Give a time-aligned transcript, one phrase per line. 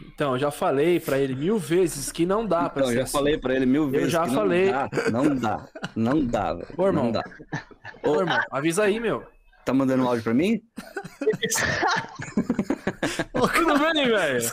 [0.00, 2.94] Então, eu já falei pra ele mil vezes que não dá pra Então, eu ser
[2.96, 3.12] já assim.
[3.12, 4.12] falei pra ele mil vezes.
[4.12, 4.70] já que falei.
[4.70, 5.66] Não dá, não dá.
[5.96, 6.68] Não dá, velho.
[6.76, 7.04] Ô, irmão.
[7.04, 7.24] Não dá.
[8.02, 9.24] Ô, irmão, avisa aí, meu.
[9.64, 10.60] Tá mandando um áudio pra mim?
[13.54, 14.52] Tudo bem, velho?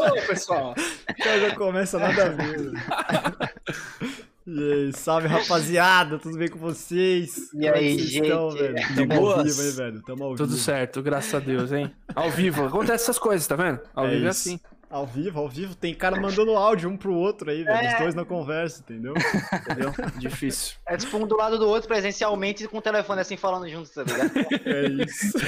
[0.00, 0.74] Ô, pessoal.
[1.10, 2.58] O cara já começa nada a ver.
[2.58, 2.72] velho.
[4.44, 7.36] E aí, salve rapaziada, tudo bem com vocês?
[7.36, 8.60] E Como é aí, vocês estão, gente?
[8.60, 8.74] velho?
[8.74, 9.44] De Tamo ao boas?
[9.56, 10.02] vivo, hein, velho?
[10.02, 10.60] Tamo ao Tudo vivo.
[10.60, 11.94] certo, graças a Deus, hein?
[12.12, 13.78] Ao vivo, acontece essas coisas, tá vendo?
[13.94, 14.48] Ao É vivo é isso.
[14.48, 14.60] assim.
[14.92, 15.74] Ao vivo, ao vivo.
[15.74, 17.78] Tem cara mandando áudio um pro outro aí, velho.
[17.78, 17.94] É.
[17.94, 19.14] Os dois na conversa, entendeu?
[19.54, 19.90] Entendeu?
[20.20, 20.76] Difícil.
[20.86, 24.02] É tipo um do lado do outro presencialmente com o telefone assim falando junto, tá
[24.02, 24.30] ligado?
[24.66, 25.38] É isso.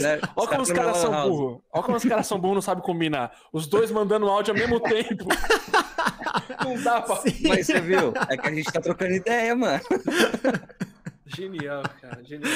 [0.00, 0.18] Né?
[0.34, 1.60] Olha como os caras são burros.
[1.70, 3.32] Olha como os caras são burros, não sabem combinar.
[3.52, 5.26] Os dois mandando áudio ao mesmo tempo.
[6.64, 7.20] Não dá pra.
[7.48, 8.12] Mas você viu?
[8.28, 9.82] É que a gente tá trocando ideia, mano.
[11.26, 12.50] Genial, cara, genial.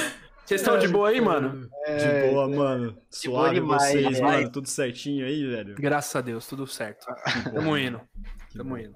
[0.46, 1.68] Vocês estão de boa aí, mano?
[1.86, 2.96] De boa, mano.
[3.10, 4.48] Suave demais, vocês, mano.
[4.48, 5.74] Tudo certinho aí, velho.
[5.74, 7.04] Graças a Deus, tudo certo.
[7.52, 8.00] Tamo indo.
[8.56, 8.94] Tamo indo.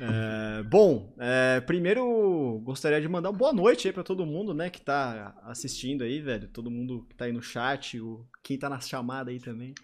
[0.00, 4.68] É, bom, é, primeiro gostaria de mandar uma boa noite aí pra todo mundo, né,
[4.68, 6.48] que tá assistindo aí, velho.
[6.48, 9.74] Todo mundo que tá aí no chat, o, quem tá na chamada aí também.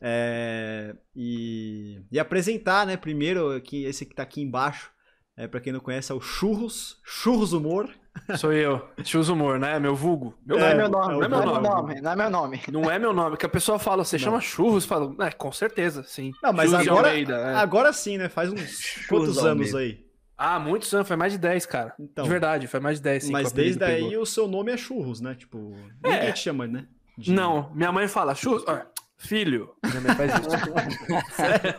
[0.00, 4.90] É, e, e apresentar, né, primeiro, aqui, esse que tá aqui embaixo,
[5.36, 7.88] é, pra quem não conhece, é o Churros, Churros Humor.
[8.36, 8.88] Sou eu.
[9.04, 9.78] Chus Humor, né?
[9.78, 10.36] Meu vulgo.
[10.44, 11.68] Meu Não é, É, meu é nome, o não é meu nome.
[11.68, 12.60] nome, não é meu nome.
[12.70, 14.84] Não é meu nome, que a pessoa fala, você chama churros?
[14.84, 16.32] Fala, é, com certeza, sim.
[16.42, 17.54] Não, mas Churros agora, Almeida, é.
[17.54, 19.50] agora sim, né, faz uns quantos Almeida.
[19.52, 20.04] anos aí?
[20.36, 21.94] Ah, muitos anos, foi mais de 10, cara.
[22.00, 22.24] Então.
[22.24, 23.32] de verdade, foi mais de 10, sim.
[23.32, 24.22] Mas desde aí pegou.
[24.22, 26.10] o seu nome é Churros, né, tipo, É.
[26.10, 26.86] ninguém te chama, né?
[27.16, 28.86] de- Não, minha mãe fala, churros, ah,
[29.18, 29.74] filho.
[29.84, 30.50] Minha mãe faz isso.
[31.36, 31.74] Sério?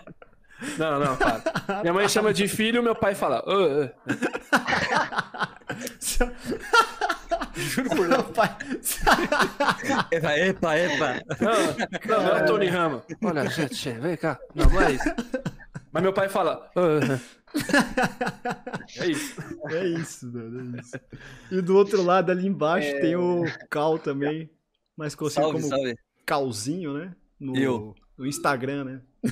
[0.78, 1.42] Não, não, para.
[1.82, 3.92] Minha mãe chama de filho, meu pai fala, "Ah,
[4.54, 5.50] ah."
[7.56, 8.22] Juro por Deus.
[8.34, 8.56] Pai,
[10.12, 11.22] Epa, epa, epa.
[11.40, 13.04] Não, não, não é o Tony Rama.
[13.24, 14.40] Olha, gente, vem cá.
[14.56, 15.10] Não, não é isso.
[15.92, 16.70] Mas meu pai fala.
[16.76, 16.82] "Ah,
[17.16, 17.42] ah."
[18.98, 19.42] É isso.
[19.70, 21.00] É isso, mano, é isso.
[21.52, 24.50] E do outro lado, ali embaixo, tem o Cal também,
[24.96, 25.96] mais conhecido Salve, como salve.
[26.26, 27.14] Calzinho, né?
[27.40, 27.96] No, Eu.
[28.22, 29.02] No Instagram, né?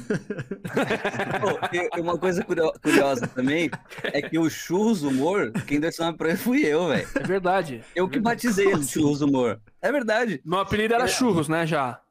[1.41, 3.69] Pô, uma coisa curio- curiosa também
[4.03, 7.07] é que o Churros Humor, quem deu esse nome pra ele fui eu, velho.
[7.15, 7.83] É verdade.
[7.95, 9.61] Eu que batizei ele de Churros Humor.
[9.81, 10.41] É verdade.
[10.43, 11.65] Meu apelido era churros, né?
[11.67, 12.01] Já.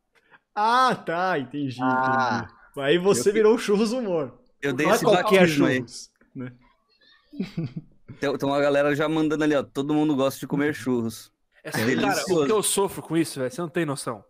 [0.55, 2.47] Ah, tá, entendi, Ah.
[2.73, 2.87] entendi.
[2.89, 4.39] Aí você Eu que- virou o Churros Humor.
[4.63, 5.77] Eu dei Não é esse qualquer batismo aí.
[5.77, 6.11] churros.
[6.35, 6.53] Né?
[8.21, 9.63] Tem, tem uma galera já mandando ali, ó.
[9.63, 11.33] Todo mundo gosta de comer churros.
[11.63, 14.25] É, É cara, o que eu sofro com isso, velho, você não tem noção.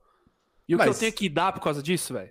[0.69, 2.31] E o que Mas- eu tenho que dar por causa disso, velho?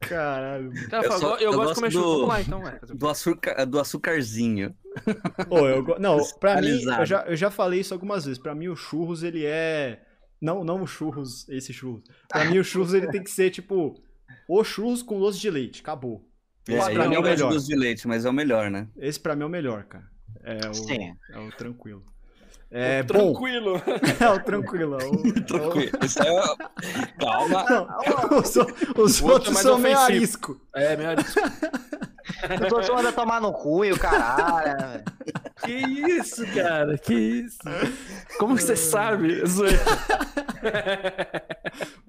[0.00, 0.72] Caralho.
[0.90, 2.80] Eu só- eu, eu gosto de gosto comer do- lá, então, velho.
[2.94, 4.74] Do, açúcar, do açucarzinho.
[5.48, 8.38] Ô, eu go- Não, pra mim, eu já, eu já falei isso algumas vezes.
[8.38, 10.02] Pra mim, o churros, ele é.
[10.40, 12.02] Não, não o churros, esse churros.
[12.28, 13.94] Pra mim, o churros, ele tem que ser tipo.
[14.48, 15.80] O churros com doce de leite.
[15.82, 16.28] Acabou.
[16.68, 17.52] É, Esse pra mim é o melhor.
[17.52, 18.88] doce de leite, mas é o melhor, né?
[18.96, 20.04] Esse pra mim é o melhor, cara.
[20.42, 21.14] É o, Sim.
[21.30, 22.04] é o tranquilo.
[22.74, 23.32] É bom.
[23.32, 23.82] Tranquilo.
[24.20, 24.98] É o tranquilo.
[25.00, 25.90] é o- Tranquilo.
[26.02, 26.42] Isso é...
[27.20, 27.64] Calma.
[27.68, 28.56] Não, os,
[28.96, 30.60] os O outro é outros mais são meio arisco.
[30.74, 31.40] É, meu arisco.
[32.66, 34.76] Os outros mandam tomar no cu e o caralho.
[34.78, 35.04] né?
[35.64, 36.98] Que isso, cara?
[36.98, 37.58] Que isso?
[38.38, 39.44] Como que você sabe?
[39.46, 39.78] Zoeira.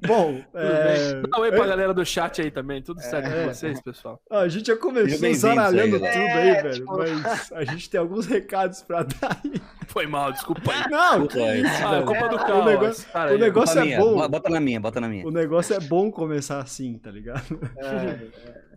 [0.05, 2.81] Bom, é, Dá um oi pra galera do chat aí também.
[2.81, 3.43] Tudo certo É.
[3.45, 4.21] com vocês, pessoal?
[4.29, 6.73] a gente já começou zaralhando aí, tudo aí, É, velho.
[6.73, 9.53] tipo- Mas a gente tem alguns recados pra dar aí.
[9.87, 10.89] Foi mal, desculpa aí.
[10.89, 11.61] Não, que Desculpa aí.
[11.61, 12.65] isso, Ah, é culpa do o caos.
[12.65, 14.15] negócio- o negócio- é minha, bom.
[14.17, 15.27] bo- Bota na minha, bota na minha.
[15.27, 17.59] O negócio é bom começar assim, tá ligado?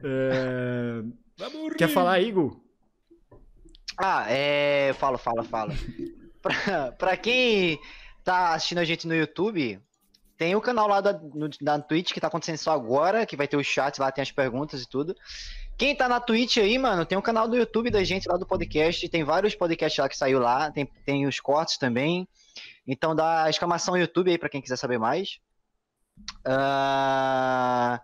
[0.04, 1.02] É,
[1.38, 2.58] Vamos Quer falar, Igor?
[3.98, 4.92] Ah, é.
[4.94, 5.74] Fala, fala, fala.
[6.40, 7.78] pra, pra quem
[8.24, 9.80] tá assistindo a gente no YouTube,
[10.36, 13.46] tem o canal lá da, no, da Twitch que tá acontecendo só agora, que vai
[13.46, 15.14] ter os chats lá, tem as perguntas e tudo.
[15.78, 18.46] Quem tá na Twitch aí, mano, tem o canal do YouTube da gente lá do
[18.46, 22.26] podcast, tem vários podcasts lá que saiu lá, tem, tem os cortes também.
[22.86, 25.38] Então dá exclamação YouTube aí pra quem quiser saber mais.
[26.44, 28.00] Ah,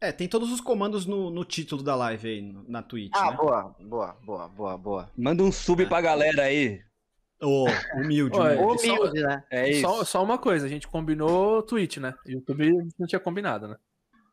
[0.00, 3.30] É, tem todos os comandos no, no título da live aí, no- na Twitch, ah,
[3.32, 3.36] né?
[3.36, 5.10] boa, boa, boa, boa, boa.
[5.16, 6.80] Manda um sub pra galera aí.
[7.42, 7.66] Ô,
[7.96, 8.88] humilde, Olha, humilde.
[8.90, 9.44] Humilde, né?
[9.50, 9.80] É isso.
[9.82, 12.14] Só, só uma coisa, a gente combinou Twitch, né?
[12.26, 13.76] YouTube a gente não tinha combinado, né?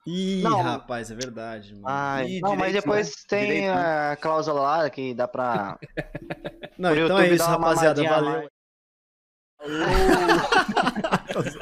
[0.07, 0.61] Ih, Não.
[0.61, 1.85] rapaz, é verdade, mano.
[1.87, 3.13] Ai, Ih, não, mas direito, depois né?
[3.27, 4.11] tem Direito, né?
[4.11, 5.79] a cláusula lá que dá pra.
[6.77, 8.03] Não, então é isso, rapaziada.
[8.03, 8.47] Valeu.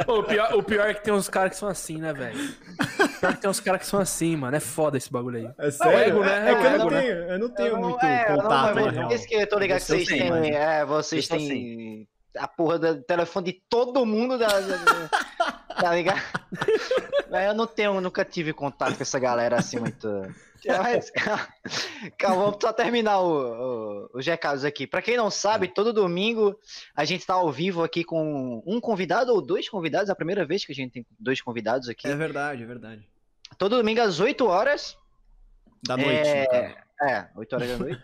[0.08, 2.38] O, pior, o pior é que tem uns caras que são assim, né, velho?
[3.20, 4.56] Pior é que tem uns caras que são assim, mano.
[4.56, 5.50] É foda esse bagulho aí.
[5.68, 5.98] É sério?
[6.00, 6.50] ego, né?
[6.50, 7.02] É, É que o eu não ego, né?
[7.02, 8.74] tenho, eu não tenho Eu não- muito é, não- contato.
[8.74, 10.56] Por isso que eu tô ligado que Você vocês tem, têm.
[10.56, 12.08] É, vocês têm.
[12.38, 14.48] A porra do telefone de todo mundo da.
[14.48, 15.10] da-
[15.80, 16.22] Tá ligado?
[17.48, 20.08] Eu não tenho, nunca tive contato com essa galera assim muito.
[22.18, 24.88] Calma, vamos só terminar o, o, os recados aqui.
[24.88, 26.58] Pra quem não sabe, todo domingo
[26.96, 30.10] a gente tá ao vivo aqui com um convidado ou dois convidados.
[30.10, 32.08] É a primeira vez que a gente tem dois convidados aqui.
[32.08, 33.08] É verdade, é verdade.
[33.58, 34.98] Todo domingo às 8 horas.
[35.86, 37.08] Da noite, É, no.
[37.10, 38.02] É, 8 horas da noite.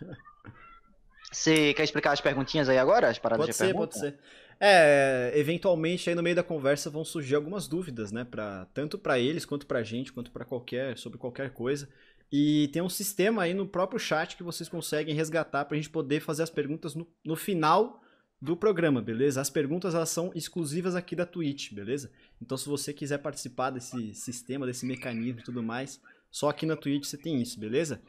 [1.31, 3.09] Você quer explicar as perguntinhas aí agora?
[3.09, 3.87] As paradas Pode de ser, pergunta?
[3.87, 4.19] pode ser.
[4.59, 9.17] É, eventualmente aí no meio da conversa vão surgir algumas dúvidas, né, para tanto pra
[9.17, 11.87] eles quanto pra gente, quanto pra qualquer, sobre qualquer coisa.
[12.31, 16.19] E tem um sistema aí no próprio chat que vocês conseguem resgatar pra gente poder
[16.19, 18.01] fazer as perguntas no, no final
[18.41, 19.41] do programa, beleza?
[19.41, 22.11] As perguntas elas são exclusivas aqui da Twitch, beleza?
[22.41, 25.99] Então se você quiser participar desse sistema, desse mecanismo e tudo mais,
[26.31, 28.01] só aqui na Twitch você tem isso, beleza?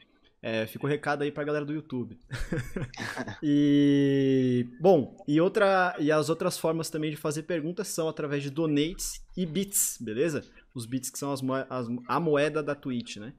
[0.43, 2.17] É, fica o recado aí pra galera do YouTube.
[3.43, 8.49] e bom, e outra e as outras formas também de fazer perguntas são através de
[8.49, 10.43] donates e bits, beleza?
[10.73, 13.33] Os bits que são as, as- a moeda da Twitch, né?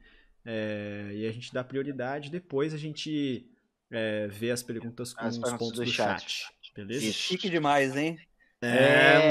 [0.44, 3.46] É, e a gente dá prioridade, depois a gente
[3.90, 6.20] é, vê as perguntas com As os perguntas pontos do do, chat.
[6.30, 6.52] chat.
[6.74, 7.04] Beleza?
[7.04, 7.18] Isso.
[7.18, 8.18] Chique demais, hein?
[8.60, 9.28] É,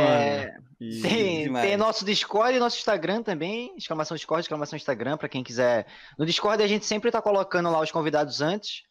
[0.52, 0.66] mano.
[0.80, 1.68] E- Tem, demais.
[1.68, 3.74] tem nosso Discord e nosso Instagram também.
[3.78, 5.88] Exclamação Discord, exclamação Instagram, pra quem quiser.
[6.18, 8.84] No Discord a gente sempre tá colocando lá os convidados antes.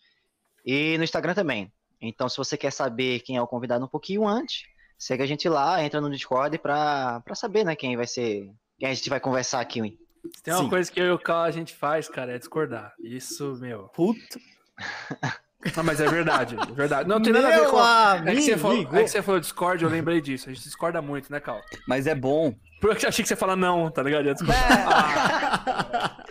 [0.65, 1.73] E no Instagram também.
[2.01, 4.63] Então, se você quer saber quem é o convidado um pouquinho antes,
[4.99, 8.51] segue a gente lá, entra no Discord pra, pra saber, né, quem vai ser.
[8.79, 9.99] Quem a gente vai conversar aqui.
[10.35, 10.71] Se tem uma Sim.
[10.71, 12.95] coisa que eu e o Cal a gente faz, cara, é discordar.
[12.99, 13.89] Isso, meu.
[13.89, 14.39] Puta.
[15.77, 17.07] Ah, mas é verdade, é verdade.
[17.07, 17.79] Não tem nada a ver com.
[18.27, 18.97] É que, você falou, amigo.
[18.97, 20.49] é que você falou Discord, eu lembrei disso.
[20.49, 21.61] A gente discorda muito, né, Cal?
[21.87, 22.55] Mas é bom.
[22.81, 24.25] Porque eu achei que você fala não, tá ligado?
[24.25, 26.25] Ia discordar.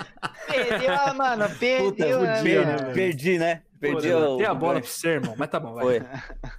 [0.48, 2.22] perdeu, ah, mano, perdeu.
[2.22, 2.66] né, podia, velho?
[2.66, 2.94] né, velho?
[2.94, 3.62] Perdi, né?
[3.80, 4.38] Perdi Pô, o.
[4.38, 5.36] Tem a bola o pra você, irmão.
[5.38, 5.86] Mas tá bom, vai.
[5.86, 6.02] Foi.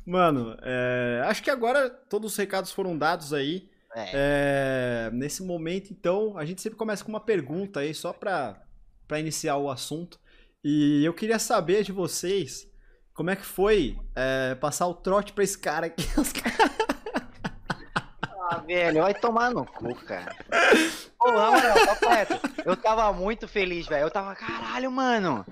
[0.07, 3.69] Mano, é, acho que agora todos os recados foram dados aí.
[3.97, 4.11] É.
[5.09, 8.63] É, nesse momento, então, a gente sempre começa com uma pergunta aí, só pra
[9.19, 10.19] iniciar o assunto.
[10.63, 12.69] E eu queria saber de vocês
[13.15, 16.05] como é que foi é, passar o trote pra esse cara aqui.
[16.21, 16.71] Os caras-
[18.53, 20.35] Ah, velho, vai tomar no cu, cara.
[21.19, 24.07] Pô, na moral, papo reto, eu tava muito feliz, velho.
[24.07, 25.45] Eu tava, caralho, mano.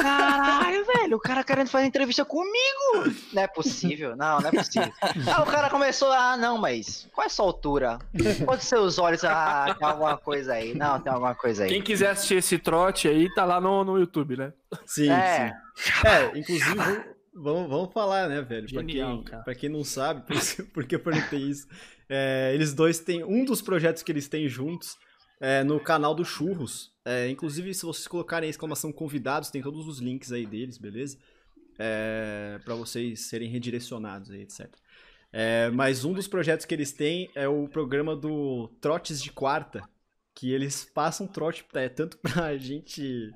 [0.00, 3.12] Caralho, velho, o cara querendo fazer entrevista comigo.
[3.32, 4.92] Não é possível, não, não é possível.
[5.02, 7.98] Aí o cara começou, ah, não, mas qual é a sua altura?
[8.46, 10.74] Pode ser os olhos, ah, tem alguma coisa aí.
[10.74, 11.68] Não, tem alguma coisa aí.
[11.70, 14.52] Quem quiser assistir esse trote aí, tá lá no, no YouTube, né?
[14.86, 15.52] Sim, É.
[15.74, 15.92] sim.
[16.06, 17.04] É, inclusive,
[17.42, 18.68] vamos, vamos, falar, né, velho?
[18.68, 19.42] Pra Genial, quem, cara.
[19.42, 20.24] pra quem não sabe,
[20.72, 21.66] porque eu perguntei isso.
[22.08, 23.24] é, eles dois têm.
[23.24, 24.96] Um dos projetos que eles têm juntos
[25.40, 26.92] é no canal do Churros.
[27.04, 31.18] É, inclusive, se vocês colocarem a exclamação convidados, tem todos os links aí deles, beleza?
[31.78, 34.68] É, para vocês serem redirecionados aí, etc.
[35.32, 39.82] É, mas um dos projetos que eles têm é o programa do Trotes de Quarta,
[40.34, 43.32] que eles passam trote é, tanto pra gente.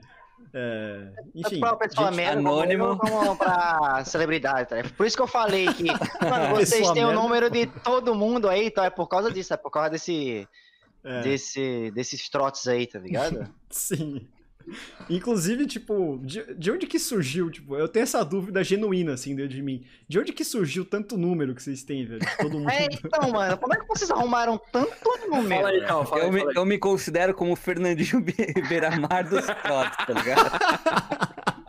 [0.54, 2.98] É, enfim, pra pessoa gente merda anônimo.
[2.98, 4.76] como, pra celebridade, tá?
[4.96, 8.66] Por isso que eu falei que, mano, vocês têm o número de todo mundo aí,
[8.66, 10.46] então é por causa disso, é por causa desse,
[11.02, 13.48] é, desse, desses trotes aí, tá ligado?
[13.70, 14.28] Sim.
[15.11, 17.50] Inclusive, tipo, de, de onde que surgiu?
[17.50, 19.85] Tipo, eu tenho essa dúvida genuína, assim, dentro de mim.
[20.09, 22.20] De onde que surgiu tanto número que vocês têm, velho?
[22.20, 22.69] de Todo mundo.
[22.73, 24.91] É, então, mano, como é que vocês arrumaram tanto
[25.28, 25.49] número?
[25.62, 26.26] Fala aí, Cal, fala aí.
[26.28, 26.57] Eu me, fala aí.
[26.57, 30.50] eu me considero como o Fernandinho Be- Beiramar dos trotes, tá ligado?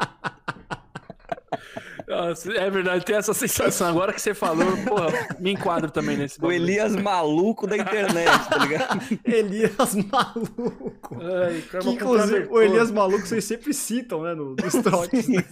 [2.56, 3.88] É verdade, tem essa sensação.
[3.88, 5.08] Agora que você falou, porra,
[5.40, 6.52] me enquadro também nesse O.
[6.52, 9.00] Elias maluco da internet, tá ligado?
[9.26, 11.18] Elias Maluco.
[11.22, 15.28] Ai, cara, Que, inclusive, o Elias Maluco vocês sempre citam, né, no, nos trotes.
[15.28, 15.44] né?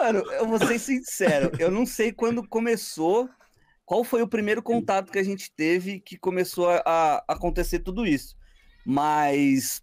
[0.00, 3.28] Mano, eu vou ser sincero, eu não sei quando começou,
[3.84, 8.06] qual foi o primeiro contato que a gente teve que começou a, a acontecer tudo
[8.06, 8.36] isso.
[8.84, 9.82] Mas,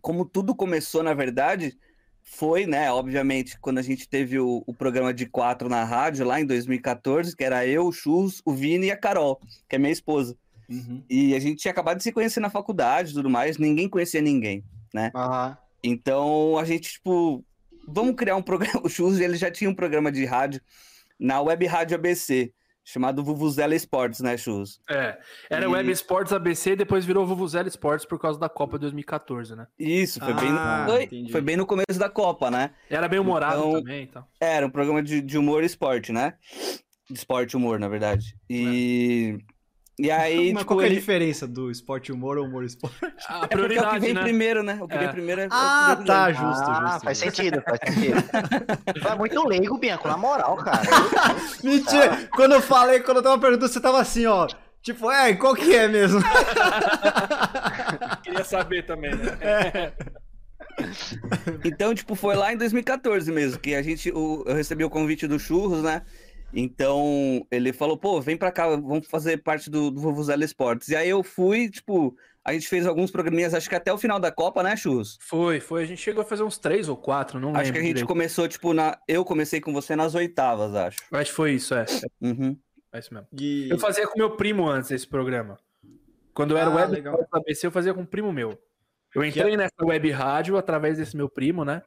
[0.00, 1.76] como tudo começou, na verdade,
[2.24, 6.40] foi, né, obviamente, quando a gente teve o, o programa de quatro na rádio, lá
[6.40, 9.38] em 2014, que era eu, o Chus, o Vini e a Carol,
[9.68, 10.36] que é minha esposa.
[10.68, 11.02] Uhum.
[11.08, 14.22] E a gente tinha acabado de se conhecer na faculdade e tudo mais, ninguém conhecia
[14.22, 14.64] ninguém.
[15.14, 15.56] Aham.
[15.82, 17.44] Então a gente, tipo,
[17.86, 18.80] vamos criar um programa.
[18.82, 20.60] O Chus, ele já tinha um programa de rádio
[21.18, 22.52] na Web Rádio ABC,
[22.84, 24.78] chamado Vuvuzela Esportes, né, Chus?
[24.88, 28.78] É, era E- Web Sports ABC e depois virou Vuvuzela Sports por causa da Copa
[28.78, 29.66] 2014, né?
[29.78, 30.92] Isso, foi, bem, Ah, no...
[30.94, 31.32] Oi, entendi.
[31.32, 32.70] foi bem no começo da Copa, né?
[32.90, 34.24] Era bem humorado Então- também, então.
[34.38, 36.34] Era um programa de, de humor e esporte, né?
[37.08, 38.36] De esporte e humor, na verdade.
[38.48, 39.38] E,
[39.98, 40.96] e aí, Mas tipo, qual que é a ele...
[41.00, 42.96] diferença do esporte humor ou humor esporte?
[43.04, 44.22] A É porque é o que prioridade, vem né?
[44.22, 44.78] primeiro, né?
[44.80, 44.98] O que É.
[44.98, 45.44] vem primeiro é.
[45.44, 46.48] é o que Ah, tá, primeiro.
[46.54, 47.04] justo, ah, justo.
[47.04, 48.22] faz sentido, faz sentido.
[49.00, 50.82] Tu é muito leigo, Bianco, na moral, cara.
[51.62, 52.28] Mentira!
[52.34, 54.46] Quando eu falei, quando eu tava perguntando, você tava assim, ó.
[54.82, 56.20] Tipo, é, qual que é mesmo?
[58.22, 59.38] Queria saber também, né?
[59.40, 59.92] É.
[61.64, 65.26] Então, tipo, foi lá em 2014 mesmo, que a gente, o- eu recebi o convite
[65.26, 66.02] do Churros, né?
[66.54, 70.88] Então, ele falou, pô, vem pra cá, vamos fazer parte do, do Vuvuzela Esportes.
[70.88, 74.20] E aí eu fui, tipo, a gente fez alguns programinhas, acho que até o final
[74.20, 75.18] da Copa, né, Churros?
[75.20, 75.82] Foi, foi.
[75.82, 77.62] A gente chegou a fazer uns três ou quatro, não lembro.
[77.62, 78.06] Acho que a gente direito.
[78.06, 78.98] começou, tipo, na.
[79.08, 80.98] Eu comecei com você nas oitavas, acho.
[81.10, 81.86] Acho que foi isso, é.
[82.20, 82.56] Uhum.
[82.92, 83.26] É isso mesmo.
[83.40, 83.68] E...
[83.70, 85.58] Eu fazia com meu primo antes esse programa.
[86.32, 87.26] Quando eu era Ah, web legal.
[87.32, 88.58] ABC, eu fazia com um primo meu.
[89.14, 91.82] Eu entrei nessa web rádio através desse meu primo, né?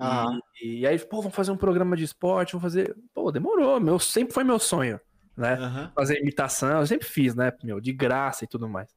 [0.00, 0.38] Aham.
[0.62, 2.94] E, e aí, pô, vamos fazer um programa de esporte, vamos fazer.
[3.14, 3.80] Pô, demorou.
[3.80, 5.00] Meu, sempre foi meu sonho,
[5.36, 5.54] né?
[5.54, 5.92] Aham.
[5.94, 7.52] Fazer imitação, eu sempre fiz, né?
[7.64, 8.88] Meu, de graça e tudo mais.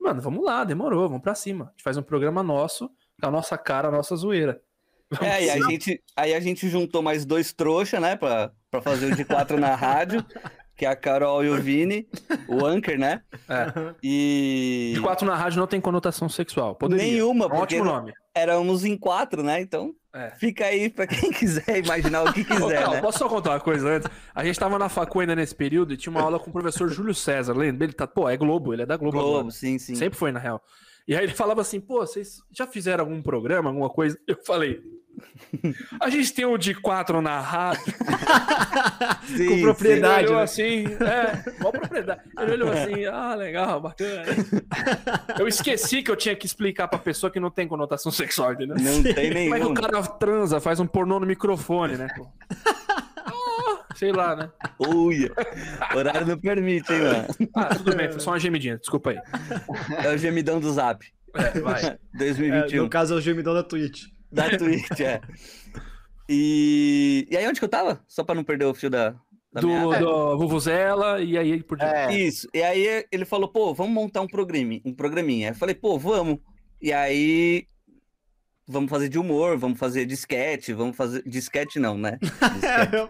[0.00, 1.66] Mano, vamos lá, demorou, vamos pra cima.
[1.66, 4.60] A gente faz um programa nosso, com a nossa cara, a nossa zoeira.
[5.12, 8.80] Vamos É, e a gente, aí a gente juntou mais dois trouxa, né, pra, pra
[8.80, 10.24] fazer o de quatro na rádio,
[10.76, 12.08] que é a Carol e o Vini,
[12.48, 13.20] o Anker, né?
[13.48, 13.92] É.
[14.00, 14.92] E.
[14.94, 16.76] De quatro na rádio não tem conotação sexual.
[16.76, 17.04] Poderia.
[17.04, 18.12] Nenhuma, É um porque ótimo nome.
[18.32, 19.60] éramos em quatro, né?
[19.60, 20.30] Então, É.
[20.30, 23.00] fica aí pra quem quiser imaginar o que quiser, né?
[23.00, 24.10] Posso só contar uma coisa antes?
[24.34, 26.88] A gente tava na facu ainda nesse período e tinha uma aula com o professor
[26.88, 27.84] Júlio César, lembra?
[27.84, 29.18] Ele tá, pô, é Globo, ele é da Globo.
[29.18, 29.32] agora.
[29.34, 29.94] Globo, sim, sim.
[29.94, 30.60] Sempre foi, na real.
[31.06, 34.18] E aí ele falava assim, pô, vocês já fizeram algum programa, alguma coisa?
[34.26, 34.80] Eu falei,
[36.00, 37.82] a gente tem o de quatro na rádio.
[39.26, 39.62] Sim, com sim.
[39.62, 40.24] propriedade.
[40.24, 40.42] Ele olhou né?
[40.42, 42.20] assim, é, propriedade.
[42.38, 44.22] Ele olhou assim, ah, legal, bacana.
[45.38, 48.76] Eu esqueci que eu tinha que explicar pra pessoa que não tem conotação sexual, entendeu?
[48.76, 49.72] Não tem Como é que nenhum.
[49.72, 52.08] o cara transa, faz um pornô no microfone, né?
[52.16, 52.26] pô?
[53.96, 54.50] Sei lá, né?
[54.78, 55.32] Uia.
[55.94, 57.26] Horário não permite, hein, mano?
[57.54, 59.18] Ah, tudo bem, foi só uma gemidinha, desculpa aí.
[60.04, 61.04] É o gemidão do Zap.
[61.34, 61.80] É, vai.
[61.90, 62.82] É, 2021.
[62.82, 64.04] no caso é o gemidão da Twitch.
[64.30, 65.20] Da Twitch, é.
[66.28, 67.26] E...
[67.30, 68.02] e aí, onde que eu tava?
[68.06, 69.10] Só pra não perder o fio da,
[69.52, 69.98] da Do, meada.
[69.98, 71.94] do Vuvuzela e aí por diante.
[71.94, 72.18] É.
[72.18, 72.48] Isso.
[72.54, 75.48] E aí ele falou, pô, vamos montar um programinha, um programinha.
[75.48, 76.38] Eu falei, pô, vamos.
[76.80, 77.66] E aí
[78.70, 82.18] vamos fazer de humor, vamos fazer de sketch, vamos fazer de sketch não, né?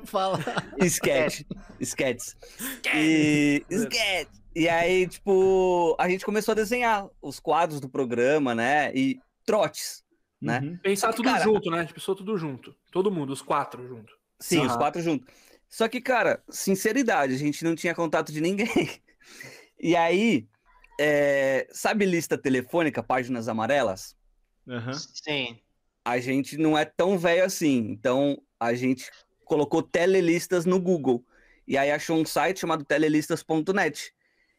[0.04, 0.38] Fala.
[0.80, 1.42] Sketch,
[1.78, 2.34] sketches.
[2.96, 4.28] E sketch.
[4.56, 8.90] E aí, tipo, a gente começou a desenhar os quadros do programa, né?
[8.94, 10.02] E trotes,
[10.40, 10.60] né?
[10.60, 10.76] Uhum.
[10.78, 11.78] Pensar que, tudo cara- junto, né?
[11.78, 12.74] A gente pensou tudo junto.
[12.90, 14.14] Todo mundo, os quatro juntos.
[14.38, 14.78] Sim, os Aham.
[14.78, 15.28] quatro juntos.
[15.68, 18.66] Só que, cara, sinceridade, a gente não tinha contato de ninguém.
[19.82, 20.46] E aí,
[21.00, 24.14] é, sabe lista telefônica, páginas amarelas?
[24.68, 24.92] Aham.
[24.92, 25.58] Sim.
[26.04, 27.86] A gente não é tão velho assim.
[27.90, 29.10] Então, a gente
[29.46, 31.24] colocou telelistas no Google.
[31.66, 34.12] E aí achou um site chamado telelistas.net.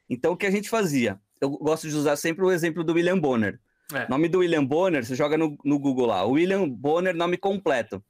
[0.09, 1.21] Então, o que a gente fazia?
[1.39, 3.59] Eu gosto de usar sempre o exemplo do William Bonner.
[3.93, 4.07] É.
[4.09, 6.23] Nome do William Bonner, você joga no, no Google lá.
[6.23, 8.03] William Bonner, nome completo.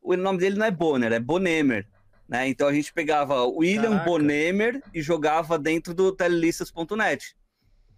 [0.00, 1.86] O nome dele não é Bonner, é Bonemer.
[2.28, 2.48] Né?
[2.48, 4.04] Então a gente pegava William Caraca.
[4.04, 7.36] Bonemer e jogava dentro do telelistas.net.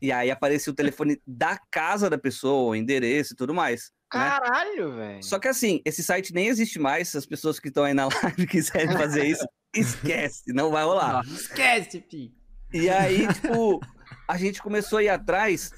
[0.03, 3.91] E aí aparecia o telefone da casa da pessoa, o endereço e tudo mais.
[4.13, 4.21] né?
[4.21, 5.23] Caralho, velho.
[5.23, 7.09] Só que assim, esse site nem existe mais.
[7.09, 11.25] Se as pessoas que estão aí na live quiserem fazer isso, esquece, não vai rolar.
[11.25, 12.35] Esquece, fi.
[12.73, 13.81] E aí, tipo,
[14.29, 15.71] a gente começou a ir atrás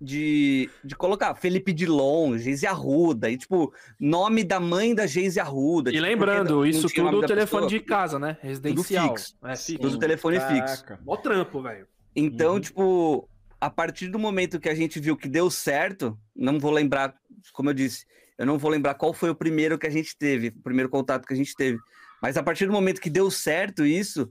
[0.00, 5.90] de, de colocar Felipe Dilon, Geise Arruda, e tipo, nome da mãe da Geise Arruda.
[5.90, 7.80] E tipo, lembrando, isso o tudo da telefone pessoa.
[7.80, 8.36] de casa, né?
[8.40, 9.08] Residencial.
[9.16, 9.36] fixo.
[9.44, 9.78] É, fixo.
[9.78, 10.84] Tudo telefone fixo.
[10.84, 11.00] Caraca.
[11.04, 11.86] Mó trampo, velho.
[12.14, 12.60] Então, Uhum.
[12.60, 13.28] tipo,
[13.60, 17.14] a partir do momento que a gente viu que deu certo, não vou lembrar,
[17.52, 18.04] como eu disse,
[18.36, 21.26] eu não vou lembrar qual foi o primeiro que a gente teve, o primeiro contato
[21.26, 21.78] que a gente teve.
[22.22, 24.30] Mas a partir do momento que deu certo isso,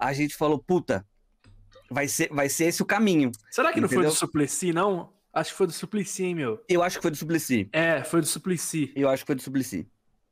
[0.00, 1.06] a gente falou, puta,
[1.92, 3.30] vai ser, vai ser esse o caminho.
[3.50, 4.12] Será que não foi Entendeu?
[4.12, 5.12] do Suplicy, não?
[5.32, 6.62] Acho que foi do Suplicy, hein, meu?
[6.68, 7.68] Eu acho que foi do Suplicy.
[7.72, 8.92] É, foi do Suplicy.
[8.94, 9.82] Eu acho que foi do Suplicy.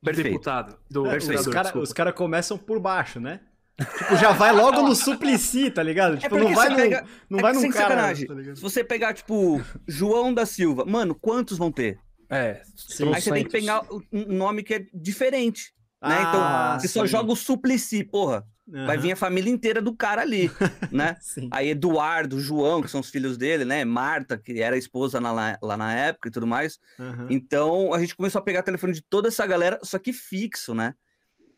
[0.02, 0.28] Do Perfeito.
[0.30, 0.78] deputado.
[0.90, 3.40] Do É, vereador, os caras cara começam por baixo, né?
[3.98, 6.18] Tipo, já vai logo no suplici, tá ligado?
[6.18, 8.26] Tipo, não porque vai no, pega- não é vai num sem cara, sacanagem.
[8.26, 8.34] tá?
[8.54, 11.98] Se você pegar, tipo, João da Silva, mano, quantos vão ter?
[12.28, 13.12] É, Sim.
[13.14, 16.14] Aí você tem que pegar um nome que é diferente, né?
[16.18, 16.28] Ah,
[16.76, 17.06] então, você só sim.
[17.08, 18.44] joga o Suplicy, porra.
[18.70, 19.00] Vai Aham.
[19.02, 20.48] vir a família inteira do cara ali,
[20.92, 21.16] né?
[21.50, 23.84] Aí Eduardo, João, que são os filhos dele, né?
[23.84, 26.78] Marta, que era esposa na- lá, lá na época e tudo mais.
[26.98, 27.26] Aham.
[27.30, 30.94] Então, a gente começou a pegar telefone de toda essa galera, só que fixo, né?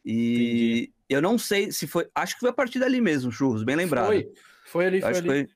[0.05, 2.09] E eu não sei se foi.
[2.15, 4.07] Acho que foi a partir dali mesmo, churros, bem lembrado.
[4.07, 4.29] Foi.
[4.67, 5.27] Foi ali, foi ali.
[5.29, 5.49] foi.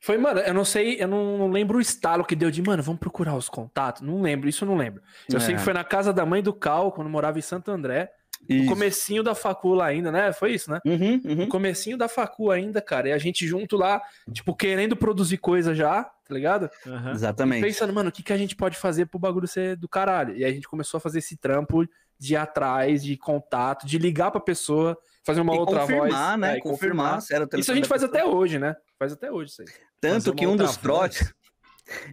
[0.00, 2.82] Foi, mano, eu não sei, eu não, não lembro o estalo que deu de, mano,
[2.82, 4.02] vamos procurar os contatos.
[4.02, 5.02] Não lembro, isso eu não lembro.
[5.32, 5.56] Eu sei É.
[5.56, 8.10] que foi na casa da mãe do Cal, quando morava em Santo André.
[8.48, 8.66] No Isso.
[8.68, 10.32] comecinho da facula ainda, né?
[10.32, 10.80] Foi isso, né?
[10.84, 11.34] Uhum, uhum.
[11.36, 13.08] No comecinho da facu ainda, cara.
[13.08, 16.68] E a gente junto lá, tipo, querendo produzir coisa já, tá ligado?
[16.86, 17.12] Aham.
[17.12, 17.64] Exatamente.
[17.64, 20.36] Pensando, mano, o que, que a gente pode fazer pro bagulho ser do caralho?
[20.36, 21.86] E aí a gente começou a fazer esse trampo
[22.18, 26.40] de ir atrás, de contato, de ligar pra pessoa, fazer uma E outra confirmar, voz.
[26.40, 26.54] né?
[26.54, 27.22] é, e confirmar.
[27.22, 28.20] se era o Isso a gente faz pessoa.
[28.20, 28.76] até hoje, né?
[28.98, 29.68] Faz até hoje isso aí.
[30.00, 31.32] Tanto que um dos trotes.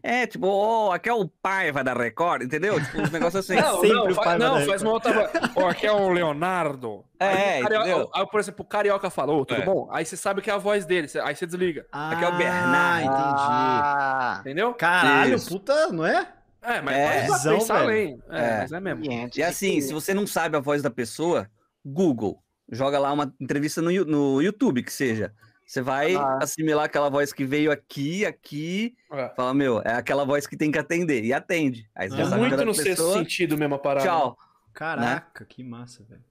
[0.03, 2.77] É, tipo, ó, aqui é o Paiva da Record, entendeu?
[2.83, 3.59] Tipo, uns negócios assim.
[3.59, 5.29] Não, sempre não, o fa- pai não faz uma outra voz.
[5.55, 7.05] Ó, aqui é o Leonardo.
[7.19, 7.25] É,
[7.55, 8.09] Aí, carioca- entendeu?
[8.13, 9.65] aí, por exemplo, o Carioca falou, tudo É.
[9.65, 9.87] bom?
[9.91, 11.85] Aí você sabe que é a voz dele, aí você desliga.
[11.91, 13.05] Aqui é o Bernard.
[13.05, 13.21] entendi.
[13.37, 14.73] Ah, Entendeu?
[14.73, 15.49] Caralho, Isso.
[15.49, 16.27] puta, não é?
[16.61, 17.21] É, mas É.
[17.27, 18.19] pode Visão, pensar além.
[18.29, 18.57] É, É.
[18.61, 19.03] mas é mesmo.
[19.35, 21.47] E assim, que- se você não sabe a voz da pessoa,
[21.85, 22.41] Google.
[22.69, 25.33] Joga lá uma entrevista no, no YouTube, que seja.
[25.71, 26.39] Você vai Ah.
[26.41, 29.29] assimilar aquela voz que veio aqui, aqui, É.
[29.29, 31.23] fala, meu, é aquela voz que tem que atender.
[31.23, 31.89] E atende.
[31.95, 34.05] Aí você É já É sabe muito no sexto sentido mesmo a parada.
[34.05, 34.37] Tchau.
[34.73, 36.21] Caraca, que massa, velho.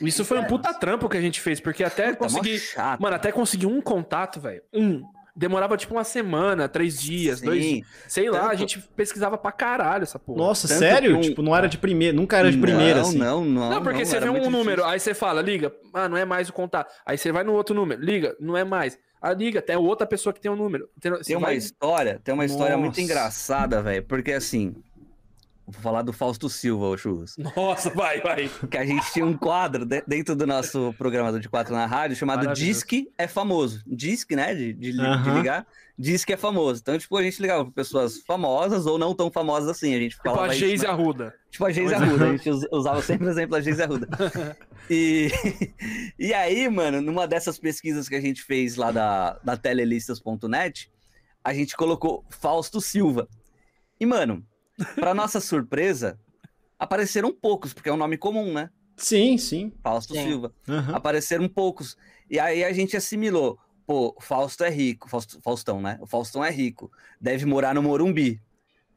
[0.00, 2.98] Isso foi um puta trampo que a gente fez, porque até Tá chato.
[2.98, 4.62] Mano, até conseguir um contato, velho.
[4.72, 5.02] Um.
[5.38, 7.74] Demorava tipo uma semana, três dias, dois Sim.
[7.74, 7.86] dias.
[8.08, 10.38] Sei lá, a Tanto- gente pesquisava pra caralho essa porra.
[10.38, 11.16] Nossa, Tanto sério?
[11.16, 13.18] um- Tipo, não era de primeira, nunca era de primeira, não, assim.
[13.18, 14.86] Não, não, Não, porque você era vê um número, difícil.
[14.86, 16.92] aí você fala, liga, ah, não é mais o contato.
[17.06, 18.98] Aí você vai no outro número, liga, não é mais.
[19.22, 20.88] Ah, liga, tem outra pessoa que tem um número.
[21.00, 23.00] Você Tem uma vai- história, tem uma história muito Nossa.
[23.00, 24.74] engraçada, velho, porque assim,
[25.70, 28.48] vou falar do Fausto Silva, ô Churros, Nossa, vai, vai.
[28.70, 32.16] que a gente tinha um quadro de- dentro do nosso programa de quatro na rádio
[32.16, 32.52] chamado.
[32.54, 33.82] Disque é famoso.
[33.86, 35.66] Disque, né, de, de, de ligar,
[35.98, 36.80] Disque é famoso.
[36.80, 40.12] Então, tipo, a gente ligava pra pessoas famosas ou não tão famosas assim, a gente
[40.12, 40.90] Tipo falava a isso, Geise né?
[40.90, 41.34] Arruda.
[41.50, 44.08] Tipo a Geise Arruda, a gente us- usava sempre o exemplo da Geise Arruda.
[44.90, 45.28] E,
[46.18, 50.90] e aí, mano, numa dessas pesquisas que a gente fez lá da, da telelistas.net,
[51.44, 53.28] a gente colocou Fausto Silva.
[54.00, 54.42] E, mano,
[54.94, 56.18] pra nossa surpresa,
[56.78, 58.70] apareceram poucos, porque é um nome comum, né?
[58.96, 59.72] Sim, sim.
[59.82, 60.24] Fausto Sim.
[60.24, 60.52] Silva.
[60.68, 60.94] Aham.
[60.94, 61.96] Apareceram poucos.
[62.28, 63.58] E aí a gente assimilou.
[63.86, 65.08] Pô, o Fausto é rico.
[65.08, 65.96] Fausto- Faustão, né?
[66.00, 66.90] O Faustão é rico.
[67.20, 68.40] Deve morar no Morumbi.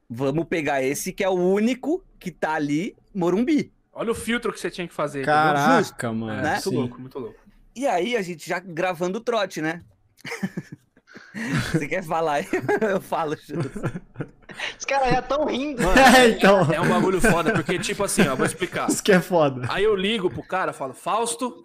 [0.10, 3.72] Vamos pegar esse que é o único que tá ali, Morumbi.
[3.94, 5.24] Olha o filtro que você tinha que fazer.
[5.24, 6.34] Caraca, mano.
[6.40, 6.52] É, né?
[6.54, 6.76] muito sim.
[6.76, 7.40] louco, muito louco.
[7.76, 9.82] E aí a gente já gravando o trote, né?
[11.72, 12.48] Você quer falar aí?
[12.82, 13.36] Eu falo.
[13.36, 15.82] Os caras já estão rindo.
[15.92, 16.72] É, então.
[16.72, 18.90] É um bagulho foda, porque, tipo assim, ó, vou explicar.
[18.90, 19.66] Isso que é foda.
[19.70, 21.64] Aí eu ligo pro cara, falo, Fausto.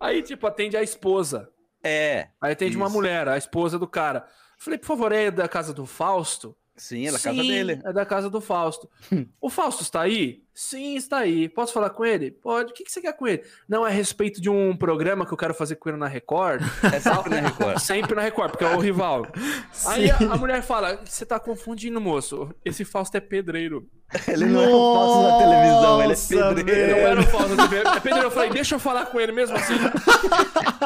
[0.00, 1.48] Aí, tipo, atende a esposa.
[1.84, 2.94] É, Aí atende uma Isso.
[2.94, 4.26] mulher, a esposa do cara.
[4.58, 6.56] Falei, por favor, é da casa do Fausto?
[6.76, 7.80] Sim, é da casa Sim, dele.
[7.84, 8.88] É da casa do Fausto.
[9.40, 10.42] o Fausto está aí?
[10.54, 11.48] Sim, está aí.
[11.48, 12.30] Posso falar com ele?
[12.30, 12.72] Pode.
[12.72, 13.42] O que, que você quer com ele?
[13.66, 16.62] Não, é a respeito de um programa que eu quero fazer com ele na Record.
[16.92, 17.78] É sempre na Record.
[17.78, 19.26] Sempre na Record, porque é o rival.
[19.86, 22.54] Aí a, a mulher fala: você tá confundindo, moço.
[22.64, 23.88] Esse Fausto é pedreiro.
[24.28, 26.90] Ele não é o Fausto da televisão, ele é Nossa, pedreiro.
[26.90, 27.06] Não velho.
[27.06, 27.88] era o Fausto é pedreiro.
[27.88, 28.26] É pedreiro.
[28.26, 29.74] Eu falei: deixa eu falar com ele mesmo assim.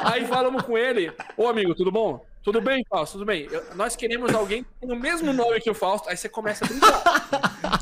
[0.05, 2.25] Aí falamos com ele: Ô amigo, tudo bom?
[2.47, 3.15] Tudo bem, Fausto?
[3.19, 3.49] Tudo bem.
[3.51, 6.09] Eu- nós queremos alguém que tem o mesmo nome que o Fausto.
[6.09, 7.03] Aí você começa a brincar.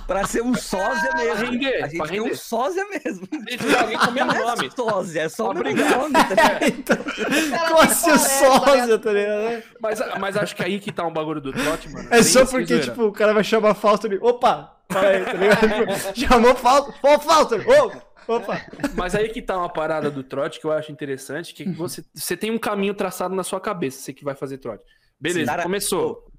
[0.07, 1.37] Pra ser um sósia mesmo.
[1.37, 2.37] Pra render, a gente pra quer um render.
[2.37, 3.29] sósia mesmo.
[3.31, 4.71] A gente tem alguém com o mesmo Não é nome.
[4.75, 5.99] sósia, é só o Pra mesmo brigar.
[5.99, 6.13] nome.
[6.15, 6.67] tá?
[6.67, 9.63] Então, assim o sósia, tá ligado?
[9.81, 12.09] Mas, mas acho que aí que tá um bagulho do trote, mano.
[12.11, 14.19] É só porque, tipo, o cara vai chamar Fausto e.
[14.21, 14.73] Opa!
[14.91, 15.61] Fala aí, tá ligado?
[16.19, 16.95] Chamou Fausto.
[17.03, 17.55] Ô, Fausto!
[17.57, 17.93] Ô,
[18.29, 18.61] opa!
[18.97, 22.37] Mas aí que tá uma parada do trote que eu acho interessante, que você, você
[22.37, 24.85] tem um caminho traçado na sua cabeça, você que vai fazer trote.
[25.19, 26.31] Beleza, Cara, começou.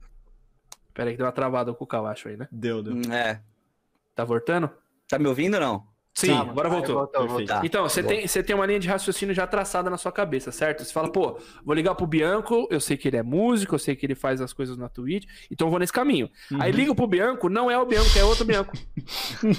[0.94, 2.48] Pera aí que deu uma travada com o Cal, acho aí, né?
[2.52, 3.14] Deu, deu.
[3.14, 3.42] É.
[4.16, 4.70] Tá voltando?
[5.08, 5.95] Tá me ouvindo ou não?
[6.18, 6.96] Sim, Tá, agora Aí voltou.
[6.96, 7.58] voltou, voltou.
[7.66, 10.82] Então, você tem, você tem uma linha de raciocínio já traçada na sua cabeça, certo?
[10.86, 13.98] Você fala, pô, vou ligar pro Bianco, eu sei que ele é músico, eu sei
[13.98, 16.30] que ele faz as coisas na Twitch, então eu vou nesse caminho.
[16.58, 16.78] Aí Uhum.
[16.78, 18.72] ligo pro Bianco, não é o Bianco, é outro Bianco.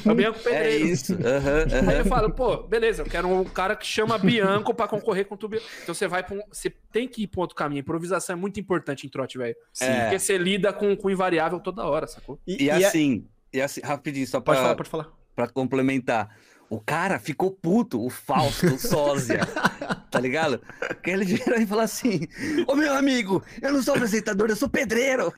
[0.06, 0.86] É o Bianco É Pedreiro.
[0.86, 1.12] isso.
[1.12, 1.92] aham, Aí aham.
[1.98, 5.48] eu falo, pô, beleza, eu quero um cara que chama Bianco pra concorrer com o
[5.48, 5.66] Bianco.
[5.82, 7.80] Então você vai pra um, Você tem que ir pra um outro caminho.
[7.80, 9.54] A improvisação é muito importante em trote, velho.
[9.78, 10.00] É.
[10.04, 12.40] Porque você lida com, com invariável toda hora, sacou?
[12.46, 15.25] E, E e a- assim, e assim, rapidinho, só Pode pra, falar, pode falar.
[15.36, 16.34] Pra complementar.
[16.68, 19.40] O cara ficou puto, o Fausto, o sósia,
[20.16, 20.60] tá ligado?
[20.80, 22.26] Porque ele virou e falou assim:
[22.66, 25.32] Ô meu amigo, eu não sou apresentador, eu sou pedreiro.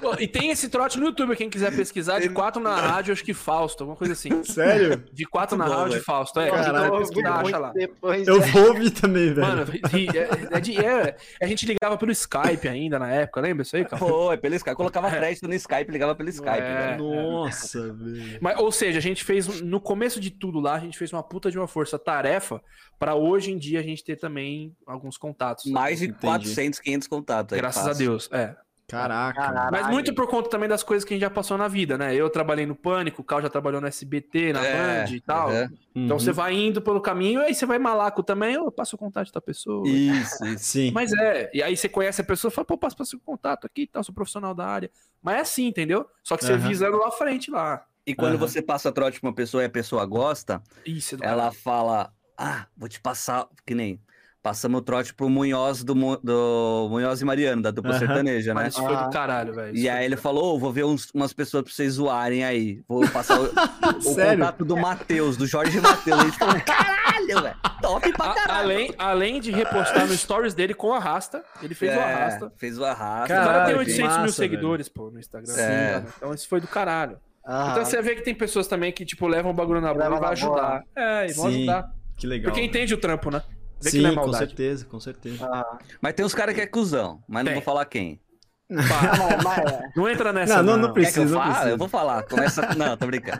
[0.00, 3.24] Pô, E tem esse trote no YouTube, quem quiser pesquisar, de quatro na rádio, acho
[3.24, 4.42] que Fausto, alguma coisa assim.
[4.44, 5.02] Sério?
[5.12, 6.04] De quatro na Muito bom, rádio, velho.
[6.04, 6.40] Fausto.
[6.40, 7.72] É, Caralho, então, acha lá.
[7.72, 8.46] Depois, Eu é.
[8.46, 9.46] vou ouvir também, velho.
[9.46, 13.76] Mano, é, é de- é- a gente ligava pelo Skype ainda na época, lembra isso
[13.76, 13.96] aí, cara?
[13.98, 14.76] Foi, pelo Skype.
[14.76, 16.90] Colocava crédito no Skype, ligava pelo Skype, É.
[16.96, 17.04] velho.
[17.04, 18.38] Nossa, velho.
[18.40, 21.22] Mas, ou seja, a gente fez, no começo de tudo lá, a gente fez uma
[21.22, 22.60] puta de uma força-tarefa
[23.04, 25.66] pra hoje em dia a gente ter também alguns contatos.
[25.70, 26.20] Mais de Entendi.
[26.20, 27.52] 400, 500 contatos.
[27.52, 27.92] aí, Graças a.
[27.92, 28.56] Deus, é.
[28.86, 29.40] Caraca.
[29.40, 29.70] Caralho.
[29.72, 32.14] Mas muito por conta também das coisas que a gente já passou na vida, né?
[32.14, 35.50] Eu trabalhei no Pânico, o Cal já trabalhou no SBT, na É, Band e tal.
[35.52, 35.70] Então
[36.16, 36.20] Uhum.
[36.20, 39.40] você vai indo pelo caminho, aí você vai malaco também, eu passo o contato da
[39.40, 39.88] pessoa.
[39.88, 40.64] Isso, isso.
[40.64, 40.90] Sim.
[40.92, 43.66] Mas é, e aí você conhece a pessoa e fala, pô, passo passo o contato
[43.66, 44.90] aqui e tal, sou profissional da área.
[45.22, 46.06] Mas é assim, entendeu?
[46.22, 47.84] Só que você visando lá à frente lá.
[48.06, 48.38] E quando Aham.
[48.46, 52.66] você passa trote pra uma pessoa e a pessoa gosta, Isso, é ela fala: Ah,
[52.76, 53.46] vou te passar.
[53.66, 54.00] Que nem.
[54.42, 58.64] Passamos o trote pro Munhoz do, do Munhoz e Mariano, da dupla sertaneja, né?
[58.64, 59.04] Mas isso foi Ah.
[59.04, 59.74] do caralho, velho.
[59.74, 62.82] E aí ele falou: "Ô, vou ver uns- umas pessoas pra vocês zoarem aí.
[62.86, 63.44] Vou passar o,
[64.04, 66.20] o contato do Matheus, do Jorge Matheus.
[66.20, 67.56] A gente falou: caralho, velho.
[67.80, 68.60] Top pra A- caralho.
[68.64, 72.52] além, além de repostar no stories dele com o arrasta, ele fez o É, arrasta.
[72.58, 73.24] Fez o arrasta.
[73.24, 75.54] o cara Caralho, tem que 800 mil massa, seguidores, pô, no Instagram.
[75.54, 76.00] É.
[76.02, 76.06] Sim.
[76.18, 77.16] Então isso foi do caralho.
[77.46, 77.70] Aham.
[77.72, 80.20] Então você vê que tem pessoas também que, tipo, levam o bagulho na Leva e
[80.20, 80.82] vai ajudar.
[80.94, 81.90] É, e vão ajudar.
[82.24, 82.50] Que legal.
[82.50, 83.42] Porque entende o trampo, né?
[83.82, 85.44] Vê que Sim, não é com certeza, com certeza.
[85.44, 85.78] Aham.
[86.00, 87.54] Mas tem uns caras que é cuzão, mas não Tem.
[87.56, 88.18] vou falar quem.
[88.70, 90.62] Mas- não entra nessa.
[90.62, 91.20] Não, não, não precisa.
[91.20, 91.68] eu não precisa.
[91.68, 92.22] Eu vou falar.
[92.22, 92.62] Começa.
[92.74, 93.38] Não, tô brincando.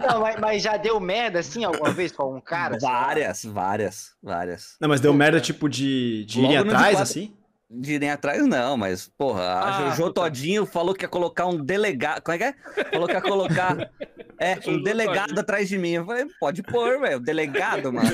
[0.00, 2.76] Não, mas, mas já deu merda assim alguma vez com algum cara?
[2.80, 4.74] várias, várias, várias.
[4.80, 7.32] Não, mas deu merda, tipo, de, de no atrás, assim?
[7.72, 10.22] De irem atrás, não, mas, porra, a Ah, Jojo puta.
[10.22, 12.20] Todinho falou que ia colocar um delegado.
[12.20, 12.54] Como é que é?
[12.90, 13.76] Falou que ia colocar.
[14.42, 15.40] É, um delegado Todinho.
[15.40, 15.90] atrás de mim.
[15.90, 17.20] Eu falei, pode pôr, velho.
[17.20, 18.08] Delegado, mano.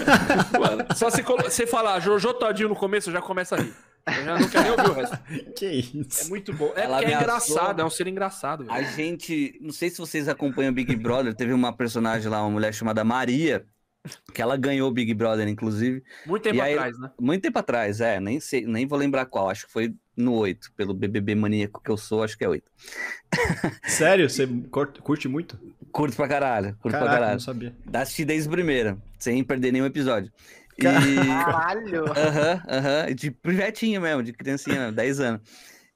[0.58, 3.72] Mano, só se colo- você falar Jojo Todinho no começo, eu já começa a rir.
[4.08, 5.18] Eu já não quero nem ouvir o resto.
[5.56, 6.28] Que É isso?
[6.28, 6.72] muito bom.
[6.74, 8.66] É Ela é engraçado, é um ser engraçado.
[8.68, 9.56] A gente.
[9.62, 11.32] Não sei se vocês acompanham o Big Brother.
[11.32, 13.64] Teve uma personagem lá, uma mulher chamada Maria.
[14.32, 16.02] Que ela ganhou o Big Brother, inclusive.
[16.26, 17.10] Muito tempo aí- atrás, né?
[17.20, 18.20] Muito tempo atrás, é.
[18.20, 19.48] Nem sei, nem vou lembrar qual.
[19.50, 20.72] Acho que foi no 8.
[20.76, 22.70] Pelo BBB maníaco que eu sou, acho que é 8.
[23.86, 24.28] Sério?
[24.28, 25.58] Você cur- curte muito?
[25.92, 26.76] Curto pra caralho.
[26.80, 27.32] Curto Caraca, pra caralho.
[27.32, 27.74] não sabia.
[27.92, 30.30] Assisti desde o primeiro, sem perder nenhum episódio.
[30.78, 30.82] E.
[30.82, 32.04] Caralho!
[32.12, 33.14] Aham, aham.
[33.14, 35.40] De pivetinho mesmo, de criancinha mesmo, 10 anos.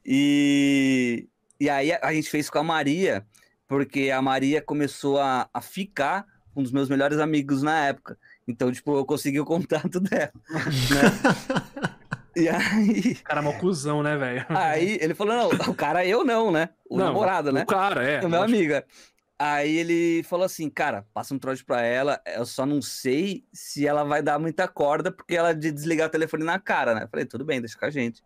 [0.05, 1.27] E.
[1.61, 3.27] E aí a, a gente fez com a Maria,
[3.69, 8.19] porque a Maria começou a, a ficar um dos meus melhores amigos na época.
[8.47, 10.33] Então, tipo, eu consegui o contato dela.
[10.51, 11.91] Né?
[12.37, 13.15] e aí.
[13.17, 14.47] Cara, mó cuzão, né, velho?
[14.49, 16.71] Aí ele falou: não, o cara eu não, né?
[16.89, 17.63] O Não, namorado, né?
[17.63, 18.25] O cara, é.
[18.25, 18.73] o meu amigo.
[18.73, 18.85] é.
[19.43, 23.87] Aí ele falou assim, cara, passa um trote pra ela, eu só não sei se
[23.87, 27.05] ela vai dar muita corda, porque ela de desligar o telefone na cara, né?
[27.05, 28.23] Eu Falei, tudo bem, deixa com a gente.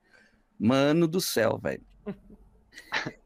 [0.59, 1.81] Mano do céu, velho.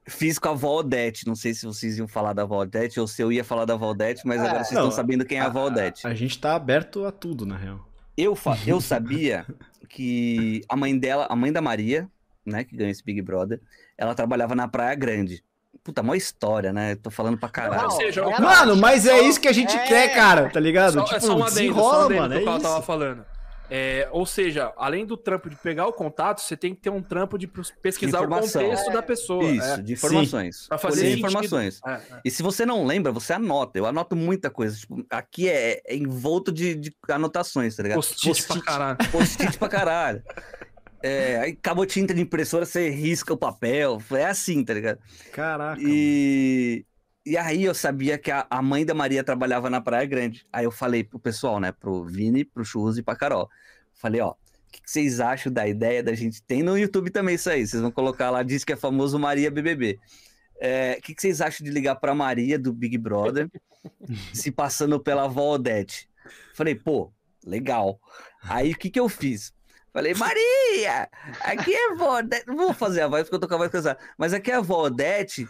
[0.07, 3.07] Fiz com a avó Odete, não sei se vocês iam falar da avó Odete ou
[3.07, 5.39] se eu ia falar da avó Odete, mas É, agora vocês não, estão sabendo quem
[5.39, 6.07] é a avó Odete.
[6.07, 7.87] A gente tá aberto a tudo, na real.
[8.17, 9.47] Eu, eu sabia
[9.89, 12.09] que a mãe dela, a mãe da Maria,
[12.45, 13.61] né, que ganhou esse Big Brother,
[13.97, 15.45] ela trabalhava na Praia Grande.
[15.85, 16.97] Puta, mó história, né?
[16.97, 17.85] Tô falando pra caralho.
[17.85, 19.87] Ou seja, o- ela- Mano, mas é isso que a gente é.
[19.87, 20.95] quer, cara, tá ligado?
[20.95, 22.61] Só, tipo, é só um adendo, só um desenrola, adendo mano, que é o Carl
[22.61, 22.87] tava isso.
[22.87, 23.27] falando.
[23.71, 27.03] É, ou seja, além do trampo de pegar o contato, você tem que ter um
[27.03, 27.47] trampo de
[27.83, 29.45] pesquisar o contexto da pessoa.
[29.45, 29.83] Isso, é.
[29.83, 30.67] de informações.
[30.69, 31.81] Pra fazer Colher informações.
[31.87, 32.01] É, é.
[32.25, 33.79] E se você não lembra, você anota.
[33.79, 34.77] Eu anoto muita coisa.
[34.77, 37.97] Tipo, aqui é, é envolto de, de anotações, tá ligado?
[37.97, 38.99] Post-it pra caralho.
[39.13, 40.23] Post-it pra caralho.
[41.03, 44.03] É, aí acabou tinta de impressora, você risca o papel.
[44.13, 44.99] É assim, tá ligado?
[45.33, 45.81] Caraca.
[45.81, 46.85] E,
[47.29, 50.47] e aí eu sabia que a, a mãe da Maria trabalhava na Praia Grande.
[50.53, 51.73] Aí eu falei pro pessoal, né?
[51.73, 53.49] Pro Vini, pro Churros e pra Carol.
[53.95, 54.37] Falei, ó, o
[54.73, 56.43] que, que vocês acham da ideia da gente?
[56.43, 57.67] Tem no YouTube também isso aí.
[57.67, 59.99] Vocês vão colocar lá, diz que é famoso Maria BBB.
[60.61, 63.51] É, O que, que vocês acham de ligar pra Maria do Big Brother,
[64.33, 66.09] se passando pela avó Odete?
[66.55, 67.13] Falei, pô,
[67.45, 68.01] legal.
[68.43, 69.53] Aí o que, que eu fiz?
[69.93, 71.09] Falei, Maria,
[71.41, 72.47] aqui é a avó Odete.
[72.47, 73.99] Não vou fazer a voz porque eu tô com a voz cansada.
[74.17, 75.49] Mas aqui é a avó Odete.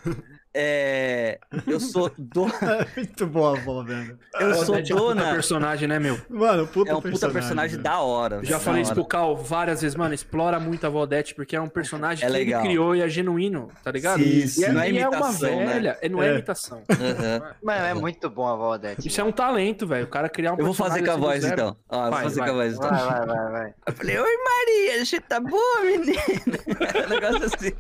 [0.55, 2.47] É, eu sou do...
[2.97, 4.19] Muito boa a avó, velho.
[4.41, 5.33] eu sou é um puta dona.
[5.33, 6.19] personagem, né, meu?
[6.29, 7.83] Mano, puta É um puta personagem velho.
[7.83, 8.41] da hora.
[8.43, 9.01] Já da falei isso hora.
[9.01, 10.15] pro Cal várias vezes, mano.
[10.15, 12.61] Explora muito a Valdete, porque é um personagem É que legal.
[12.61, 14.23] ele criou e é genuíno, tá ligado?
[14.23, 14.65] Sim, e sim.
[14.65, 15.67] é, Não é e uma imitação, né?
[15.67, 16.33] velha, é, não é, É.
[16.33, 16.83] imitação.
[16.91, 17.55] Aham.
[17.63, 19.07] Mano, é muito bom a Valdete.
[19.07, 20.05] Isso é um talento, velho.
[20.07, 21.61] O cara criar um Eu vou fazer com a personagem voz assim zero.
[21.63, 21.77] então.
[21.89, 22.49] Ó, eu vou Vai, fazer vai.
[22.49, 22.89] com a voz então.
[22.91, 23.75] Vai, vai, vai, vai.
[23.87, 26.19] Eu falei, oi Maria, você tá boa, menina?
[27.07, 27.73] um negócio assim.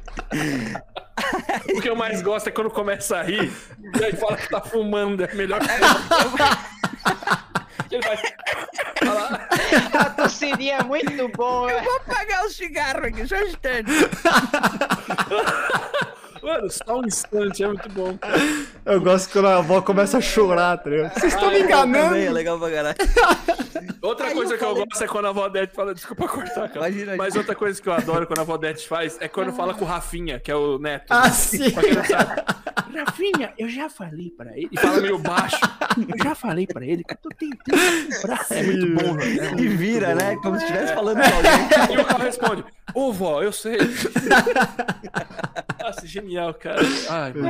[1.77, 3.53] O que eu mais gosto é quando começa a rir
[4.01, 5.25] e aí fala que tá fumando.
[5.25, 5.69] É melhor que
[7.95, 8.17] ele vai.
[9.05, 9.49] Fala,
[9.99, 11.73] A torcidinha é muito boa.
[11.83, 13.91] Vou apagar o cigarro aqui, só um instante.
[16.43, 18.17] Mano, só um instante, é muito bom.
[18.85, 21.15] Eu gosto quando a avó começa a chorar, tá ligado?
[21.15, 22.09] Vocês estão Ah, me eu enganando?
[22.09, 22.97] Também é legal pra caralho.
[24.03, 25.95] Outra Aí coisa eu que eu falei- gosto é quando a Valdete fala.
[25.95, 26.89] Desculpa cortar, cara.
[26.89, 29.85] Imagina, Mas outra coisa que eu adoro quando a Valdete faz é quando fala com
[29.85, 31.07] o Rafinha, que é o neto.
[31.11, 31.71] Ah, sim.
[31.71, 32.43] Pra quem não sabe.
[32.99, 34.69] Rafinha, eu já falei pra ele.
[34.73, 35.57] E fala meio baixo.
[36.09, 38.47] Eu já falei pra ele que eu tô tentando lembrar.
[38.51, 39.43] É muito bom, velho.
[39.43, 40.15] É E vira, bom.
[40.17, 40.37] né?
[40.43, 41.97] Como se estivesse falando com alguém.
[41.97, 43.79] E o cara responde: Ô vó, eu sei.
[45.81, 46.28] Nossa, genial,
[46.61, 46.81] cara.
[47.11, 47.45] Ai, Muito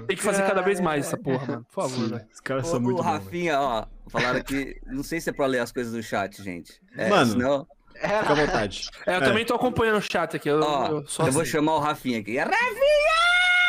[0.00, 0.06] bom.
[0.06, 1.66] tem que fazer cada vez mais essa porra, mano.
[1.72, 2.26] Por favor, velho.
[2.32, 3.10] Os caras O, são muito o bons.
[3.10, 4.80] Rafinha, ó, falaram que.
[4.86, 6.80] Não sei se é pra ler as coisas do chat, gente.
[6.96, 7.32] É, Mano.
[7.32, 8.88] Senão, É, Fica à vontade.
[9.06, 9.20] É, eu É.
[9.20, 10.48] também tô acompanhando o chat aqui.
[10.48, 12.36] Eu, ó, eu eu, vou chamar o Rafinha aqui.
[12.38, 13.14] Rafinha!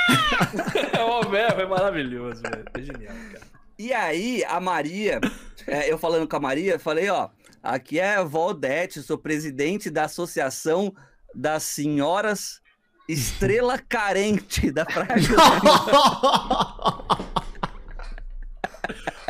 [1.00, 2.66] Ó, velho, é maravilhoso, velho.
[2.74, 3.46] É genial, cara.
[3.78, 5.20] E aí, a Maria,
[5.68, 7.30] é, eu falando com a Maria, falei, ó,
[7.62, 10.94] aqui é a Valdete, sou presidente da Associação
[11.34, 12.62] das Senhoras
[13.08, 15.16] Estrela Carente da Praia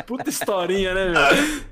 [0.03, 1.21] Puta historinha, né, meu?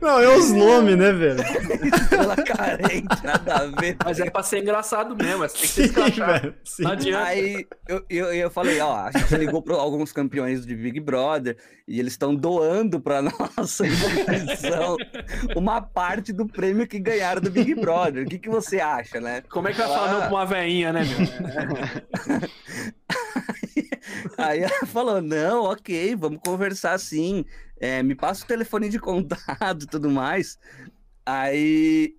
[0.01, 1.41] Não, é os nomes, né, velho?
[1.41, 3.97] Estrela Carente, nada a ver.
[4.03, 6.41] Mas é pra ser engraçado mesmo, mas tem que Sim, ser escrachado.
[6.41, 6.55] velho.
[6.79, 7.25] Não adianta.
[7.25, 11.57] Aí eu, eu, eu falei, ó, a gente ligou para alguns campeões de Big Brother
[11.87, 13.21] e eles estão doando para
[13.57, 14.97] nossa instituição
[15.55, 18.25] uma parte do prêmio que ganharam do Big Brother.
[18.25, 19.43] O que, que você acha, né?
[19.49, 22.43] Como é que vai falar não pra uma veinha, né, meu?
[24.37, 27.45] Aí ela falou, não, ok, vamos conversar sim.
[27.83, 30.57] É, me passa o telefone de contato e tudo mais.
[31.25, 32.15] Aí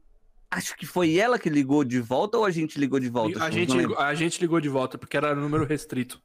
[0.50, 3.42] acho que foi ela que ligou de volta ou a gente ligou de volta?
[3.42, 6.20] A gente, ligou, a gente ligou de volta, porque era número restrito.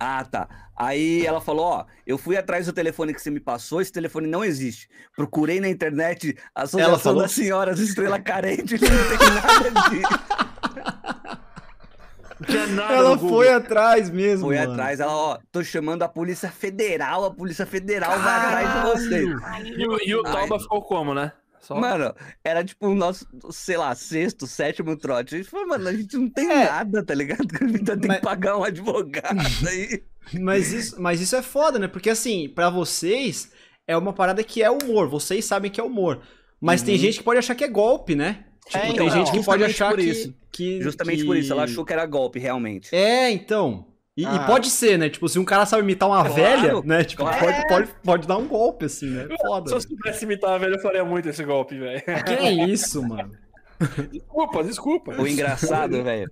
[0.00, 0.48] Ah, tá.
[0.74, 4.26] Aí ela falou: Ó, eu fui atrás do telefone que você me passou, esse telefone
[4.26, 4.88] não existe.
[5.14, 7.22] Procurei na internet a Associação falou?
[7.22, 10.91] das Senhoras Estrela Carente, não tem nada disso.
[12.74, 14.72] Nada Ela foi atrás mesmo, Foi mano.
[14.72, 19.24] atrás, ela, ó, tô chamando a Polícia Federal, a Polícia Federal vai atrás de você.
[19.76, 20.22] E, o- e o.
[20.22, 21.32] Tauba ficou como, né?
[21.60, 21.78] Só...
[21.78, 25.34] Mano, era tipo o nosso, sei lá, sexto, sétimo trote.
[25.34, 26.64] A gente falou, mano, a gente não tem É.
[26.64, 27.46] nada, tá ligado?
[27.62, 30.02] A gente tem Mas- que pagar um advogado aí.
[30.40, 31.86] Mas isso, mas isso é foda, né?
[31.86, 33.52] Porque assim, pra vocês
[33.86, 35.08] é uma parada que é humor.
[35.08, 36.20] Vocês sabem que é humor.
[36.60, 37.00] Mas tem Uhum.
[37.00, 38.44] gente que pode achar que é golpe, né?
[38.66, 40.34] Tipo, É, tem então, gente que pode justamente achar por que, isso.
[40.50, 42.94] que- Justamente que- por isso, ela achou que era golpe, realmente.
[42.94, 43.86] É, então.
[44.16, 44.44] E, e Ah.
[44.46, 45.08] pode ser, né?
[45.08, 47.02] Tipo, se um cara sabe imitar uma Claro, velha, né?
[47.02, 47.38] Tipo, claro.
[47.40, 49.26] pode, pode, pode dar um golpe, assim, né?
[49.30, 49.72] Se Foda.
[49.72, 52.02] eu soubesse imitar a velha, eu faria muito esse golpe, velho.
[52.02, 53.30] Que é isso, mano?
[54.12, 55.12] Desculpa, desculpa.
[55.20, 56.30] O engraçado, velho.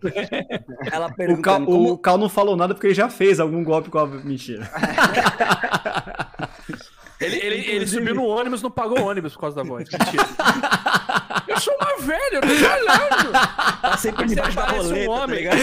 [0.93, 1.93] Ela O Cal, como...
[1.93, 4.07] o Cal não falou nada porque ele já fez algum golpe com a.
[4.07, 4.71] Mentira.
[7.21, 9.89] Ele, ele, ele subiu no ônibus, não pagou o ônibus por causa da voz.
[9.91, 10.25] Mentira.
[11.47, 13.33] eu sou uma velha, eu tô olhando.
[13.83, 15.39] Tá sempre Você debaixo da parece um roleta, tá homem.
[15.39, 15.59] ligado?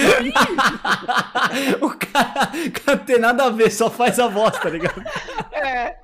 [1.84, 5.02] o cara, o cara tem nada a ver, só faz a voz, tá ligado?
[5.52, 5.96] É.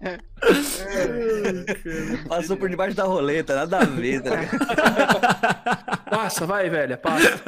[2.28, 6.00] Passou por debaixo da roleta, nada a ver, tá ligado?
[6.10, 7.40] Passa, vai, velha, passa.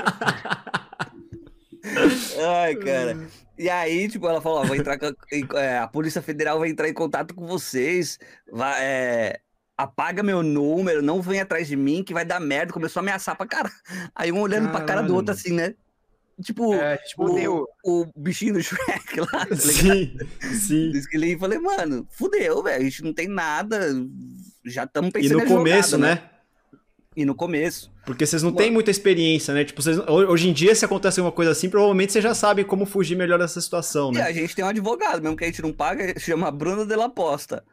[2.63, 3.17] Ai, cara.
[3.59, 6.69] E aí, tipo, ela falou, ó, vou entrar com a, é, a Polícia Federal vai
[6.69, 8.19] entrar em contato com vocês,
[8.53, 9.41] vai, é,
[9.77, 12.73] apaga meu número, não vem atrás de mim, que vai dar merda.
[12.73, 13.71] Começou a ameaçar pra cara.
[14.15, 15.15] Aí um olhando pra cara do Caralho.
[15.15, 15.75] outro assim, né?
[16.43, 19.57] Tipo, É, tipo, o, o bichinho do Shrek lá, tá?
[19.57, 20.19] Sim,
[20.61, 20.91] sim.
[20.91, 22.81] Diz que ele e falei, mano, fudeu, velho.
[22.81, 23.81] A gente não tem nada.
[24.67, 26.31] Já estamos E pensando no em começo, jogada, né?
[27.17, 27.91] E no começo.
[28.05, 29.65] Porque vocês não têm muita experiência, né?
[29.65, 32.63] Tipo, vocês- ho- hoje em dia, se acontecer uma coisa assim, provavelmente você já sabe
[32.63, 34.23] como fugir melhor dessa situação, E né?
[34.23, 37.09] a gente tem um advogado, mesmo que a gente não paga, chama Bruna de la
[37.09, 37.65] Posta.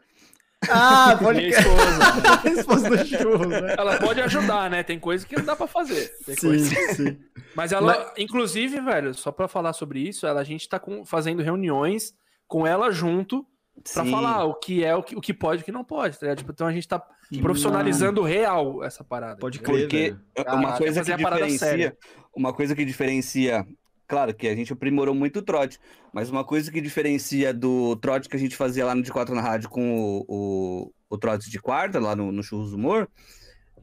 [0.69, 2.49] Ah, pode minha esposa.
[2.60, 3.75] Esposa do churro, né?
[3.77, 4.82] Ela pode ajudar, né?
[4.82, 6.10] Tem coisa que não dá pra fazer.
[6.25, 7.17] Tem Sim, coisa- sim.
[7.53, 11.43] Mas ela, inclusive, velho, só pra falar sobre isso, ela, a gente tá com- fazendo
[11.43, 12.13] reuniões
[12.47, 13.45] com ela junto
[13.93, 14.12] pra Sim.
[14.12, 16.25] falar o que é, o que, o que pode e o que não pode, tá
[16.25, 16.38] ligado?
[16.38, 17.03] Tipo, então a gente tá
[17.34, 19.38] Que profissionalizando real essa parada.
[19.39, 20.19] Pode crer, Porque velho.
[20.60, 21.98] uma Ah, coisa que a parada diferencia, séria.
[22.36, 23.65] uma coisa que diferencia,
[24.08, 25.80] claro que a gente aprimorou muito o trote,
[26.13, 29.34] mas uma coisa que diferencia do trote que a gente fazia lá no De Quatro
[29.34, 33.10] na Rádio com o, o, o trote de quarta, lá no, no Churros do Humor,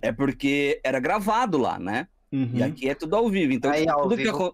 [0.03, 2.07] é porque era gravado lá, né?
[2.33, 2.51] Uhum.
[2.55, 3.53] E aqui é tudo ao vivo.
[3.53, 4.53] Então, Aí, tipo, ao tudo que vivo-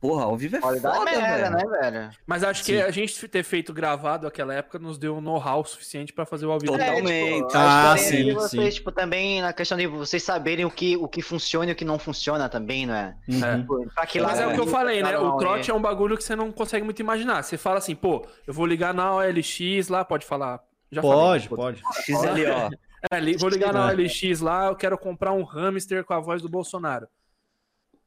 [0.00, 1.68] Porra, ao vivo é Pode dar foda, merda, velho.
[1.70, 2.10] né, velho?
[2.26, 2.82] Mas acho que Sim.
[2.82, 6.50] a gente ter feito gravado naquela época nos deu um know-how suficiente pra fazer o
[6.52, 6.72] ao vivo.
[6.72, 6.86] Total.
[6.86, 7.46] É, Totalmente.
[7.46, 8.70] tipo, Ah, sim, vocês, sim.
[8.78, 11.84] tipo, também na questão de vocês saberem o que, o que funciona e o que
[11.84, 13.14] não funciona também, não é?
[13.28, 13.60] Uhum.
[13.60, 15.18] Tipo, pra que Mas é lado o que eu falei, né?
[15.18, 17.42] O trote é um bagulho que você não consegue muito imaginar.
[17.42, 20.60] Você fala assim, pô, eu vou ligar na OLX lá, pode falar.
[20.90, 21.64] Já Pode, falei.
[21.82, 21.82] pode.
[22.04, 22.70] XLO.
[23.12, 23.94] É, vou ligar na É.
[23.94, 27.06] OLX lá, eu quero comprar um hamster com a voz do Bolsonaro.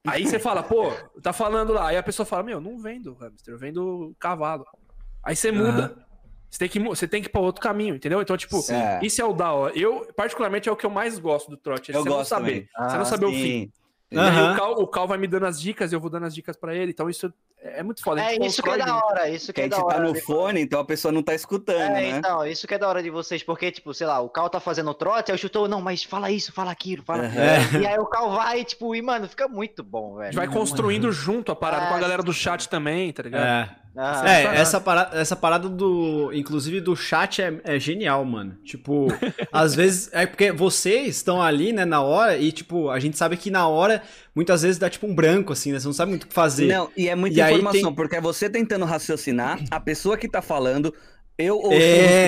[0.06, 1.88] Aí você fala, pô, tá falando lá.
[1.90, 4.66] Aí a pessoa fala, meu, não vendo hamster, eu vendo cavalo.
[5.24, 5.96] Aí você muda.
[6.50, 8.22] Você tem, que, você tem que ir pra outro caminho, entendeu?
[8.22, 9.00] Então, tipo, É.
[9.02, 9.78] isso é o da hora.
[9.78, 11.92] Eu, particularmente, é o que eu mais gosto do trote.
[11.94, 12.68] É Eu você não saber.
[12.76, 12.90] também.
[12.90, 13.38] Você não Ah, saber o fim.
[13.38, 13.72] sim.
[14.12, 14.54] E aí Aham.
[14.54, 16.76] o Cal, o Cal vai me dando as dicas, eu vou dando as dicas pra
[16.76, 16.92] ele.
[16.92, 17.34] Então, isso
[17.64, 18.22] é é muito foda.
[18.22, 19.86] a É gente isso que é da hora, isso que Que a é da gente
[19.86, 19.96] hora.
[19.96, 22.10] tá no de- fone, então a pessoa não tá escutando, É, né?
[22.18, 24.60] então, isso que é da hora de vocês, porque, tipo, sei lá, o Cal tá
[24.60, 27.42] fazendo trote, aí o chutou, não, mas fala isso, fala aquilo, fala aquilo.
[27.42, 27.82] É.
[27.82, 30.26] E aí o Cal vai, tipo, e, mano, fica muito bom, A velho.
[30.34, 33.44] gente vai construindo junto a parada É, com a galera do chat também, tá ligado?
[33.46, 33.76] É.
[33.96, 36.32] Ah, É, essa parada, essa parada do.
[36.34, 38.56] Inclusive do chat é, é genial, mano.
[38.64, 39.08] Tipo,
[39.52, 40.10] às vezes.
[40.14, 43.68] É porque vocês estão ali, né, na hora, e, tipo, a gente sabe que na
[43.68, 44.02] hora,
[44.34, 45.80] muitas vezes dá tipo um branco, assim, né?
[45.80, 46.68] Você não sabe muito o que fazer.
[46.68, 50.30] Não, e é muita E informação, tem- porque é você tentando raciocinar, a pessoa que
[50.30, 50.94] tá falando,
[51.38, 51.78] eu ou É,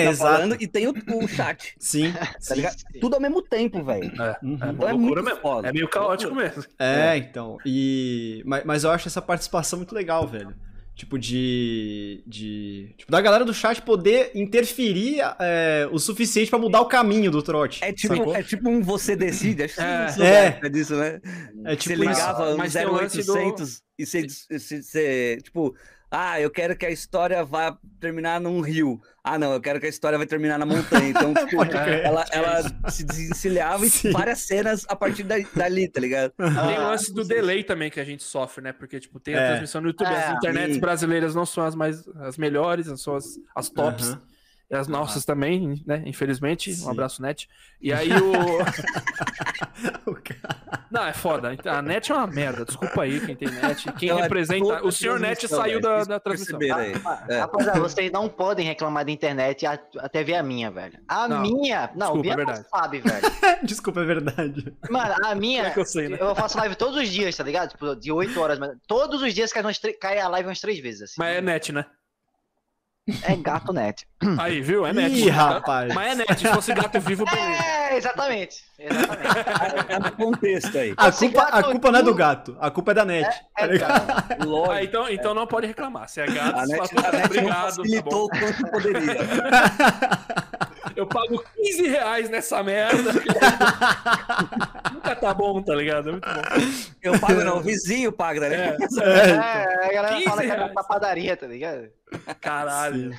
[0.00, 0.32] que tá exato.
[0.34, 2.12] falando, e tem o, o chat, Sim.
[2.46, 2.76] tá ligado?
[3.00, 4.12] Tudo ao mesmo tempo, velho.
[4.20, 4.58] É, Uhum.
[4.60, 5.40] é, Então é loucura muito mesmo.
[5.40, 5.68] foda.
[5.68, 6.62] É meio caótico mesmo.
[6.78, 7.56] É, então.
[7.64, 8.42] E.
[8.44, 10.54] Mas, mas eu acho essa participação muito legal, velho.
[10.96, 12.22] Tipo, de.
[12.24, 17.32] de tipo, da galera do chat poder interferir é, o suficiente pra mudar o caminho
[17.32, 17.82] do trote.
[17.82, 18.36] É tipo, sacou?
[18.36, 20.08] é tipo um você decide, acho que É.
[20.08, 20.60] você É.
[20.62, 20.68] é.
[20.68, 21.20] disso, né?
[21.64, 22.54] É Você tipo ligava isso.
[22.54, 25.74] um Mas tem o lance 0800 e você, você- você, tipo,
[26.16, 29.00] ah, eu quero que a história vá terminar num rio.
[29.22, 31.08] Ah, não, eu quero que a história vai terminar na montanha.
[31.08, 34.08] Então, tipo, ela, ela se desencilhava Sim.
[34.08, 36.32] em várias cenas a partir da- dali, tá ligado?
[36.36, 38.72] Tem o Ah, lance do delay também que a gente sofre, né?
[38.72, 39.48] Porque, tipo, tem a É.
[39.48, 40.08] transmissão no YouTube.
[40.12, 40.80] É, as internets sim.
[40.80, 43.24] brasileiras não são as mais as melhores, não são as,
[43.54, 44.10] as tops.
[44.10, 44.22] Aham.
[44.70, 46.02] E as nossas também, né?
[46.06, 46.74] Infelizmente.
[46.74, 46.86] Sim.
[46.86, 47.48] Um abraço, net.
[47.82, 48.32] E aí o.
[50.94, 51.56] Não, é foda.
[51.64, 52.64] A net é uma merda.
[52.64, 53.92] Desculpa aí quem tem net.
[53.94, 54.84] Quem Ela é representa.
[54.86, 56.58] O senhor net saiu velho, da, da transmissão.
[56.76, 56.92] aí.
[57.28, 57.40] É.
[57.40, 60.98] Rapaziada, vocês não podem reclamar da internet a- até ver a minha, velho.
[61.08, 61.90] A Não, minha.
[61.96, 62.68] Não, desculpa, o Bia é não verdade.
[62.70, 63.24] sabe, velho.
[63.64, 64.76] Desculpa, é verdade.
[64.88, 65.64] Mano, a minha.
[65.66, 66.16] É que eu sei, né?
[66.20, 67.70] Eu faço live todos os dias, tá ligado?
[67.70, 70.60] Tipo, de 8 horas, mas todos os dias cai, umas tre- cai a live umas
[70.60, 71.14] três vezes, assim.
[71.18, 71.84] Mas é net, né?
[73.22, 74.06] É gato net.
[74.38, 74.86] Aí, viu?
[74.86, 75.14] É net.
[75.14, 75.92] Ih, rapaz.
[75.92, 76.38] Mas é net.
[76.40, 77.62] Se fosse gato vivo, beleza.
[77.62, 78.64] É, exatamente.
[78.78, 79.36] Exatamente.
[79.88, 80.94] É no contexto aí.
[80.96, 83.28] A Esse culpa, a culpa não é do gato, a culpa é da net.
[83.54, 84.04] tá É, cara.
[84.40, 84.84] Ah, Lógico.
[84.84, 86.08] então, então não pode reclamar.
[86.08, 87.48] Se é gato, A net, a net obrigado.
[87.54, 88.24] Tá facilitou bom.
[88.24, 89.16] o quanto poderia.
[90.96, 93.12] Eu pago 15 reais nessa merda.
[94.92, 96.08] Nunca tá bom, tá ligado?
[96.08, 96.42] É muito bom.
[97.02, 98.76] Eu pago não, o vizinho paga, né?
[99.00, 100.74] É, a galera 15 fala que é reais.
[100.74, 101.88] da padaria, tá ligado?
[102.40, 103.12] Caralho.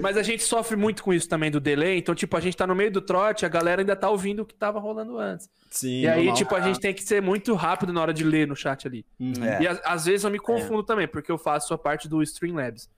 [0.00, 1.98] Mas a gente sofre muito com isso também do delay.
[1.98, 4.46] Então, tipo, a gente tá no meio do trote, a galera ainda tá ouvindo o
[4.46, 5.48] que tava rolando antes.
[5.70, 6.34] Sim, e aí, normal.
[6.34, 9.04] tipo, a gente tem que ser muito rápido na hora de ler no chat ali.
[9.18, 9.44] Uhum.
[9.44, 9.62] É.
[9.62, 12.88] E às, às vezes eu me confundo também, porque eu faço a parte do Streamlabs,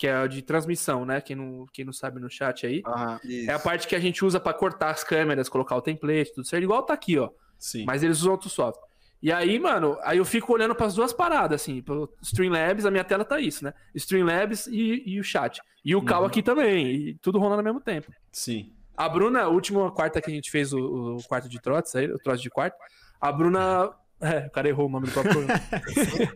[0.00, 1.20] que é a de transmissão, né?
[1.20, 2.82] Quem não, quem não sabe no chat aí.
[3.46, 6.46] É a parte que a gente usa pra cortar as câmeras, colocar o template, tudo
[6.46, 6.62] certo.
[6.62, 7.28] Igual tá aqui, ó.
[7.58, 7.84] Sim.
[7.84, 8.82] Mas eles usam outro software.
[9.22, 11.82] E aí, mano, aí eu fico olhando pras duas paradas, assim.
[11.82, 13.74] Pro Streamlabs, a minha tela tá isso, né?
[13.94, 15.60] Streamlabs e, e o chat.
[15.84, 16.86] E o Cal aqui também.
[16.86, 18.10] E tudo rolando ao mesmo tempo.
[18.32, 18.72] Sim.
[18.96, 22.10] A Bruna, a última quarta que a gente fez o, o quarto de trotes, aí,
[22.10, 22.78] o trote de quarto,
[23.20, 23.90] a Bruna.
[24.20, 25.60] É, o cara errou o nome do próprio programa.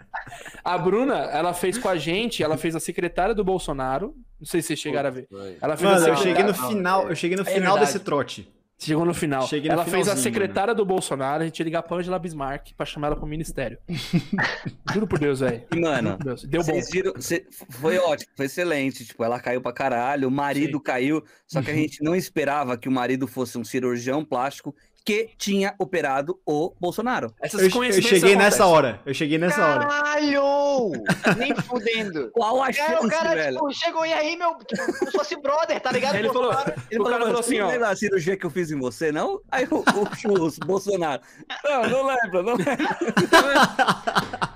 [0.65, 4.15] a Bruna, ela fez com a gente, ela fez a secretária do Bolsonaro.
[4.41, 5.29] Não sei se vocês chegaram a ver.
[5.61, 6.63] Ela fez Mano, a eu cheguei secretária.
[6.63, 7.93] no final, eu cheguei no É final verdade.
[7.93, 8.51] desse trote.
[8.77, 9.49] Chegou no final.
[9.51, 12.85] No ela fez a secretária do Bolsonaro, a gente ia ligar pra Angela Bismarck pra
[12.85, 13.79] chamar ela pro ministério.
[14.93, 15.63] Juro por Deus, velho.
[15.73, 16.43] E, mano, Deus.
[16.45, 16.73] Deu bom.
[16.73, 19.05] Vocês viram, cê- foi ótimo, foi excelente.
[19.07, 22.89] Tipo, ela caiu pra caralho, o marido caiu, só que a gente não esperava que
[22.89, 27.35] o marido fosse um cirurgião plástico que tinha operado o Bolsonaro.
[27.43, 29.01] Essas Eu, eu cheguei nessa hora.
[29.05, 29.87] Eu cheguei nessa hora.
[29.87, 30.93] Caralho!
[31.37, 32.31] Nem fudendo.
[32.33, 33.53] Qual a É, chance, o cara, velho?
[33.57, 36.15] tipo, chegou e aí, meu, tipo, como se fosse brother, tá ligado?
[36.15, 36.75] Ele falou, Bolsonaro.
[36.99, 37.71] o cara falou assim, "Não ó.
[37.71, 39.41] lembra a cirurgia que eu fiz em você, não?
[39.53, 41.21] Aí o, o Churros, Bolsonaro.
[41.65, 42.65] Não, não lembro, não lembro.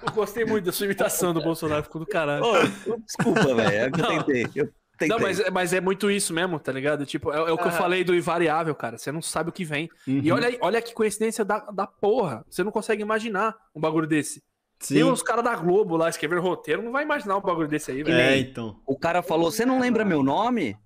[0.00, 2.44] Eu gostei muito da sua imitação do Bolsonaro, ficou do caralho.
[2.44, 4.46] Ô, desculpa, velho, é que eu tentei.
[4.54, 5.08] Eu tentei.
[5.08, 7.06] Não, mas, mas é muito isso mesmo, tá ligado?
[7.06, 7.72] Tipo, é, é o que eu Ah.
[7.72, 8.98] falei do invariável, cara.
[8.98, 9.88] Você não sabe o que vem.
[10.06, 10.20] Uhum.
[10.22, 12.44] E olha, olha que coincidência da, da porra.
[12.50, 14.42] Você não consegue imaginar um bagulho desse.
[14.80, 14.94] Sim.
[14.94, 18.02] Tem uns caras da Globo lá escrevendo roteiro, não vai imaginar um bagulho desse aí,
[18.02, 18.16] velho.
[18.16, 18.76] É, então.
[18.86, 20.76] O cara falou, você não lembra meu nome?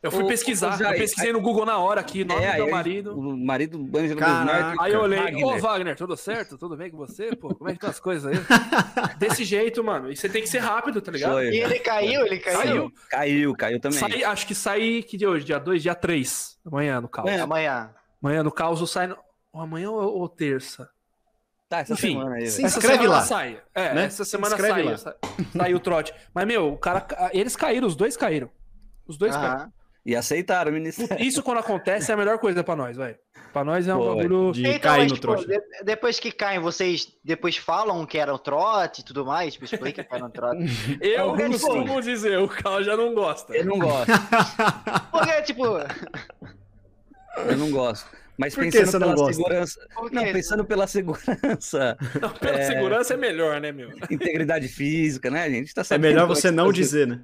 [0.00, 2.46] Eu fui Ô, pesquisar, ô, Jair, eu pesquisei no Google na hora aqui, nome É,
[2.46, 3.18] do aí meu marido.
[3.18, 4.80] O marido do Ângelo Caraca.
[4.80, 5.44] Aí eu olhei, Wagner.
[5.44, 6.56] ô Wagner, tudo certo?
[6.56, 7.34] Tudo bem com você?
[7.34, 8.38] Pô, como é que estão as coisas aí?
[9.18, 10.08] Desse jeito, mano.
[10.12, 11.32] E você tem que ser rápido, tá ligado?
[11.32, 11.48] Foi.
[11.50, 12.56] E ele caiu, ele caiu.
[12.58, 12.92] Saiu.
[13.10, 13.98] Caiu, caiu também.
[13.98, 15.44] Sai, acho que sai que dia hoje?
[15.44, 16.58] Dia 2, dia 3.
[16.64, 17.28] Amanhã no caos.
[17.28, 17.40] É.
[17.40, 17.90] Amanhã.
[18.22, 19.08] Amanhã no caos sai.
[19.08, 19.16] No...
[19.52, 20.88] ou Amanhã ou, ou terça?
[21.68, 22.64] Tá, essa Enfim, semana aí, sim.
[22.64, 23.26] Essa inscreve semana lá.
[23.26, 23.60] sai.
[23.74, 24.04] É, né?
[24.04, 24.96] essa Se semana sai, lá.
[24.96, 25.16] sa-
[25.56, 26.14] sai o trote.
[26.32, 27.04] Mas, meu, o cara.
[27.32, 28.48] Eles caíram, os dois caíram.
[29.06, 29.72] Os dois caíram.
[30.08, 31.22] E aceitaram o ministério.
[31.22, 33.14] Isso quando acontece é a melhor coisa pra nós, velho.
[33.52, 34.16] Pra nós é um Foi.
[34.16, 34.52] bagulho.
[34.52, 35.46] De Então, cair mas, no tipo, trote.
[35.46, 39.52] de- depois que caem, vocês depois falam que era o trote e tudo mais?
[39.52, 40.60] Tipo, explica que era um trote.
[41.02, 43.54] Eu Alguém costumo dizer, o Cal já não gosta.
[43.54, 44.06] Eu não gosto,
[45.12, 48.08] Porque, tipo, eu não gosto.
[48.38, 49.32] Mas Por pensando pela gosta?
[49.34, 49.88] segurança.
[50.12, 53.90] Não, pensando pela segurança, Não, pela segurança é melhor, né, meu?
[54.10, 55.42] integridade física, né?
[55.44, 57.20] A gente tá É melhor como você não tá dizer, né?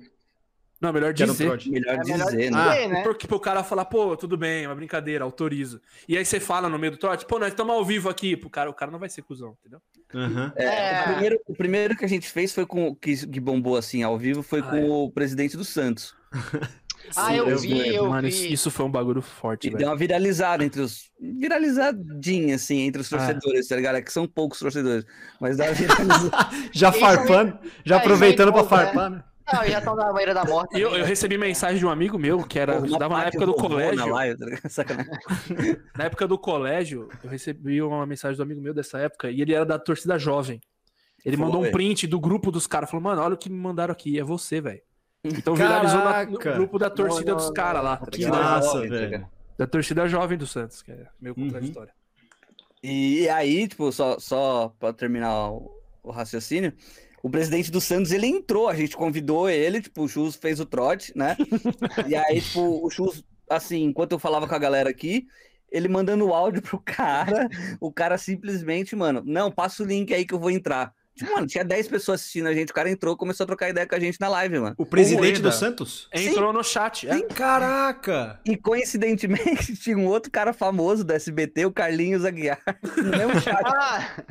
[0.85, 1.47] Não, melhor um dizer.
[1.47, 1.71] trote.
[1.71, 2.59] Melhor É melhor dizer, né?
[2.59, 2.69] Ah.
[2.75, 3.03] dizer, né?
[3.03, 5.81] Porque pro cara falar, pô, tudo bem, é uma brincadeira, autorizo.
[6.09, 8.37] E aí você fala no meio do trote, pô, nós estamos ao vivo aqui.
[8.37, 9.81] Pro cara, o cara não vai ser cuzão, entendeu?
[10.15, 10.53] Aham.
[10.57, 11.01] É, É.
[11.01, 14.17] O, primeiro, o primeiro que a gente fez foi com que, que bombou assim ao
[14.19, 14.85] vivo foi Ah, com é.
[14.89, 16.15] o presidente do Santos.
[17.15, 18.29] Ah, eu eu vi, lembro, eu Mano, vi.
[18.29, 19.91] isso, isso foi um bagulho forte, E deu velho.
[19.91, 21.11] uma viralizada entre os.
[21.21, 23.19] Viralizadinha, assim, entre os Ah.
[23.19, 23.97] torcedores, tá ligado?
[23.97, 25.05] É que são poucos torcedores.
[25.41, 26.49] Mas dá uma viralizada.
[26.73, 29.25] Já farpando, já É, aproveitando pra aí, farpar, né?
[29.53, 30.79] Não, já estão na banheira da morte.
[30.79, 31.05] Eu, eu né?
[31.05, 34.05] recebi mensagem de um amigo meu que era, uma estudava na época do colégio.
[34.05, 34.39] Ligado?
[34.71, 35.13] Sacanagem.
[35.97, 39.53] Na época do colégio, eu recebi uma mensagem do amigo meu dessa época e ele
[39.55, 40.61] era da torcida jovem.
[41.25, 41.73] Ele mandou um Foi.
[41.73, 42.91] print do grupo dos caras.
[42.91, 44.81] Falou, mano, olha o que me mandaram aqui, é você, velho.
[45.23, 46.53] Então viralizou na- no Caraca!
[46.53, 49.27] grupo da torcida Não, dos não, caras lá, tá Que massa, tá velho.
[49.59, 51.45] Da torcida jovem do Santos, que é meio Uhum.
[51.47, 51.93] contraditório.
[52.83, 55.71] E aí, tipo, só, só pra terminar o,
[56.03, 56.75] o raciocínio,
[57.25, 60.67] o presidente do Santos, ele entrou, a gente convidou ele, tipo, o Chus fez o
[60.67, 61.35] trote, né?
[62.07, 65.27] e aí, tipo, o Chus, assim, enquanto eu falava com a galera aqui,
[65.73, 67.49] ele mandando o áudio pro cara,
[67.81, 70.93] o cara simplesmente, mano, não, passa o link aí que eu vou entrar.
[71.17, 73.87] Tipo, mano, tinha 10 pessoas assistindo a gente, o cara entrou, começou a trocar ideia
[73.87, 74.75] com a gente na live, mano.
[74.77, 76.11] O presidente do Santos?
[76.13, 77.09] Entrou no chat.
[77.09, 77.23] é.
[77.23, 78.39] Caraca!
[78.45, 82.61] E coincidentemente tinha um outro cara famoso do SBT, o Carlinhos Aguiar,
[82.99, 83.63] no mesmo chat.
[83.65, 84.25] Ah,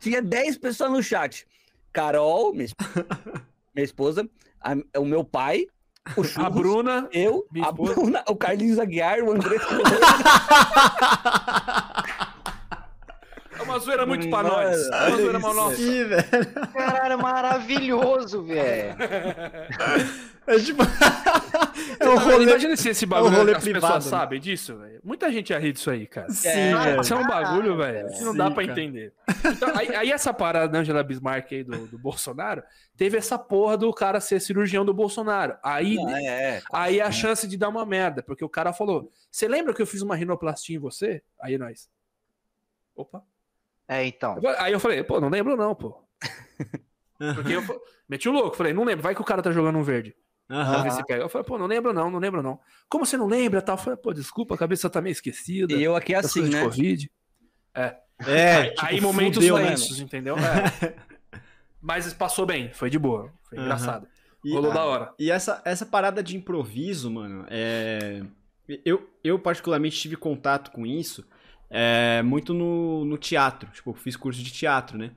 [0.00, 1.46] Tinha 10 pessoas no chat.
[1.92, 2.68] Carol, minha,
[3.74, 4.28] minha esposa,
[4.60, 5.66] a- o meu pai,
[6.16, 7.08] o A Churros, Bruna.
[7.12, 7.70] eu, a.
[7.72, 9.56] Bruna, o Carlinhos Aguiar, o André.
[13.82, 14.88] É zoeira muito pra Mano, nós.
[14.90, 15.54] É uma zoeira isso.
[15.54, 15.76] nós.
[15.76, 16.26] Sim, velho.
[16.72, 18.94] caralho, maravilhoso, velho.
[20.46, 20.82] É tipo.
[22.00, 22.44] é um rolê.
[22.44, 24.10] Imagina se esse bagulho é um rolê as privado, pessoas né?
[24.10, 25.00] sabem disso, velho.
[25.04, 26.28] Muita gente ia rir disso aí, cara.
[26.30, 27.00] Sim, É, velho.
[27.00, 28.72] Isso é um bagulho, velho, que não dá pra cara.
[28.72, 29.12] entender.
[29.44, 32.62] Então, aí, aí essa parada da Angela Bismarck aí do, do Bolsonaro,
[32.96, 35.56] teve essa porra do cara ser cirurgião do Bolsonaro.
[35.62, 36.62] Aí, Não, é, é.
[36.72, 39.86] aí a chance de dar uma merda, porque o cara falou: Você lembra que eu
[39.86, 41.22] fiz uma rinoplastia em você?
[41.40, 41.88] Aí nós.
[42.96, 43.22] Opa.
[43.88, 44.36] É, então.
[44.58, 46.02] Aí eu falei, pô, não lembro não, pô.
[47.34, 47.62] Porque eu
[48.08, 50.14] meti o louco, falei, não lembro, vai que o cara tá jogando um verde.
[51.06, 51.22] Pega.
[51.22, 52.60] Eu falei, pô, não lembro não, não lembro não.
[52.88, 53.76] Como você não lembra tal?
[53.76, 55.72] Eu falei, pô, desculpa, a cabeça tá meio esquecida.
[55.72, 56.62] E eu aqui das assim, né?
[56.62, 57.10] Covid.
[57.74, 57.96] É,
[58.56, 59.74] aí, tipo, aí momentos fudeu, né?
[59.98, 60.36] entendeu?
[60.36, 60.94] É.
[61.80, 63.32] Mas passou bem, foi de boa.
[63.48, 63.66] Foi Aham.
[63.66, 64.08] engraçado.
[64.44, 65.14] E, Rolou da hora.
[65.18, 68.22] e essa, essa parada de improviso, mano, é.
[68.84, 71.26] Eu, eu particularmente tive contato com isso
[71.72, 73.70] é, muito no, no teatro.
[73.72, 75.10] Tipo, eu fiz curso de teatro, né?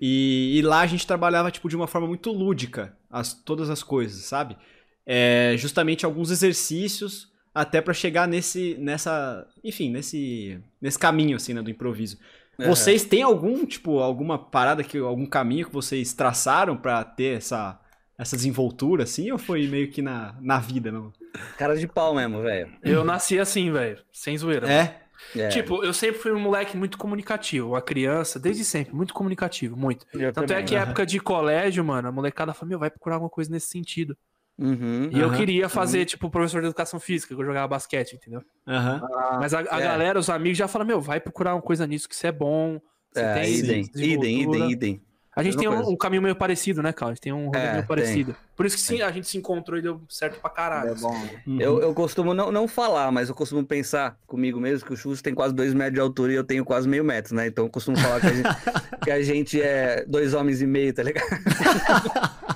[0.00, 3.82] E, e lá a gente trabalhava, tipo, de uma forma muito lúdica, as, todas as
[3.82, 4.56] coisas, sabe?
[5.04, 11.60] É, justamente alguns exercícios até pra chegar nesse, nessa, enfim, nesse, nesse caminho, assim, né,
[11.60, 12.18] do improviso.
[12.58, 17.80] Vocês têm algum, tipo, alguma parada, que, algum caminho que vocês traçaram pra ter essa,
[18.18, 21.12] essa desenvoltura, assim, ou foi meio que na, na vida, não?
[21.56, 22.72] Cara de pau mesmo, velho.
[22.82, 24.70] Eu nasci assim, velho, sem zoeira.
[24.70, 25.07] É?
[25.36, 29.76] É, Tipo, eu sempre fui um moleque muito comunicativo, uma criança, desde sempre, muito comunicativo,
[29.76, 30.06] muito.
[30.14, 30.64] eu Tanto é também.
[30.66, 34.16] que época de colégio, mano, a molecada falou, meu, vai procurar alguma coisa nesse sentido.
[34.58, 35.08] Uhum.
[35.10, 35.36] E eu Aham.
[35.36, 38.42] queria fazer, tipo, professor de educação física, que eu jogava basquete, entendeu?
[38.66, 39.00] Aham.
[39.40, 39.84] Mas a, a é.
[39.84, 42.80] galera, os amigos já falam, meu, vai procurar uma coisa nisso que você é bom.
[43.12, 45.02] Você É, tem idem, idem, idem, idem.
[45.38, 47.10] A gente tem um, um caminho meio parecido, né, Carl?
[47.10, 47.86] A gente tem um rolê É, meio tem.
[47.86, 48.34] parecido.
[48.56, 50.90] Por isso que sim, a gente se encontrou e deu certo pra caralho.
[50.90, 51.14] É bom.
[51.46, 51.60] Uhum.
[51.60, 55.22] Eu, eu costumo não, não falar, mas eu costumo pensar comigo mesmo que o Chus
[55.22, 57.46] tem quase dois metros de altura e eu tenho quase meio metro, né?
[57.46, 58.48] Então eu costumo falar que a gente,
[59.04, 61.28] que a gente é dois homens e meio, tá ligado?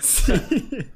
[0.00, 0.86] Sim.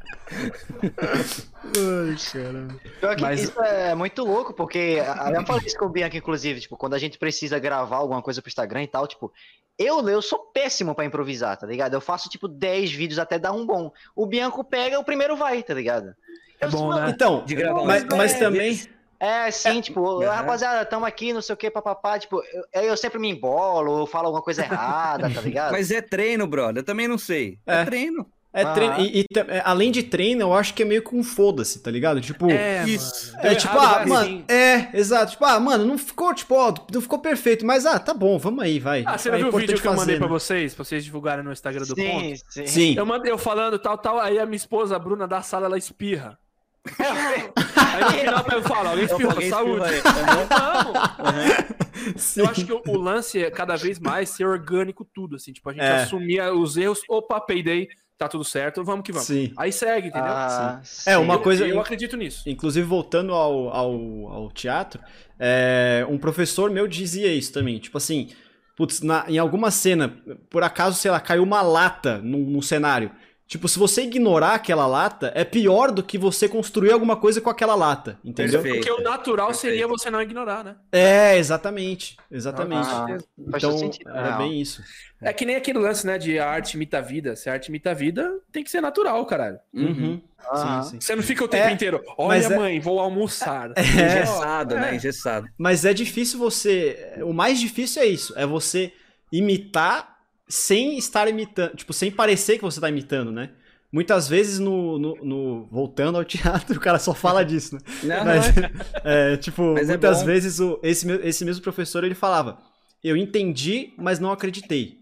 [1.76, 2.74] Ai, caramba.
[3.00, 4.98] Pior que Mas- isso é muito louco, porque
[5.34, 8.40] eu falei isso com o Bianca, inclusive, tipo, quando a gente precisa gravar alguma coisa
[8.42, 9.32] pro Instagram e tal, tipo,
[9.78, 11.94] eu, eu sou péssimo pra improvisar, tá ligado?
[11.94, 13.90] Eu faço, tipo, 10 vídeos até dar um bom.
[14.14, 16.14] O Bianco pega, o primeiro vai, tá ligado?
[16.60, 17.10] É Eu bom, sou- né?
[17.10, 18.80] Então, De gravar mas, mas também.
[19.18, 20.26] É, sim, tipo, É.
[20.26, 22.42] rapaziada, tamo aqui, não sei o que, papapá, tipo,
[22.74, 25.72] eu, eu sempre me embolo, eu falo alguma coisa errada, tá ligado?
[25.72, 26.82] Mas é treino, brother.
[26.82, 27.58] Eu também não sei.
[27.66, 27.84] É, É.
[27.84, 28.26] treino.
[28.56, 28.72] É Ah.
[28.72, 31.90] treino, e, e é, além de treino, eu acho que é meio com foda-se, tá
[31.90, 32.20] ligado?
[32.20, 32.48] Tipo.
[32.50, 33.34] É, Isso.
[33.38, 34.44] É Deu tipo, errado, ah, vai mano, assim.
[34.48, 35.32] é, exato.
[35.32, 38.62] Tipo, ah, mano, não ficou, tipo, ó, não ficou perfeito, mas ah, tá bom, vamos
[38.62, 39.02] aí, vai.
[39.06, 40.32] Ah, você É não viu o vídeo que eu mandei pra né?
[40.32, 42.40] vocês, pra vocês divulgarem no Instagram do sim, Ponto?
[42.48, 42.66] sim.
[42.68, 42.94] Sim.
[42.96, 45.76] Eu mandei eu falando tal, tal, aí a minha esposa, a Bruna, da sala, ela
[45.76, 46.38] espirra.
[46.98, 49.84] aí no final eu falo, alguém espirrou, Alguém saúde.
[50.84, 52.36] Vamos!
[52.36, 55.68] Eu acho que o, o lance é cada vez mais ser orgânico tudo, assim, tipo,
[55.70, 56.02] a gente É.
[56.02, 57.88] assumir os erros, opa, peidei,
[58.18, 59.26] tá tudo certo, vamos que vamos.
[59.26, 59.52] Sim.
[59.56, 60.30] Aí segue, entendeu?
[60.32, 62.48] Ah, É, uma Eu- coisa- Eu acredito nisso.
[62.48, 63.92] Inclusive, voltando ao, ao,
[64.28, 65.00] ao teatro,
[65.38, 67.78] é, um professor meu dizia isso também.
[67.78, 68.30] Tipo assim,
[68.76, 70.16] putz, na- em alguma cena,
[70.48, 73.10] por acaso, sei lá, caiu uma lata num, num cenário.
[73.54, 77.48] Tipo, se você ignorar aquela lata, é pior do que você construir alguma coisa com
[77.48, 78.60] aquela lata, entendeu?
[78.60, 78.84] Perfeito.
[78.84, 79.72] Porque o natural Perfeito.
[79.76, 80.74] seria você não ignorar, né?
[80.90, 82.16] É, exatamente.
[82.28, 82.88] Exatamente.
[82.90, 83.06] Ah,
[83.38, 84.10] então, sentido.
[84.10, 84.38] era Não.
[84.38, 84.82] bem isso.
[85.22, 87.36] É que nem aquele lance, né, de a arte imita a vida.
[87.36, 89.60] Se a arte imita a vida, tem que ser natural, caralho.
[89.72, 90.20] Uhum.
[90.52, 90.82] Aham.
[90.82, 91.00] Sim, sim.
[91.00, 93.70] Você não fica o tempo É, inteiro, mas olha é- mãe, vou almoçar.
[93.78, 94.80] Engessado, É.
[94.80, 94.94] né?
[94.96, 95.46] Engessado.
[95.56, 97.14] Mas é difícil você.
[97.22, 98.34] O mais difícil é isso.
[98.36, 98.92] É você
[99.32, 100.13] imitar
[100.48, 101.74] sem estar imitando.
[101.76, 103.50] Tipo, sem parecer que você tá imitando, né?
[103.92, 107.80] Muitas vezes no, no- no- Voltando ao teatro, o cara só fala disso, né?
[108.02, 108.46] Não, Mas,
[109.04, 110.24] é, tipo, Mas é muitas bom.
[110.26, 112.58] vezes o, esse, esse mesmo professor ele falava:
[113.02, 114.98] Eu entendi, mas não acreditei.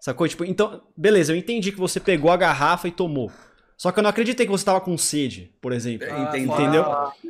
[0.00, 0.28] Sacou?
[0.28, 3.32] Tipo, então, beleza, eu entendi que você pegou a garrafa e tomou.
[3.76, 6.06] Só que eu não acreditei que você tava com sede, por exemplo.
[6.06, 6.52] É, entendi.
[6.52, 6.82] Entendeu?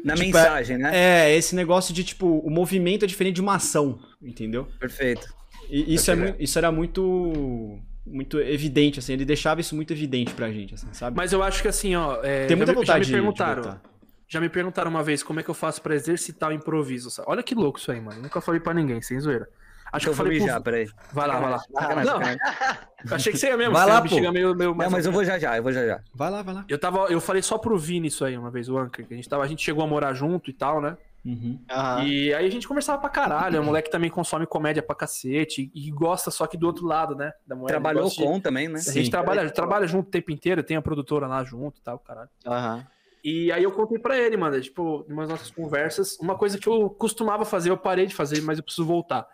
[0.05, 0.91] Na Tipo, mensagem, né?
[1.29, 4.67] É, esse negócio de, tipo, o movimento é diferente de uma ação, entendeu?
[4.81, 5.29] Perfeito.
[5.69, 10.51] E isso, é isso era muito muito evidente, assim, ele deixava isso muito evidente pra
[10.51, 11.15] gente, assim, sabe?
[11.17, 12.19] Mas eu acho que assim, ó.
[12.23, 13.63] é, Tem muita já, vontade já de- me de perguntaram.
[13.63, 13.83] voltar.
[14.27, 17.11] já me perguntaram uma vez como é que eu faço pra exercitar o improviso.
[17.11, 17.29] sabe?
[17.31, 18.23] Olha que louco isso aí, mano.
[18.23, 19.47] Nunca falei pra ninguém, sem zoeira.
[19.93, 20.55] Acho Então que eu falei.
[20.55, 20.87] pro- peraí.
[21.13, 21.59] Vai lá, vai lá.
[21.59, 22.23] Sacanagem, Não,
[23.11, 23.73] eu achei que você ia mesmo.
[23.73, 24.15] Vai lá, pô.
[24.33, 26.01] Meio, meio, Não, mas eu vou já já, eu vou já já.
[26.15, 26.65] Vai lá, vai lá.
[26.69, 29.17] Eu, tava, eu falei só pro Vini isso aí uma vez, o Anker, que a
[29.17, 30.97] gente, tava, a gente chegou a morar junto e tal, né?
[31.29, 31.61] Uhum.
[32.07, 33.61] E aí a gente conversava pra caralho.
[33.61, 37.33] O moleque também consome comédia pra cacete e gosta só que do outro lado, né?
[37.47, 37.69] Da moeda.
[37.69, 38.79] Trabalhou Gosta de- com também, né?
[38.79, 39.11] A gente Sim.
[39.11, 42.31] trabalha, trabalha junto o tempo inteiro, tem a produtora lá junto e tal, caralho.
[42.47, 42.87] Aham.
[43.23, 46.69] E aí eu contei pra ele, mano, tipo, em umas nossas conversas, uma coisa que
[46.69, 49.27] eu costumava fazer, eu parei de fazer, mas eu preciso voltar.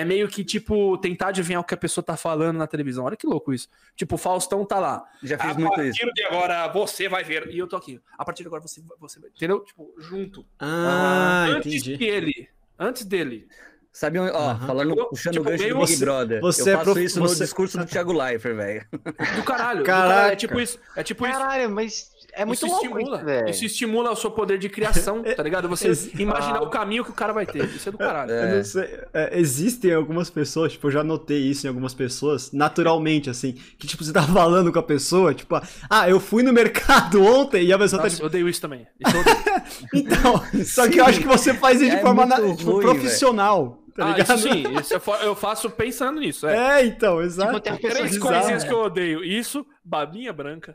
[0.00, 3.04] É meio que, tipo, tentar adivinhar o que a pessoa tá falando na televisão.
[3.04, 3.68] Olha que louco isso.
[3.96, 5.04] Tipo, o Faustão tá lá.
[5.22, 6.12] Já fiz a muito partir isso.
[6.14, 7.48] de agora você vai ver.
[7.50, 8.00] E eu tô aqui.
[8.16, 9.30] A partir de agora você, você vai.
[9.30, 9.60] Entendeu?
[9.64, 10.46] Tipo, junto.
[10.58, 11.98] Ah, antes entendi.
[11.98, 12.48] que ele.
[12.78, 13.48] Antes dele.
[13.90, 14.66] Sabe, onde- ó, Aham.
[14.66, 16.40] falando, Tipo, puxando tipo, o gancho meio do Big você- Brother.
[16.40, 18.86] você eu é faço prof- isso no você- discurso do Thiago Leifert, velho.
[18.92, 19.78] Do caralho.
[19.80, 19.84] do Caraca.
[19.84, 20.32] caralho.
[20.32, 20.78] É tipo isso.
[20.94, 21.36] É tipo isso.
[21.38, 23.48] Caralho, mas é muito isso louco estimula, isso, velho.
[23.50, 25.68] isso estimula o seu poder de criação, tá ligado?
[25.68, 26.62] Você imaginar Ah.
[26.62, 27.64] o caminho que o cara vai ter.
[27.66, 28.30] Isso é do caralho.
[28.30, 32.52] Eu não sei, é, existem algumas pessoas, tipo, eu já notei isso em algumas pessoas,
[32.52, 35.60] naturalmente, assim, que, tipo, você tá falando com a pessoa, tipo,
[35.90, 38.60] ah, eu fui no mercado ontem e a pessoa tá, Nossa, tipo, eu odeio isso
[38.60, 38.86] também.
[39.06, 39.36] Isso odeio.
[39.94, 42.80] então, só que eu acho que você faz isso de É forma, na- tipo, ruim,
[42.82, 44.38] profissional, tá ah, ligado?
[44.38, 44.62] isso sim.
[44.80, 46.46] Isso eu, fa- eu faço pensando nisso.
[46.46, 46.80] É.
[46.80, 47.60] É, então, exato.
[47.60, 49.24] Tipo, tem Três coisinhas que eu odeio.
[49.24, 50.74] Isso, babinha branca.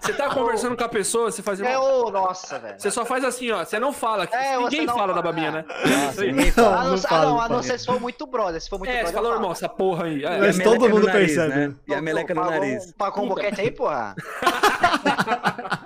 [0.00, 1.60] você tá conversando com a pessoa, você faz.
[1.60, 2.78] É, ô, nossa, velho.
[2.78, 3.64] Você só faz assim, ó.
[3.64, 4.26] Você não fala.
[4.26, 5.52] que- É, ninguém você não fala da fala, babinha, é.
[5.52, 5.64] né?
[6.04, 6.68] Nossa, ninguém Não, fala.
[6.68, 8.60] Ah, não, não ah, fala, não, não a não ser se for muito brother.
[8.60, 9.14] Se for muito É, você brother.
[9.14, 10.24] falou, eu irmão, essa porra aí.
[10.24, 11.68] É, Mas a todo mundo nariz, percebe, né?
[11.68, 11.74] né?
[11.88, 12.92] E a meleca no nariz.
[12.96, 14.14] Pagou um boquete aí, porra.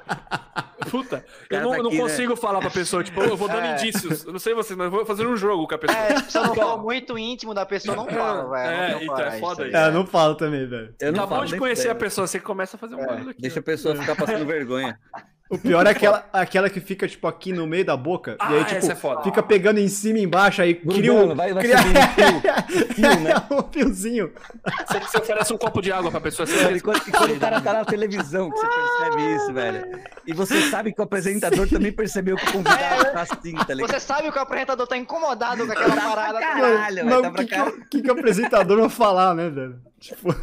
[0.92, 2.02] Puta, eu cara não, tá eu não aqui, né?
[2.02, 3.72] consigo falar pra pessoa, tipo, eu vou dando É.
[3.72, 4.26] indícios.
[4.26, 5.98] Eu não sei você, mas eu vou fazer um jogo com a pessoa.
[5.98, 8.70] É, se eu não for muito íntimo da pessoa, não fala, velho.
[8.70, 9.68] É, Não tenho então, é coragem foda disso aí.
[9.70, 9.76] isso.
[9.78, 10.94] É, eu não falo também, velho.
[11.00, 13.40] Eu Acabou falo de conhecer a pessoa, você começa a fazer um bagulho aqui.
[13.40, 14.98] Deixa a pessoa ficar passando vergonha.
[15.52, 18.56] O pior é aquela, aquela que fica, tipo, aqui no meio da boca, Ah, e
[18.56, 19.22] aí, tipo, essa é foda.
[19.22, 21.34] fica pegando em cima e embaixo, aí cria um...
[21.34, 21.76] Vai- vai cria...
[21.78, 23.34] subindo o fio, né?
[23.50, 24.32] um fiozinho.
[24.86, 26.46] Você, você oferece um copo de água pra pessoa.
[26.46, 30.00] Você E quando, e quando o cara tá na televisão, que você percebe isso, velho.
[30.26, 33.90] E você sabe que o apresentador também percebeu que o convidado tá assim, tá ligado?
[33.90, 36.38] Você sabe que o apresentador tá incomodado com aquela parada.
[36.38, 37.64] pra Caralho, Mas vai, tá o pra que, que, cá.
[37.66, 39.78] o que, que o apresentador vai falar, né, velho?
[40.00, 40.34] Tipo...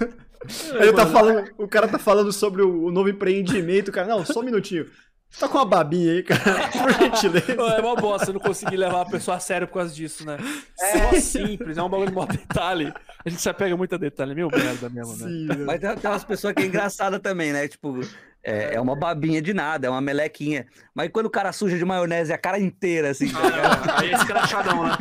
[0.80, 4.08] Ele tá falando, o cara tá falando sobre o, novo empreendimento, cara.
[4.08, 4.86] Não, só um minutinho.
[5.30, 6.42] Você tá com uma babinha aí, cara?
[6.74, 7.52] Por gentileza.
[7.52, 10.38] É uma bosta você não conseguir levar a pessoa a sério por causa disso, né?
[10.80, 12.92] É mó simples, é um bagulho de mó detalhe.
[13.24, 15.28] A gente se apega muito a detalhe, meu merda mesmo, né?
[15.28, 15.66] Sim, velho.
[15.68, 17.68] Mas tem, tem umas pessoas que é engraçada também, né?
[17.68, 18.00] Tipo,
[18.44, 20.66] é, é uma babinha de nada, é uma melequinha.
[20.96, 23.40] Mas quando o cara suja de maionese a cara inteira, assim, tá?
[23.40, 24.98] Ah, aí é escrachadão, né?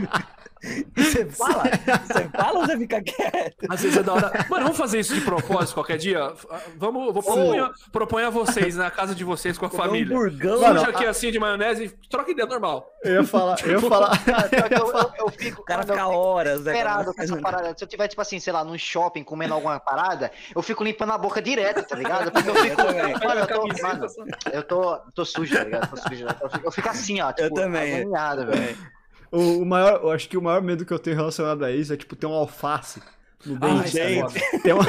[0.96, 1.64] Você fala,
[2.06, 3.66] você fala ou você fica quieto?
[3.68, 4.46] Às vezes é da hora.
[4.48, 6.32] Mano, vamos fazer isso de propósito qualquer dia?
[6.76, 10.16] Vamos, eu vou proponho, proponho a vocês, na casa de vocês, com a Comer família.
[10.16, 12.90] Um burgão, Mano, Suja aqui assim de maionese e troca ideia normal.
[13.04, 14.18] Eu ia falar, eu ia falar.
[14.50, 16.72] Eu, eu, eu fico, o cara eu fica horas, né?
[16.72, 17.74] desesperado com essa parada.
[17.76, 21.12] Se eu tiver, tipo assim, sei lá, num shopping comendo alguma parada, eu fico limpando
[21.12, 22.30] a boca direto, tá ligado?
[22.30, 22.76] Porque eu fico.
[23.24, 24.06] Mano, eu tô, mano,
[24.52, 25.90] eu tô, tô sujo, tá ligado?
[25.90, 26.26] Tô sujo.
[26.40, 27.32] Eu fico, eu fico assim, ó.
[27.32, 28.00] Tipo, também.
[28.00, 28.97] agoniado, velho.
[29.30, 31.92] O, o maior, eu acho que o maior medo que eu tenho relacionado a isso
[31.92, 33.02] é, tipo, ter um alface
[33.44, 34.20] no Ah, dente.
[34.20, 34.60] foda.
[34.62, 34.84] tem, uma,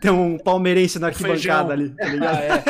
[0.00, 2.34] tem um palmeirense na arquibancada ali, tá ligado?
[2.36, 2.64] Ah, é.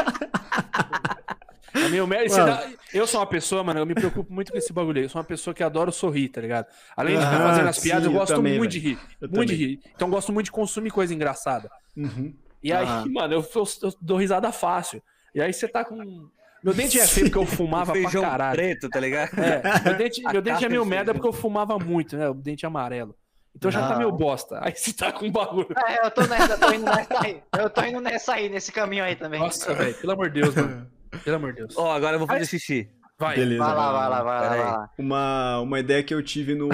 [1.74, 4.98] É meu dá- Eu sou uma pessoa, mano, eu me preocupo muito com esse bagulho
[4.98, 5.04] aí.
[5.04, 6.66] Eu sou uma pessoa que adoro sorrir, tá ligado?
[6.94, 8.82] Além de ficar Ah, fazendo as piadas, sim, eu eu gosto também, muito velho.
[8.82, 8.98] de rir.
[9.20, 9.68] Eu muito de também.
[9.76, 9.80] rir.
[9.94, 11.70] Então eu gosto muito de consumir coisa engraçada.
[11.96, 12.34] Uhum.
[12.62, 13.06] E aí, Aham.
[13.10, 15.02] mano, eu, eu- eu dou risada fácil.
[15.34, 16.28] E aí você tá com.
[16.62, 18.54] Meu dente é feio porque eu fumava pra feijão caralho.
[18.56, 19.30] preto, tá ligado?
[19.38, 22.28] É, meu dente, A meu dente é meio o merda porque eu fumava muito, né?
[22.28, 23.14] O dente é amarelo.
[23.54, 23.98] Então já tá Não.
[23.98, 24.58] meio bosta.
[24.62, 25.68] Aí você tá com bagulho.
[25.86, 27.42] É, eu tô nessa, eu tô indo nessa aí.
[27.58, 29.40] Eu tô indo nessa aí, nesse caminho aí também.
[29.40, 30.86] Nossa, velho, pelo amor de Deus, mano.
[31.22, 31.76] Pelo amor de Deus.
[31.76, 32.88] Ó, agora eu vou fazer xixi.
[33.18, 33.36] Vai.
[33.36, 33.62] Beleza.
[33.62, 34.64] Vai lá, vai lá, vai lá, vai aí.
[34.64, 34.90] lá.
[34.98, 36.70] Uma, uma ideia que eu tive no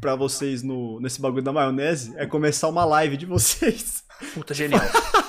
[0.00, 4.04] para vocês no, nesse bagulho da maionese é começar uma live de vocês.
[4.34, 4.82] Puta, genial.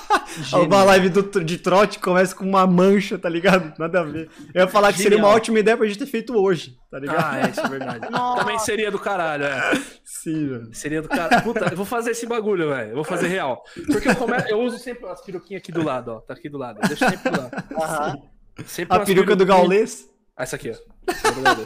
[0.52, 3.72] Uma live do, de trote começa com uma mancha, tá ligado?
[3.78, 4.30] Nada a ver.
[4.54, 5.36] Eu ia falar que seria uma Genial.
[5.36, 7.24] ótima ideia pra gente ter feito hoje, tá ligado?
[7.24, 8.08] Ah, é, isso é verdade.
[8.10, 8.40] Nossa.
[8.40, 9.72] Também seria do caralho, é.
[10.04, 10.74] Sim, velho.
[10.74, 11.42] Seria do caralho.
[11.42, 12.90] Puta, eu vou fazer esse bagulho, velho.
[12.90, 13.62] Eu vou fazer real.
[13.86, 14.36] Porque eu, come...
[14.48, 16.20] eu uso sempre as peruquinhas aqui do lado, ó.
[16.20, 16.80] Tá aqui do lado.
[16.86, 17.64] Deixa sempre do lado.
[17.74, 18.22] Aham.
[18.66, 20.08] Sempre A peruca do Gaulês.
[20.36, 20.74] Ah, essa aqui, ó.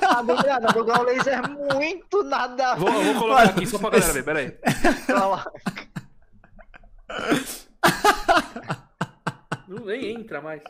[0.09, 3.79] A do, a do Gaules é muito nada a Vou, eu vou colocar aqui só
[3.79, 4.57] pra galera ver, peraí.
[5.07, 5.47] falar.
[9.69, 10.63] Não nem entra mais.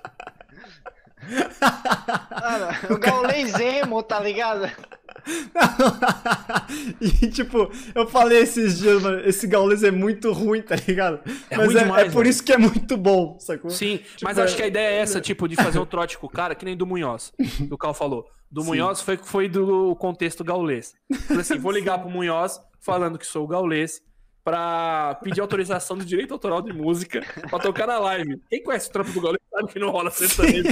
[2.31, 4.71] Mano, o Gaules emo, tá ligado?
[7.01, 11.21] e tipo, eu falei esses dias, mano, esse Gaulês é muito ruim, tá ligado?
[11.49, 13.71] É Mas ruim é, demais, é por isso que é muito bom, sacou?
[13.71, 16.27] Sim, mas é- acho que a ideia é essa, tipo, de fazer um trote com
[16.27, 18.27] o cara, que nem do Munhoz, que o Cal falou.
[18.51, 18.69] Do Sim.
[18.69, 20.95] Munhoz foi, foi do contexto gaulês.
[21.27, 24.01] Falei assim, vou ligar pro Munhoz falando que sou o gaulês
[24.45, 28.41] pra pedir autorização do direito autoral de música pra tocar na live.
[28.51, 30.69] Quem conhece o trampo do gaulês sabe que não rola sertanejo.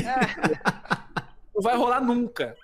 [1.55, 2.57] Não vai rolar nunca.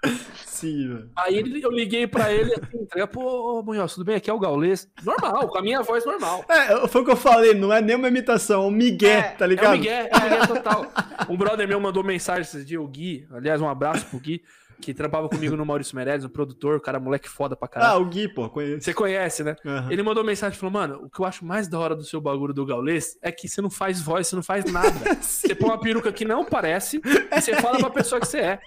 [0.46, 1.10] Sim, velho.
[1.16, 3.10] Aí eu liguei pra ele assim, tá ligado?
[3.10, 4.16] pô, Munhoz, tudo bem?
[4.16, 4.88] Aqui é o gaulês.
[5.04, 6.44] Normal, com a minha voz normal.
[6.48, 9.22] É, foi o que eu falei, não é nem uma imitação, é um migué, É,
[9.22, 9.72] tá É o ligado?
[9.72, 10.86] Miguel, é o Miguel total.
[11.28, 13.26] Um brother meu mandou mensagem esses dias, o Gui.
[13.30, 14.42] Aliás, um abraço pro Gui,
[14.80, 18.00] que trampava comigo no Maurício Meirelles, um produtor, o cara moleque foda pra Ah, caralho.
[18.02, 18.82] o Gui, pô, conheço.
[18.84, 19.56] Você conhece, né?
[19.66, 19.90] Aham.
[19.90, 22.20] Ele mandou mensagem e falou: Mano, o que eu acho mais da hora do seu
[22.20, 24.88] bagulho do Gaulês é que você não faz voz, você não faz nada.
[25.20, 28.60] Você põe uma peruca que não parece e você fala pra pessoa que você é.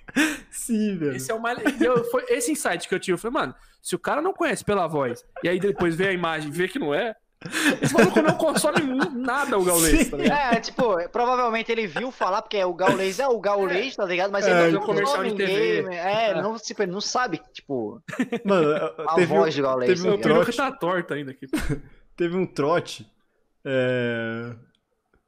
[0.49, 1.16] Sim, velho.
[1.16, 1.59] Esse é o mais.
[1.82, 3.14] eu- foi esse insight que eu tive.
[3.14, 6.12] Eu falei, mano, se o cara não conhece pela voz e aí depois vê a
[6.14, 7.16] imagem e vê que não é,
[7.81, 8.77] esse maluco não consome
[9.15, 10.55] nada o Gaulês, tá ligado?
[10.55, 14.31] É, tipo, provavelmente ele viu falar, porque o Gaulês é o Gaulês, tá ligado?
[14.31, 15.81] Mas É, ele viu não comercial de TV.
[15.81, 17.99] ninguém, É, Não, tipo, ele não sabe, tipo,
[18.45, 18.75] Mano,
[19.07, 19.89] a teve, voz um, do Gaulês.
[19.89, 20.55] teve tá um trote.
[20.57, 21.47] tá torta ainda aqui.
[22.15, 23.11] teve um trote.
[23.65, 24.53] É...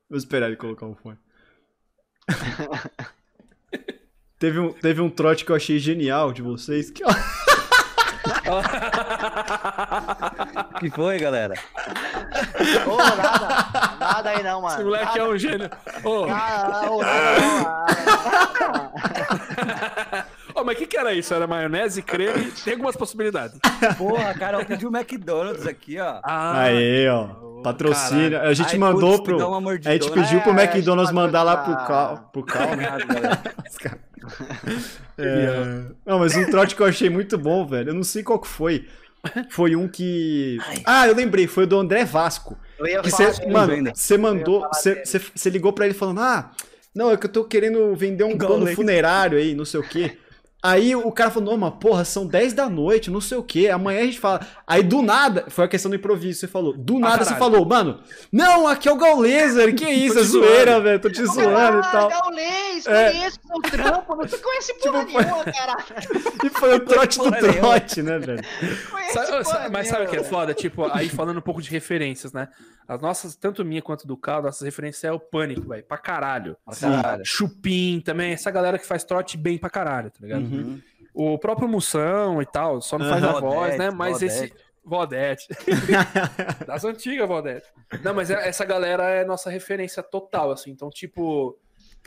[0.07, 1.17] Vou esperar ele colocar o fone.
[4.37, 6.91] teve, um, teve um trote que eu achei genial de vocês.
[6.91, 7.03] Que,
[10.79, 11.53] que foi, galera?
[12.85, 13.47] Ô, nada,
[13.99, 14.75] nada aí não, mano.
[14.75, 15.69] Esse moleque é um gênio.
[16.03, 17.85] Ô, Nada, nada nada.
[20.55, 21.33] Ô, mas o que, que era isso?
[21.33, 22.51] Era maionese, creme?
[22.63, 23.57] Tem algumas possibilidades.
[23.97, 26.19] Porra, cara, eu pedi o McDonald's aqui, ó.
[26.23, 27.27] Ah, Aí, ó.
[27.63, 28.41] Patrocínio.
[28.41, 29.37] A gente Ai, mandou putz, pro.
[29.37, 32.29] dá uma A gente pediu pro É, McDonald's mandar lá pro Cal.
[32.31, 32.83] Pro Cal, né?
[32.91, 33.41] Obrigado, galera.
[35.17, 35.83] É...
[36.03, 37.91] Não, mas um trote que eu achei muito bom, velho.
[37.91, 38.87] Eu não sei qual que foi.
[39.51, 40.57] Foi um que.
[40.83, 42.57] Ah, eu lembrei, foi o do André Vasco.
[42.77, 44.67] Eu ia Que falar cê, mano, você mandou.
[44.73, 46.51] Você ligou pra ele falando: Ah,
[46.93, 49.87] não, é que eu tô querendo vender um Igual plano funerário aí, não sei o
[49.87, 50.17] quê.
[50.65, 53.67] Aí o cara falou, não, mas porra, são 10 da noite, não sei o quê.
[53.67, 54.39] Amanhã a gente fala.
[54.65, 56.73] Aí do nada, foi a questão do improviso, você falou.
[56.77, 57.39] Do nada você caralho.
[57.51, 57.99] falou, mano,
[58.31, 61.89] não, aqui é o Gauleser, que isso, é zoeira, velho, tô te zoando e Ah,
[61.91, 62.09] tal.
[62.09, 63.11] Gaulês, É.
[63.11, 65.77] conheço seu trampo, não conhece porra Tipo, nenhuma, cara.
[66.45, 68.41] E foi o trote do trote, né, velho?
[69.11, 70.53] Sabe- mas sabe o que é foda?
[70.53, 72.47] Tipo, aí falando um pouco de referências, né?
[72.87, 76.55] As nossas, tanto minha quanto do Cal, nossas referências é o Pânico, velho, pra caralho.
[76.79, 77.21] Caralho.
[77.25, 80.41] Chupim também, essa galera que faz trote bem pra caralho, tá ligado?
[80.41, 80.52] Uhum.
[81.13, 83.37] O próprio Moção e tal, só não faz Aham.
[83.37, 83.91] a voz, né?
[83.91, 84.51] Mas esse.
[84.85, 85.47] Vodete.
[86.67, 87.67] das antigas, Vodete.
[88.03, 90.71] Não, mas é- essa galera é nossa referência total, assim.
[90.71, 91.57] Então, tipo.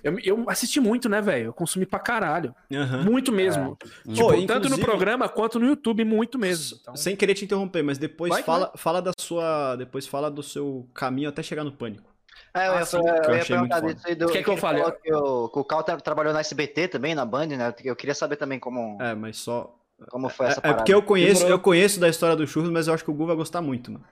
[0.05, 1.47] Eu, eu assisti muito, né, velho?
[1.47, 2.55] Eu consumi pra caralho.
[2.71, 3.03] Aham.
[3.05, 3.79] Muito mesmo.
[4.05, 6.77] Pô, Tipo, tanto no programa quanto no YouTube, muito mesmo.
[6.83, 9.75] Então, Sem querer te interromper, mas depois Vai fala, fala da sua.
[9.77, 12.15] Depois fala do seu caminho até chegar no pânico.
[12.57, 12.87] É, eu ia, Ah, eu
[13.23, 14.27] que eu ia achei muito perguntar disso aí do.
[14.29, 14.79] Quer que eu ele fale?
[14.81, 17.75] falou Que o, que o Cal tra- trabalhou na SBT também, na Band, né?
[17.85, 19.75] Eu queria saber também como, É, mas só.
[20.11, 20.79] como foi É, essa é parada.
[20.79, 23.27] porque eu conheço, eu conheço da história do churros, mas eu acho que o Gu
[23.27, 24.05] vai gostar muito, mano.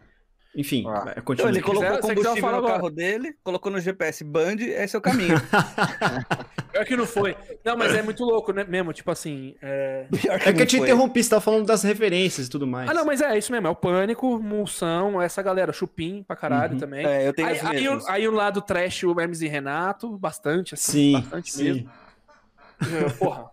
[0.57, 1.05] Enfim, Ah.
[1.09, 1.51] é, Então, continua.
[1.51, 2.73] ele colocou se quiser, combustível no agora.
[2.75, 5.35] carro dele, colocou no GPS Band, esse é o caminho.
[6.73, 7.37] Pior que não foi.
[7.65, 8.65] Não, mas é muito louco, né?
[8.65, 9.55] Mesmo, tipo assim.
[9.61, 10.07] É...
[10.11, 10.87] Pior É que eu não te foi.
[10.87, 12.89] interrompi, você tava falando das referências e tudo mais.
[12.89, 13.67] Ah, não, mas é isso mesmo.
[13.67, 15.73] É o Pânico, Mulsão, essa galera.
[15.73, 16.79] Chupim pra caralho Uhum.
[16.79, 17.05] também.
[17.07, 20.75] É, eu tenho Aí, aí, o, aí o lado trash, o Hermes e Renato, bastante,
[20.75, 20.93] assim.
[20.93, 21.65] Sim, bastante sim.
[21.65, 21.91] mesmo.
[22.81, 23.47] É, Porra.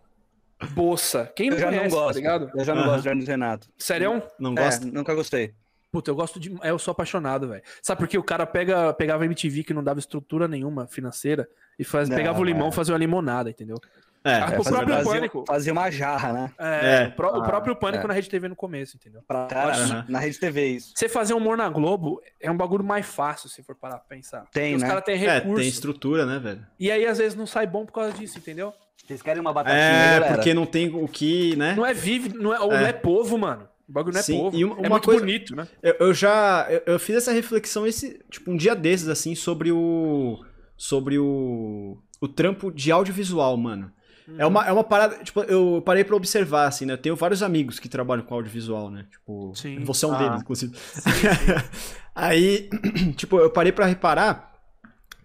[0.73, 1.31] Bolsa.
[1.35, 2.13] Quem não Eu já conhece, não gosto.
[2.13, 2.51] tá ligado?
[2.55, 2.91] Eu já não Aham.
[2.91, 3.67] gosto de Hermes Renato.
[3.77, 4.21] Sério?
[4.39, 4.85] Não É, gosta?
[4.85, 5.53] nunca gostei.
[5.91, 6.55] Puta, eu gosto de.
[6.63, 7.61] Eu sou apaixonado, velho.
[7.81, 8.17] Sabe por quê?
[8.17, 12.39] O cara pega, pegava MTV que não dava estrutura nenhuma financeira e faz, Não, pegava
[12.39, 12.69] o limão é.
[12.69, 13.75] e fazia uma limonada, entendeu?
[14.23, 15.43] É, Ah, é, o próprio fazia, Pânico.
[15.47, 16.51] fazia uma jarra, né?
[16.59, 17.07] É, É.
[17.07, 18.07] o, pró- o Ah, próprio Pânico é.
[18.07, 19.21] na Rede TV no começo, entendeu?
[19.27, 20.93] Pra, cara, na Rede TV isso.
[20.95, 24.45] Você fazer humor na Globo é um bagulho mais fácil, se for parar pra pensar.
[24.51, 24.87] Tem, Porque Os né?
[24.87, 25.55] caras têm É, recurso.
[25.57, 26.65] tem estrutura, né, velho?
[26.79, 28.71] E aí, às vezes, não sai bom por causa disso, entendeu?
[29.05, 30.35] Vocês querem uma batatinha, É, galera?
[30.35, 31.73] porque não tem o que, né?
[31.75, 32.59] Não é vive, não é, É.
[32.59, 33.67] não é povo, mano.
[33.91, 34.57] O bagulho não é Sim, povo.
[34.57, 35.67] e uma- é uma muito coisa- bonito, né?
[35.83, 36.65] Eu, eu já.
[36.69, 38.19] Eu, eu fiz essa reflexão esse.
[38.31, 40.39] Tipo, um dia desses, assim, sobre o.
[40.77, 41.97] Sobre o.
[42.21, 43.91] O trampo de audiovisual, mano.
[44.37, 45.17] É, uma, é uma parada.
[45.23, 46.93] Tipo, eu parei pra observar, assim, né?
[46.93, 49.05] Eu tenho vários amigos que trabalham com audiovisual, né?
[49.11, 49.51] Tipo.
[49.55, 49.83] Sim.
[49.83, 50.17] Você é um Ah.
[50.17, 50.73] deles, inclusive.
[52.15, 52.69] Aí,
[53.17, 54.53] tipo, eu parei pra reparar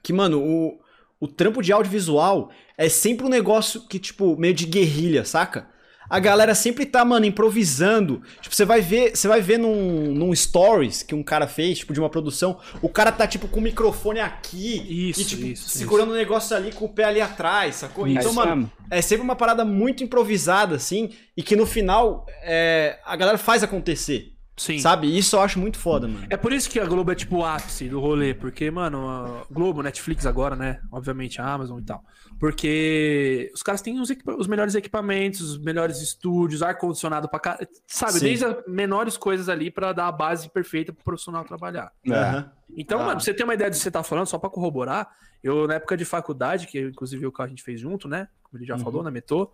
[0.02, 0.78] que, mano, o,
[1.20, 5.68] o trampo de audiovisual é sempre um negócio que, tipo, meio de guerrilha, saca?
[6.08, 8.22] A galera sempre tá, mano, improvisando.
[8.40, 11.92] Tipo, você vai ver, você vai ver num, num stories que um cara fez, tipo,
[11.92, 15.68] de uma produção, o cara tá, tipo, com o microfone aqui Isso, e, tipo, isso,
[15.68, 18.06] segurando o negócio ali com o pé ali atrás, sacou?
[18.06, 22.26] É Então, isso mano, é sempre uma parada muito improvisada, assim, e que no final
[22.42, 24.35] é, a galera faz acontecer.
[24.56, 24.78] Sim.
[24.78, 25.06] Sabe?
[25.16, 26.26] Isso eu acho muito foda, mano.
[26.30, 29.44] É por isso que a Globo é tipo o ápice do rolê, porque, mano, a
[29.50, 30.80] Globo, Netflix agora, né?
[30.90, 32.02] Obviamente a Amazon e tal.
[32.38, 37.58] Porque os caras têm os, equipa- os melhores equipamentos, os melhores estúdios, ar-condicionado pra cá.
[37.86, 38.20] Sabe, Sim.
[38.20, 41.92] desde as menores coisas ali pra dar a base perfeita pro profissional trabalhar.
[42.10, 42.50] Aham.
[42.76, 43.02] Então, Ah.
[43.02, 45.08] mano, pra você ter uma ideia do que você tá falando, só pra corroborar,
[45.42, 48.28] eu, na época de faculdade, que inclusive o que a gente fez junto, né?
[48.42, 48.80] Como ele já Uhum.
[48.80, 49.52] falou, na Metô.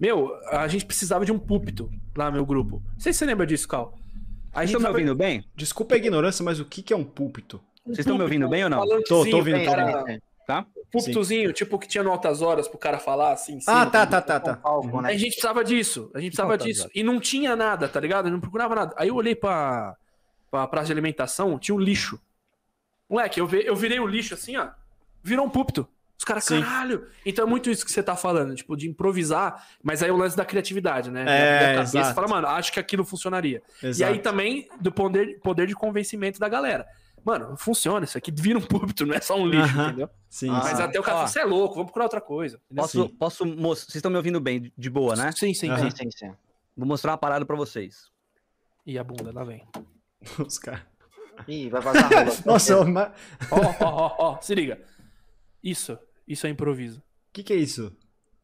[0.00, 2.82] Meu, a gente precisava de um púlpito lá no meu grupo.
[2.92, 3.96] Não sei se você lembra disso, Cal.
[4.52, 5.44] A Vocês gente estão me tava- ouvindo bem?
[5.54, 7.60] Desculpa a ignorância, mas o que, que é um púlpito?
[7.84, 8.86] Vocês estão me ouvindo bem ou não?
[8.86, 10.22] Tô, tô ouvindo, bem, tô cara, ouvindo.
[10.46, 10.66] Tá?
[10.90, 13.58] Púlpitozinho, tipo que tinha no altas horas pro cara falar assim.
[13.66, 14.56] Ah, tá, tá, tá, tá.
[14.56, 15.08] Palco, né?
[15.10, 16.10] A gente precisava disso.
[16.14, 16.88] A gente precisava disso.
[16.94, 18.26] E não tinha nada, tá ligado?
[18.28, 18.94] Eu não procurava nada.
[18.98, 19.96] Aí eu olhei pra,
[20.50, 22.20] pra praça de alimentação, tinha um lixo.
[23.08, 24.68] Moleque, eu, vi- eu virei o lixo assim, ó.
[25.22, 25.88] Virou um púlpito.
[26.22, 27.08] Os caras, caralho.
[27.26, 30.16] Então é muito isso que você tá falando, tipo, de improvisar, mas aí é o
[30.16, 31.24] lance da criatividade, né?
[31.26, 31.84] É, da.
[31.84, 33.60] Você fala, mano, acho que aquilo funcionaria.
[33.82, 34.12] E Exato.
[34.12, 36.86] aí também do poder, poder de convencimento da galera.
[37.24, 39.88] Mano, funciona, isso aqui vira um púlpito, não é só um lixo, Aham.
[39.88, 40.10] entendeu?
[40.30, 40.82] Sim, Mas sim.
[40.84, 42.60] até o cara você é louco, vamos procurar outra coisa.
[42.72, 43.16] Posso, Sim.
[43.18, 43.86] posso mostrar?
[43.86, 45.32] Vocês estão me ouvindo bem, de boa, né?
[45.32, 45.90] Sim, sim, Aham.
[45.90, 45.96] sim.
[45.96, 46.34] Sim, sim, sim.
[46.76, 48.12] Vou mostrar uma parada pra vocês.
[48.86, 49.66] E a bunda, lá vem.
[50.38, 50.82] Os caras.
[51.48, 52.36] Ih, vai vazar a rola.
[52.46, 52.78] Nossa,
[53.50, 54.80] Ó, ó, ó, ó, se liga.
[55.62, 55.96] Isso,
[56.26, 57.02] isso é improviso.
[57.32, 57.94] que, que é isso?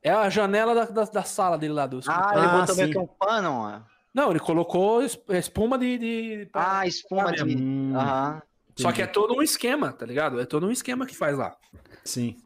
[0.02, 2.88] É a janela da, da, da sala dele lá do Ah, ele Ah, botou meio
[2.88, 2.92] sim.
[2.92, 3.86] que um pano, mano.
[4.14, 5.98] Não, ele colocou es- espuma de.
[5.98, 7.42] de- Ah, espuma de.
[7.56, 8.42] Hum, Aham.
[8.76, 10.40] Só que é todo um esquema, tá ligado?
[10.40, 11.56] É todo um esquema que faz lá.
[12.04, 12.36] Sim.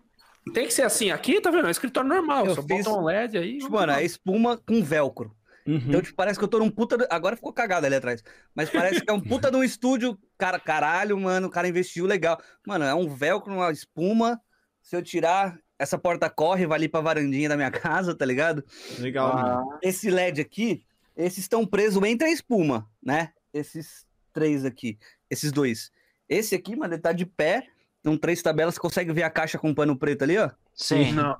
[0.54, 1.10] Tem que ser assim.
[1.10, 1.66] Aqui, tá vendo?
[1.66, 2.46] É um escritório normal.
[2.46, 3.58] Eu só fiz- bota um LED aí.
[3.58, 5.30] Tipo, mano, é espuma com velcro.
[5.66, 5.76] Uhum.
[5.76, 6.96] Então, tipo, parece que eu tô num puta.
[6.98, 8.24] do- Agora ficou cagado ali atrás.
[8.54, 10.18] Mas parece que é um puta de um estúdio.
[10.38, 12.40] Cara, caralho, mano, o cara investiu legal.
[12.66, 14.40] Mano, é um velcro, uma espuma.
[14.82, 18.64] Se eu tirar, essa porta corre, vai ali pra varandinha da minha casa, tá ligado?
[18.98, 19.70] Legal, mano.
[19.72, 20.84] Ah, Esse LED aqui,
[21.16, 23.32] esses estão presos entre a espuma, né?
[23.52, 24.98] Esses três aqui.
[25.30, 25.90] Esses dois.
[26.28, 27.66] Esse aqui, mano, ele tá de pé.
[28.04, 28.74] São três tabelas.
[28.74, 30.50] Você consegue ver a caixa com pano preto ali, ó?
[30.74, 31.12] sim.
[31.12, 31.36] Não,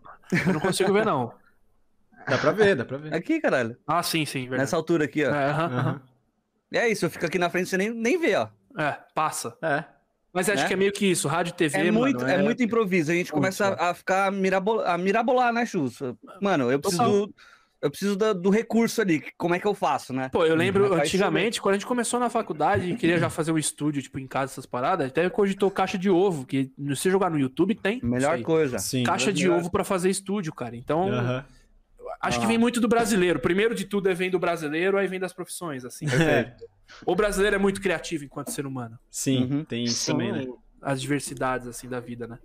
[0.47, 1.33] eu não consigo ver, não.
[2.29, 3.13] Dá pra ver, dá pra ver.
[3.15, 3.77] Aqui, caralho.
[3.87, 4.61] Ah, sim, sim, verdade.
[4.61, 5.31] Nessa altura aqui, ó.
[5.35, 5.79] É, aham, Aham.
[5.79, 6.03] aham.
[6.71, 8.49] E é isso, eu fico aqui na frente, você nem, nem vê, ó.
[8.79, 9.57] É, passa.
[9.61, 9.85] É.
[10.33, 10.69] Mas acho Né?
[10.69, 11.29] que é meio que isso.
[11.29, 13.11] Rádio e TV, É mano, muito, é muito improviso.
[13.11, 15.99] A gente Muito, começa a, a ficar mirabol, a mirabolar, né, Chus?
[16.41, 17.33] Mano, eu preciso,
[17.83, 19.23] eu preciso da- do recurso ali.
[19.37, 20.31] Como é que eu faço, né?
[20.33, 23.53] Pô, eu lembro Faz antigamente, quando a gente começou na faculdade e queria já fazer
[23.53, 27.11] um estúdio, tipo, em casa, essas paradas, até cogitou caixa de ovo, que se você
[27.11, 28.01] jogar no YouTube tem.
[28.03, 28.79] Melhor coisa.
[28.79, 29.03] Sim.
[29.03, 29.59] Caixa de Melhor.
[29.61, 30.75] ovo pra fazer estúdio, cara.
[30.77, 31.45] Então, Aham.
[32.23, 32.49] Acho que Ah.
[32.49, 33.39] vem muito do brasileiro.
[33.41, 36.07] Primeiro de tudo é vem do brasileiro, aí vem das profissões, assim.
[36.07, 36.55] É.
[37.07, 38.99] O brasileiro é muito criativo enquanto ser humano.
[39.11, 39.65] Sim, Uhum.
[39.65, 40.13] tem isso Sim.
[40.13, 40.45] também, né?
[40.83, 42.39] As diversidades, assim, da vida, né?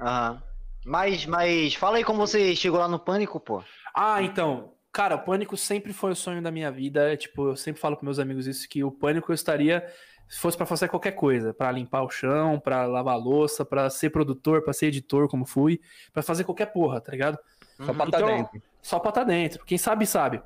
[0.00, 0.42] Aham.
[0.86, 3.62] Mas, mas fala aí como você chegou lá no pânico, pô.
[3.94, 4.72] Ah, então.
[4.90, 7.12] Cara, o pânico sempre foi o sonho da minha vida.
[7.12, 9.86] É, Tipo, eu sempre falo com meus amigos isso, que o pânico eu estaria.
[10.26, 13.90] Se fosse pra fazer qualquer coisa, pra limpar o chão, pra lavar a louça, pra
[13.90, 15.78] ser produtor, pra ser editor, como fui,
[16.12, 17.36] pra fazer qualquer porra, tá ligado?
[17.84, 18.62] Só pra tá Então, dentro.
[18.82, 19.64] Só pra tá dentro.
[19.64, 20.42] Quem sabe, sabe.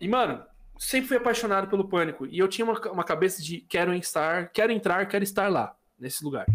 [0.00, 0.42] E, mano,
[0.78, 2.26] sempre fui apaixonado pelo pânico.
[2.26, 6.24] E eu tinha uma, uma cabeça de quero estar, quero entrar, quero estar lá, nesse
[6.24, 6.46] lugar.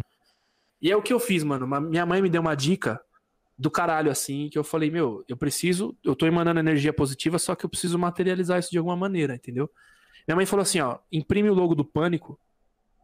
[0.82, 1.66] E é o que eu fiz, mano.
[1.66, 3.02] Uma- minha mãe me deu uma dica
[3.58, 7.56] do caralho, assim, que eu falei, meu, eu preciso, eu tô emanando energia positiva, só
[7.56, 9.68] que eu preciso materializar isso de alguma maneira, entendeu?
[10.28, 12.40] Minha mãe falou assim, ó, imprime o logo do pânico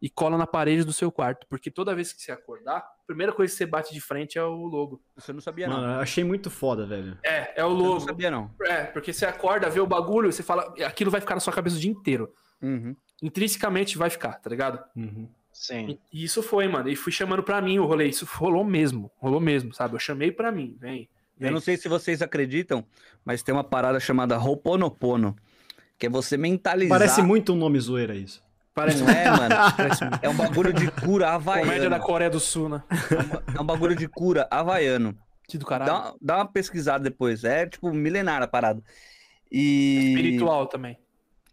[0.04, 3.32] e cola na parede do seu quarto, porque toda vez que você acordar, a primeira
[3.32, 5.01] coisa que você bate de frente é o logo.
[5.16, 5.78] Você não sabia, não.
[5.78, 7.18] Mano, eu achei muito foda, velho.
[7.24, 7.99] É, é o Eu não logo.
[8.01, 8.54] sabia, não.
[8.64, 11.78] É, porque você acorda, vê o bagulho, você fala, aquilo vai ficar na sua cabeça
[11.78, 12.34] o dia inteiro.
[12.62, 12.93] Uhum.
[13.22, 14.84] Intrinsecamente vai ficar, tá ligado?
[14.93, 15.30] Uhum.
[15.54, 15.97] Sim.
[16.12, 16.89] E isso foi, mano.
[16.89, 18.08] E fui chamando pra mim o rolê.
[18.08, 19.10] Isso rolou mesmo.
[19.16, 19.95] Rolou mesmo, sabe?
[19.95, 21.08] Eu chamei pra mim, vem.
[21.39, 22.86] Eu não sei se vocês acreditam,
[23.24, 25.34] mas tem uma parada chamada Ho'oponopono,
[25.97, 26.97] que é você mentalizar.
[26.99, 28.43] Parece muito um nome zoeira isso.
[28.74, 29.55] Parece Não é, mano.
[30.21, 32.03] É um bagulho de cura comédia da havaiano.
[32.03, 32.84] Coreia do Sul, né?
[33.55, 35.15] É um bagulho de cura havaiano.
[35.47, 35.91] Que do caralho.
[35.91, 37.43] Dá, uma- dá uma pesquisada depois.
[37.43, 38.82] É tipo milenar a parada.
[39.51, 40.13] E.
[40.15, 40.97] Espiritual também.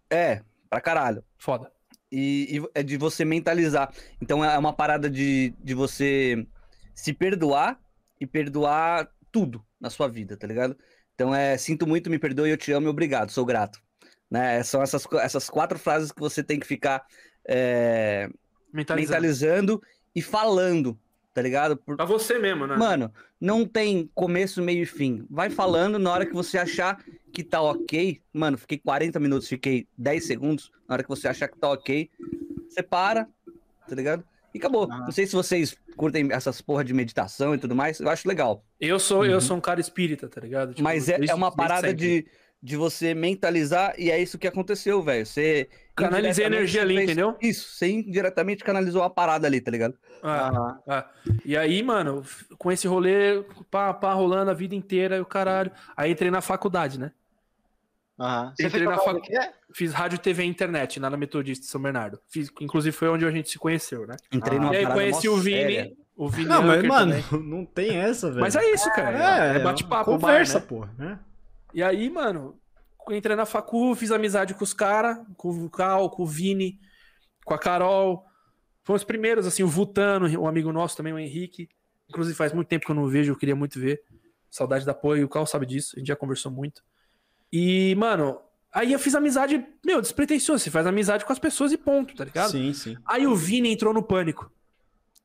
[0.09, 1.23] É, pra caralho.
[1.37, 1.71] Foda.
[2.11, 3.93] E, e é de você mentalizar.
[4.21, 6.47] Então é uma parada de, de você
[6.95, 7.79] se perdoar
[8.19, 10.77] e perdoar tudo na sua vida, tá ligado?
[11.15, 13.81] Então é sinto muito, me perdoe, eu te amo e obrigado, sou grato.
[14.31, 14.63] Né?
[14.63, 17.05] São essas, essas quatro frases que você tem que ficar
[17.47, 18.29] é,
[18.73, 19.13] Mentalizando.
[19.13, 19.83] mentalizando
[20.15, 20.99] e falando,
[21.35, 21.77] tá ligado?
[21.77, 22.77] Por- Pra você mesmo, né?
[22.77, 25.27] Mano, não tem começo, meio e fim.
[25.29, 27.03] Vai falando na hora que você achar
[27.33, 28.21] que tá ok.
[28.33, 30.71] Mano, fiquei 40 minutos, fiquei 10 segundos.
[30.89, 32.09] Na hora que você achar que tá ok,
[32.69, 33.27] você para,
[33.89, 34.25] tá ligado?
[34.55, 34.85] E acabou.
[34.85, 35.05] Aham.
[35.05, 38.01] Não sei se vocês curtem essas porra de meditação e tudo mais.
[38.01, 38.65] Eu acho legal.
[38.81, 39.27] Eu sou, Uhum.
[39.27, 40.71] eu sou um cara espírita, tá ligado?
[40.71, 42.23] Tipo, Mas é, é uma parada sempre.
[42.23, 42.27] de,
[42.63, 45.25] de você mentalizar e é isso que aconteceu, velho.
[45.25, 45.69] Você.
[45.97, 47.37] Canalizei indiretamente, energia ali, fez- entendeu?
[47.43, 49.95] Isso, você indiretamente canalizou a parada ali, tá ligado?
[50.23, 50.79] Ah, Aham.
[50.89, 51.11] ah.
[51.45, 52.25] E aí, mano,
[52.59, 55.71] com esse rolê, pá, pá, rolando a vida inteira e o caralho.
[55.97, 57.13] Aí entrei na faculdade, né?
[58.19, 58.53] Aham.
[58.57, 59.53] Você Entrei na faculdade fac- quê?
[59.73, 62.19] Fiz rádio, TV e internet lá na Metodista de São Bernardo.
[62.29, 64.17] Fiz, inclusive foi onde a gente se conheceu, né?
[64.33, 64.61] Entrei Ah.
[64.61, 65.57] numa e aí conheci o Vini.
[65.61, 65.93] séria.
[66.17, 67.25] O Vini Não, mas, mano, também.
[67.49, 68.41] não tem essa, velho.
[68.43, 69.55] Mas é isso, cara.
[69.57, 70.67] É, bate-papo, Conversa, bar, né?
[70.69, 70.95] porra.
[70.99, 71.19] né?
[71.73, 72.59] E aí, mano,
[73.11, 76.79] entrei na facu, fiz amizade com os caras, com o Cal, com o Vini,
[77.45, 78.25] com a Carol.
[78.83, 81.69] Foram os primeiros, assim, o Vutano, um amigo nosso também, o Henrique.
[82.09, 84.03] Inclusive faz muito tempo que eu não vejo, eu queria muito ver.
[84.51, 86.83] Saudade da apoio, o Cal sabe disso, a gente já conversou muito.
[87.53, 88.41] E, mano,
[88.73, 92.25] aí eu fiz amizade, meu, despretensioso, você faz amizade com as pessoas e ponto, tá
[92.25, 92.51] ligado?
[92.51, 92.97] Sim, sim.
[93.07, 94.51] Aí o Vini entrou no pânico.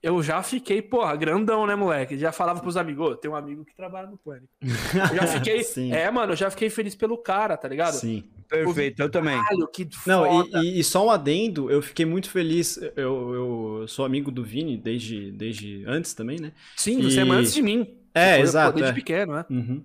[0.05, 2.15] Eu já fiquei, porra, grandão, né, moleque?
[2.17, 4.47] Já falava pros amigos, ô, tem um amigo que trabalha no pânico.
[4.61, 5.61] Eu já fiquei.
[5.91, 7.93] É, mano, eu já fiquei feliz pelo cara, tá ligado?
[7.93, 8.23] Sim.
[8.47, 9.35] Perfeito, eu também.
[9.41, 10.59] Caralho, que Não, foda.
[10.59, 12.77] e, e- e só um adendo, eu fiquei muito feliz.
[12.95, 16.51] Eu, eu sou amigo do Vini desde, desde antes também, né?
[16.77, 17.87] Sim, você é e- mais antes de mim.
[18.13, 18.93] É, foi, exato, Desde é.
[18.93, 19.45] pequeno, né?
[19.49, 19.81] Uhum.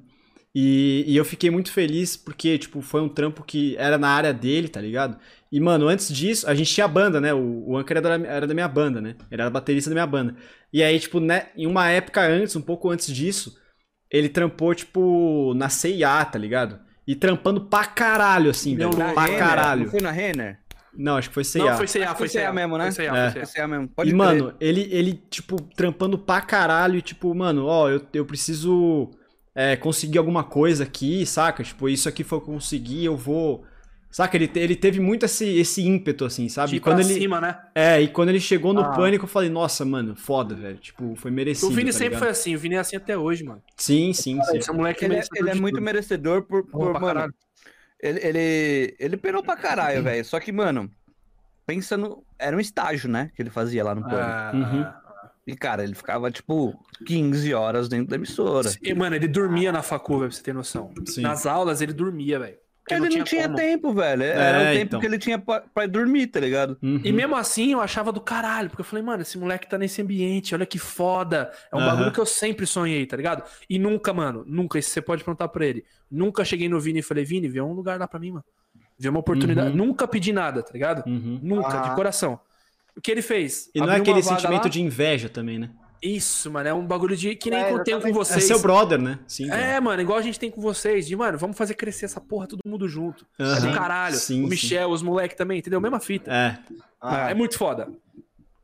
[0.54, 4.32] E, e eu fiquei muito feliz porque, tipo, foi um trampo que era na área
[4.32, 5.16] dele, tá ligado?
[5.50, 7.32] E, mano, antes disso, a gente tinha banda, né?
[7.32, 9.14] O, o Anker era da, era da minha banda, né?
[9.30, 10.34] Ele era baterista da minha banda.
[10.72, 13.56] E aí, tipo, né, em uma época antes, um pouco antes disso,
[14.10, 16.80] ele trampou, tipo, na CIA, tá ligado?
[17.06, 18.90] E trampando pra caralho, assim, velho.
[18.90, 19.38] Pra Renner?
[19.38, 19.82] caralho.
[19.84, 20.58] Não foi na Renner?
[20.92, 21.64] Não, acho que foi CIA.
[21.64, 22.90] Não, foi CA, foi CA mesmo, né?
[22.90, 23.46] Foi CA, É.
[23.46, 23.88] foi é mesmo.
[23.88, 24.18] Pode e, crer.
[24.18, 29.10] mano, ele, ele, tipo, trampando pra caralho e, tipo, mano, ó, eu, eu preciso
[29.54, 31.62] é, conseguir alguma coisa aqui, saca?
[31.62, 33.64] Tipo, isso aqui foi que eu consegui, eu vou.
[34.12, 34.36] Saca?
[34.36, 36.76] Ele, te- ele teve muito esse, esse ímpeto, assim, sabe?
[36.76, 37.56] E pra quando ele, cima, né?
[37.74, 38.90] é, e quando ele chegou no Ah.
[38.90, 40.78] pânico, eu falei, nossa, mano, foda, velho.
[40.78, 41.68] Tipo, foi merecido.
[41.70, 42.20] O Vini tá sempre ligado?
[42.20, 43.62] foi assim, o Vini é assim até hoje, mano.
[43.76, 44.56] Sim, sim, sim.
[44.58, 45.84] Esse moleque Ele é, ele é de muito tudo.
[45.84, 47.32] merecedor por, por mano,
[48.02, 50.24] ele, ele, ele penou pra caralho, velho.
[50.24, 50.90] Só que, mano,
[51.64, 52.24] pensa no.
[52.36, 53.30] Era um estágio, né?
[53.36, 54.18] Que ele fazia lá no pânico.
[54.20, 54.99] Ah, Uhum.
[55.52, 56.74] E, cara, ele ficava, tipo,
[57.06, 58.70] 15 horas dentro da emissora.
[58.82, 60.92] E, Mano, ele dormia na facu, velho, pra você ter noção.
[61.06, 61.22] Sim.
[61.22, 62.56] Nas aulas ele dormia, velho.
[62.82, 63.56] Porque ele não tinha, como.
[63.56, 64.22] tempo, velho.
[64.22, 65.00] Era É, o tempo então.
[65.00, 66.76] que ele tinha pra, pra dormir, tá ligado?
[66.82, 67.00] Uhum.
[67.04, 70.02] E mesmo assim eu achava do caralho, porque eu falei, mano, esse moleque tá nesse
[70.02, 71.52] ambiente, olha que foda.
[71.70, 71.86] É um Aham.
[71.90, 73.44] bagulho que eu sempre sonhei, tá ligado?
[73.68, 75.84] E nunca, mano, nunca, isso você pode perguntar pra ele.
[76.10, 78.44] Nunca cheguei no Vini e falei, Vini, vê um lugar lá pra mim, mano.
[78.98, 79.70] Vê uma oportunidade.
[79.70, 79.76] Uhum.
[79.86, 81.06] Nunca pedi nada, tá ligado?
[81.06, 81.38] Uhum.
[81.42, 81.88] Nunca, Ah.
[81.90, 82.40] de coração.
[82.96, 83.70] O que ele fez?
[83.74, 84.68] E não é aquele sentimento lá.
[84.68, 85.70] de inveja também, né?
[86.02, 87.34] Isso, mano, é um bagulho de.
[87.36, 88.16] Que nem É, eu tenho com exatamente.
[88.16, 88.44] É vocês.
[88.44, 89.18] seu brother, né?
[89.26, 89.50] Sim.
[89.50, 92.46] É, mano, igual a gente tem com vocês, de, mano, vamos fazer crescer essa porra
[92.46, 93.26] todo mundo junto.
[93.38, 94.16] É do caralho.
[94.16, 95.78] Sim, o Michel, os moleques também, entendeu?
[95.80, 96.32] Mesma fita.
[96.32, 96.58] É.
[97.00, 97.88] Ah, É muito foda.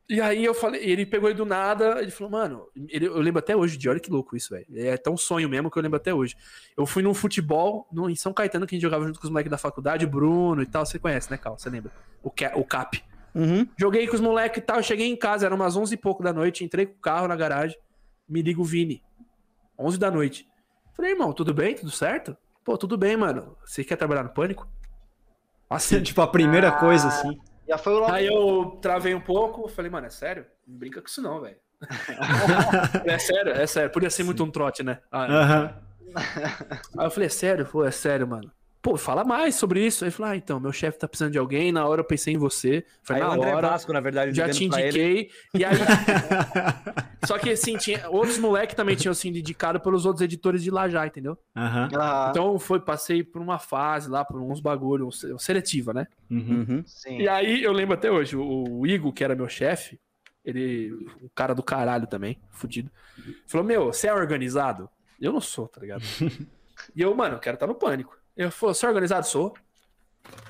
[0.09, 3.41] E aí eu falei, ele pegou ele do nada, ele falou, mano, ele- eu lembro
[3.41, 4.65] até hoje de olha que louco isso, velho.
[4.73, 6.37] É tão sonho mesmo que eu lembro até hoje.
[6.79, 9.31] Eu fui num futebol no, em São Caetano que a gente jogava junto com os
[9.33, 11.59] moleques da faculdade, Bruno e tal, você conhece, né, Cal?
[11.59, 11.91] Você lembra?
[12.23, 13.03] O, Ca- o Cap.
[13.37, 13.69] Uhum.
[13.79, 16.33] Joguei com os moleques e tal, cheguei em casa, era umas 11 e pouco da
[16.33, 17.77] noite, entrei com o carro na garagem,
[18.29, 19.03] me liga o Vini.
[19.79, 20.49] 11 da noite.
[20.97, 21.75] Falei, irmão, tudo bem?
[21.75, 22.35] Tudo certo?
[22.65, 23.55] Pô, tudo bem, mano.
[23.65, 24.67] Você quer trabalhar no Pânico?
[25.69, 26.01] Assim.
[26.03, 26.73] tipo, a primeira Ah.
[26.81, 27.39] coisa, assim.
[27.69, 28.11] já foi logo.
[28.11, 30.47] Aí eu travei um pouco, falei, mano, é sério?
[30.67, 31.57] Não brinca com isso não, velho.
[33.05, 33.91] é sério, é sério.
[33.91, 34.99] Podia ser muito um trote, né?
[35.13, 35.83] Ah, Aham.
[36.97, 37.67] Aí eu falei, é sério?
[37.67, 38.51] Pô, é sério, mano.
[38.87, 40.05] Pô, fala mais sobre isso.
[40.05, 42.35] Aí ele falou, ah, então, meu chefe tá precisando de alguém, na hora eu pensei
[42.35, 42.87] em você.
[43.03, 45.29] Foi Aí na o André hora, Vasco, na verdade, já te indiquei.
[45.53, 45.75] E aí...
[47.27, 48.09] Só que, assim, tinha...
[48.09, 51.37] outros moleques também tinham sido indicados pelos outros editores de lá já, entendeu?
[51.53, 56.07] Ah, Então, foi, passei por uma fase lá, por uns bagulhos, seletiva, né?
[56.31, 56.65] Uhum.
[56.69, 56.85] Uhum.
[56.87, 57.19] sim.
[57.19, 59.99] E aí, eu lembro até hoje, o, o Igor, que era meu chefe,
[60.45, 62.89] ele, um cara do caralho também, fudido,
[63.49, 64.89] falou: Meu, você é organizado?
[65.21, 66.03] Eu não sou, tá ligado?
[66.95, 68.17] e eu, mano, eu quero estar no pânico.
[68.37, 69.27] Eu falei, você é organizado?
[69.27, 69.55] Sou.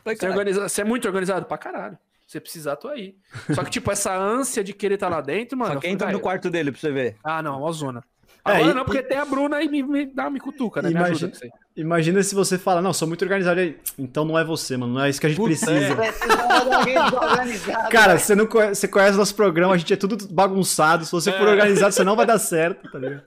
[0.05, 1.47] Você é, cara, organiza- você é muito organizado?
[1.47, 1.99] Pra caralho.
[2.27, 3.15] Se precisar, tô aí.
[3.55, 5.75] Só que, tipo, essa ânsia de querer estar lá dentro, mano.
[5.75, 7.17] Só que entra no "Vai, quarto dele pra você ver.
[7.23, 8.03] Ah, não, uma zona.
[8.45, 10.83] É, Agora e- não, porque e- tem a Bruna e me, me dá me cutuca,
[10.83, 10.89] né?
[10.89, 11.51] Me Imagina- aí.
[11.77, 13.61] Imagina se você fala, não, sou muito organizado.
[13.61, 14.95] aí, Então não é você, mano.
[14.95, 15.95] Não é isso que a gente precisa.
[15.95, 17.89] Precisava de alguém desorganizado.
[17.91, 21.05] Cara, você não conhece, você conhece nosso programa, a gente é tudo bagunçado.
[21.05, 21.51] Se você for É.
[21.53, 23.23] organizado, você não vai dar certo, tá ligado?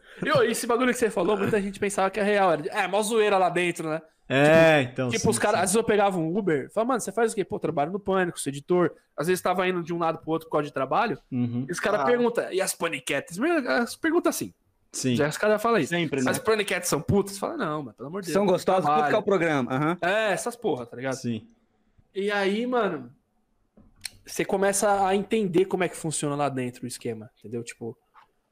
[0.45, 2.51] E esse bagulho que você falou, muita gente pensava que é real.
[2.51, 4.01] Era de, é, mó zoeira lá dentro, né?
[4.29, 5.09] É, então.
[5.09, 7.35] Tipo, sim, os caras, às vezes eu pegava um Uber, falava, mano, você faz o
[7.35, 7.43] quê?
[7.43, 8.91] Pô, trabalho no pânico, sou editor.
[9.17, 11.17] Às vezes tava indo de um lado pro outro por causa de trabalho.
[11.31, 12.05] Uhum, E os caras Ah.
[12.05, 13.39] perguntam, e as paniquetes?
[13.67, 14.53] As perguntas assim.
[14.91, 15.15] Sim.
[15.15, 15.89] Já os caras falam isso.
[15.89, 16.29] Sempre, né?
[16.31, 17.37] As paniquetes são putas?
[17.39, 18.33] Fala, não, mano, pelo amor de Deus.
[18.33, 19.07] São gostosos, vou trabalho.
[19.07, 19.71] ficar o programa.
[19.73, 19.97] Aham.
[20.01, 21.13] É, essas porra, tá ligado?
[21.15, 21.47] Sim.
[22.13, 23.11] E aí, mano,
[24.25, 27.63] você começa a entender como é que funciona lá dentro o esquema, entendeu?
[27.63, 27.97] Tipo,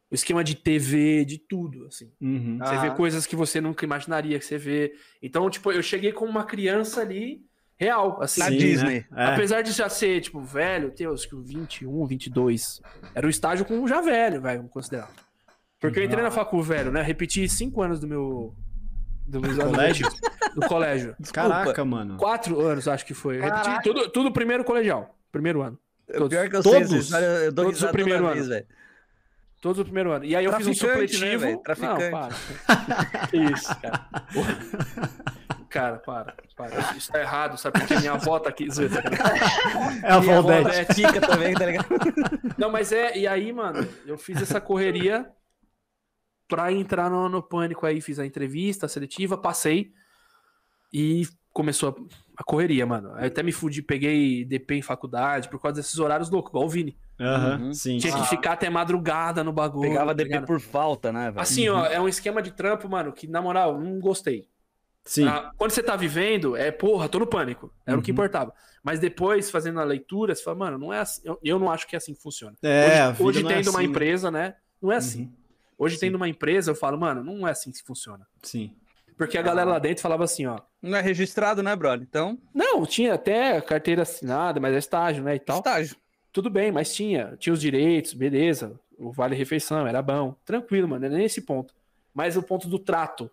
[0.09, 2.11] o esquema de TV, de tudo, assim.
[2.21, 2.57] Uhum.
[2.59, 2.95] Você vê Aham.
[2.95, 4.93] coisas que você nunca imaginaria que você vê.
[5.21, 7.41] Então, tipo, eu cheguei com uma criança ali,
[7.75, 8.39] real, assim.
[8.39, 9.05] Na Sim, Disney.
[9.11, 9.23] né?
[9.23, 9.25] É.
[9.33, 12.81] Apesar de já ser, tipo, velho, ter os 21, 22,
[13.13, 15.11] era um estágio com já velho, velho, vamos considerar.
[15.79, 17.01] Porque eu entrei na facu velho, né?
[17.01, 18.55] Repeti cinco anos do meu...
[19.27, 20.07] Do meu Colégio?
[20.55, 21.13] Do colégio.
[21.33, 22.15] Caraca, mano.
[22.15, 23.37] Quatro anos, acho que foi.
[23.37, 23.83] Eu Repeti Caraca.
[23.83, 25.15] tudo, tudo primeiro colegial.
[25.33, 25.77] Primeiro ano.
[26.15, 27.09] O pior que eu Todos?
[27.09, 28.33] sei eu dou Todos o primeiro ano.
[28.35, 28.65] vez, velho.
[29.59, 30.23] Todos o primeiro ano.
[30.23, 31.39] E aí eu fiz um né, supletivo.
[31.39, 31.57] velho?
[31.59, 32.03] Traficante.
[32.03, 32.35] Não, para.
[33.33, 33.99] Isso, cara.
[34.33, 34.57] Porra.
[35.69, 36.95] Cara, para, para.
[36.95, 37.79] Isso tá errado, sabe?
[37.79, 38.71] Porque minha avó tá aqui.
[38.71, 40.01] sacanagem.
[40.03, 41.87] É a avó é tica também, tá ligado?
[42.57, 43.17] Não, mas é.
[43.17, 45.29] E aí, mano, eu fiz essa correria
[46.47, 47.99] pra entrar no, no pânico aí.
[47.99, 49.91] Fiz a entrevista, a seletiva, passei.
[50.93, 51.95] E começou a,
[52.37, 53.11] a correria, mano.
[53.15, 56.69] Aí até me fudi, peguei DP em faculdade por causa desses horários loucos, igual o
[56.69, 56.95] Vini.
[57.19, 57.73] Aham, Uhum.
[57.73, 57.97] sim.
[57.97, 58.21] Tinha sim.
[58.21, 59.89] que ficar até madrugada no bagulho.
[59.89, 60.45] Pegava tá DP ligado?
[60.45, 61.41] por falta, né, velho?
[61.41, 64.47] Assim, ó, é um esquema de trampo, mano, que na moral, não gostei.
[65.03, 65.25] Sim.
[65.25, 67.73] Ah, Quando você tá vivendo, é, porra, tô no pânico.
[67.85, 68.13] Era o que Uhum.
[68.13, 68.53] importava.
[68.83, 71.21] Mas depois, fazendo a leitura, você fala, mano, não é assim.
[71.23, 72.55] Eu, eu não acho que é assim que funciona.
[72.61, 73.91] É, a hoje vida hoje não é tendo uma assim, né?
[73.91, 74.55] empresa, né?
[74.81, 75.21] Não é assim.
[75.23, 75.33] Uhum.
[75.79, 76.01] Hoje Sim.
[76.07, 78.27] tendo uma empresa, eu falo, mano, não é assim que funciona.
[78.43, 78.75] Sim.
[79.17, 80.59] Porque a galera lá dentro falava assim, ó.
[80.81, 82.05] Não é registrado, né, brother?
[82.07, 85.35] Então, Não, tinha até carteira assinada, mas é estágio, né?
[85.35, 85.57] E tal.
[85.57, 85.95] estágio.
[86.31, 87.35] Tudo bem, mas tinha.
[87.39, 88.79] Tinha os direitos, beleza.
[88.97, 90.35] O vale-refeição era bom.
[90.45, 91.09] Tranquilo, mano.
[91.09, 91.73] Não é nesse ponto.
[92.13, 93.29] Mas o ponto do trato.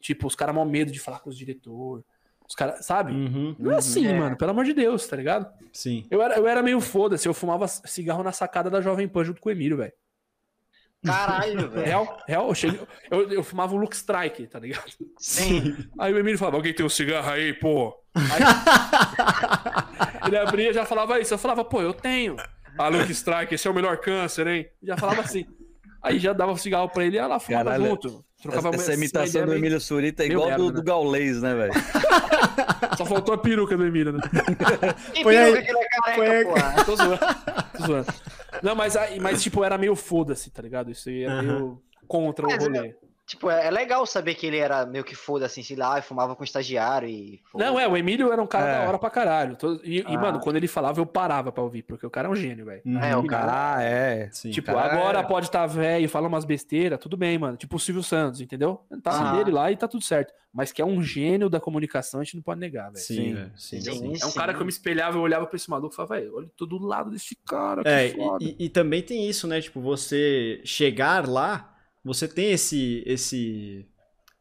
[0.00, 2.04] Tipo, os caras mal medo de falar com os diretores.
[2.48, 3.12] Os caras, sabe?
[3.12, 3.56] Uhum.
[3.58, 4.12] Não é assim, É.
[4.18, 4.36] mano.
[4.36, 5.50] Pelo amor de Deus, tá ligado?
[5.72, 6.04] Sim.
[6.10, 7.26] Eu era, eu era meio foda-se.
[7.26, 9.92] Eu fumava cigarro na sacada da Jovem Pan junto com o Emílio, velho.
[11.04, 11.86] Caralho, velho.
[11.86, 12.48] Real, real.
[12.48, 12.80] Eu, cheguei,
[13.10, 14.84] eu, eu fumava o Lux Strike, tá ligado?
[15.18, 15.76] Sim.
[15.98, 17.94] Aí o Emílio falava, alguém tem um cigarro aí, pô?
[18.14, 18.42] Aí,
[20.26, 21.34] ele abria e já falava isso.
[21.34, 22.36] Eu falava, pô, eu tenho.
[22.78, 24.66] Ah, Lux Strike, esse é o melhor câncer, hein?
[24.82, 25.46] Já falava assim.
[26.02, 27.86] Aí já dava o cigarro pra ele e ela fumava Caralho.
[27.86, 28.24] junto.
[28.46, 30.82] Essa, uma- essa uma imitação do meio- Emílio Surita é igual do, merda, do né?
[30.84, 31.72] Gaulês, né, velho?
[32.98, 34.20] Só faltou a peruca do Emílio, né?
[35.14, 35.62] Que Põe aí.
[35.62, 36.84] que ele é careca, Põe.
[36.84, 37.18] Tô zoando.
[37.78, 38.06] Tô zoando.
[38.62, 40.90] Não, mas, aí- mas tipo, era meio foda-se, tá ligado?
[40.90, 41.42] Isso aí era Aham.
[41.42, 42.94] meio contra o Mas, rolê.
[43.26, 46.02] Tipo, é é legal saber que ele era meio que foda, assim, sei lá, e
[46.02, 47.40] fumava com estagiário e...
[47.54, 48.78] Não, é, o Emílio era um cara É.
[48.82, 49.56] da hora pra caralho.
[49.56, 50.18] Todo- E, e, Ah.
[50.18, 52.82] mano, quando ele falava, eu parava pra ouvir, porque o cara é um gênio, velho.
[52.84, 52.98] Uhum.
[53.02, 53.76] É, o cara...
[53.76, 54.28] Ah, é.
[54.30, 54.50] Sim.
[54.50, 57.56] Tipo, cara agora é- pode estar velho, fala umas besteiras, tudo bem, mano.
[57.56, 58.84] Tipo o Silvio Santos, entendeu?
[59.02, 59.36] Tá Ah.
[59.36, 60.34] dele lá e tá tudo certo.
[60.52, 62.98] Mas que é um gênio da comunicação, a gente não pode negar, velho.
[63.04, 64.14] Sim, Sim, sim, sim.
[64.16, 64.22] sim.
[64.22, 66.36] É um cara que eu me espelhava, eu olhava pra esse maluco e falava, velho,
[66.36, 68.44] olha todo do lado desse cara, que É, foda.
[68.44, 69.60] e, e- e também tem isso, né?
[69.62, 71.73] Tipo, você chegar lá,
[72.04, 73.86] você tem esse, esse,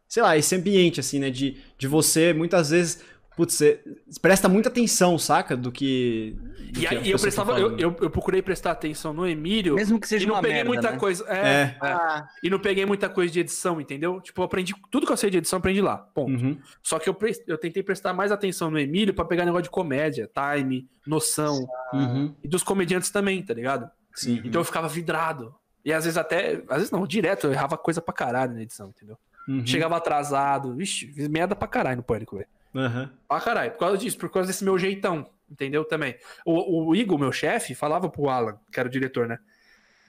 [0.08, 1.30] sei lá, esse ambiente, assim, né?
[1.30, 3.04] De, de você, muitas vezes,
[3.38, 3.80] putz, você
[4.22, 5.56] presta muita atenção, saca?
[5.56, 6.36] Do que.
[6.72, 7.80] do E aí eu tá prestava, eu, falando.
[7.80, 10.70] eu, eu procurei prestar atenção no Emílio Mesmo que seja e não uma peguei merda,
[10.70, 10.98] muita né?
[10.98, 11.24] coisa.
[11.28, 11.62] É, É.
[11.62, 11.78] é.
[11.82, 14.20] Ah, E não peguei muita coisa de edição, entendeu?
[14.22, 15.98] Tipo, eu aprendi tudo que eu sei de edição, eu aprendi lá.
[15.98, 16.32] Ponto.
[16.32, 16.58] Uhum.
[16.82, 20.30] Só que eu, eu tentei prestar mais atenção no Emílio pra pegar negócio de comédia,
[20.56, 21.66] time, noção.
[21.94, 22.36] Uhum.
[22.44, 23.90] E dos comediantes também, tá ligado?
[24.14, 24.42] Sim.
[24.44, 25.56] Então eu ficava vidrado.
[25.86, 26.62] E às vezes até.
[26.70, 29.18] Às vezes não, direto, eu errava coisa pra caralho na edição, entendeu?
[29.48, 29.66] Uhum.
[29.66, 30.74] Chegava atrasado.
[30.76, 32.48] Vixe, fiz merda pra caralho no pânico, velho.
[32.76, 33.10] Aham.
[33.28, 33.72] Pra caralho.
[33.72, 35.84] Por causa disso, por causa desse meu jeitão, entendeu?
[35.86, 36.16] Também.
[36.46, 39.38] O, o Igor, meu chefe, falava pro Alan, que era o diretor, né?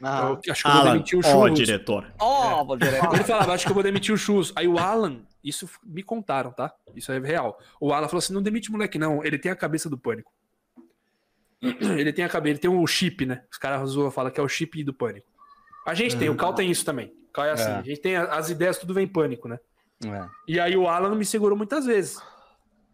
[0.02, 1.58] ah, Eu acho que eu vou Alan, demitir o ó, Churros.
[1.58, 2.12] diretor.
[2.20, 3.12] Ó, vou direto.
[3.14, 4.52] Ele falava, acho que eu vou demitir o Chus.
[4.54, 6.72] Aí o Alan, isso me contaram, tá?
[6.94, 7.58] Isso é real.
[7.80, 9.24] O Alan falou assim: não demite o moleque, não.
[9.24, 10.32] Ele tem a cabeça do pânico.
[11.98, 13.42] Ele tem a cabeça, ele tem o chip, né?
[13.50, 15.26] Os caras zoam, falam que é o chip do pânico.
[15.86, 17.08] A gente tem, o Cal tem isso também.
[17.28, 17.74] O Cal é assim, É.
[17.74, 19.58] a gente tem as ideias, tudo vem em pânico, né?
[20.04, 20.26] É.
[20.48, 22.16] E aí o Alan me segurou muitas vezes.
[22.16, 22.26] tá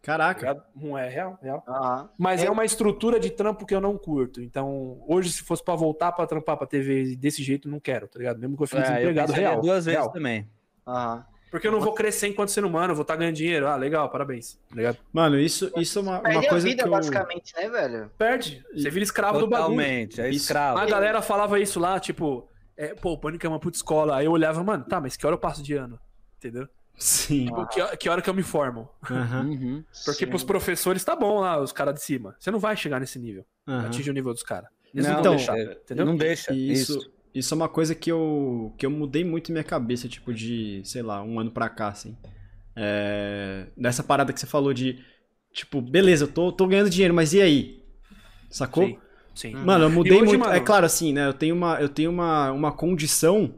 [0.03, 0.41] Caraca.
[0.41, 0.62] ligado?
[0.74, 1.62] Não é real, real.
[1.68, 2.09] ah.
[2.18, 4.41] Mas é Eu- uma estrutura de trampo que eu não curto.
[4.41, 8.18] Então, hoje, se fosse pra voltar pra trampar pra TV desse jeito, não quero, tá
[8.18, 8.38] ligado?
[8.38, 9.61] Mesmo que eu fique É, eu desempregado pensaria real.
[9.61, 10.11] duas vezes real.
[10.11, 10.49] também.
[10.86, 11.24] Aham.
[11.51, 13.66] Porque eu não vou crescer enquanto ser humano, eu vou estar ganhando dinheiro.
[13.66, 14.55] Ah, legal, parabéns.
[14.68, 14.99] Tá ligado?
[15.12, 16.93] Mano, isso, isso é uma, uma Perde a coisa vida, que eu...
[16.93, 18.11] basicamente, né, velho?
[18.16, 18.64] Perde.
[18.72, 19.70] Você vira escravo do bagulho.
[19.76, 20.45] Totalmente, é Isso.
[20.45, 20.78] escravo.
[20.78, 22.49] A galera falava isso lá, tipo,
[22.85, 24.16] é, pô, o Pânico é uma puta escola.
[24.16, 25.99] Aí eu olhava, mano, tá, mas que hora eu passo de ano?
[26.39, 26.66] Entendeu?
[26.97, 27.47] Sim.
[27.47, 28.89] Tipo, que, hora- que hora que eu me formo?
[29.11, 29.85] Uhum.
[30.05, 32.35] Porque pros professores tá bom lá, os caras de cima.
[32.39, 33.45] Você não vai chegar nesse nível.
[33.66, 33.87] aham.
[33.87, 34.68] Atingir o nível dos caras.
[34.95, 36.05] Eles Não, não, então, deixar, é, entendeu?
[36.05, 36.53] Não deixa.
[36.53, 37.12] Isso, Isso.
[37.35, 41.03] isso, é uma coisa que eu, que eu mudei muito minha cabeça, tipo, de, sei
[41.03, 42.16] lá, um ano pra cá, assim.
[42.76, 45.05] É, nessa parada que você falou de,
[45.53, 47.83] tipo, beleza, eu tô, tô ganhando dinheiro, mas e aí?
[48.51, 48.85] Sacou?
[48.87, 48.99] Sim,
[49.35, 49.55] sim.
[49.55, 50.41] Mano, eu mudei hoje, muito.
[50.41, 51.26] mano- É claro, assim, né?
[51.26, 53.55] Eu tenho uma, eu tenho uma, uma condição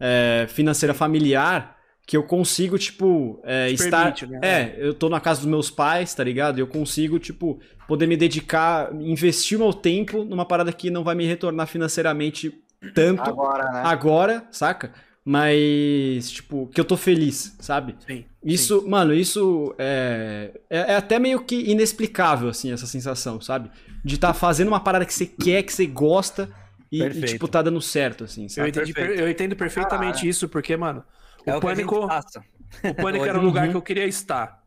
[0.00, 4.12] é, financeira familiar que eu consigo, tipo, é, Te estar.
[4.12, 4.38] permite, né?
[4.42, 6.58] É, eu tô na casa dos meus pais, tá ligado?
[6.58, 7.58] E eu consigo, tipo,
[7.88, 12.52] poder me dedicar, investir o meu tempo numa parada que não vai me retornar financeiramente
[12.94, 13.82] tanto Agora, né?
[13.84, 14.92] agora, saca?
[15.24, 17.96] Mas, tipo, que eu tô feliz, sabe?
[18.06, 23.70] Sim, Isso, mano, isso é, é, é até meio que inexplicável, assim, essa sensação, sabe?
[24.04, 26.48] De estar fazendo uma parada que você quer, que você gosta
[26.92, 28.68] e, e, tipo, tá dando certo, assim, Eu, sabe?
[28.68, 29.16] entendi, perfeito.
[29.16, 31.02] per- eu entendo perfeitamente isso, porque, mano,
[31.46, 33.46] o, É o pânico, o pânico era um Uhum.
[33.46, 34.62] lugar que eu queria estar.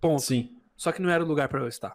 [0.00, 0.22] Ponto.
[0.22, 0.50] Sim.
[0.76, 1.94] Só que não era o lugar pra eu estar.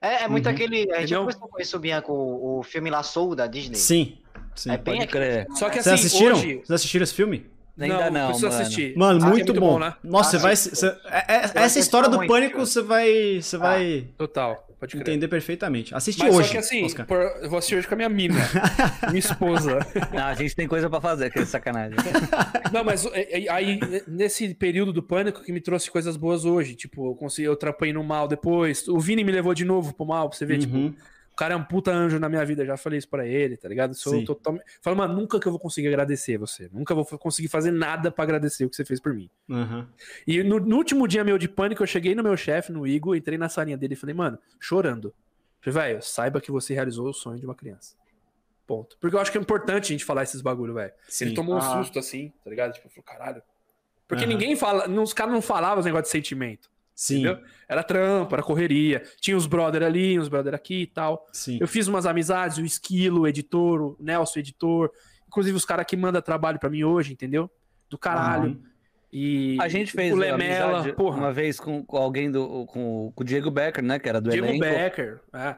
[0.00, 0.52] É, é muito Uhum.
[0.54, 0.76] aquele.
[0.76, 1.18] A gente Entendeu?
[1.20, 3.74] conversou com isso, Bianca, o, o filme lá Soul da Disney.
[3.76, 4.18] Sim.
[4.54, 4.70] Sim.
[4.70, 5.46] É bem Pode crer.
[5.54, 6.36] Só que Vocês assim, assistiram?
[6.36, 6.54] hoje...
[6.58, 7.46] Vocês assistiram esse filme?
[7.78, 8.62] Ainda não, preciso mano.
[8.62, 8.96] assistir.
[8.96, 9.78] Mano, Ah, muito, é bom.
[9.80, 9.94] né?
[10.04, 10.56] Nossa, você Ah, vai.
[10.56, 13.40] você- é- é- essa história do muito, pânico você vai.
[13.42, 15.00] Você vai Total, pode crer.
[15.02, 15.92] entender perfeitamente.
[15.92, 16.46] Assiste Mas hoje.
[16.46, 17.04] só que assim, Oscar.
[17.04, 18.34] por- eu vou assistir hoje com a minha mina,
[19.10, 19.80] minha esposa.
[20.12, 21.96] Não, a gente tem coisa pra fazer, que sacanagem.
[22.72, 26.76] Não, mas é, é, aí, nesse período do pânico que me trouxe coisas boas hoje.
[26.76, 28.86] Tipo, eu consegui, eu trampei no mal depois.
[28.86, 30.94] O Vini me levou de novo pro mal, pra você ver, tipo, Uhum.
[31.34, 33.68] O cara é um puta anjo na minha vida, já falei isso pra ele, tá
[33.68, 33.92] ligado?
[33.92, 34.24] Sou Sim.
[34.24, 34.64] totalmente.
[34.80, 36.70] Falo, mano, nunca que eu vou conseguir agradecer você.
[36.72, 39.28] Nunca vou conseguir fazer nada pra agradecer o que você fez por mim.
[39.50, 39.88] Aham.
[40.26, 43.16] E no, no último dia meu de pânico, eu cheguei no meu chefe, no Igor,
[43.16, 45.12] entrei na salinha dele e falei, mano, chorando.
[45.60, 47.96] Falei, velho, saiba que você realizou o sonho de uma criança.
[48.64, 48.96] Ponto.
[49.00, 50.92] Porque eu acho que é importante a gente falar esses bagulho, velho.
[51.20, 51.78] Ele tomou um Ah.
[51.78, 52.72] susto assim, tá ligado?
[52.74, 53.42] Tipo, falou, caralho.
[54.06, 54.32] Porque Aham.
[54.32, 56.70] ninguém fala, os caras não falavam os negócios de sentimento.
[56.94, 57.20] Sim.
[57.26, 57.38] Entendeu?
[57.68, 59.02] Era trampo, era correria.
[59.20, 61.26] Tinha os brother ali, os brother aqui e tal.
[61.32, 61.58] Sim.
[61.60, 64.90] Eu fiz umas amizades, o Esquilo, o editor, o Nelson, o editor.
[65.26, 67.50] Inclusive os caras que mandam trabalho pra mim hoje, entendeu?
[67.90, 68.50] Do caralho.
[68.50, 68.62] Uhum.
[69.12, 71.18] E A gente fez o uma Lemela, amizade porra.
[71.18, 72.66] uma vez com, com alguém do.
[72.66, 73.98] Com, com o Diego Becker, né?
[73.98, 74.64] Que era do Diego elenco.
[74.64, 75.20] Becker.
[75.32, 75.56] é.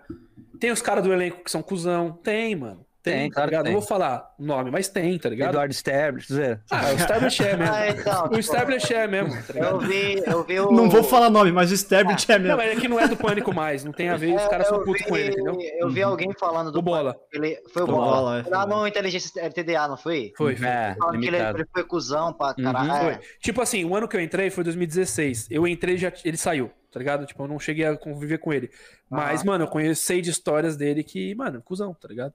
[0.61, 2.13] Tem os caras do elenco que são cuzão.
[2.23, 2.85] Tem, mano.
[3.07, 3.73] Tem, Tem, tá claro tem.
[3.73, 5.51] Não vou falar o nome, mas tem, tá ligado?
[5.51, 6.61] Eduardo Sterblich, dizer.
[6.69, 7.73] Ah, o Stablish é mesmo.
[7.75, 10.73] Ah, então, o Stablish é mesmo, tá Eu vi, eu vi o.
[10.73, 12.57] Não vou falar nome, mas o Sterbit é Não, mesmo.
[12.57, 14.67] mas é que não é do Pânico mais, não tem a ver, os É, caras
[14.67, 15.57] são putos com ele, entendeu?
[15.79, 16.11] Eu vi Uhum.
[16.11, 17.17] alguém falando do O Bola.
[17.33, 18.07] Ele, foi o Foi Bola.
[18.17, 20.33] Bola, é, foi Lá no Inteligência LTDA, não foi?
[20.37, 20.67] Foi, foi.
[20.67, 21.59] É, Falando que ele, limitado.
[21.59, 22.65] ele foi cuzão pra Uhum.
[22.65, 23.05] caralho.
[23.05, 23.13] Foi.
[23.13, 23.21] É.
[23.41, 25.47] Tipo assim, o ano que eu entrei foi 2016.
[25.51, 27.25] Eu entrei já ele saiu, tá ligado?
[27.25, 28.69] Tipo, eu não cheguei a conviver com ele.
[29.09, 32.35] Mas, mano, eu conheci de histórias dele que, mano, cuzão, tá ligado?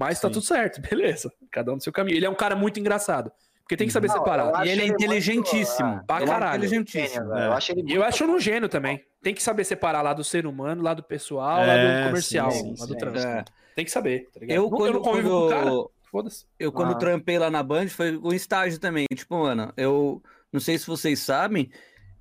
[0.00, 0.32] Mas tá Sim.
[0.34, 1.30] tudo certo, beleza.
[1.50, 2.16] Cada um no seu caminho.
[2.16, 3.30] Ele é um cara muito engraçado.
[3.62, 4.46] Porque tem que saber Não, separar.
[4.48, 6.02] eu E ele é muito, inteligentíssimo.
[6.06, 6.54] Pra ele caralho.
[6.54, 7.32] é inteligentíssimo.
[7.36, 9.04] Eu acho ele eu acho no gênio também.
[9.22, 12.50] Tem que saber separar lá do ser humano, lá do pessoal, lá É, do comercial,
[12.50, 12.98] sim, sim, lá do sim.
[12.98, 13.28] trânsito.
[13.28, 13.44] É.
[13.76, 14.56] Tem que saber, tá ligado?
[14.56, 16.00] Eu, Não- quando, não convivo quando- com o cara.
[16.10, 16.44] Foda-se.
[16.58, 16.96] eu quando Ah.
[16.96, 19.06] trampei lá na Band, foi um estágio também.
[19.14, 20.20] Tipo, mano, eu
[20.52, 21.70] não sei se vocês sabem,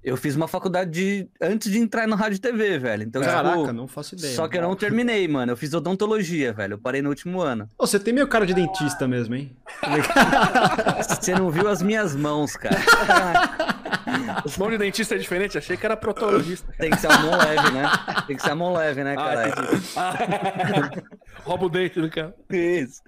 [0.04, 3.04] eu fiz uma faculdade de, antes de entrar no rádio e TV, velho.
[3.04, 4.34] Então, Caraca, tipo, não faço ideia.
[4.34, 5.52] só que eu não terminei, mano.
[5.52, 6.74] Eu fiz odontologia, velho.
[6.76, 7.68] Eu parei no último ano.
[7.78, 9.56] Ô, você tem meio cara de dentista mesmo, hein?
[11.20, 12.78] Você não viu as minhas mãos, cara.
[14.58, 15.58] Mão de dentista é diferente?
[15.58, 16.72] Achei que era protologista.
[16.78, 17.90] Tem que ser a mão leve, né?
[18.28, 19.54] Tem que ser a mão leve, né, Ah, cara?
[19.96, 20.90] Ah.
[21.44, 22.34] Rouba o dente do cara.
[22.50, 23.02] Isso.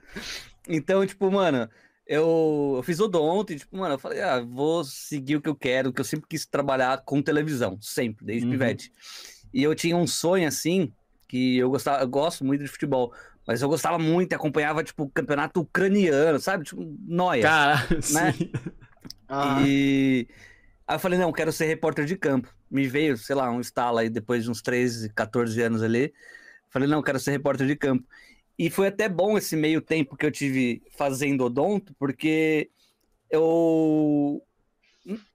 [0.67, 1.69] Então, tipo, mano,
[2.15, 5.55] eu, eu fiz odonto e, tipo, mano, eu falei, ah, vou seguir o que eu
[5.55, 8.51] quero, que eu sempre quis trabalhar com televisão, sempre, desde Uhum.
[8.51, 8.91] pivete.
[9.53, 10.93] E eu tinha um sonho, assim,
[11.27, 13.13] que eu gostava, eu gosto muito de futebol,
[13.47, 16.65] mas eu gostava muito e acompanhava, tipo, o campeonato ucraniano, sabe?
[16.65, 17.43] Tipo, noia.
[17.43, 18.33] Cara, Né?
[18.33, 18.51] sim.
[19.27, 20.27] Ah, E
[20.87, 22.53] aí eu falei, não, quero ser repórter de campo.
[22.69, 26.13] Me veio, sei lá, um estalo aí depois de uns 13, 14 anos ali.
[26.69, 28.07] Falei, não, quero ser repórter de campo.
[28.61, 32.69] E foi até bom esse meio tempo que eu tive fazendo odonto, porque
[33.27, 34.39] eu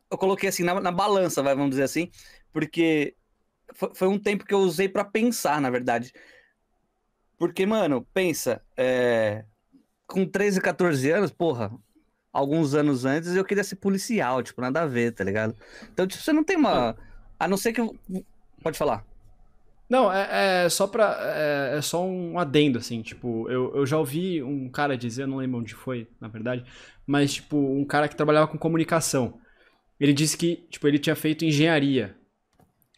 [0.09, 2.09] eu coloquei assim na, na balança, vai, vamos dizer assim,
[2.53, 3.17] porque
[3.75, 6.13] foi, foi um tempo que eu usei para pensar, na verdade.
[7.37, 9.45] Porque, mano, pensa, é,
[10.07, 11.73] com 13, 14 anos, porra,
[12.33, 15.57] alguns anos antes eu queria ser policial, tipo, nada a ver, tá ligado?
[15.93, 16.97] Então, tipo, você não tem uma.
[17.41, 17.81] A não ser que.
[18.63, 19.05] Pode falar.
[19.89, 21.17] Não, é, é só pra.
[21.21, 25.29] É, é só um adendo, assim, tipo, eu, eu já ouvi um cara dizer, eu
[25.29, 26.65] não lembro onde foi, na verdade,
[27.07, 29.39] mas, tipo, um cara que trabalhava com comunicação.
[30.01, 32.17] ele disse que, tipo, ele tinha feito engenharia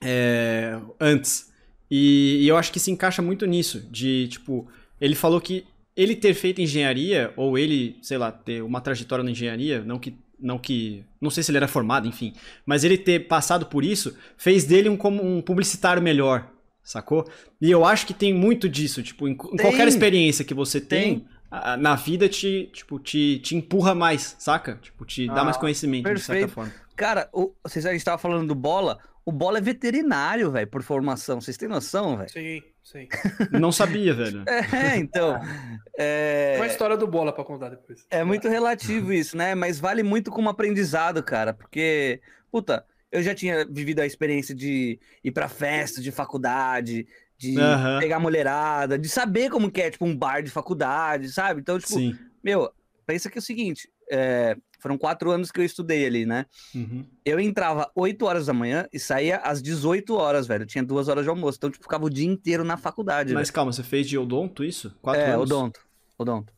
[0.03, 1.53] é, antes.
[1.91, 4.69] E, e eu acho que se encaixa muito nisso, de, tipo,
[5.01, 5.67] ele falou que
[5.97, 10.15] ele ter feito engenharia, ou ele, sei lá, ter uma trajetória na engenharia, não que.
[10.41, 11.05] Não que.
[11.21, 12.33] Não sei se ele era formado, enfim.
[12.65, 16.49] Mas ele ter passado por isso fez dele um, como um publicitário melhor.
[16.91, 17.29] Sacou?
[17.61, 19.03] E eu acho que tem muito disso.
[19.03, 21.29] Tipo, em, em qualquer experiência que você tem, Tem.
[21.51, 24.79] a- na vida te, tipo, te, te empurra mais, saca?
[24.81, 26.55] Tipo, te dá Ah, mais conhecimento, de certa perfeito.
[26.55, 26.73] forma.
[26.97, 28.99] Cara, o, vocês a gente tava falando do Bola.
[29.25, 31.39] O Bola é veterinário, velho, por formação.
[31.43, 32.31] Vocês têm noção, velho?
[32.31, 33.07] Sim, sim.
[33.53, 34.43] Não sabia, velho.
[34.47, 35.39] É, então.
[36.01, 38.07] É, Uma história do bola pra contar depois.
[38.09, 39.55] é muito relativo isso, né?
[39.57, 41.53] Mas vale muito como aprendizado, cara.
[41.53, 42.21] Porque,
[42.53, 47.07] puta, eu já tinha vivido a experiência de ir pra festa de faculdade,
[47.37, 47.99] de Aham.
[47.99, 51.61] pegar mulherada, de saber como que é, tipo, um bar de faculdade, sabe?
[51.61, 52.17] Então, tipo, Sim.
[52.43, 52.71] meu,
[53.07, 56.47] pensa que é o seguinte: é, foram quatro anos que eu estudei ali, né?
[56.75, 57.05] Uhum.
[57.25, 60.67] Eu entrava 8 horas da manhã e saía às 18 horas, velho.
[60.67, 61.59] Tinha duas horas de almoço.
[61.59, 63.35] Então, tipo, ficava o dia inteiro na faculdade.
[63.35, 64.95] Mas calma, você fez de odonto isso?
[65.03, 65.33] Quatro velho.
[65.33, 65.51] é, anos?
[65.51, 65.81] odonto.
[66.17, 66.53] Odonto.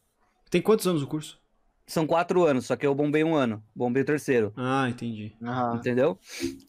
[0.51, 1.40] Tem quantos anos o curso?
[1.91, 3.63] São quatro anos, só que eu bombei um ano.
[3.75, 4.53] Bombei o terceiro.
[4.57, 5.33] Ah, entendi.
[5.43, 5.75] Aham.
[5.77, 6.17] Entendeu?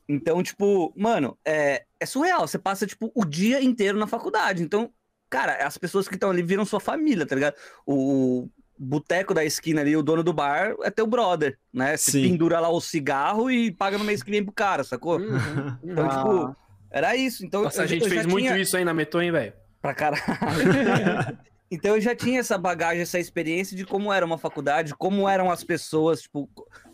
[0.10, 2.48] Então, tipo, mano, é, é surreal.
[2.48, 4.64] Você passa, tipo, o dia inteiro na faculdade.
[4.64, 4.90] Então,
[5.30, 7.54] cara, as pessoas que estão ali viram sua família, tá ligado?
[7.86, 8.50] O
[8.80, 11.96] boteco da esquina ali, o dono do bar, é teu brother, né?
[11.96, 12.32] Você Sim.
[12.32, 15.20] pendura lá o cigarro e paga no mês que vem pro cara, sacou?
[15.20, 15.28] Uhum.
[15.84, 16.18] Então, Ah.
[16.18, 16.56] tipo,
[16.90, 17.46] era isso.
[17.46, 19.54] Então, Nossa, eu a gente fez muito tinha- isso aí na Meton, hein, velho?
[19.80, 20.22] Pra caralho.
[21.72, 25.50] então eu já tinha essa bagagem, essa experiência de como era uma faculdade, como eram
[25.50, 26.50] as pessoas, tipo,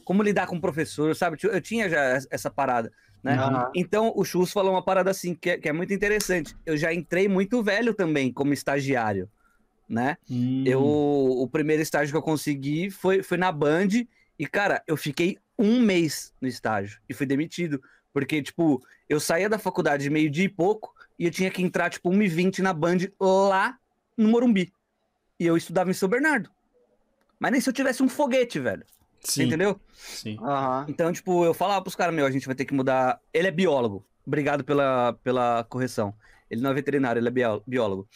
[0.05, 1.37] como lidar com o professor, sabe?
[1.41, 2.91] Eu tinha já essa parada,
[3.23, 3.33] né?
[3.33, 3.71] Aham.
[3.75, 6.55] Então o Chus falou uma parada assim que é, que é muito interessante.
[6.63, 9.27] Eu já entrei muito velho também como estagiário,
[9.89, 10.15] né?
[10.29, 10.63] Hum.
[10.63, 13.87] Eu, o primeiro estágio que eu consegui foi, foi na Band
[14.37, 17.81] e, cara, eu fiquei um mês no estágio e fui demitido.
[18.13, 22.11] Porque, tipo, eu saía da faculdade meio-dia e pouco e eu tinha que entrar, tipo,
[22.11, 23.75] 1h20 na Band lá
[24.17, 24.71] no Morumbi.
[25.39, 26.49] E eu estudava em São Bernardo.
[27.39, 28.83] Mas nem se eu tivesse um foguete, velho.
[29.19, 29.79] Sim, Entendeu?
[29.93, 30.37] sim.
[30.41, 30.85] Aham.
[30.87, 33.19] Então, tipo, eu falava pros caras, meu, a gente vai ter que mudar.
[33.33, 34.05] Ele é biólogo.
[34.25, 36.13] Obrigado pela, pela correção.
[36.49, 38.07] Ele não é veterinário, ele é bió- biólogo.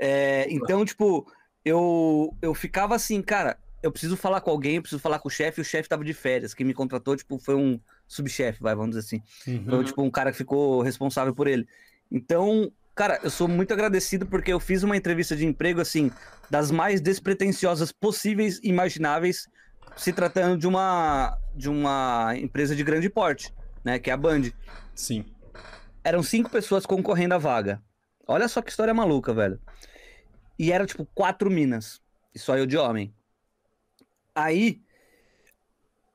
[0.00, 1.30] É, então, tipo,
[1.64, 5.30] eu, eu ficava assim, cara, eu preciso falar com alguém, eu preciso falar com o
[5.30, 6.54] chefe, e o chefe tava de férias.
[6.54, 7.78] Quem me contratou, tipo, foi um
[8.08, 9.22] subchefe, vai, vamos dizer assim.
[9.68, 9.84] Foi, Uhum.
[9.84, 11.66] tipo, um cara que ficou responsável por ele.
[12.10, 16.10] Então, cara, eu sou muito agradecido porque eu fiz uma entrevista de emprego, assim,
[16.50, 19.48] das mais despretensiosas possíveis e imagináveis,
[19.96, 23.52] se tratando de uma, de uma empresa de grande porte,
[23.84, 24.42] né, que é a Band.
[24.94, 25.24] Sim.
[26.02, 27.82] Eram cinco pessoas concorrendo à vaga.
[28.26, 29.60] Olha só que história maluca, velho.
[30.58, 32.00] E era, tipo, quatro minas.
[32.34, 33.14] E só eu de homem.
[34.34, 34.82] Aí,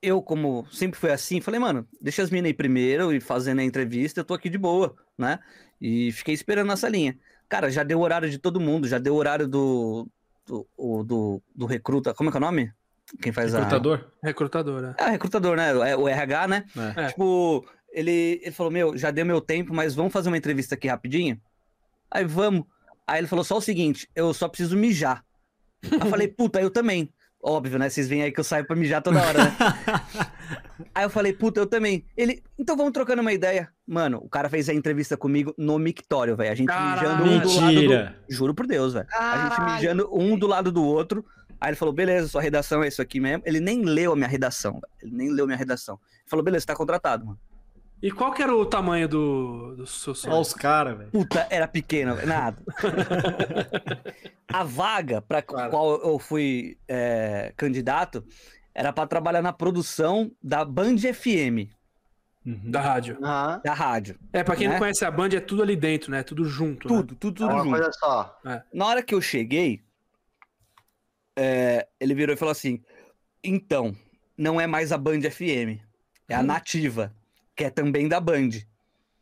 [0.02, 3.64] eu, como sempre foi assim, falei, mano, deixa as minas aí primeiro e fazendo a
[3.64, 5.40] entrevista, eu tô aqui de boa, né?
[5.82, 7.18] E fiquei esperando na salinha.
[7.48, 10.08] Cara, já deu horário de todo mundo, já deu horário do.
[10.46, 12.14] do, o- do, do recruta.
[12.14, 12.72] Como é que é o nome?
[13.22, 14.94] Quem faz Recrutador?
[15.00, 15.06] A.
[15.08, 15.70] É, recrutador, né?
[15.92, 16.66] É o RH, né?
[16.96, 17.06] É.
[17.06, 17.08] É.
[17.08, 20.88] Tipo, ele, ele falou: Meu, já deu meu tempo, mas vamos fazer uma entrevista aqui
[20.88, 21.40] rapidinho?
[22.12, 22.66] Aí vamos.
[23.08, 25.24] Aí ele falou só o seguinte: eu só preciso mijar.
[25.84, 27.12] Aí eu falei: Puta, eu também.
[27.42, 27.90] Óbvio, né?
[27.90, 29.56] Vocês veem aí que eu saio pra mijar toda hora, né?
[30.96, 32.06] Aí eu falei, puta, eu também.
[32.18, 33.70] Ele, então vamos trocando uma ideia.
[33.88, 36.52] Mano, o cara fez a entrevista comigo no mictório, velho.
[36.52, 37.02] A gente Caralho.
[37.02, 38.16] mijando um do lado Mentira.
[38.28, 38.34] do.
[38.34, 39.08] Juro por Deus, velho.
[39.18, 41.26] A gente mijando um do lado do outro.
[41.62, 43.44] Aí ele falou, beleza, sua redação é isso aqui mesmo.
[43.46, 44.88] Ele nem leu a minha redação, velho.
[45.02, 46.00] Ele nem leu a minha redação.
[46.20, 47.40] Ele falou, beleza, tá contratado, mano.
[48.02, 50.32] E qual que era o tamanho do, do seu sonho?
[50.34, 51.12] Olha os caras, velho.
[51.12, 52.28] Puta, era pequeno, velho.
[52.30, 52.58] nada.
[54.48, 55.70] a vaga para Claro.
[55.70, 58.24] qual eu fui é, candidato
[58.74, 61.70] era para trabalhar na produção da Band FM,
[62.46, 62.72] Uhum.
[62.72, 63.18] Da rádio.
[63.22, 63.62] Aham.
[63.64, 64.18] da rádio.
[64.32, 64.74] É, pra quem Né?
[64.74, 66.24] não conhece a Band, é tudo ali dentro, né?
[66.24, 66.88] Tudo junto.
[66.90, 66.96] né?
[66.96, 67.70] Tudo, tudo, É tudo junto.
[67.72, 68.40] coisa só.
[68.74, 69.84] Na hora que eu cheguei,
[71.38, 72.82] é, ele virou e falou assim:
[73.44, 73.96] então,
[74.38, 75.80] não é mais a Band FM,
[76.28, 77.14] é a nativa,
[77.56, 78.50] que é também da Band,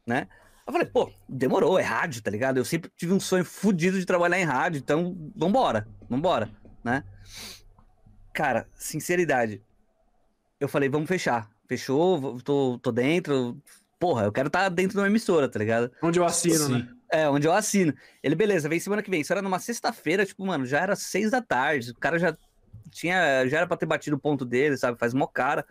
[0.06, 0.28] né?
[0.66, 2.58] Eu falei, pô, demorou, é rádio, tá ligado?
[2.58, 6.50] Eu sempre tive um sonho fodido de trabalhar em rádio, então vambora, vambora,
[6.84, 7.04] né?
[8.38, 9.64] Cara, sinceridade,
[10.60, 11.50] eu falei, vamos fechar.
[11.68, 13.60] Fechou, tô, tô dentro.
[14.00, 15.92] Porra, eu quero estar dentro de uma emissora, tá ligado?
[16.04, 16.72] Onde eu assino, Sim.
[16.74, 16.88] né?
[17.12, 17.96] É, onde eu assino.
[18.22, 19.22] Ele, beleza, vem semana que vem.
[19.22, 21.90] Isso era numa sexta-feira, tipo, mano, já era seis da tarde.
[21.90, 22.38] O cara já
[22.92, 23.48] tinha.
[23.48, 25.00] Já era pra ter batido o ponto dele, sabe?
[25.00, 25.66] Faz mó cara.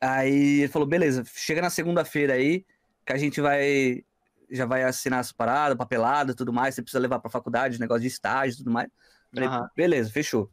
[0.00, 2.66] Aí ele falou, beleza, chega na segunda-feira aí,
[3.06, 4.02] que a gente vai.
[4.50, 6.74] Já vai assinar as paradas, papelada tudo mais.
[6.74, 8.88] Você precisa levar pra faculdade, negócio de estágio e tudo mais.
[9.32, 9.70] Falei, Aham.
[9.76, 10.50] beleza, fechou.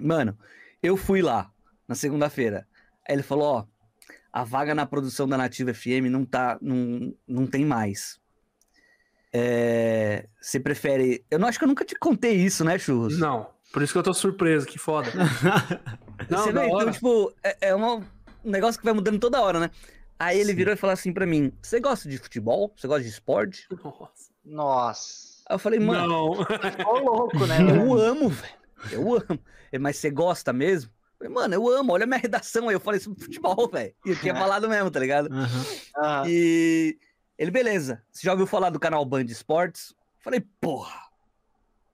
[0.00, 0.36] Mano,
[0.82, 1.50] eu fui lá
[1.86, 2.66] na segunda-feira.
[3.08, 3.64] Aí ele falou, ó.
[4.32, 8.20] a vaga na produção da Nativa FM não tá, não, não tem mais.
[9.32, 11.24] É, você prefere.
[11.30, 13.18] Eu não acho que eu nunca te contei isso, né, Churros?
[13.18, 13.48] Não.
[13.72, 15.10] Por isso que eu tô surpreso, que foda.
[16.28, 19.58] Não, Você vê, então, tipo, é, é uma- um negócio que vai mudando toda hora,
[19.58, 19.70] né?
[20.18, 22.72] Aí ele virou e falou assim pra mim: Você gosta de futebol?
[22.76, 23.66] Você gosta de esporte?
[23.82, 24.30] Nossa.
[24.44, 25.42] Nossa.
[25.48, 26.44] Aí eu falei, mano, Não.
[26.76, 27.56] Ficou louco, né?
[27.58, 27.76] velho?
[27.86, 28.54] eu amo, velho.
[28.90, 29.40] Eu amo.
[29.72, 30.90] Ele, Mas você gosta mesmo?
[31.12, 32.74] Eu falei, mano, eu amo, olha a minha redação aí.
[32.74, 33.94] Eu falei sobre futebol, velho.
[34.04, 35.28] E eu tinha falado mesmo, tá ligado?
[35.96, 36.98] Ah, E
[37.38, 38.02] ele, beleza.
[38.10, 39.90] Você já ouviu falar do canal Band Esportes?
[39.90, 41.00] Eu falei, porra,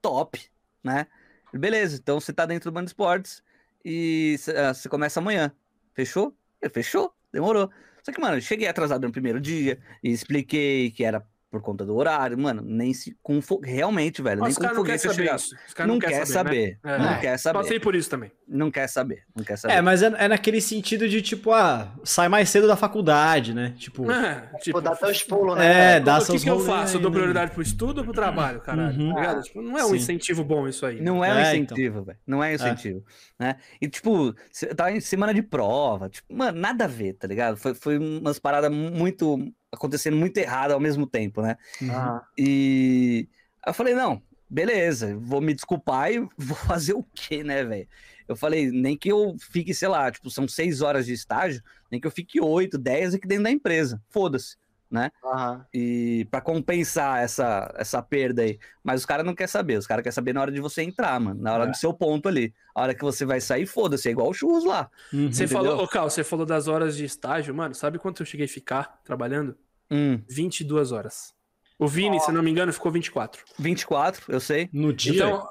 [0.01, 0.39] top,
[0.83, 1.07] né?
[1.53, 3.41] Ele, beleza, então você tá dentro do Band Esportes
[3.83, 5.51] e cê- ah, você começa amanhã.
[5.93, 6.35] Fechou?
[6.61, 7.69] Ele, fechou, demorou.
[8.03, 11.85] Só que, mano, eu cheguei atrasado no primeiro dia e expliquei que era por conta
[11.85, 12.37] do horário.
[12.37, 13.17] Mano, nem se.
[13.21, 15.55] Com, realmente, velho, Mas nem com caras não foguete eu saber isso.
[15.67, 16.97] Os caras Não, quer saber, né?
[16.97, 17.19] não É.
[17.19, 17.59] quer saber.
[17.59, 18.31] Passei por isso também.
[18.51, 19.75] Não quer saber, não quer saber.
[19.75, 23.75] É, mas é, é naquele sentido de tipo, ah, sai mais cedo da faculdade, né?
[23.77, 25.97] Tipo, É, tipo, dá até os pulos, né?
[25.97, 26.97] é, dá o que, seus que eu faço?
[26.97, 27.17] Eu dou né?
[27.17, 28.99] prioridade pro estudo ou pro trabalho, caralho?
[28.99, 29.13] Uhum.
[29.13, 29.43] Tá ligado?
[29.43, 29.97] Tipo, não é um Sim.
[29.97, 30.99] incentivo bom isso aí.
[30.99, 31.77] Não é um É, então.
[31.77, 32.17] incentivo, velho.
[32.25, 33.05] Não é um incentivo,
[33.37, 33.57] né?
[33.79, 37.55] E, tipo, você tá em semana de prova, tipo, mano, nada a ver, tá ligado?
[37.55, 39.37] Foi, foi umas paradas muito...
[39.71, 41.55] acontecendo muito errado ao mesmo tempo, né?
[41.91, 43.27] Ah, E
[43.63, 47.87] aí eu falei, não, beleza, vou me desculpar e vou fazer o quê, né, velho?
[48.29, 51.61] Eu falei, nem que eu fique, sei lá, tipo, são seis horas de estágio,
[51.91, 53.99] nem que eu fique oito, dez aqui dentro da empresa.
[54.07, 54.55] Foda-se,
[54.89, 55.09] né?
[55.25, 55.65] aham.
[55.73, 58.59] E para compensar essa, essa perda aí.
[58.83, 59.77] Mas os caras não querem saber.
[59.79, 61.41] Os caras querem saber na hora de você entrar, mano.
[61.41, 61.67] Na hora É.
[61.71, 62.53] do seu ponto ali.
[62.75, 64.07] A hora que você vai sair, foda-se.
[64.07, 64.89] É igual o churros lá.
[65.11, 65.31] Uhum.
[65.31, 65.63] Você Entendeu?
[65.63, 67.73] falou, ô Cal, você falou das horas de estágio, mano.
[67.73, 69.57] Sabe quanto eu cheguei a ficar trabalhando?
[69.91, 71.33] Hum, 22 horas.
[71.79, 73.43] O Vini, se não me engano, ficou 24.
[73.57, 74.69] 24, eu sei.
[74.71, 75.13] No dia.
[75.15, 75.47] Então,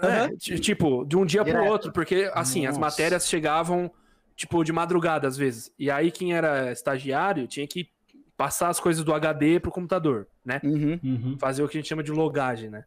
[0.00, 1.70] é, tipo, de um dia pro Direto.
[1.70, 2.80] outro, porque assim, as Nossa.
[2.80, 3.90] matérias chegavam
[4.34, 5.70] tipo de madrugada às vezes.
[5.78, 7.88] E aí quem era estagiário tinha que
[8.36, 10.60] passar as coisas do HD pro computador, né?
[10.64, 10.98] Uhum.
[11.04, 11.36] Uhum.
[11.38, 12.84] Fazer o que a gente chama de logagem, né?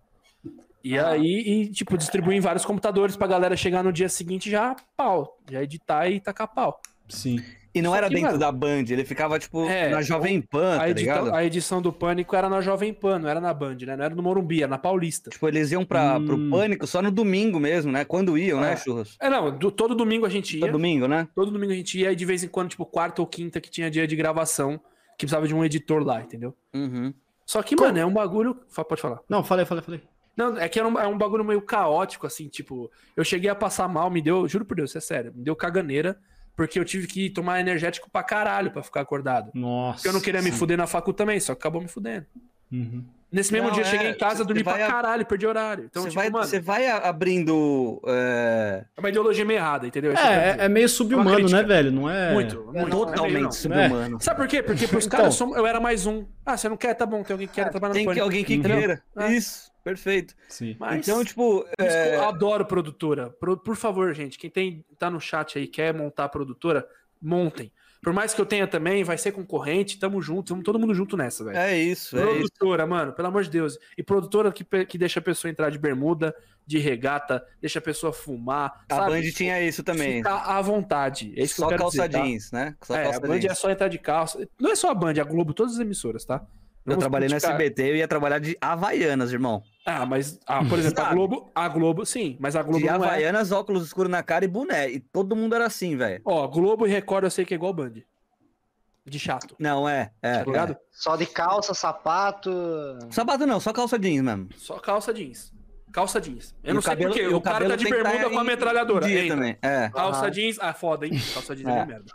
[0.84, 1.10] E Ah.
[1.10, 5.40] aí, e, tipo, distribuir em vários computadores pra galera chegar no dia seguinte já pau,
[5.50, 6.80] já editar e tacar pau.
[7.08, 7.42] Sim.
[7.76, 10.42] E não Só era que, dentro mano, da Band, ele ficava, tipo, É, na Jovem
[10.42, 11.36] Pan, A, tá edita- ligado?
[11.36, 13.98] a edição do Pânico era na Jovem Pan, não era na Band, né?
[13.98, 15.30] Não era no Morumbi, era na Paulista.
[15.30, 16.50] Tipo, eles iam pra, pro Hum.
[16.50, 18.06] Pânico só no domingo mesmo, né?
[18.06, 18.78] Quando iam, né, É.
[18.78, 19.18] churros?
[19.20, 20.62] É, não, do- todo domingo a gente ia.
[20.62, 21.28] Todo domingo, né?
[21.36, 23.70] Todo domingo a gente ia e de vez em quando, tipo, quarta ou quinta que
[23.70, 24.80] tinha dia de gravação,
[25.18, 26.56] que precisava de um editor lá, entendeu?
[26.74, 27.14] Uhum.
[27.46, 28.56] Só que, mano, é um bagulho.
[28.88, 29.20] Pode falar.
[29.30, 30.02] Não, falei, falei, falei.
[30.38, 33.56] Não, é que era um, é um bagulho meio caótico, assim, tipo, eu cheguei a
[33.56, 36.18] passar mal, me deu, juro por Deus, isso é sério, me deu caganeira,
[36.56, 39.52] porque eu tive que tomar energético pra caralho pra ficar acordado.
[39.54, 39.98] Nossa.
[39.98, 42.26] Porque eu não queria me fuder na facu também, só que acabou me fudendo.
[42.72, 43.04] Uhum.
[43.32, 45.86] Nesse mesmo Não, dia, eu é, cheguei em casa, dormi pra a- caralho, perdi horário.
[45.86, 50.14] Então, Você tipo, vai, mano, você vai abrindo é, é uma ideologia meio errada, entendeu?
[50.14, 50.16] É,
[50.62, 51.58] é, é meio subhumano, crítica.
[51.62, 51.92] né, velho?
[51.92, 52.32] Não é.
[52.34, 52.78] Muito, muito.
[52.78, 54.22] é meio totalmente subhumano.
[54.22, 54.64] Sabe por quê?
[54.64, 55.20] Porque pros Então.
[55.20, 56.26] caras eu, era mais um.
[56.46, 56.94] Ah, você não quer?
[56.94, 58.62] Tá bom, tem alguém que quer trabalhar no Tem que, alguém que Uhum.
[58.64, 59.04] queira.
[59.18, 59.32] É.
[59.34, 60.34] Isso, perfeito.
[60.48, 60.78] Sim.
[60.80, 63.30] Mas, Então, tipo, por é, eu adoro produtora.
[63.32, 66.88] Pro- Por favor, gente, quem tem, tá no chat aí, quer montar produtora,
[67.22, 67.70] montem.
[68.06, 71.18] Por mais que eu tenha também, vai ser concorrente, tamo junto, vamos todo mundo junto
[71.18, 71.58] nessa, velho.
[71.58, 72.34] é isso, é isso.
[72.54, 73.80] Produtora, mano, pelo amor de Deus.
[73.98, 76.32] E produtora que, que deixa a pessoa entrar de bermuda,
[76.68, 78.86] de regata, deixa a pessoa fumar.
[78.88, 79.10] A sabe?
[79.12, 80.18] Band tinha isso também.
[80.18, 81.34] Ficar à vontade.
[81.36, 82.24] É isso que Só eu quero calça dizer, tá?
[82.24, 82.76] jeans, né?
[82.84, 83.52] Só É, a calça Band jeans.
[83.52, 84.48] é só entrar de calça.
[84.60, 86.46] Não é só a Band, é a Globo, todas as emissoras, tá?
[86.86, 89.64] Eu Vamos trabalhei no criticar- SBT, eu ia trabalhar de Havaianas, irmão.
[89.88, 91.10] Ah, mas, ah, por exemplo, a?
[91.14, 93.08] Globo, a Globo, sim, mas a Globo De não é.
[93.08, 94.90] Havaianas, óculos escuros na cara e boné.
[94.92, 96.22] E todo mundo era assim, velho.
[96.24, 97.94] Ó, Globo e Record eu sei que é igual Band.
[99.08, 100.12] De chato, Não, é.
[100.22, 100.78] é tá ligado?
[100.92, 102.52] Só de calça, sapato.
[103.04, 103.12] é.
[103.12, 104.50] Sapato não, só calça jeans mesmo.
[104.56, 105.54] Só calça jeans.
[105.92, 106.56] Calça jeans.
[106.64, 107.28] Eu E não sei cabelo- porquê.
[107.28, 109.08] O, o cara tá de que tá bermuda com a metralhadora.
[109.08, 109.58] Dia também.
[109.62, 109.90] É.
[109.90, 110.32] Calça Aham.
[110.32, 110.58] jeans.
[110.60, 111.14] Ah, foda, hein?
[111.34, 111.86] Calça jeans é, É.
[111.86, 112.06] merda.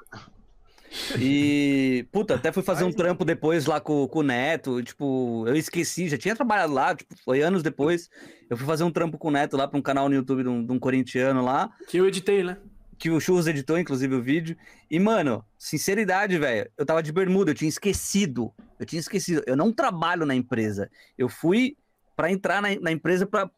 [1.19, 4.83] E, puta, até fui fazer um trampo depois lá com, com o Neto.
[4.83, 8.09] Tipo, eu esqueci, já tinha trabalhado lá, tipo, foi anos depois.
[8.49, 10.49] Eu fui fazer um trampo com o Neto lá pra um canal no YouTube de
[10.49, 11.71] um, de um corintiano lá.
[11.89, 12.57] Que eu editei, né?
[13.01, 14.55] que o Churros editou, inclusive, o vídeo.
[14.91, 18.53] E, mano, sinceridade, velho, eu tava de bermuda, eu tinha esquecido.
[18.79, 19.43] Eu tinha esquecido.
[19.47, 20.91] Eu não trabalho na empresa.
[21.17, 21.79] Eu fui
[22.15, 23.51] pra entrar na, na empresa pra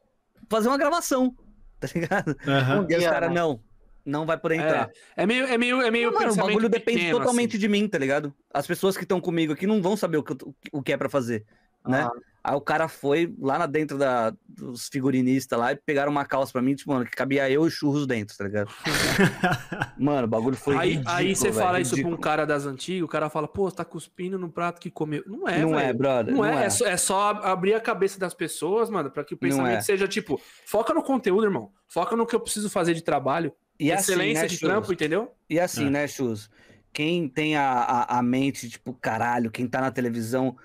[0.49, 1.35] fazer uma gravação,
[1.81, 2.37] tá ligado?
[2.47, 2.87] Aham.
[2.89, 3.61] E os caras, não,
[4.05, 4.91] não vai poder entrar.
[5.16, 7.59] É meio, é meio, é meio Mano, o bagulho depende pequeno, totalmente assim.
[7.59, 8.35] de mim, tá ligado?
[8.53, 10.37] As pessoas que estão comigo aqui não vão saber o que,
[10.73, 11.45] o que é pra fazer,
[11.87, 12.03] né?
[12.03, 12.12] Ah,
[12.45, 16.53] Aí o cara foi lá na dentro da, dos figurinistas lá e pegaram uma calça
[16.53, 18.69] pra mim, tipo, mano, que cabia eu e churros dentro, tá ligado?
[19.97, 22.16] mano, o bagulho foi Aí, ridículo, aí você velho, fala isso pra ridículo.
[22.16, 25.23] um cara das antigas, o cara fala, pô, você tá cuspindo no prato que comeu.
[25.24, 25.99] Não é, não é, velho.
[25.99, 26.35] brother.
[26.35, 29.39] Não, é, é só, é só abrir a cabeça das pessoas, mano, pra que o
[29.41, 29.83] Não pensamento é.
[29.83, 31.70] seja tipo, foca no conteúdo, irmão.
[31.87, 33.55] Foca no que eu preciso fazer de trabalho.
[33.85, 34.73] E assim, excelência né, de Churros?
[34.75, 35.35] trampo, entendeu?
[35.49, 35.91] E assim, É.
[35.91, 36.51] né, Chus?
[36.93, 40.57] quem tem a, a, a mente, tipo, caralho, quem tá na televisão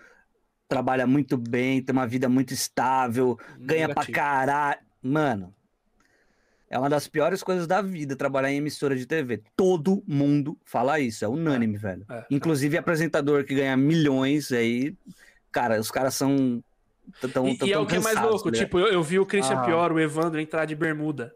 [0.68, 4.12] trabalha muito bem, tem uma vida muito estável, ganha pra Negativo.
[4.18, 4.80] caralho.
[5.02, 5.56] Mano,
[6.70, 9.42] é uma das piores coisas da vida trabalhar em emissora de TV.
[9.56, 12.06] Todo mundo fala isso, é unânime, velho.
[12.10, 14.98] É, Inclusive apresentador que ganha milhões aí,
[15.50, 16.62] cara, os caras são
[17.34, 18.66] tão, E, tão, e é o que é mais louco, ligado?
[18.66, 19.66] tipo, eu, eu vi o Christian Ah.
[19.66, 21.34] Pior, o Evandro, entrar de bermuda.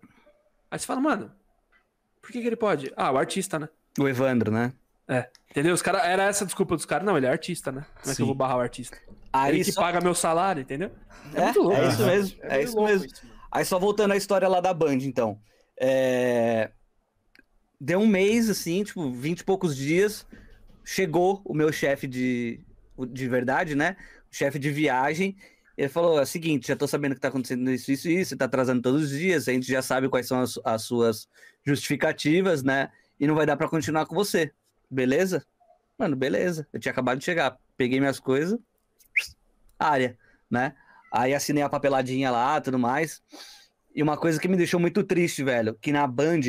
[0.70, 1.32] Aí você fala, mano,
[2.22, 2.91] por que, que ele pode?
[2.95, 3.68] Ah, o artista, né?
[3.99, 4.73] o Evandro, né?
[5.49, 5.73] Entendeu?
[5.73, 7.06] Os cara, era essa a desculpa dos caras.
[7.06, 7.85] Não, ele é artista, né?
[8.02, 8.98] Como é que eu vou barrar o artista?
[9.34, 10.91] Aí ele que só- paga meu salário, entendeu?
[11.34, 11.77] É, muito louco.
[11.77, 13.06] é isso mesmo, é, meio isso louco mesmo.
[13.07, 13.22] isso.
[13.52, 15.38] Aí só voltando à história lá da Band, então.
[15.77, 16.72] É,
[17.80, 20.26] Deu um mês, assim, tipo, vinte e poucos dias.
[20.85, 22.61] Chegou o meu chefe de,
[23.10, 23.98] de verdade, né?
[24.31, 25.35] O chefe de viagem.
[25.82, 28.36] Ele falou: é o seguinte, já tô sabendo que tá acontecendo isso, isso isso, você
[28.36, 31.28] tá atrasando todos os dias, a gente já sabe quais são as, as suas
[31.66, 32.91] justificativas, né?
[33.20, 34.52] E não vai dar pra continuar com você.
[34.91, 35.44] Beleza?
[35.98, 36.68] Mano, beleza.
[36.72, 37.58] Eu tinha acabado de chegar.
[37.76, 38.60] Peguei minhas coisas,
[39.80, 40.16] área,
[40.52, 40.76] né?
[41.12, 43.24] Aí assinei a papeladinha lá, tudo mais.
[43.95, 46.41] E uma coisa que me deixou muito triste, velho, que na Band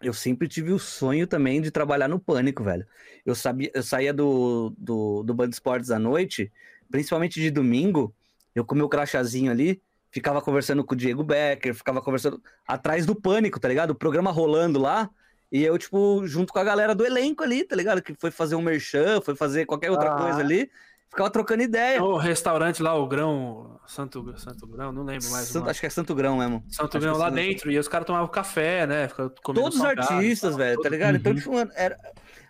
[0.00, 2.86] eu sempre tive o sonho também de trabalhar no Pânico, velho.
[3.26, 6.52] Eu sabia, eu saía do, do, do Band Esportes à noite,
[6.88, 8.14] principalmente de domingo,
[8.58, 9.80] eu com meu crachazinho ali,
[10.10, 13.90] ficava conversando com o Diego Becker, ficava conversando atrás do Pânico, tá ligado?
[13.90, 15.08] O programa rolando lá,
[15.50, 18.02] e eu, tipo, junto com a galera do elenco ali, tá ligado?
[18.02, 20.16] Que foi fazer um merchan, foi fazer qualquer outra Ah.
[20.18, 20.70] coisa ali,
[21.10, 22.02] ficava trocando ideia.
[22.02, 25.48] O restaurante lá, o Grão, Santo, Santo Grão, não lembro mais.
[25.48, 26.62] Santo- acho que é Santo Grão mesmo.
[26.68, 27.34] Santo acho Grão que lá sim.
[27.34, 29.08] dentro, e os caras tomavam café, né?
[29.42, 31.16] Todos os artistas, velho, tá todo- ligado?
[31.16, 31.38] Então, Uhum.
[31.38, 31.96] tipo, mano, era...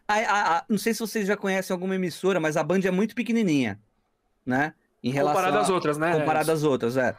[0.09, 2.91] a- a- a- não sei se vocês já conhecem alguma emissora, mas a Band é
[2.91, 3.79] muito pequenininha,
[4.45, 4.73] né?
[5.03, 6.13] Em relação Comparado a- às outras, né?
[6.19, 7.15] comparado às outras, é.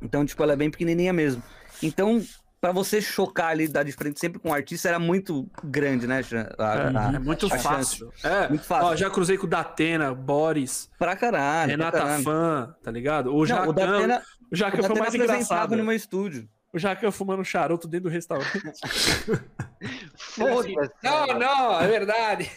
[0.00, 1.42] Então, tipo, ela é bem pequenininha mesmo.
[1.82, 2.22] Então,
[2.60, 6.20] pra você chocar ali, dar de frente sempre com o artista, era muito grande, né?
[6.58, 8.12] A- a- É muito a fácil.
[8.22, 8.86] É, Muito fácil.
[8.88, 11.76] Ó, já cruzei com o Datena, Boris, Pra caralho.
[11.76, 12.22] pra Renata caralho.
[12.24, 13.34] Fã, tá ligado?
[13.34, 14.22] O Jacão, o Datena,
[14.52, 15.76] o Jacão foi mais engraçado.
[15.76, 16.48] no meu estúdio.
[16.72, 18.52] O Jacão fumando charuto dentro do restaurante.
[20.16, 20.74] Foda-se.
[21.02, 22.50] não, não, é verdade.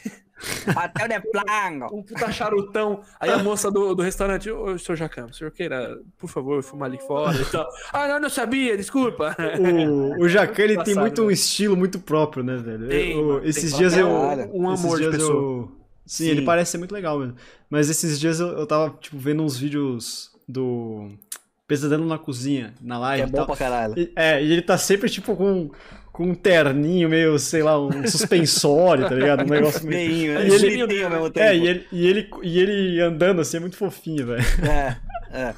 [0.75, 1.95] Até o de plango.
[1.97, 3.01] Um puta charutão.
[3.19, 6.89] Aí a moça do, do restaurante, ô, senhor Jacão, o senhor queira, por favor, fumar
[6.89, 7.67] ali fora e tal.
[7.93, 9.35] Ah, não, não sabia, desculpa.
[10.19, 11.33] O, o Jacan, ele tem muito um né?
[11.33, 12.87] estilo muito próprio, né, velho?
[12.87, 13.79] Tem, Eu- mano, esses tem.
[13.79, 14.07] dias É eu.
[14.07, 15.33] um- um esses amor de dias pessoa.
[15.33, 15.71] eu-
[16.05, 16.29] Sim, Sim.
[16.31, 17.35] ele parece ser muito legal mesmo.
[17.69, 21.09] Mas esses dias eu, eu tava, tipo, vendo uns vídeos do
[21.67, 23.45] Pesadelo na Cozinha, na Que live é e bom tal.
[23.47, 23.93] pra caralho.
[23.97, 25.69] E- É, e ele tá sempre, tipo, com,
[26.11, 29.43] com um terninho meio, sei lá, um suspensório, tá ligado?
[29.43, 30.33] Um negócio meio...
[30.33, 30.47] Né?
[30.47, 31.45] E ele- Bonitinho ao mesmo tempo.
[31.45, 34.43] É, e ele, e, ele, e ele andando assim é muito fofinho, velho.
[34.69, 34.97] É,
[35.31, 35.55] é.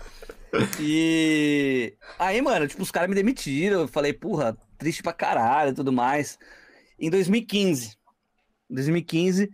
[0.80, 3.82] E aí, mano, tipo, os caras me demitiram.
[3.82, 6.38] Eu falei, porra, triste pra caralho e tudo mais.
[7.00, 7.98] Em 2015,
[8.70, 9.50] 2015,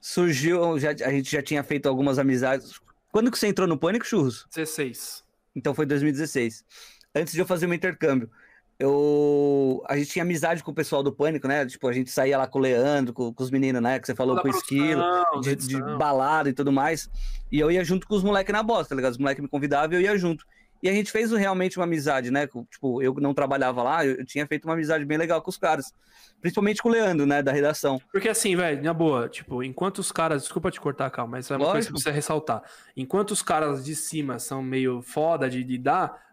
[0.00, 2.78] surgiu, já, a gente já tinha feito algumas amizades.
[3.10, 4.46] Quando que você entrou no Pânico, Churros?
[4.54, 5.24] 16.
[5.54, 6.64] Então foi 2016.
[7.14, 8.30] Antes de eu fazer o meu intercâmbio.
[8.78, 9.82] Eu...
[9.88, 11.64] A gente tinha amizade com o pessoal do Pânico, né?
[11.64, 13.98] Tipo, a gente saía lá com o Leandro, com, com os meninos, né?
[13.98, 15.02] Que você falou, Da com o Esquilo
[15.40, 17.08] de, de balada e tudo mais.
[17.50, 19.12] E eu ia junto com os moleques na bosta, tá ligado?
[19.12, 20.44] Os moleques me convidavam e eu ia junto.
[20.82, 22.46] E a gente fez realmente uma amizade, né?
[22.70, 25.56] Tipo, eu não trabalhava lá, eu, eu tinha feito uma amizade bem legal com os
[25.56, 25.92] caras.
[26.40, 27.42] Principalmente com o Leandro, né?
[27.42, 27.98] Da redação.
[28.12, 30.42] Porque assim, velho, na boa, tipo, enquanto os caras.
[30.42, 31.92] Desculpa te cortar, calma, mas é uma coisa que Lógico.
[31.94, 32.62] precisa ressaltar.
[32.96, 36.25] Enquanto os caras de cima são meio foda de, de dar,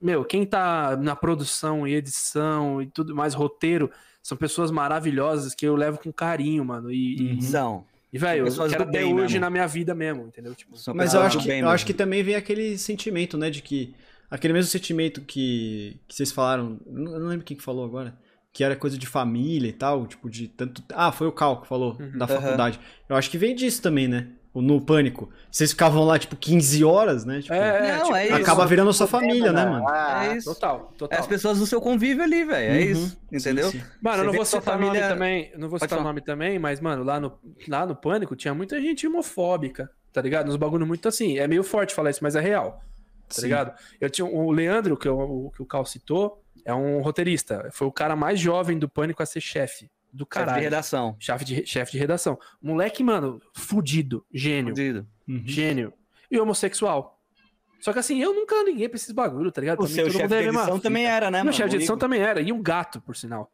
[0.00, 3.90] meu, quem tá na produção e edição e tudo mais, roteiro,
[4.22, 6.90] são pessoas maravilhosas que eu levo com carinho, mano.
[6.90, 7.84] E, e- São.
[8.12, 9.40] e, velho, eu quero bem hoje mesmo.
[9.40, 10.54] na minha vida mesmo, entendeu?
[10.54, 11.74] Tipo, são Mas eu acho, que, bem eu mesmo.
[11.74, 13.94] acho que também vem aquele sentimento, né, de que.
[14.30, 18.16] Aquele mesmo sentimento que, que vocês falaram, eu não lembro quem que falou agora,
[18.52, 20.84] que era coisa de família e tal, tipo, de tanto.
[20.92, 22.16] Ah, foi o Cal que falou, Uhum.
[22.16, 22.78] da faculdade.
[23.08, 24.28] Eu acho que vem disso também, né?
[24.52, 25.30] No Pânico.
[25.50, 27.40] Vocês ficavam lá, tipo, 15 horas, né?
[27.40, 28.34] Tipo, é, Não, tipo, é isso.
[28.34, 29.86] acaba virando sua família, né, mano?
[29.88, 30.52] Ah, É isso.
[30.52, 31.18] Total, É total.
[31.20, 32.72] as pessoas do seu convívio ali, velho.
[32.72, 32.90] É Uhum.
[32.90, 33.20] isso.
[33.32, 33.70] Entendeu?
[33.70, 33.84] Sim, sim.
[34.02, 36.02] Mano, Você eu não vou citar família- nome também, não vou Pode citar falar.
[36.08, 40.46] nome também, mas, mano, lá no, lá no Pânico tinha muita gente homofóbica, tá ligado?
[40.46, 42.80] Nos bagulho muito assim, é meio forte falar isso, mas é real,
[43.28, 43.42] tá Sim.
[43.42, 43.72] ligado?
[44.00, 47.86] Eu tinha o Leandro, que, eu, o, que o Cal citou, é um roteirista, foi
[47.86, 50.62] o cara mais jovem do Pânico a ser chefe, do Chefe de caralho.
[50.62, 51.16] redação.
[51.18, 52.38] Chefe de, chefe de redação.
[52.62, 55.06] Moleque, mano, fudido, gênio, Fudido.
[55.28, 55.42] Uhum.
[55.44, 55.92] gênio.
[56.30, 57.18] E homossexual.
[57.80, 59.76] Só que assim, eu nunca liguei pra esses bagulho, tá ligado?
[59.76, 60.82] O Pra mim, seu todo chefe de é mesma edição fita.
[60.88, 61.56] também era, né, Meu mano?
[61.56, 62.40] chefe de edição também era.
[62.40, 63.50] E um gato, por sinal.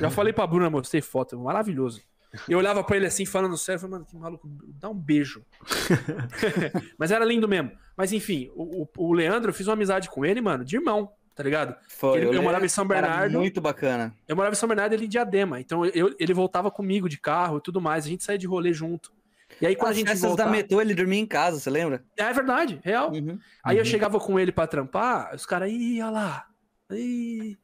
[0.00, 1.38] Já falei pra Bruna, mostrei foto.
[1.38, 2.02] Maravilhoso.
[2.48, 4.48] Eu olhava pra ele assim, falando sério, falei, mano, que maluco,
[4.80, 5.44] dá um beijo.
[6.98, 7.70] Mas era lindo mesmo.
[7.96, 11.10] Mas enfim, o, o- o Leandro, eu fiz uma amizade com ele, mano, de irmão.
[11.34, 11.74] Tá ligado?
[11.88, 13.38] Foi, Ele- eu lembro, morava em São Bernardo.
[13.38, 14.14] Muito bacana.
[14.28, 15.60] Eu morava em São Bernardo e ele em Diadema.
[15.60, 18.04] Então eu- ele voltava comigo de carro e tudo mais.
[18.04, 19.12] A gente saía de rolê junto.
[19.60, 20.50] E aí quando As a gente festas voltava...
[20.50, 22.04] da metrô, ele dormia em casa, você lembra?
[22.16, 23.12] É verdade, real.
[23.12, 23.38] Uhum.
[23.62, 23.84] Aí eu Uhum.
[23.90, 26.46] chegava com ele pra trampar, os caras, ih, olha lá.
[26.90, 27.56] Ih.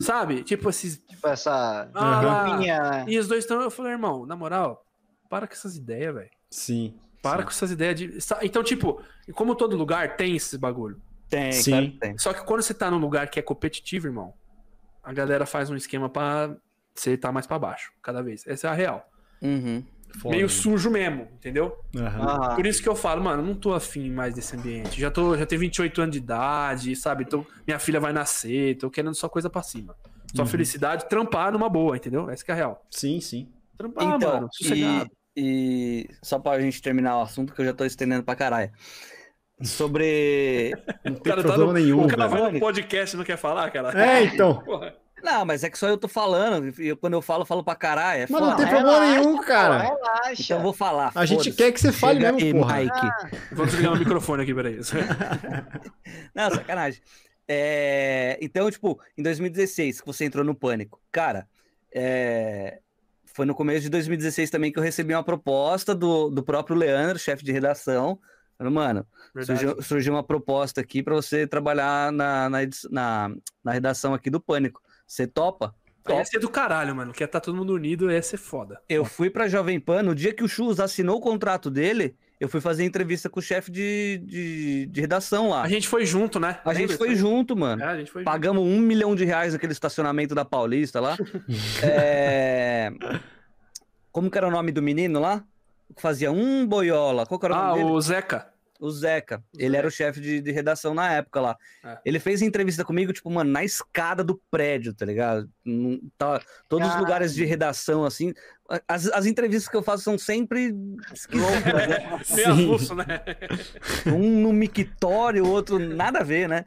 [0.00, 0.42] Sabe?
[0.44, 0.98] Tipo esses.
[0.98, 3.04] Tipo, essa Ah?
[3.08, 3.60] E os dois estão.
[3.60, 4.84] Eu falei, irmão, na moral,
[5.28, 6.30] para com essas ideias, velho.
[6.50, 6.94] Sim.
[7.22, 7.44] Para sim.
[7.44, 8.18] com essas ideias de.
[8.42, 9.02] Então, tipo,
[9.34, 11.00] como todo lugar tem esse bagulho.
[11.28, 11.70] Tem, Sim.
[11.70, 12.18] claro que tem.
[12.18, 14.32] Só que quando você tá num lugar que é competitivo, irmão,
[15.02, 16.56] a galera faz um esquema pra
[16.94, 18.46] você tá mais pra baixo, cada vez.
[18.46, 19.08] Essa é a real.
[19.42, 19.84] Uhum.
[20.18, 21.76] Foda, Meio sujo mesmo, entendeu?
[21.94, 22.56] Aham.
[22.56, 24.98] Por isso que eu falo, mano, não tô afim mais desse ambiente.
[24.98, 27.26] Já tô, já tenho 28 anos de idade, sabe?
[27.26, 29.94] Tô, minha filha vai nascer, tô querendo só coisa pra cima.
[30.34, 30.48] Só Uhum.
[30.48, 32.28] felicidade, trampar numa boa, entendeu?
[32.30, 32.86] Essa que é a real.
[32.90, 33.52] Sim, sim.
[33.76, 35.10] Trampar, Então, mano, sossegado.
[35.36, 38.72] e, e só pra gente terminar o assunto, que eu já tô estendendo pra caralho.
[39.62, 40.72] Sobre.
[41.04, 42.42] Não tem cara tá problema no, nenhum, o cara velho.
[42.42, 44.00] vai no podcast e não quer falar, cara.
[44.00, 44.60] É, então.
[44.64, 44.94] Porra.
[45.20, 46.72] Não, mas é que só eu tô falando.
[46.80, 48.22] E eu- quando eu falo, eu falo pra caralho.
[48.22, 49.78] É Mas não tem problema nenhum, cara.
[49.78, 50.42] Relaxa.
[50.42, 51.10] Então eu vou falar.
[51.12, 52.76] A gente quer que você fale Chega mesmo, porra.
[52.76, 53.36] Mike.
[53.52, 54.78] Vou desligar o microfone aqui, peraí.
[56.34, 57.00] Não, sacanagem.
[57.48, 61.00] É, Então, tipo, em 2016, que você entrou no pânico.
[61.10, 61.48] Cara,
[61.92, 62.78] é,
[63.24, 67.18] foi no começo de 2016 também que eu recebi uma proposta do, do próprio Leandro,
[67.18, 68.20] chefe de redação.
[68.58, 69.06] Falando, Mano,
[69.44, 72.58] surgiu, surgiu uma proposta aqui para você trabalhar na, na,
[72.90, 74.82] na, na redação aqui do Pânico.
[75.06, 75.74] Você topa?
[76.08, 77.12] Ia ser do caralho, mano.
[77.12, 78.80] Quer tá todo mundo unido, ia ser foda.
[78.88, 82.48] Eu fui pra Jovem Pan, no dia que o Chus assinou o contrato dele, eu
[82.48, 85.62] fui fazer entrevista com o chefe de, de, de redação lá.
[85.62, 86.60] A gente foi junto, né?
[86.64, 87.82] A gente foi junto, mano.
[87.82, 88.30] É, a gente foi junto.
[88.30, 91.16] Pagamos um milhão de reais naquele estacionamento da Paulista lá.
[91.82, 92.90] É,
[94.10, 95.44] Como que era o nome do menino lá?
[95.94, 97.26] Que fazia um boiola.
[97.26, 97.90] Qual que era o Ah, nome dele?
[97.90, 98.48] o Zeca.
[98.80, 99.42] O Zeca.
[99.58, 101.56] Ele era o chefe de, de redação na época lá.
[101.84, 101.98] É.
[102.04, 105.50] Ele fez entrevista comigo, tipo, mano, na escada do prédio, tá ligado?
[105.64, 108.32] Não- tá- todos os lugares de redação, assim.
[108.86, 110.72] As, as entrevistas que eu faço são sempre
[111.12, 112.20] esquisitas, né?
[112.36, 112.94] Meio Sim.
[112.94, 113.20] né?
[114.06, 116.64] um no mictório, o outro nada a ver, né?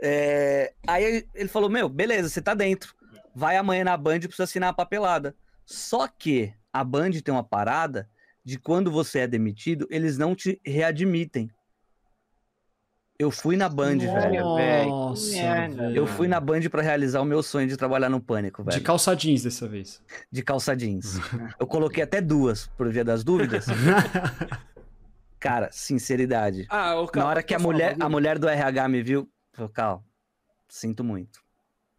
[0.00, 2.94] É, aí ele falou: Meu, beleza, você tá dentro.
[3.34, 5.34] Vai amanhã na Band pra você assinar a papelada.
[5.66, 8.08] Só que a Band tem uma parada
[8.48, 11.50] de quando você é demitido, eles não te readmitem.
[13.18, 14.44] Eu fui na Band, velho.
[14.88, 15.76] Nossa, Que merda.
[15.82, 15.96] velho.
[15.96, 18.82] Eu fui na Band pra realizar o meu sonho de trabalhar no Pânico, De velho.
[18.82, 20.00] calça jeans dessa vez.
[20.32, 21.18] De calça jeans.
[21.60, 23.66] Eu coloquei até duas pro dia das dúvidas.
[25.38, 26.64] Cara, sinceridade.
[26.70, 30.04] Ah, o Na hora que a mulher, a mulher do RH me viu, falou, Cal,
[30.70, 31.38] sinto muito.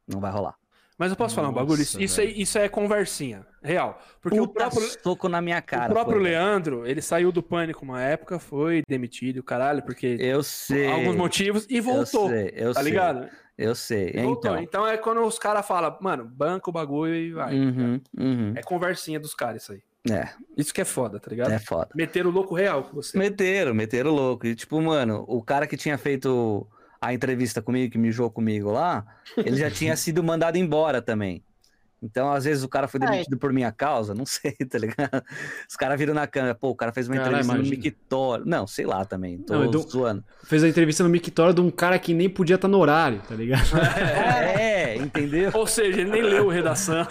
[0.07, 0.55] Não vai rolar.
[0.99, 1.81] Mas eu posso falar um bagulho?
[1.81, 3.47] Isso, Nossa, isso, aí- isso é conversinha.
[3.63, 3.97] Real.
[4.21, 5.89] Porque o Puta próprio, soco na minha cara.
[5.89, 6.23] o próprio foi.
[6.29, 10.87] Leandro, ele saiu do pânico uma época, foi demitido, caralho, porque Eu sei.
[10.91, 12.25] alguns motivos, e voltou.
[12.25, 13.29] Eu sei, eu Tá sei, ligado?
[13.57, 14.11] Eu sei.
[14.13, 14.51] Voltou.
[14.51, 14.63] Então.
[14.63, 17.53] Então é quando os caras falam, mano, banca o bagulho e vai.
[17.57, 18.53] Uhum, uhum.
[18.55, 19.81] É conversinha dos caras isso aí.
[20.09, 21.51] É, Isso que é foda, tá ligado?
[21.51, 21.89] é foda.
[21.93, 23.17] Meter o louco real com você.
[23.17, 24.47] Meteram, meteram louco.
[24.47, 26.65] E tipo, mano, o cara que tinha feito
[27.01, 29.05] a entrevista comigo, que mijou comigo lá,
[29.37, 31.43] ele já tinha sido mandado embora também.
[32.01, 35.21] Então, às vezes, o cara foi Ah, demitido por minha causa, não sei, tá ligado?
[35.69, 37.83] Os caras viram na câmera, pô, o cara fez uma Caralho, entrevista no imagina.
[37.83, 38.45] Mictório.
[38.45, 40.23] Não, sei lá também, tô Não, Edu- zoando.
[40.45, 43.35] Fez a entrevista no Mictório de um cara que nem podia estar no horário, tá
[43.35, 43.67] ligado?
[44.79, 45.51] É, entendeu?
[45.53, 47.05] Ou seja, ele nem leu redação.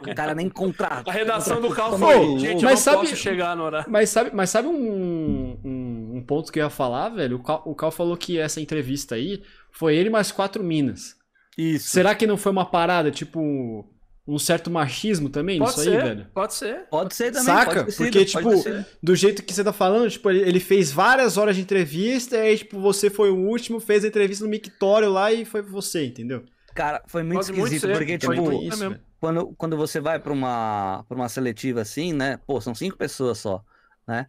[0.00, 1.12] O cara nem contratou.
[1.12, 3.90] A redação do Ô, foi, gente, eu mas não sabe- posso chegar no horário.
[3.92, 7.36] Mas sabe, mas sabe um, um, um ponto que eu ia falar, velho?
[7.36, 9.42] O Cal, o Cal falou que essa entrevista aí
[9.72, 11.16] foi ele mais quatro minas.
[11.56, 11.88] Isso.
[11.88, 13.84] Será que não foi uma parada, tipo,
[14.26, 16.26] um certo machismo também Pode nisso ser, aí, velho?
[16.34, 16.86] pode ser.
[16.90, 17.44] Pode ser também.
[17.44, 17.90] Saca?
[17.90, 18.84] sido, Porque, pode tipo, sido.
[19.02, 22.40] do jeito que você tá falando, tipo, ele, ele fez várias horas de entrevista, e
[22.40, 26.06] aí, tipo, você foi o último, fez a entrevista no mictório lá e foi você,
[26.06, 26.44] entendeu?
[26.74, 28.62] Cara, foi muito Pode muito esquisito, ser, porque, pode tipo, muito.
[28.68, 28.90] isso, mesmo.
[28.94, 29.02] velho.
[29.20, 32.38] quando, quando você vai pra uma, pra uma seletiva assim, né?
[32.46, 33.62] Pô, são cinco pessoas só.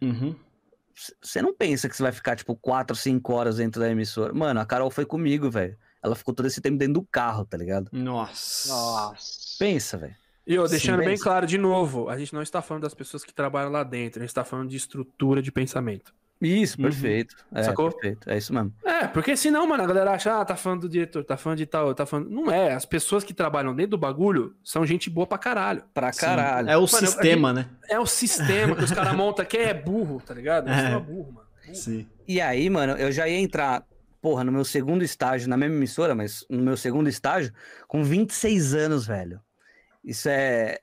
[0.02, 0.34] Uhum.
[1.22, 4.32] Você não pensa que você vai ficar, tipo, quatro, cinco horas dentro da emissora.
[4.32, 5.76] Mano, a Carol foi comigo, velho.
[6.02, 7.90] Ela ficou todo esse tempo dentro do carro, tá ligado?
[7.92, 8.68] Nossa.
[8.68, 9.56] Nossa.
[9.58, 10.16] Pensa, velho.
[10.46, 11.24] E eu, Sim, deixando bem pensa.
[11.24, 14.22] claro de novo, a gente não está falando das pessoas que trabalham lá dentro, a
[14.22, 16.14] gente está falando de estrutura de pensamento.
[16.40, 16.84] Isso, Uhum.
[16.84, 17.34] perfeito.
[17.54, 17.90] É, Sacou?
[17.90, 18.28] perfeito.
[18.28, 18.72] É isso mesmo.
[18.84, 21.64] É, porque senão, mano, a galera acha, ah, tá falando do diretor, tá falando de
[21.66, 22.28] tal, tá falando.
[22.28, 25.82] Não é, as pessoas que trabalham dentro do bagulho são gente boa pra caralho.
[25.94, 26.20] Pra Sim.
[26.20, 26.68] caralho.
[26.68, 27.68] É o Mano, sistema, né?
[27.88, 30.68] É o sistema que os caras montam, que é burro, tá ligado?
[30.68, 30.74] É É.
[30.76, 31.46] sistema burro, mano.
[31.64, 31.74] Burro.
[31.74, 32.06] Sim.
[32.28, 33.82] E aí, mano, eu já ia entrar,
[34.20, 37.50] porra, no meu segundo estágio, na mesma emissora, mas no meu segundo estágio,
[37.88, 39.40] com 26 anos, velho.
[40.04, 40.80] Isso é.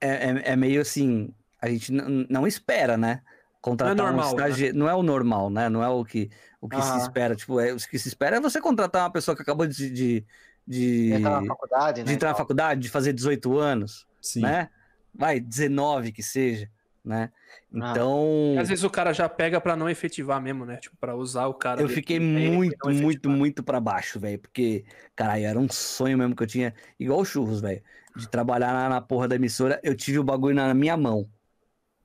[0.00, 1.30] É, é, é meio assim.
[1.60, 3.22] A gente não espera, né?
[3.66, 4.72] Contratar Não é normal, um estagi...
[4.72, 5.68] Não é o normal, né?
[5.68, 6.30] Não é o que,
[6.60, 6.98] o que se Aham.
[6.98, 7.34] espera.
[7.34, 10.24] Tipo, é, o que se espera é você contratar uma pessoa que acabou de, de,
[10.66, 12.06] de, Entrar na faculdade, né?
[12.06, 14.42] de entrar na faculdade, de fazer 18 anos, Sim.
[14.42, 14.70] né?
[15.12, 16.70] Vai, 19 que seja,
[17.04, 17.30] né?
[17.74, 17.90] Ah.
[17.90, 20.76] Então, Às vezes o cara já pega pra não efetivar mesmo, né?
[20.76, 21.82] Tipo, pra usar o cara.
[21.82, 23.36] eu fiquei muito, muito, efetivar.
[23.36, 24.38] muito pra baixo, velho.
[24.38, 24.84] Porque,
[25.16, 27.82] caralho, era um sonho mesmo que eu tinha, igual o churros, velho.
[28.14, 31.28] De trabalhar na, na porra da emissora, eu tive o bagulho na minha mão.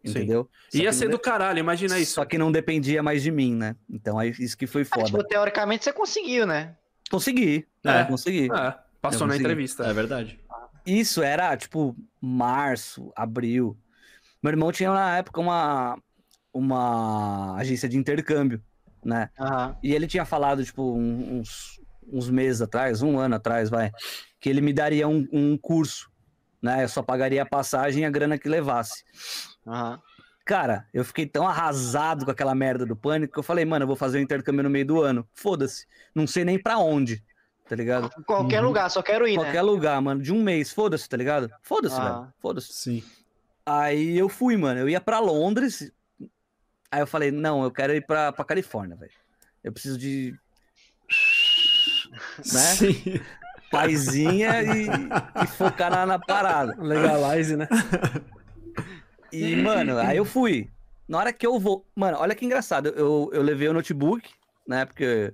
[0.04, 0.10] Sim.
[0.12, 0.50] Entendeu?
[0.70, 2.14] Só Ia ser do de- caralho, imagina isso.
[2.14, 3.76] Só que não dependia mais de mim, né?
[3.90, 5.06] Então, aí, isso que foi Ah, foda.
[5.06, 6.76] tipo, teoricamente você conseguiu, né?
[7.10, 7.68] Consegui.
[7.84, 8.04] É.
[8.06, 8.46] Consegui.
[8.46, 9.40] É, passou Eu na consegui.
[9.44, 9.84] entrevista.
[9.86, 10.40] É verdade.
[10.86, 13.78] Isso era, tipo, março, abril.
[14.42, 15.98] Meu irmão tinha na época uma,
[16.52, 18.62] uma agência de intercâmbio,
[19.06, 19.30] né?
[19.40, 19.78] Aham.
[19.84, 21.80] E ele tinha falado, tipo, uns,
[22.12, 23.92] uns meses atrás, um ano atrás, vai,
[24.40, 26.10] que ele me daria um, um curso,
[26.62, 26.84] né?
[26.84, 29.04] Eu só pagaria a passagem e a grana que levasse.
[29.68, 30.00] Aham.
[30.44, 33.88] Cara, eu fiquei tão arrasado com aquela merda do pânico que eu falei, mano, eu
[33.88, 35.28] vou fazer o intercâmbio no meio do ano.
[35.34, 35.86] Foda-se.
[36.16, 37.24] Não sei nem pra onde,
[37.70, 38.10] tá ligado?
[38.26, 38.68] Qualquer Uhum.
[38.68, 39.62] lugar, só quero ir, Qualquer né?
[39.62, 41.50] lugar, mano, de um mês, foda-se, tá ligado?
[41.62, 42.04] Foda-se, Ah.
[42.22, 42.34] velho.
[42.40, 42.74] Foda-se.
[42.74, 43.04] Sim.
[43.66, 44.80] Aí eu fui, mano.
[44.80, 45.92] Eu ia pra Londres.
[46.92, 49.12] Aí eu falei, não, eu quero ir pra, pra Califórnia, velho.
[49.64, 50.36] Eu preciso de
[52.40, 52.44] Né?
[52.44, 53.22] Sim.
[53.70, 54.88] paizinha e,
[55.44, 56.76] e focar na, na parada.
[56.82, 57.68] Legalize, né?
[59.32, 60.70] E, mano, aí eu fui.
[61.08, 61.86] Na hora que eu vou.
[61.96, 62.90] Mano, olha que engraçado.
[62.90, 64.30] Eu, eu levei o notebook,
[64.68, 64.86] né?
[64.86, 65.34] Porque,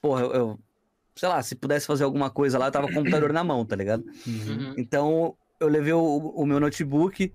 [0.00, 0.58] porra, eu, eu-
[1.16, 3.66] Sei lá, se pudesse fazer alguma coisa lá, eu tava com o computador na mão,
[3.66, 4.02] tá ligado?
[4.26, 4.74] Uhum.
[4.78, 7.30] Então, eu levei o, o meu notebook.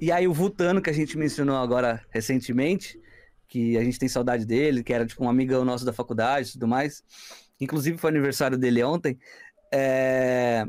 [0.00, 2.98] E aí, o Vutano, que a gente mencionou agora recentemente,
[3.46, 6.52] que a gente tem saudade dele, que era tipo um amigão nosso da faculdade e
[6.52, 7.02] tudo mais.
[7.60, 9.18] Inclusive, foi aniversário dele ontem.
[9.70, 10.64] É,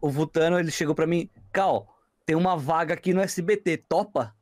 [0.00, 1.95] O Vutano, ele chegou pra mim, Cal,
[2.26, 4.34] tem uma vaga aqui no SBT, topa?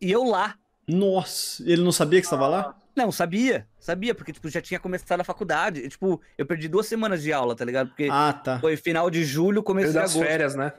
[0.00, 0.56] E eu lá.
[0.86, 2.76] Nossa, ele não sabia que você tava lá?
[2.94, 5.80] Não, sabia, sabia, porque tipo, já tinha começado a faculdade.
[5.80, 7.88] E, tipo, eu perdi duas semanas de aula, tá ligado?
[7.88, 8.60] Porque Ah, tá.
[8.60, 10.28] foi final de julho, começo de das agosto.
[10.28, 10.72] férias, né?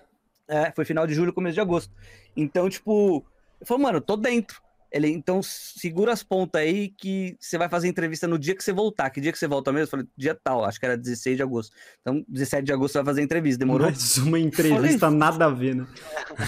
[0.48, 1.92] É, foi final de julho, começo de agosto.
[2.38, 3.26] Então, tipo,
[3.60, 4.62] eu falei, mano, eu tô dentro.
[4.94, 8.72] Ele, então, segura as pontas aí que você vai fazer entrevista no dia que você
[8.72, 9.10] voltar.
[9.10, 9.86] Que dia que você volta mesmo?
[9.86, 11.76] Eu falei, dia tal, acho que era 16 de agosto.
[12.02, 13.88] Então, 17 de agosto você vai fazer entrevista, demorou?
[13.88, 15.88] Mais uma entrevista nada a ver, né?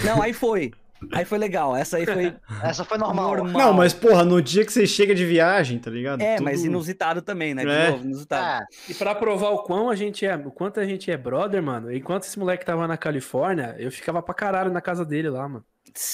[0.04, 0.70] Não, aí foi.
[1.12, 1.76] Aí foi legal.
[1.76, 3.36] Essa aí foi Essa foi normal.
[3.36, 3.52] normal.
[3.66, 6.22] Não, mas porra, no dia que você chega de viagem, tá ligado?
[6.22, 7.64] É, Tudo- mas inusitado também, né?
[7.64, 7.90] De É.
[7.90, 8.44] novo, inusitado.
[8.44, 11.62] Ah, E pra provar o quão a gente é, o quanto a gente é brother,
[11.62, 15.46] mano, enquanto esse moleque tava na Califórnia, eu ficava pra caralho na casa dele lá,
[15.48, 15.64] mano.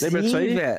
[0.02, 0.54] Lembra disso aí?
[0.54, 0.78] velho.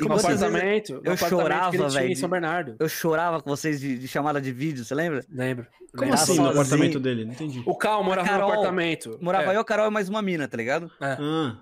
[0.00, 2.76] E No apartamento, eu chorava, velho, em São Bernardo.
[2.78, 5.24] Eu chorava com vocês de, de chamada de vídeo, você lembra?
[5.30, 5.66] Lembro.
[5.96, 7.24] Como assim, no apartamento dele?
[7.24, 7.62] Não entendi.
[7.66, 9.18] O Cal morava Carol no apartamento.
[9.20, 10.90] Morava é, eu, a Carol e mais uma mina, tá ligado?
[11.00, 11.56] Ah,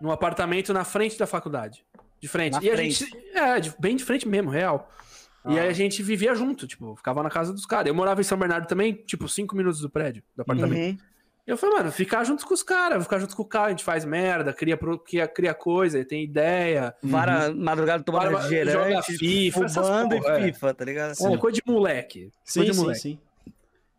[0.00, 1.84] num apartamento na frente da faculdade.
[2.20, 2.54] De frente.
[2.54, 3.04] Na e a frente.
[3.04, 3.16] gente.
[3.34, 4.90] É, de- bem de frente mesmo, real.
[5.48, 5.62] E Ah.
[5.62, 7.86] aí a gente vivia junto, tipo, ficava na casa dos caras.
[7.88, 10.92] Eu morava em São Bernardo também, tipo, cinco minutos do prédio, do apartamento.
[10.92, 10.98] Uhum.
[11.44, 13.82] Eu falei, mano, ficar junto com os caras, ficar junto com o cara, a gente
[13.82, 16.94] faz merda, cria, cria, cria coisa, tem ideia.
[17.02, 20.52] Vara, madrugada tomando Vara- joga refrigerante, FIFA, essas fumando porra, e é.
[20.52, 21.12] FIFA, tá ligado?
[21.12, 22.30] É, coisa de moleque.
[22.44, 23.00] sim, coisa de sim, moleque.
[23.00, 23.18] sim.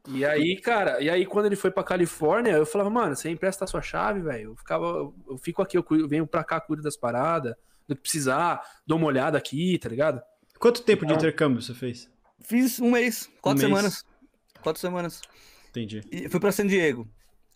[0.10, 3.66] E aí, cara, e aí quando ele foi pra Califórnia, eu falava, mano, você empresta
[3.66, 4.52] a sua chave, velho.
[4.52, 4.86] Eu ficava,
[5.30, 7.56] eu fico aqui, eu cuido- venho pra cá, cuido das paradas,
[7.88, 10.22] do que precisar, dou uma olhada aqui, tá ligado?
[10.60, 12.10] Quanto tempo de Então- intercâmbio você fez?
[12.42, 13.76] Fiz um mês, quatro Um mês.
[13.78, 14.06] semanas.
[14.62, 15.22] Quatro semanas.
[15.70, 16.02] Entendi.
[16.12, 17.06] E fui pra San Diego.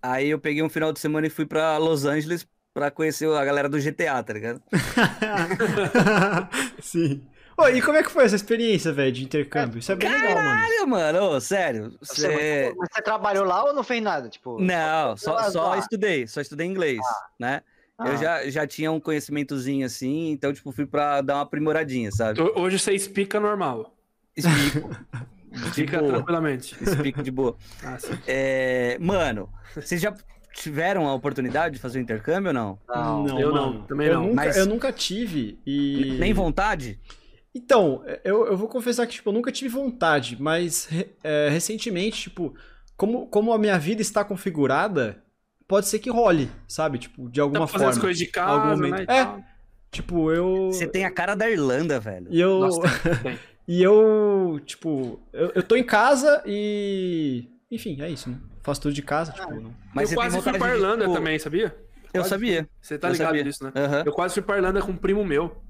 [0.01, 3.43] Aí eu peguei um final de semana e fui pra Los Angeles pra conhecer a
[3.43, 4.61] galera do GTA, tá ligado?
[6.81, 7.21] sim.
[7.59, 9.79] Ô, e como é que foi essa experiência, velho, de intercâmbio?
[9.79, 10.47] Isso é bem legal, mano.
[10.49, 11.97] Caralho, mano, ô, sério.
[11.99, 12.73] você, Você...
[12.77, 14.29] mas você trabalhou lá ou não fez nada?
[14.29, 15.77] Tipo, Não, só, só lá.
[15.79, 16.99] estudei, só estudei inglês,
[17.39, 17.61] né?
[17.97, 18.09] Ah.
[18.09, 22.39] Eu já, já tinha um conhecimentozinho assim, então, tipo, fui pra dar uma aprimoradinha, sabe?
[22.39, 23.91] Ho- Hoje você explica normal.
[24.35, 24.91] Explico.
[25.65, 26.13] Explica boa.
[26.13, 26.75] tranquilamente.
[26.81, 27.55] Explico de boa.
[27.83, 28.13] Ah, sim.
[28.27, 30.13] É, mano, vocês já
[30.53, 32.79] tiveram a oportunidade de fazer o intercâmbio ou não?
[32.87, 33.39] Não.
[33.39, 34.23] eu não, também eu não.
[34.23, 36.17] Nunca, Mas- Eu nunca tive e...
[36.19, 36.99] Nem vontade?
[37.53, 40.87] Então, eu, eu vou confessar que, tipo, eu nunca tive vontade, mas
[41.23, 42.53] é, recentemente, tipo,
[42.95, 45.23] como, como a minha vida está configurada,
[45.67, 46.99] pode ser que role, sabe?
[46.99, 47.89] Tipo, de alguma forma.
[47.89, 48.95] as coisas de Algum casa, momento.
[48.97, 49.01] né?
[49.03, 49.23] É.
[49.25, 49.39] tal.
[49.91, 50.67] Tipo, eu...
[50.71, 52.27] Você tem a cara da Irlanda, velho.
[52.29, 52.59] E eu...
[52.59, 52.81] Nossa.
[53.67, 57.49] E eu, tipo, eu, eu tô em casa e...
[57.69, 58.37] Enfim, é isso, né?
[58.63, 59.75] Faço tudo de casa, tipo, não...
[59.93, 61.75] Mas eu quase fui pra Irlanda tipo, também, sabia?
[62.13, 62.69] Eu Quase sabia.
[62.81, 63.43] Você tá Eu ligado sabia.
[63.43, 63.71] disso, né?
[63.75, 64.03] Aham.
[64.05, 65.61] Eu quase fui pra Irlanda com um primo meu.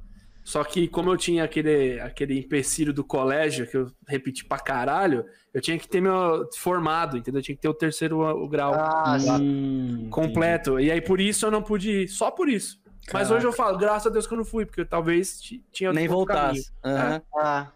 [0.44, 5.26] Só que como eu tinha aquele, aquele empecilho do colégio, que eu repeti pra caralho,
[5.54, 7.40] eu tinha que ter meu formado, entendeu?
[7.40, 9.42] Eu tinha que ter o terceiro o grau Ah, sim.
[9.42, 10.80] Hum, completo.
[10.80, 12.08] E aí por isso eu não pude ir.
[12.08, 12.80] Só por isso.
[13.12, 15.40] Mas hoje eu falo, graças a Deus que eu não fui, porque eu talvez
[15.72, 16.64] tinha Nem outro caminho.
[16.64, 16.72] voltasse.
[16.84, 17.22] Aham.
[17.36, 17.72] Ah,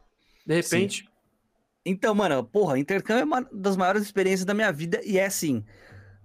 [0.45, 1.07] De repente.
[1.85, 5.63] Então, mano, porra, intercâmbio é uma das maiores experiências da minha vida e é assim,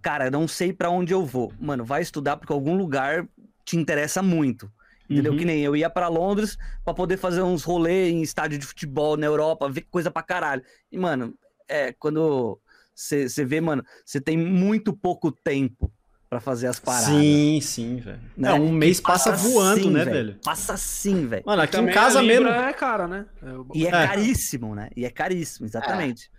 [0.03, 1.53] cara, não sei pra onde eu vou.
[1.59, 3.27] Mano, vai estudar porque algum lugar
[3.65, 4.71] te interessa muito.
[5.09, 5.33] Entendeu?
[5.33, 5.39] Uhum.
[5.39, 9.17] Que nem eu ia pra Londres pra poder fazer uns rolês em estádio de futebol
[9.17, 10.63] na Europa, ver coisa pra caralho.
[10.91, 11.33] E, mano,
[11.69, 12.61] é quando
[12.95, 15.93] você vê, mano, você tem muito pouco tempo
[16.29, 17.07] pra fazer as paradas.
[17.09, 18.21] Sim, sim, velho.
[18.37, 18.51] né?
[18.51, 20.27] É, um mês passa, voando, assim, né, velho?
[20.33, 20.39] velho?
[20.45, 21.43] Passa assim, velho.
[21.47, 23.27] Mano, aqui em casa mesmo, é cara, né?
[23.43, 23.93] É, o- E é, É.
[23.93, 24.91] caríssimo, né?
[24.97, 26.31] E é caríssimo, exatamente.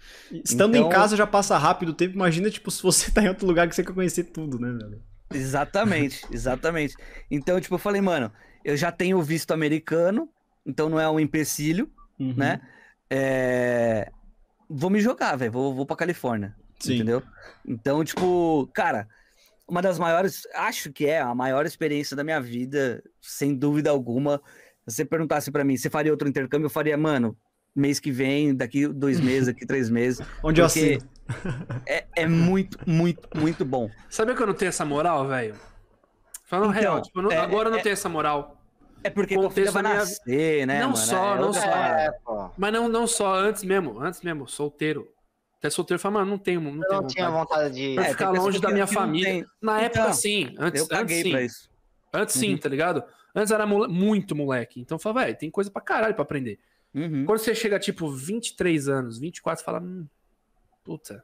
[0.43, 2.15] estando Então- em casa já passa rápido o tempo.
[2.15, 5.01] Imagina, tipo, se você tá em outro lugar que você quer conhecer tudo, né, velho?
[5.33, 6.95] Exatamente, exatamente.
[7.31, 8.31] Então, tipo, eu falei, mano,
[8.65, 10.27] eu já tenho visto americano,
[10.65, 11.89] então não é um empecilho,
[12.19, 12.33] Uhum.
[12.35, 12.59] né?
[13.09, 14.11] É,
[14.69, 16.95] Vou me jogar, velho, vou, vou pra Califórnia, Sim.
[16.95, 17.23] entendeu?
[17.65, 19.07] Então, tipo, cara,
[19.67, 24.41] uma das maiores, acho que é a maior experiência da minha vida, sem dúvida alguma.
[24.87, 26.65] Se você perguntasse pra mim, você faria outro intercâmbio?
[26.67, 27.35] Eu faria, mano,
[27.75, 30.25] mês que vem, daqui dois meses, daqui três meses.
[30.41, 31.01] Onde eu assino.
[31.85, 33.89] é, é muito, muito, muito bom.
[34.09, 35.55] Sabe que eu não tenho essa moral, velho?
[36.45, 38.53] Falando Então, real, tipo, não- é- agora eu não é- tenho essa moral.
[39.03, 40.97] É porque filha Contexto vai minha- nascer, né, Não mano?
[40.97, 41.59] só, É não só.
[41.69, 42.09] é.
[42.57, 45.07] Mas não, não só, antes mesmo, antes mesmo, solteiro.
[45.67, 47.73] Até solteiro, fala, mano, não tenho, não Eu tenho não tinha vontade.
[47.75, 47.95] de.
[47.95, 49.45] Pra É, ficar longe da minha não família.
[49.61, 50.55] Na época, Então, sim.
[50.57, 51.29] Antes, Eu antes sim.
[51.31, 51.69] pra isso.
[52.13, 52.57] Antes sim, Uhum.
[52.57, 53.03] tá ligado?
[53.35, 54.79] Antes era mole- muito moleque.
[54.79, 56.57] Então eu falava, velho, tem coisa pra caralho pra aprender.
[56.95, 57.25] Uhum.
[57.25, 60.07] Quando você chega, tipo, 23 anos, 24, você fala, hum,
[60.83, 61.23] puta.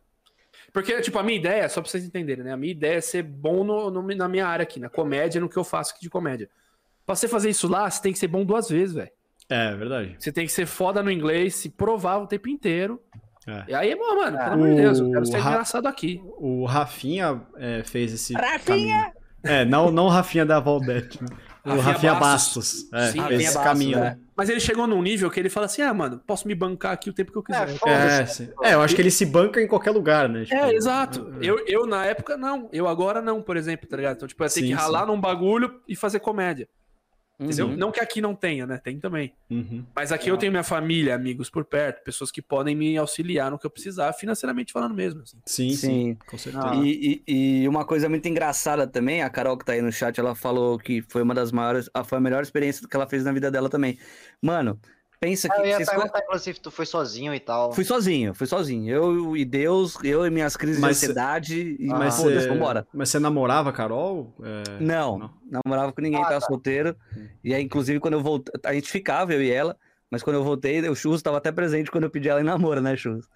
[0.72, 2.52] Porque, tipo, a minha ideia, só pra vocês entenderem, né?
[2.54, 5.50] A minha ideia é ser bom no, no- na minha área aqui, na comédia, no
[5.50, 6.50] que eu faço aqui de comédia.
[7.06, 9.12] Pra você fazer isso lá, você tem que ser bom duas vezes, velho.
[9.50, 10.16] É, verdade.
[10.20, 13.02] Você tem que ser foda no inglês, se provar o tempo inteiro.
[13.48, 13.64] É.
[13.68, 16.22] E aí, mano, mano, Ah, pelo amor de Deus, eu quero ser Ra- engraçado aqui.
[16.38, 18.60] O Rafinha é, fez esse Rafinha!
[18.64, 19.24] caminho.
[19.44, 21.22] É, não, não o Rafinha da Valdete.
[21.22, 21.28] né?
[21.66, 22.84] O Rafinha Rafinha Bastos.
[22.90, 22.94] Bastos.
[22.94, 24.02] É, Sim, fez esse Bastos, caminho, é.
[24.02, 24.18] né?
[24.36, 27.10] Mas ele chegou num nível que ele fala assim: ah, mano, posso me bancar aqui
[27.10, 27.70] o tempo que eu quiser.
[27.86, 28.22] É,
[28.66, 30.44] É, é, eu acho que ele se banca em qualquer lugar, né?
[30.46, 31.34] Tipo, É, exato.
[31.42, 32.70] Eu, eu, na época, não.
[32.72, 34.16] Eu agora não, por exemplo, tá ligado?
[34.16, 35.08] Então, tipo, eu tenho Sim, que ralar sim.
[35.08, 36.68] num bagulho e fazer comédia.
[37.40, 37.68] Entendeu?
[37.68, 37.76] Uhum.
[37.76, 38.78] Não que aqui não tenha, né?
[38.78, 39.34] Tem também.
[39.50, 39.84] Uhum.
[39.96, 43.58] Mas aqui eu tenho minha família, amigos por perto, pessoas que podem me auxiliar no
[43.58, 45.22] que eu precisar, financeiramente falando mesmo.
[45.24, 45.38] Assim.
[45.46, 46.18] Sim, sim, Sim.
[46.28, 46.70] com certeza.
[46.72, 46.76] Ah.
[46.76, 50.18] E, e- e uma coisa muito engraçada também, a Carol que tá aí no chat,
[50.20, 53.32] ela falou que foi uma das maiores, foi a melhor experiência que ela fez na
[53.32, 53.98] vida dela também.
[54.42, 54.80] Mano,
[55.24, 57.72] pensa que Ah, eu ia vocês- perguntar, inclusive, se tu foi sozinho e tal.
[57.72, 58.94] fui sozinho, fui sozinho.
[58.94, 62.88] Eu e Deus, eu e minhas crises Mas de ansiedade e Mas, foda-se, você, vambora.
[62.94, 64.36] mas você namorava, a Carol?
[64.44, 65.32] É, Não, Não.
[65.66, 66.46] namorava com ninguém, Ah, tava tá.
[66.48, 66.96] solteiro.
[67.44, 69.78] E aí, inclusive, quando eu voltei, a gente ficava, eu e ela,
[70.12, 72.82] mas quando eu voltei, o Churros tava até presente quando eu pedi ela em namoro,
[72.82, 73.28] né, Churros?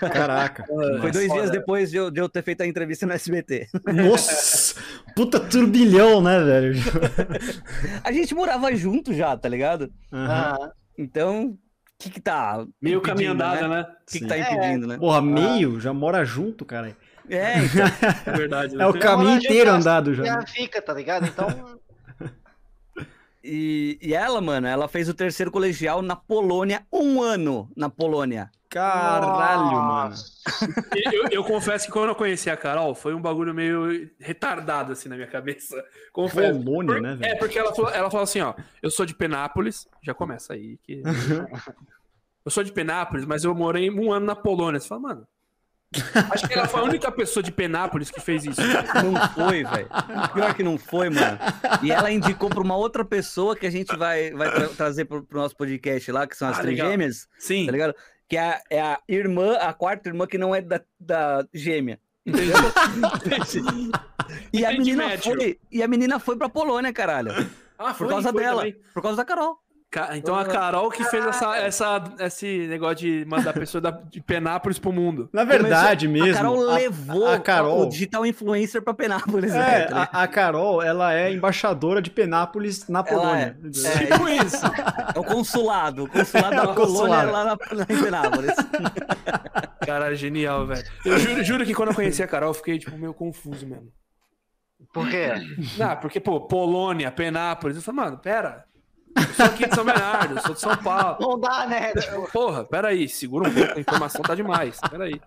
[0.00, 0.64] Caraca.
[1.00, 1.40] Foi dois foda.
[1.40, 3.66] dias depois de eu, de eu ter feito a entrevista no SBT.
[3.84, 4.74] Nossa!
[5.14, 6.74] Puta turbilhão, né, velho?
[8.04, 9.92] A gente morava junto já, tá ligado?
[10.12, 10.56] Aham.
[10.58, 10.70] Aham.
[11.00, 11.58] Então, o
[11.98, 13.80] que que tá Meio caminho andado, né?
[13.82, 14.26] O que, que Sim.
[14.26, 14.40] tá É.
[14.40, 14.98] impedindo, né?
[14.98, 15.80] Porra, meio?
[15.80, 16.94] Já mora junto, cara.
[17.28, 17.86] É, então.
[18.26, 18.74] É verdade.
[18.80, 19.00] É o né?
[19.00, 20.24] caminho inteiro andado já.
[20.24, 21.26] Já fica, tá ligado?
[21.26, 21.80] Então.
[23.42, 28.50] E, e ela, mano, ela fez o terceiro colegial na Polônia, um ano na Polônia.
[28.68, 30.10] Caralho, mano.
[30.10, 30.30] Nossa.
[31.12, 35.08] Eu, eu confesso que quando eu conheci a Carol, foi um bagulho meio retardado assim
[35.08, 35.82] na minha cabeça.
[36.12, 36.58] Confesso.
[36.62, 37.38] Polônia, Por- né, É, velho?
[37.40, 41.02] porque ela falou, ela falou assim, ó, eu sou de Penápolis, já começa aí que
[42.44, 44.78] eu sou de Penápolis, mas eu morei um ano na Polônia.
[44.78, 45.26] Você fala, mano,
[46.32, 48.60] acho que ela foi a única pessoa de Penápolis que fez isso.
[48.60, 49.88] Não foi, velho.
[50.32, 51.38] Pior que não foi, mano.
[51.82, 55.24] E ela indicou pra uma outra pessoa que a gente vai, vai tra- trazer pro,
[55.24, 56.90] pro nosso podcast lá, que são as Ah, três legal.
[56.92, 57.94] gêmeas, Sim, tá ligado?
[58.28, 61.98] Que é a, é a irmã, a quarta irmã que não é da, da gêmea.
[62.24, 63.90] entendi.
[64.52, 67.32] E a, menina foi, e a menina foi pra Polônia, caralho.
[67.78, 68.58] Ah, Por causa dela.
[68.58, 68.76] também.
[68.94, 69.58] Por causa da Carol.
[69.90, 73.90] Ca- Então a Carol que fez essa, essa, esse negócio de mandar a pessoa da-
[73.90, 75.28] de Penápolis pro mundo.
[75.32, 76.30] Na verdade mesmo.
[76.30, 80.08] A Carol a- levou a Carol- o digital influencer pra Penápolis, É, ligado?
[80.12, 83.56] a, a Carol, ela é embaixadora de Penápolis na Polônia.
[83.64, 83.70] é.
[84.06, 84.64] Tipo isso.
[85.12, 86.04] É o consulado.
[86.04, 87.32] O consulado da É o Polônia consulado.
[87.32, 87.56] lá na,
[87.92, 88.54] em Penápolis.
[89.84, 90.84] Cara, genial, velho.
[91.04, 93.88] Eu juro, juro que quando eu conheci a Carol, eu fiquei, tipo, meio confuso mesmo.
[94.92, 95.32] Por quê?
[95.76, 97.76] Não, porque, pô, Polônia, Penápolis.
[97.76, 98.64] Eu falei, mano, pera.
[99.16, 101.16] Eu sou aqui de São Bernardo, sou de São Paulo.
[101.20, 101.92] Não dá, né?
[101.94, 104.78] Tipo, Porra, peraí, segura um pouco, a informação tá demais.
[104.90, 105.20] Peraí.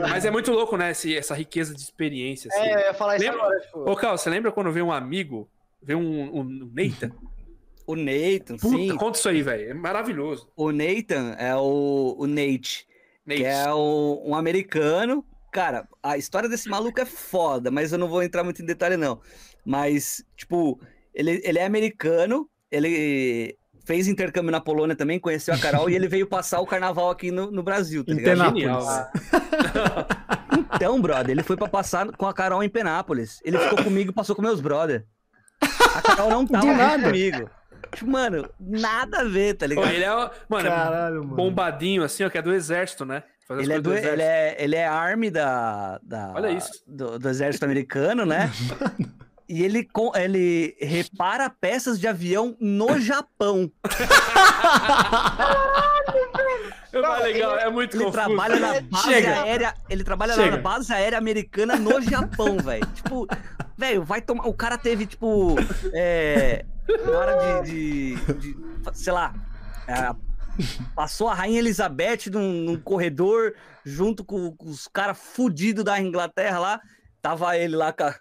[0.00, 0.90] Mas é muito louco, né?
[0.90, 2.48] esse- essa riqueza de experiência.
[2.52, 2.60] Assim.
[2.60, 3.60] é, eu ia falar isso Lembra- agora.
[3.60, 5.48] Tipo, Ô, Carl, você lembra quando veio um amigo,
[5.82, 7.10] veio um, um, um Nathan?
[7.86, 8.96] O Nathan, Puta, sim.
[8.96, 9.70] conta isso aí, velho.
[9.70, 10.48] É maravilhoso.
[10.56, 12.86] O Nathan é o, o Nate,
[13.26, 13.40] Nate.
[13.40, 18.06] que é o- um americano Cara, a história desse maluco é foda, mas eu não
[18.06, 19.20] vou entrar muito em detalhe, não.
[19.66, 20.80] Mas, tipo,
[21.14, 26.06] ele, ele é americano, ele fez intercâmbio na Polônia também, conheceu a Carol e ele
[26.08, 28.52] veio passar o carnaval aqui no, no Brasil, tá Em ligado?
[28.54, 28.86] Penápolis.
[30.74, 33.38] Então, brother, ele foi pra passar com a Carol em Penápolis.
[33.44, 35.04] Ele ficou comigo, passou com meus brother.
[35.94, 37.02] A Carol não tava Do junto nada.
[37.04, 37.50] comigo.
[37.94, 39.92] Tipo, mano, nada a ver, tá Pô, ligado?
[39.92, 41.36] ele é, mano, Caralho, mano.
[41.36, 43.22] bombadinho assim, ó, que é do exército, né?
[43.50, 44.12] Ele é, do, exército.
[44.14, 46.70] ele, é, ele é army da, da, Olha isso.
[46.86, 48.50] Do, do exército americano, né?
[49.52, 53.68] E ele, ele repara peças de avião no Japão.
[56.92, 58.24] É mais legal, é muito Ele confuso.
[58.26, 59.42] trabalha na base Chega.
[59.42, 59.74] aérea.
[59.88, 60.56] Ele trabalha lá Chega.
[60.56, 62.86] na base aérea americana no Japão, velho.
[62.94, 63.26] Tipo,
[63.76, 64.46] velho, vai tomar.
[64.46, 65.56] O cara teve, tipo.
[65.92, 66.64] É,
[67.04, 68.56] na hora de, de- de-
[68.92, 69.34] sei lá.
[69.88, 70.14] é,
[70.94, 73.54] passou a Rainha Elizabeth num, num corredor
[73.84, 76.80] junto com, com os caras fudidos da Inglaterra lá.
[77.22, 78.14] Tava ele lá com a-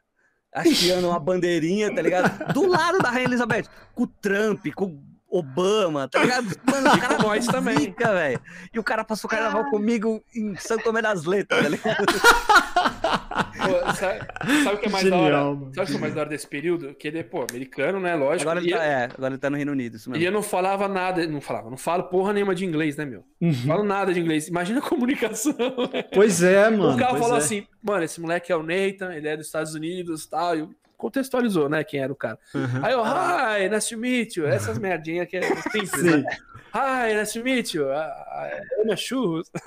[0.53, 2.53] hasteando uma bandeirinha, tá ligado?
[2.53, 3.65] Do lado da Rainha Elizabeth.
[3.93, 4.99] Com o Trump, com
[5.29, 6.47] Obama, tá ligado?
[6.69, 7.77] Mano, o cara nós também.
[7.77, 8.41] zica, velho.
[8.73, 12.05] E o cara passou o carnaval comigo em São Tomé das Letras, tá ligado?
[13.59, 14.19] Pô, sabe,
[14.63, 15.55] sabe o que é mais da Genial, hora?
[15.55, 15.71] mano.
[15.75, 16.95] Sabe o que é mais da hora desse período?
[16.95, 18.15] Que ele é, pô, americano, né?
[18.15, 18.49] Lógico.
[18.49, 20.25] Agora e, ele tá, é, agora ele tá no Reino Unido, isso e mesmo.
[20.25, 23.23] eu não falava nada, não falava, não falo porra nenhuma de inglês, né, meu?
[23.39, 24.47] Não falo nada de inglês.
[24.47, 25.53] Imagina a comunicação.
[26.13, 26.95] Pois é, mano.
[26.95, 27.37] o cara falou é.
[27.37, 30.57] assim, mano, esse moleque é o Nathan, ele é dos Estados Unidos e tal.
[30.57, 30.67] E
[30.99, 32.37] contextualizou, né, quem era o cara.
[32.53, 32.83] Uhum.
[32.85, 34.45] Aí eu, hi, nice to meet you.
[34.45, 36.17] Essas merdinhas que é simples, Sim.
[36.23, 36.37] né?
[36.75, 37.87] Hi, nice to meet you.
[37.89, 39.49] Ana churros.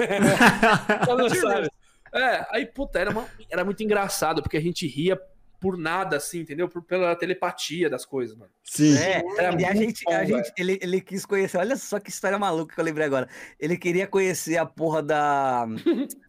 [1.08, 1.68] Ela não sabe.
[2.14, 5.18] É, aí, puta, era, uma- era muito engraçado, porque a gente ria
[5.58, 6.68] por nada, assim, entendeu?
[6.68, 8.50] Por, pela telepatia das coisas, mano.
[8.64, 8.98] Sim.
[8.98, 12.10] É, Era e a gente, bom, a gente ele, ele quis conhecer, olha só que
[12.10, 13.28] história maluca que eu lembrei agora.
[13.58, 15.64] Ele queria conhecer a porra da,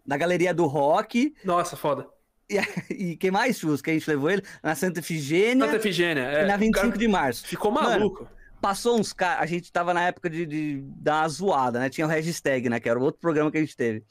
[0.05, 1.33] da galeria do rock.
[1.43, 2.07] Nossa, foda.
[2.89, 4.43] E quem mais, Chus, que a gente levou ele?
[4.61, 6.23] Na Santa Efigênia Santa Efigênia.
[6.23, 7.47] É, e na o 25 cara de março.
[7.47, 8.27] Ficou Mano, maluco.
[8.61, 11.89] Passou uns caras, a gente tava na época de, de dar uma zoada, né?
[11.89, 12.79] Tinha o Registag, né?
[12.79, 14.03] Que era o outro programa que a gente teve.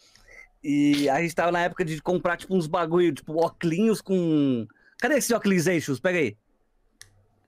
[0.63, 4.67] E a gente tava na época de comprar, tipo, uns bagulho, tipo, óculos com.
[4.99, 5.99] Cadê esse óculos aí, Chus?
[5.99, 6.37] Pega aí.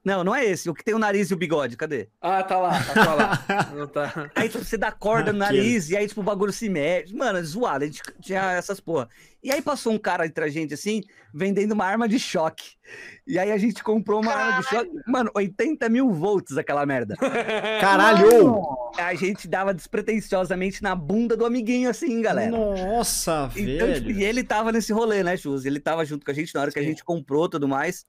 [0.05, 0.69] Não, não é esse.
[0.69, 2.07] O que tem o nariz e o bigode, cadê?
[2.21, 3.45] Ah, tá lá, tá lá.
[3.73, 4.29] Não tá.
[4.35, 7.15] Aí tipo, você dá corda no nariz e aí, tipo, o bagulho se mexe.
[7.15, 7.83] Mano, é zoado.
[7.83, 9.09] A gente tinha essas porra.
[9.45, 12.71] E aí passou um cara entre a gente, assim, vendendo uma arma de choque.
[13.27, 14.89] E aí a gente comprou uma arma de choque.
[15.05, 17.15] Mano, 80 mil volts aquela merda.
[17.79, 18.63] Caralho!
[18.97, 22.49] A gente dava despretensiosamente na bunda do amiguinho, assim, galera.
[22.49, 24.19] Nossa, Então, tipo, velho.
[24.19, 25.63] e ele tava nesse rolê, né, Chus?
[25.65, 26.87] Ele tava junto com a gente na hora que a Sim.
[26.89, 28.03] gente comprou tudo mais.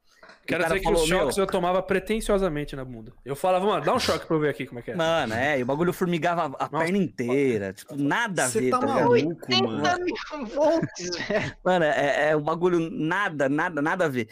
[0.46, 3.12] Quero dizer que os falou, choques eu tomava pretenciosamente na bunda.
[3.24, 4.94] Eu falava, mano, dá um choque pra eu ver aqui como é que é.
[4.94, 7.72] Mano, é, e o bagulho formigava a Nossa, perna inteira.
[7.72, 9.82] Tipo, nada a Você ver, tá tá maluco, mano.
[9.82, 11.25] 30 mil volts, velho.
[11.64, 14.28] Mano, é, é um bagulho nada, nada, nada a ver.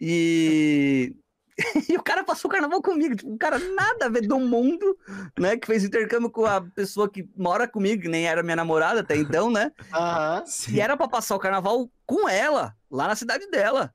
[0.00, 1.14] E.
[1.88, 4.98] e o cara passou o carnaval comigo, tipo, um cara nada a ver do mundo,
[5.38, 5.56] né?
[5.56, 9.16] Que fez intercâmbio com a pessoa que mora comigo, que nem era minha namorada até
[9.16, 9.70] então, né?
[9.92, 10.42] Aham.
[10.68, 13.94] E era pra passar o carnaval com ela, lá na cidade dela.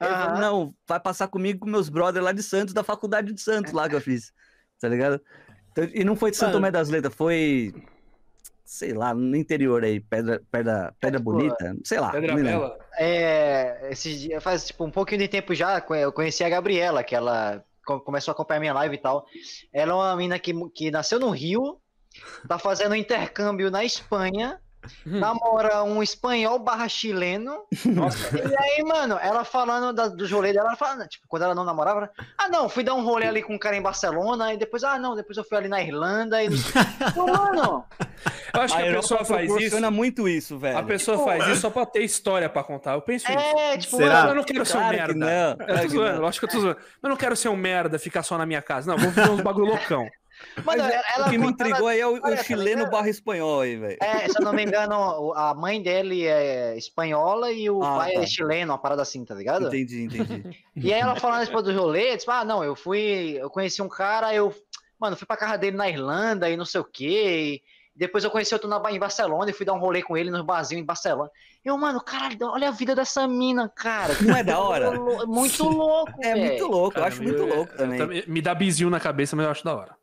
[0.00, 3.40] Ele falou, não, vai passar comigo com meus brothers lá de Santos, da faculdade de
[3.40, 4.32] Santos lá que eu fiz.
[4.80, 5.20] Tá ligado?
[5.72, 6.52] Então, e não foi de Santo.
[6.52, 7.74] Tomé das Letras, foi.
[8.64, 12.10] Sei lá, no interior aí, Pedra, pedra, pedra tipo, Bonita, sei lá.
[12.10, 12.34] Pedra.
[12.34, 12.78] Bela.
[12.96, 17.14] É, esses dias, faz tipo um pouquinho de tempo já, eu conheci a Gabriela, que
[17.14, 19.26] ela co- começou a acompanhar minha live e tal.
[19.72, 21.78] Ela é uma mina que, que nasceu no Rio,
[22.48, 24.58] tá fazendo intercâmbio na Espanha,
[25.06, 25.18] Hum.
[25.18, 27.64] namora um espanhol barra chileno.
[27.86, 31.54] Nossa, E aí, mano, ela falando da, do rolê dela, ela fala, tipo, quando ela
[31.54, 34.52] não namorava, ela, ah, não, fui dar um rolê ali com um cara em Barcelona,
[34.52, 36.48] e depois, ah, não, depois eu fui ali na Irlanda, e...
[37.16, 37.84] Mano,
[38.54, 39.52] eu acho A que a pessoa faz isso.
[39.54, 40.78] proporciona muito isso, velho.
[40.78, 42.92] A pessoa Pô, faz isso só pra ter história pra contar.
[42.94, 43.38] Eu penso isso.
[43.38, 44.14] é, tipo, Será?
[44.20, 45.56] mano, Eu não quero ser um Claro que merda.
[45.58, 46.20] não, Eu tô que zoando, não.
[46.22, 46.78] lógico que eu tô zoando.
[47.02, 48.90] Eu não quero ser um merda, ficar só na minha casa.
[48.90, 50.08] Não, vou viver uns bagulho loucão.
[50.64, 52.88] Mas mano, é- ela o que me intrigou aí é o, o Olha, tá chileno
[52.90, 53.98] barra espanhol aí, velho.
[54.00, 58.12] É, se eu não me engano, a mãe dele é espanhola e o Ah, pai
[58.14, 58.20] tá.
[58.22, 59.66] é chileno, uma parada assim, tá ligado?
[59.68, 60.64] Entendi, entendi.
[60.76, 63.88] E aí ela falando depois do rolê, tipo, ah, não, eu fui, eu conheci um
[63.88, 64.54] cara, eu,
[64.98, 67.60] mano, fui pra casa dele na Irlanda e não sei o quê.
[67.94, 70.28] E depois eu conheci outro na, em Barcelona e fui dar um rolê com ele
[70.28, 71.30] no barzinho em Barcelona.
[71.64, 74.12] Eu, mano, caralho, olha a vida dessa mina, cara.
[74.20, 74.90] Não é da hora?
[75.26, 77.98] Muito louco, É muito louco, eu Cara, acho muito eu- louco eu também.
[77.98, 79.96] também- Me dá bizinho na cabeça, mas eu acho da hora.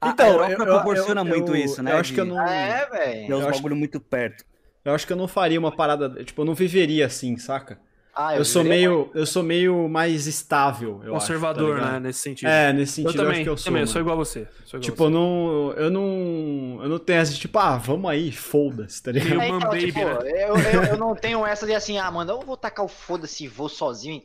[0.00, 1.92] A- Então, a Europa eu- eu- proporciona eu- muito eu- isso, né?
[1.92, 3.32] eu acho que eu de não- É, ter velho.
[3.32, 4.44] eu bagulho muito perto.
[4.84, 6.24] Eu acho que eu não faria uma parada.
[6.24, 7.78] Tipo, eu não viveria assim, saca?
[8.14, 12.00] Ah, Eu sou virei meio, eu sou meio mais estável, eu Conservador, acho, tá né?
[12.00, 12.48] Nesse sentido.
[12.48, 13.64] É, nesse eu sentido eu, também, acho que eu sou.
[13.66, 14.48] também, eu sou igual a você.
[14.66, 18.10] sou igual Tipo, eu não, eu não, eu não tenho essa de tipo, ah, vamos
[18.10, 19.40] aí, foda-se, tá ligado?
[19.40, 20.44] É, então, tipo, né?
[20.44, 23.44] eu, eu, eu não tenho essa de assim, ah, mano, eu vou tacar o foda-se
[23.44, 24.22] e vou sozinho.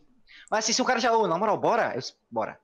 [0.50, 1.94] Mas assim, se o cara já, ô, na moral, bora?
[1.96, 2.58] Eu, bora.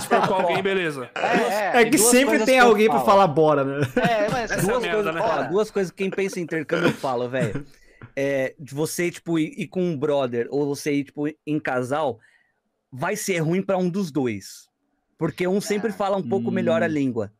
[0.00, 1.10] Se for com alguém, beleza.
[1.14, 3.86] É, É é, que sempre tem alguém pra falar bora, né?
[3.96, 5.20] é, mas é duas, merda, coisas, né?
[5.22, 7.64] ó, duas coisas que quem pensa em intercâmbio eu falo, velho.
[8.16, 12.18] É, de você, tipo, ir, ir com um brother ou você ir, tipo, em casal,
[12.92, 14.68] vai ser ruim pra um dos dois.
[15.18, 16.52] Porque um sempre fala um pouco Hum.
[16.52, 17.32] melhor a língua.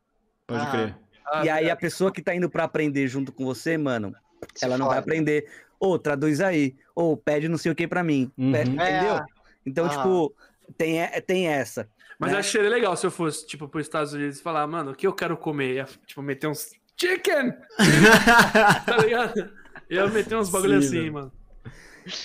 [0.47, 0.71] Pode Ah.
[0.71, 0.95] crer.
[1.27, 4.13] Ah, e aí a pessoa que tá indo pra aprender junto com você, mano,
[4.53, 5.45] se ela não vai aprender.
[5.79, 6.75] Ô, traduz aí.
[6.95, 8.31] Ou pede não sei o que pra mim.
[8.37, 8.51] Uhum.
[8.51, 9.15] Pede- entendeu?
[9.17, 9.25] É.
[9.65, 9.89] Então, Ah.
[9.89, 10.35] tipo,
[10.77, 11.87] tem, tem essa.
[12.19, 12.35] Mas né?
[12.35, 14.91] eu acho que seria legal se eu fosse, tipo, pros Estados Unidos e falar, mano,
[14.91, 15.75] o que eu quero comer?
[15.75, 17.53] Ia, tipo, meter uns chicken!
[18.85, 19.51] tá ligado?
[19.89, 21.31] Ia meter uns bagulho Sim, assim, mano.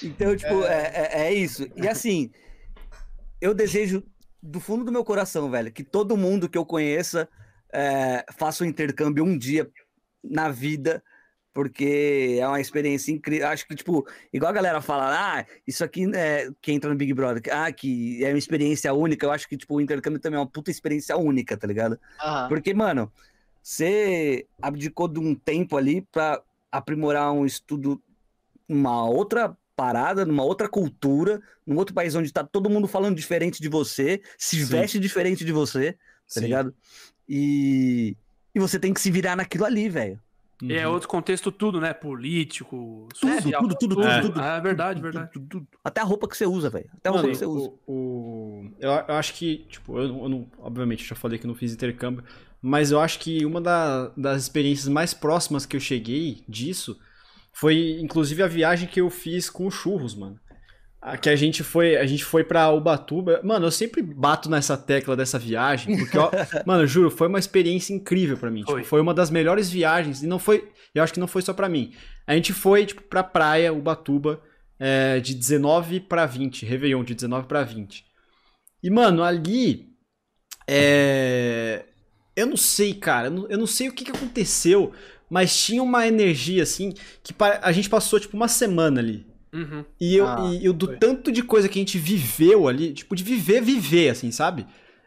[0.02, 1.66] Então, tipo, é, é, é isso.
[1.76, 2.30] E assim,
[3.40, 4.02] eu desejo
[4.42, 7.28] do fundo do meu coração, velho, que todo mundo que eu conheça
[7.72, 9.70] é, faça um intercâmbio um dia
[10.22, 11.02] na vida,
[11.52, 13.48] porque é uma experiência incrível.
[13.48, 17.12] Acho que, tipo, igual a galera fala, ah, isso aqui é que entra no Big
[17.12, 19.26] Brother, ah, que é uma experiência única.
[19.26, 21.98] Eu acho que, tipo, o intercâmbio também é uma puta experiência única, tá ligado?
[22.22, 22.48] Aham.
[22.48, 23.12] Porque, mano,
[23.62, 26.40] você abdicou de um tempo ali pra
[26.70, 28.00] aprimorar um estudo
[28.68, 33.60] numa outra parada, numa outra cultura, num outro país onde tá todo mundo falando diferente
[33.60, 34.66] de você, se Sim.
[34.66, 36.42] veste diferente de você, tá Sim.
[36.42, 36.74] ligado?
[37.28, 38.16] E,
[38.54, 40.20] e você tem que se virar naquilo ali, velho.
[40.62, 40.92] E é Uhum.
[40.94, 41.92] outro contexto tudo, né?
[41.94, 44.40] Político, Tudo, social, tudo, tudo, tudo, tudo.
[44.40, 45.32] Ah, é verdade, Tudo, verdade.
[45.32, 45.66] tudo, tudo.
[45.82, 46.90] Até a roupa que você usa, velho.
[46.94, 47.68] Até a roupa Mano, que você usa.
[47.86, 51.38] o, o- eu, eu acho que, tipo, eu, não- eu não, obviamente, eu já falei
[51.38, 52.22] que eu não fiz intercâmbio,
[52.60, 56.98] mas eu acho que uma da- das experiências mais próximas que eu cheguei disso
[57.52, 60.38] foi, inclusive, a viagem que eu fiz com o Churros, mano.
[61.22, 63.40] Que a gente foi, a gente foi pra Ubatuba.
[63.42, 66.30] Mano, eu sempre bato nessa tecla dessa viagem, porque, ó,
[66.66, 68.60] mano, juro, foi uma experiência incrível pra mim.
[68.60, 68.84] Tipo, Foi.
[68.84, 71.70] foi uma das melhores viagens, e não foi, eu acho que não foi só pra
[71.70, 71.94] mim.
[72.26, 74.42] A gente foi, tipo, pra praia, Ubatuba,
[74.78, 78.04] é, de 19 pra 20, Réveillon, de 19 pra 20.
[78.82, 79.88] E, mano, ali.
[80.66, 81.84] É.
[82.36, 83.26] Eu não sei, cara.
[83.26, 84.92] Eu não, eu não sei o que, que aconteceu,
[85.28, 89.29] mas tinha uma energia, assim, que a gente passou, tipo, uma semana ali.
[89.52, 89.84] Uhum.
[90.00, 90.96] E eu, Ah, e eu do foi.
[90.96, 94.66] tanto de coisa que a gente viveu ali, tipo, de viver, viver, assim, sabe?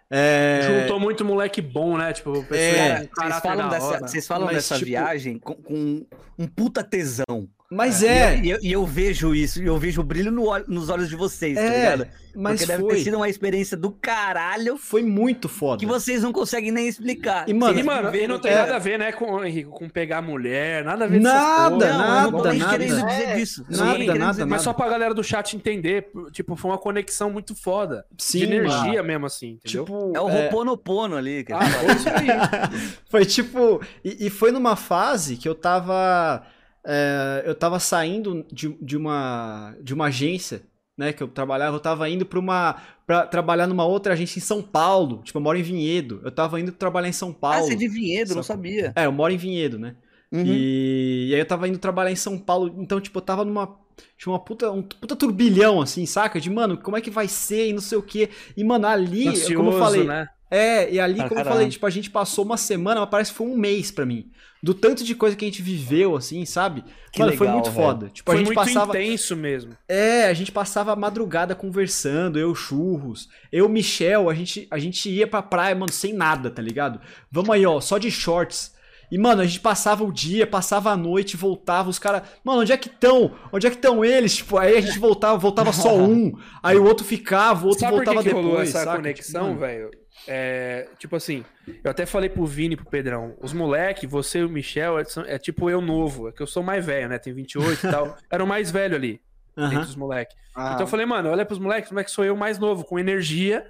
[0.09, 0.59] É.
[0.81, 2.13] Juntou muito moleque bom, né?
[2.13, 3.09] Tipo, pessoa É.
[3.15, 4.07] Vocês falam, dessa, hora.
[4.07, 6.05] vocês falam Mas, dessa tipo- viagem com, com
[6.37, 7.47] um puta tesão.
[7.73, 10.43] Mas é, eu- E eu, e eu vejo isso, e eu vejo o brilho no
[10.67, 12.07] nos olhos de vocês, tá É, ligado?
[12.35, 12.95] mas Porque deve foi.
[12.95, 15.79] ter sido uma experiência do caralho Foi muito foda.
[15.79, 17.47] que vocês não conseguem nem explicar.
[17.47, 18.55] E, mano, E, mano, viveram não tem É.
[18.55, 21.97] nada a ver, né, com, Henrique, com pegar mulher, nada a ver Nada, coisas.
[21.97, 22.71] Nada, não tô nem nada.
[22.77, 23.65] querendo dizer É, disso.
[23.69, 24.63] Nada, nada, dizer Mas nada.
[24.63, 28.05] só pra galera do chat entender, tipo, foi uma conexão muito foda.
[28.17, 28.59] Sim, de mano.
[28.67, 29.85] energia mesmo, assim, entendeu?
[29.85, 31.65] Tipo, É o Roponopono ali, cara.
[31.65, 32.27] Ah, foi isso aí.
[33.09, 33.81] Foi tipo.
[34.03, 36.43] E, e foi numa fase que eu tava.
[36.85, 40.61] É, eu tava saindo de, de, uma, de uma agência,
[40.97, 41.13] né?
[41.13, 41.75] Que eu trabalhava.
[41.75, 42.75] Eu tava indo pra uma.
[43.05, 45.21] pra trabalhar numa outra agência em São Paulo.
[45.23, 46.21] Tipo, eu moro em Vinhedo.
[46.23, 47.65] Eu tava indo trabalhar em São Ah, Paulo.
[47.65, 48.91] você é de Vinhedo, não sabia.
[48.95, 49.95] É, eu moro em Vinhedo, né?
[50.31, 50.43] Uhum.
[50.45, 53.77] E, e aí eu tava indo trabalhar em São Paulo, então, tipo, eu tava numa.
[54.17, 56.41] Tinha uma puta, um puta turbilhão, assim, saca?
[56.41, 58.29] De, mano, como é que vai ser e não sei o quê.
[58.57, 60.03] E, mano, ali, Ansioso, como eu falei.
[60.05, 60.27] né?
[60.49, 61.53] É, e ali, como eu caralho.
[61.55, 64.31] falei, tipo, a gente passou uma semana, mas parece que foi um mês pra mim.
[64.63, 66.85] Do tanto de coisa que a gente viveu, assim, sabe?
[67.11, 67.85] Que mano, foi legal, muito velho.
[67.85, 68.09] foda.
[68.09, 68.97] Tipo, Foi a gente muito passava.
[68.97, 69.73] intenso mesmo.
[69.89, 75.09] É, a gente passava a madrugada conversando, eu churros, eu Michel, a gente, a gente
[75.09, 77.01] ia pra praia, mano, sem nada, tá ligado?
[77.29, 78.71] Vamos aí, ó, só de shorts.
[79.11, 82.71] E, mano, a gente passava o dia, passava a noite, voltava, os caras, mano, onde
[82.71, 83.35] é que estão?
[83.51, 84.37] Onde é que estão eles?
[84.37, 86.31] Tipo, aí a gente voltava, voltava só um,
[86.63, 88.95] aí o outro ficava, o outro Sabe por voltava que, que depois, rolou essa saca?
[88.95, 89.91] conexão, Tipo, velho?
[90.27, 91.43] É, tipo assim,
[91.83, 95.03] eu até falei pro Vini e pro Pedrão, os moleque, você e o Michel, é,
[95.27, 97.17] é tipo eu novo, é que eu sou mais velho, né?
[97.19, 98.17] Tem 28 e tal.
[98.31, 99.21] Era o mais velho ali,
[99.57, 99.67] aham.
[99.67, 100.35] entre os moleque.
[100.55, 102.85] Ah, Então eu falei, mano, olha pros moleques, como é que sou eu mais novo,
[102.85, 103.65] com energia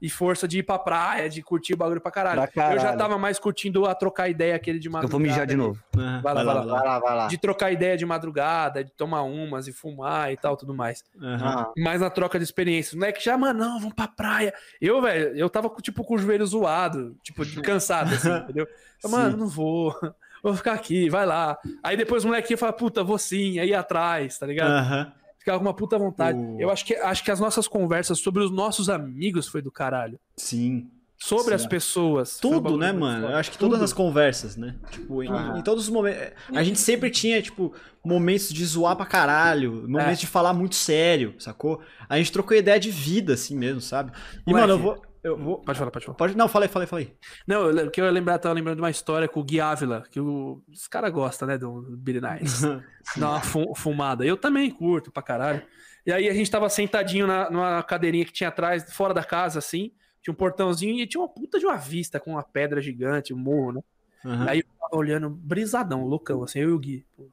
[0.00, 2.36] e força de ir pra praia, de curtir o bagulho pra caralho.
[2.42, 2.76] Pra caralho.
[2.76, 5.10] Eu já tava mais curtindo a trocar ideia aquele de Eu madrugada.
[5.10, 5.78] vou mijar de novo.
[5.92, 6.04] Vai
[6.34, 6.54] lá, vai lá.
[6.62, 7.26] vai lá, vai lá.
[7.26, 11.02] De trocar ideia de madrugada, de tomar umas e fumar e tal, tudo mais.
[11.20, 11.66] aham.
[11.68, 12.94] Ah, mais na troca de experiências.
[12.94, 14.54] Não é que já, mano, não, vamos pra praia.
[14.80, 18.66] Eu, velho, eu tava com, tipo com o joelho zoado, tipo, de cansado, assim, entendeu?
[19.02, 19.94] Eu, mano, não vou.
[20.40, 21.58] Vou ficar aqui, vai lá.
[21.82, 24.70] Aí depois o moleque ia falar, puta, vou sim, aí ia atrás, tá ligado?
[24.70, 25.12] Aham.
[25.38, 26.38] Ficava com uma puta vontade.
[26.38, 29.70] O- Eu acho que, acho que as nossas conversas sobre os nossos amigos foi do
[29.72, 30.18] caralho.
[30.36, 30.88] Sim.
[31.20, 31.54] sobre Sim.
[31.54, 32.38] as pessoas.
[32.38, 33.26] Tudo, né, mano?
[33.26, 33.84] Eu acho que todas Tudo.
[33.86, 34.76] as conversas, né?
[34.88, 35.58] Tipo, em, Aham.
[35.58, 36.32] em todos os momentos.
[36.54, 37.74] A gente sempre tinha, tipo,
[38.04, 40.20] momentos de zoar pra caralho, momentos É.
[40.20, 41.80] de falar muito sério, sacou?
[42.08, 44.12] A gente trocou ideia de vida, assim mesmo, sabe?
[44.46, 44.68] E, Moleque.
[44.68, 45.02] mano, eu vou.
[45.28, 45.58] Eu vou.
[45.60, 46.16] Pode falar, pode falar.
[46.16, 46.36] Pode.
[46.36, 47.16] Não, falei, falei, falei.
[47.46, 49.60] Não, eu, lem- que eu ia lembrar, tava lembrando de uma história com o Gui
[49.60, 52.62] Ávila, que o- os caras gostam, né, do Billy Nights.
[53.16, 54.24] Dá uma fu- fumada.
[54.24, 55.62] Eu também curto pra caralho.
[56.06, 59.58] E aí a gente tava sentadinho na, numa cadeirinha que tinha atrás, fora da casa,
[59.58, 59.92] assim.
[60.22, 63.38] Tinha um portãozinho e tinha uma puta de uma vista com uma pedra gigante, um
[63.38, 63.80] morro, né?
[64.24, 64.46] Aham.
[64.48, 67.06] Aí eu tava olhando brisadão, loucão, assim, eu e o Gui.
[67.16, 67.30] Puta.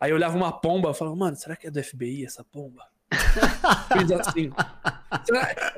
[0.00, 2.82] Aí eu olhava uma pomba e falava, mano, será que é do FBI essa pomba?
[3.12, 4.50] Fiz assim.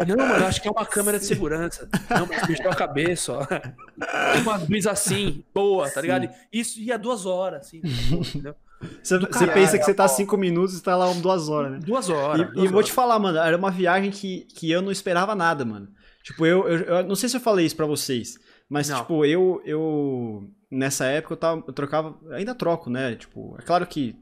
[0.06, 1.88] Não, mano, acho que é uma câmera de segurança.
[2.10, 3.44] Não, mas mexeu a cabeça, ó.
[3.46, 6.28] Tem umas brisas assim, boa, tá ligado?
[6.52, 7.80] Isso ia duas horas, assim.
[7.84, 8.54] entendeu?
[9.02, 11.78] Você, você pensa que você tá cinco minutos e tá lá duas horas, né?
[11.82, 12.48] Duas horas.
[12.48, 12.86] E, duas e vou horas.
[12.86, 15.88] te falar, mano, era uma viagem que, que eu não esperava nada, mano.
[16.22, 18.38] Tipo, eu, eu, eu não sei se eu falei isso pra vocês,
[18.68, 19.00] mas, Não.
[19.00, 20.48] tipo, eu, eu.
[20.70, 22.14] Nessa época eu, tava, eu trocava.
[22.32, 23.16] Ainda troco, né?
[23.16, 24.14] Tipo, é claro que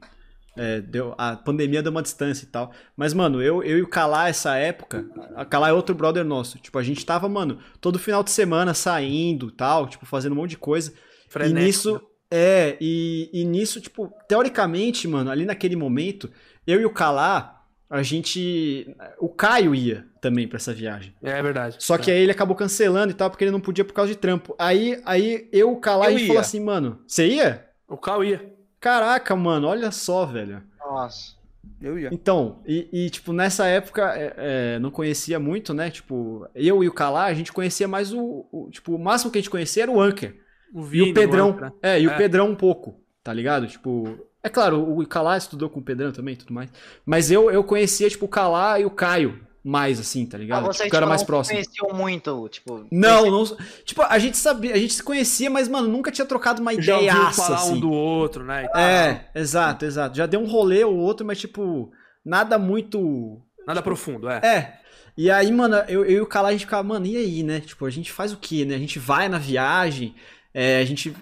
[0.57, 2.71] é, deu, a pandemia deu uma distância e tal.
[2.95, 5.05] Mas, mano, eu, eu e o Kalá, essa época.
[5.35, 6.57] A Kalá é outro brother nosso.
[6.59, 10.51] Tipo, a gente tava, mano, todo final de semana saindo tal, tipo, fazendo um monte
[10.51, 10.93] de coisa.
[11.29, 12.01] Frenético, E nisso,
[12.31, 16.29] é, e, e nisso, tipo, teoricamente, mano, ali naquele momento,
[16.65, 18.95] eu e o Kalá, a gente.
[19.19, 21.13] O Caio ia também pra essa viagem.
[21.23, 21.77] É verdade.
[21.79, 24.17] Só que aí ele acabou cancelando e tal, porque ele não podia por causa de
[24.17, 24.55] trampo.
[24.59, 26.27] Aí, aí eu, o Kalá, a gente ia.
[26.27, 27.67] falou assim, mano, você ia?
[27.87, 28.56] O Cal ia.
[28.79, 30.61] Caraca, mano, olha só, velho.
[30.79, 31.35] Nossa.
[31.81, 32.09] Eu ia.
[32.11, 34.33] Então, e, e, tipo, nessa época, é,
[34.75, 35.89] é, não conhecia muito, né?
[35.91, 39.37] Tipo, eu e o Kalá, a gente conhecia mais o, o- Tipo, o máximo que
[39.37, 40.39] a gente conhecia era o Anker.
[40.73, 41.49] O E Vini, o Pedrão.
[41.49, 41.73] Antra.
[41.81, 42.17] é, e o É.
[42.17, 43.67] Pedrão um pouco, tá ligado?
[43.67, 44.17] Tipo.
[44.43, 46.71] É claro, o Calá estudou com o Pedrão também e tudo mais.
[47.05, 50.65] Mas eu, eu conhecia, tipo, o Calá e o Caio mais, assim, tá Ah, ligado?
[50.65, 51.55] vocês tipo, eu era tipo, mais não próximo.
[51.55, 52.85] conheciam muito, tipo...
[52.91, 53.43] Não, não.
[53.83, 56.95] Tipo, a gente sabia, a gente se conhecia, mas, mano, nunca tinha trocado uma Já
[56.95, 57.73] ouviu ideiaça, falar assim.
[57.73, 58.65] um do outro, né?
[58.75, 60.15] É, exato, exato.
[60.15, 61.91] Já deu um rolê ou outro, mas, tipo,
[62.23, 63.41] nada muito.
[63.65, 64.39] Nada profundo, é.
[64.43, 64.79] É.
[65.17, 67.59] E aí, mano, eu, eu e o Calá, a gente ficava, mano, e aí, né?
[67.59, 68.75] Tipo, a gente faz o quê, né?
[68.75, 70.13] A gente vai na viagem,
[70.53, 71.13] é, a gente.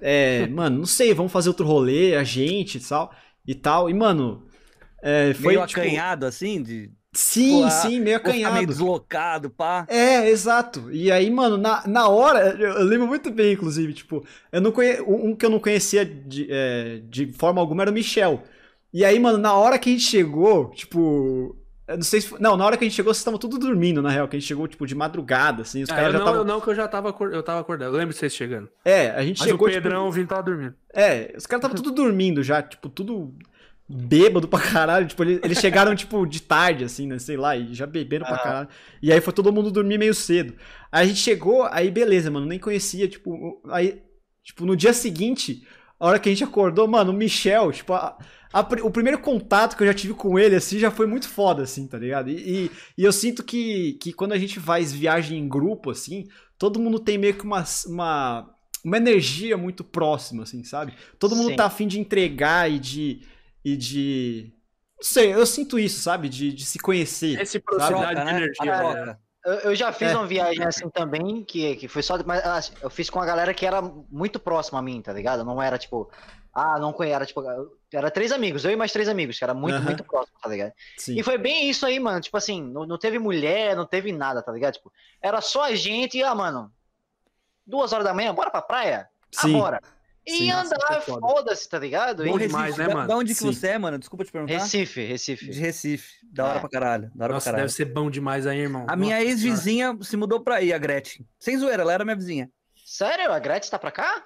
[0.00, 3.14] É, mano, não sei, vamos fazer outro rolê, a gente e tal.
[3.46, 3.88] E tal.
[3.88, 4.44] E, mano.
[5.02, 5.54] É, foi.
[5.54, 8.66] Meio tipo, acanhado, assim, de sim, Pô, sim, meio ficar meio acanhado.
[8.66, 9.86] deslocado, pá.
[9.88, 10.90] É, exato.
[10.92, 14.72] E aí, mano, na, na hora, eu eu lembro muito bem, inclusive, tipo, eu não
[14.72, 15.00] conhe...
[15.02, 18.42] um que eu não conhecia de, é, de forma alguma era o Michel.
[18.92, 21.56] E aí, mano, na hora que a gente chegou, tipo.
[21.86, 22.28] Eu não sei se.
[22.28, 24.36] foi- Não, na hora que a gente chegou, vocês estavam tudo dormindo, na real, que
[24.36, 26.40] a gente chegou, tipo, de madrugada, assim, os Ah, caras eu já não, estavam.
[26.40, 27.88] eu não, que eu já tava, acor- eu tava acordado.
[27.92, 28.68] Eu lembro de vocês chegando.
[28.84, 29.68] É, a gente Mas chegou.
[29.68, 30.22] o Pedrão, Tipo...
[30.22, 30.74] o tava dormindo.
[30.94, 33.34] É, os caras estavam tudo dormindo já, tipo, tudo
[33.94, 35.06] bêbado pra caralho.
[35.06, 37.18] Tipo, eles, eles chegaram, tipo, de tarde, assim, né?
[37.18, 38.38] Sei lá, e já beberam pra Ah.
[38.42, 38.68] caralho.
[39.02, 40.54] E aí foi todo mundo dormir meio cedo.
[40.90, 44.00] Aí a gente chegou, aí beleza, mano, nem conhecia, tipo, aí,
[44.42, 45.66] tipo, no dia seguinte,
[45.98, 48.16] a hora que a gente acordou, mano, o Michel, tipo, a-
[48.52, 51.62] a o primeiro contato que eu já tive com ele, assim, já foi muito foda,
[51.62, 52.30] assim, tá ligado?
[52.30, 52.34] E,
[52.66, 56.26] e, e eu sinto que, que quando a gente faz viagem em grupo, assim,
[56.58, 58.50] todo mundo tem meio que uma, uma,
[58.84, 60.94] uma energia muito próxima, assim, sabe?
[61.18, 61.56] Todo mundo Sim.
[61.56, 63.22] tá afim de entregar e de.
[63.64, 64.52] E de.
[64.96, 66.28] Não sei, eu sinto isso, sabe?
[66.28, 67.36] De, de se conhecer.
[67.36, 68.30] Reciprocidade Troca, de né?
[68.36, 68.76] energia.
[68.76, 69.18] A né?
[69.44, 70.16] Eu, eu já fiz É.
[70.16, 72.16] uma viagem assim também, que, que foi só.
[72.24, 75.44] Mas ah, eu fiz com a galera que era muito próxima a mim, tá ligado?
[75.44, 76.10] Não era tipo.
[76.52, 77.16] Ah, não conhecia.
[77.16, 77.42] Era tipo.
[77.92, 80.72] Era três amigos, eu e mais três amigos, que era muito, muito próximo, tá ligado?
[80.96, 81.18] Sim.
[81.18, 82.20] E foi bem isso aí, mano.
[82.20, 84.74] Tipo assim, não, não teve mulher, não teve nada, tá ligado?
[84.74, 86.72] Tipo, era só a gente e, ah, mano,
[87.66, 89.08] duas horas da manhã, bora pra praia?
[89.36, 89.52] Ah, Sim.
[89.52, 89.80] bora.
[90.26, 90.50] E Sim.
[90.50, 91.20] Andar, é foda.
[91.20, 92.24] foda-se, tá ligado?
[92.24, 93.06] Bom demais, né, mano?
[93.06, 93.52] Da onde que Sim.
[93.52, 93.98] você é, mano?
[93.98, 94.54] Desculpa te perguntar.
[94.54, 95.50] Recife, Recife.
[95.50, 96.12] De Recife.
[96.32, 96.60] Da hora É.
[96.60, 97.10] pra caralho.
[97.14, 97.68] Da hora Nossa, pra caralho.
[97.68, 98.86] deve ser bom demais aí, irmão.
[98.88, 101.26] A minha Nossa ex-vizinha se mudou pra aí, a Gretchen.
[101.38, 102.50] Sem zoeira, ela era minha vizinha.
[102.86, 103.30] Sério?
[103.32, 104.24] A Gretchen tá pra cá?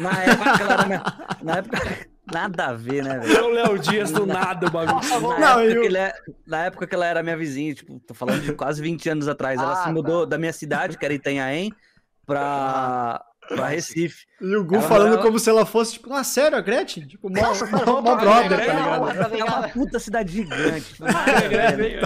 [0.00, 1.02] Na época ela era minha.
[1.42, 2.08] Na época.
[2.30, 3.32] Nada a ver, né, velho?
[3.32, 3.46] Senhora.
[3.46, 5.00] É o Léo Dias do nada, o bagulho.
[5.38, 6.12] Na, Não, época eu- é-
[6.46, 9.58] na época que ela era minha vizinha, tipo, tô falando de quase 20 anos atrás.
[9.58, 11.72] Ela Ah, se mudou da minha cidade, que era Itanhaém,
[12.26, 14.24] pra, pra Recife.
[14.40, 17.06] E o Gu Ela falando morava- como se ela fosse, tipo, ah, sério, a Gretchen?
[17.06, 19.36] Tipo, mó, Nossa, mó, mó pra brother, tá não, ligado?
[19.36, 20.92] É uma puta cidade gigante.
[20.92, 22.00] tipo, nada a ver,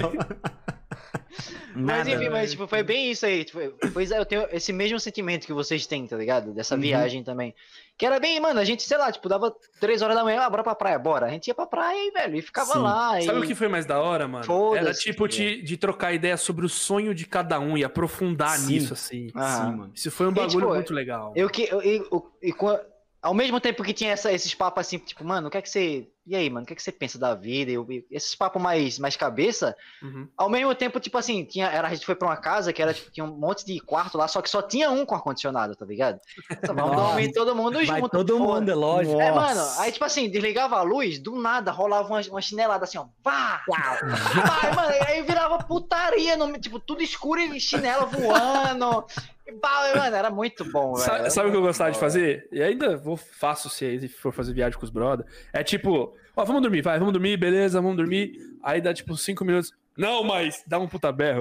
[1.74, 3.44] Mas Nada a enfim, mas tipo, foi bem isso aí.
[3.44, 3.60] Tipo,
[3.92, 6.52] pois é, eu tenho esse mesmo sentimento que vocês têm, tá ligado?
[6.52, 6.80] Dessa Uhum.
[6.80, 7.54] viagem também.
[7.96, 10.50] Que era bem, mano, a gente, sei lá, tipo, dava três horas da manhã, ah,
[10.50, 11.26] bora pra praia, bora.
[11.26, 12.78] A gente ia pra praia e, velho, e ficava Sim.
[12.80, 13.20] lá.
[13.22, 13.42] Sabe e...
[13.42, 14.74] o que foi mais da hora, mano?
[14.76, 18.72] Era tipo de, de trocar ideia sobre o sonho de cada um e aprofundar Sim.
[18.74, 19.30] nisso, assim.
[19.34, 19.56] Ah.
[19.70, 19.92] Sim, mano.
[19.94, 21.32] Isso foi um E, bagulho tipo, muito legal.
[21.36, 21.62] Eu que.
[21.70, 22.80] Eu, eu, eu- e a-
[23.22, 25.70] ao mesmo tempo que tinha essa- esses papos assim, tipo, mano, o que é que
[25.70, 26.08] você.
[26.24, 27.72] E aí, mano, o que é que você pensa da vida?
[27.72, 30.28] Eu- esses papos mais, mais cabeça, Uhum.
[30.36, 32.94] ao mesmo tempo, tipo assim, tinha, era, a gente foi pra uma casa que era,
[32.94, 35.84] tipo, tinha um monte de quarto lá, só que só tinha um com ar-condicionado, tá
[35.84, 36.20] ligado?
[36.72, 38.08] Então, vamos dormir todo mundo Vai junto.
[38.08, 38.60] todo foda.
[38.60, 39.20] mundo, é lógico.
[39.20, 42.98] É, mano, aí tipo assim, desligava a luz, do nada rolava uma, uma chinelada assim,
[42.98, 43.06] ó.
[43.20, 43.62] Pá!
[43.68, 49.04] Pá, mano, aí virava putaria, no, tipo, tudo escuro e chinela voando.
[49.46, 51.04] E, pá, mano, era muito bom, velho.
[51.04, 52.48] Sa- Era Sabe o que eu gostava de fazer?
[52.52, 55.26] E ainda vou faço se for fazer viagem com os brother.
[55.52, 58.36] É tipo, ó, vamos dormir, vai, vamos dormir, beleza, vamos dormir.
[58.62, 59.72] Aí dá tipo cinco minutos.
[59.96, 61.40] Não, mas dá um puta berro.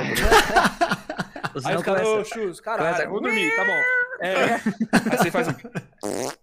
[1.55, 4.00] Os Aí os caras, ô, Chus, caralho, vamos dormir, tá bom.
[4.21, 4.53] É.
[4.53, 5.53] Aí você faz um.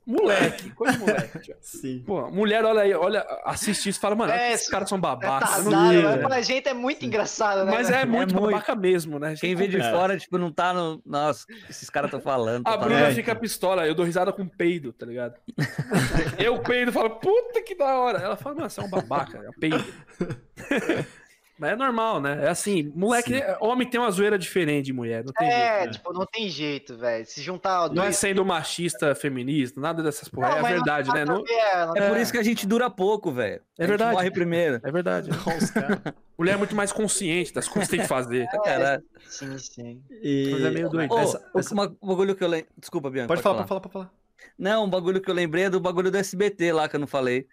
[0.06, 1.38] Moleque, coisa de moleque.
[1.40, 1.56] tio.
[1.60, 2.02] Sim.
[2.06, 5.00] Pô, mulher olha aí, olha, assiste isso e fala, mano, É, esses caras são É
[5.00, 5.58] babacas.
[5.58, 6.28] eu não tardado, vi, mas velho.
[6.28, 7.72] pra gente é muito engraçado, né?
[7.72, 8.50] Mas é muito muito.
[8.50, 9.34] babaca mesmo, né?
[9.38, 9.90] Quem vê de É.
[9.90, 11.00] fora, tipo, não tá no.
[11.06, 12.66] Nossa, esses caras estão falando.
[12.66, 13.12] A tão Bruna falando.
[13.12, 15.34] É, fica pistola, eu dou risada com peido, tá ligado?
[16.38, 18.18] eu peido e falo, puta que da hora.
[18.18, 19.84] Ela fala, mano, você é um babaca, é um peido.
[21.58, 22.44] Mas é normal, né?
[22.44, 23.42] É assim, moleque, Sim.
[23.60, 25.92] homem tem uma zoeira diferente de mulher, não tem É, jeito.
[25.94, 27.26] tipo, não tem jeito, velho.
[27.26, 28.16] Se juntar Não é dois.
[28.16, 30.48] sendo machista, feminista, nada dessas porra.
[30.50, 31.24] é a não verdade, dá né?
[31.24, 33.56] Não- ver, é, não- É por isso que a gente dura pouco, velho.
[33.76, 34.12] É A gente verdade.
[34.12, 34.80] morre primeiro.
[34.84, 35.30] É verdade.
[36.38, 38.46] Mulher é muito mais consciente das coisas que tem que fazer.
[38.64, 40.02] Cara, Sim, sim.
[40.22, 40.50] E...
[40.52, 41.12] Mas é meio doente.
[41.12, 42.68] Ô, Essa- essa- uma- um bagulho que eu lembro.
[42.78, 43.26] Desculpa, Bianca.
[43.28, 44.10] Pode falar, pode falar, pode falar.
[44.56, 47.08] Não, um bagulho que eu lembrei é do bagulho do SBT lá que eu não
[47.08, 47.46] falei.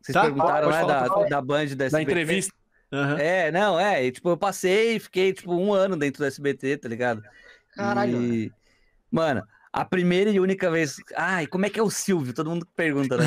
[0.00, 0.80] Vocês Tá, perguntaram, pode né?
[0.82, 1.28] falar, da, pode falar.
[1.28, 1.90] da Band do SBT.
[1.90, 2.54] Da entrevista.
[2.92, 3.18] Aham.
[3.18, 4.04] É, não, é.
[4.04, 7.22] e, tipo, eu passei e fiquei, tipo, um ano dentro do SBT, tá ligado?
[7.74, 8.22] Caralho.
[8.22, 8.52] E,
[9.10, 9.42] mano,
[9.72, 10.96] a primeira e única vez.
[11.16, 12.32] Ai, como é que é o Silvio?
[12.32, 13.24] Todo mundo pergunta, né?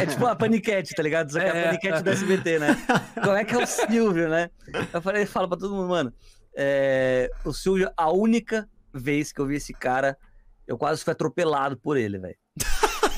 [0.00, 1.32] É tipo a paniquete, tá ligado?
[1.32, 1.64] Só que é a É.
[1.68, 2.76] paniquete do SBT, né?
[3.22, 4.50] Como é que é o Silvio, né?
[4.92, 6.12] Eu falei, falo pra todo mundo, mano.
[6.56, 10.18] é, o Silvio, a única vez que eu vi esse cara,
[10.66, 12.36] eu quase fui atropelado por ele, velho.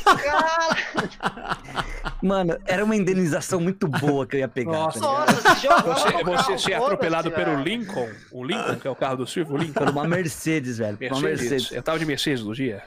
[2.23, 4.73] Mano, era uma indenização muito boa que eu ia pegar.
[4.73, 5.01] Nossa.
[5.01, 5.07] tá?
[5.07, 7.63] Nossa, se Você, você ser atropelado pelo.
[7.63, 9.91] Lincoln, o Lincoln, que é o carro do Silvio, o Lincoln.
[9.91, 10.97] Uma Mercedes, velho.
[10.97, 11.51] por Uma Mercedes.
[11.51, 11.73] Mercedes.
[11.77, 12.83] Eu tava de Mercedes no dia.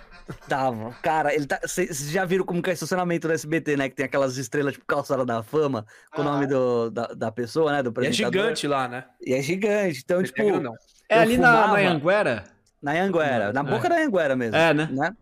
[0.49, 0.91] Tava.
[1.03, 1.59] Cara, ele tá.
[1.63, 3.89] Vocês já viram como que é estacionamento do SBT, né?
[3.89, 6.31] Que tem aquelas estrelas tipo calçada da fama, com o Ah.
[6.31, 7.83] nome do, da, da pessoa, né?
[7.83, 9.03] Do E é gigante lá, né?
[9.21, 10.01] E é gigante.
[10.03, 11.17] Então, Ele tipo, é.
[11.17, 11.81] É ali na, fumava.
[11.83, 12.43] na Anguera?
[12.81, 13.63] na Anguera, na É.
[13.63, 14.55] boca da Anguera mesmo.
[14.55, 14.89] É, né?
[14.91, 15.13] né?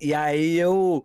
[0.00, 1.02] E aí eu,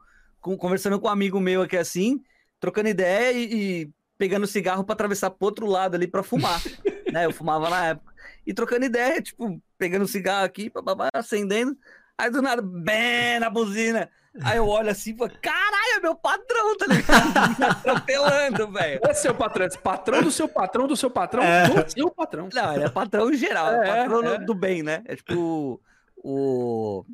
[0.57, 2.21] conversando com um amigo meu aqui assim,
[2.59, 3.53] trocando ideia e,
[3.83, 6.61] e pegando cigarro pra atravessar pro outro lado ali pra fumar.
[7.11, 7.25] né?
[7.25, 8.13] Eu fumava na época.
[8.45, 11.77] E trocando ideia, tipo, pegando cigarro aqui, bababá, acendendo.
[12.17, 14.09] Aí do nada, bem na buzina.
[14.41, 17.33] Aí eu olho assim e falo, caralho, é meu patrão, tá ligado?
[17.59, 18.99] Me atropelando, velho.
[19.03, 21.69] É seu patrão, esse patrão do seu patrão, do seu patrão, É.
[21.69, 22.49] do seu patrão.
[22.51, 24.37] Não, ele é patrão geral, é, É, patrão é.
[24.39, 25.03] do bem, né?
[25.05, 25.79] É tipo
[26.17, 27.05] o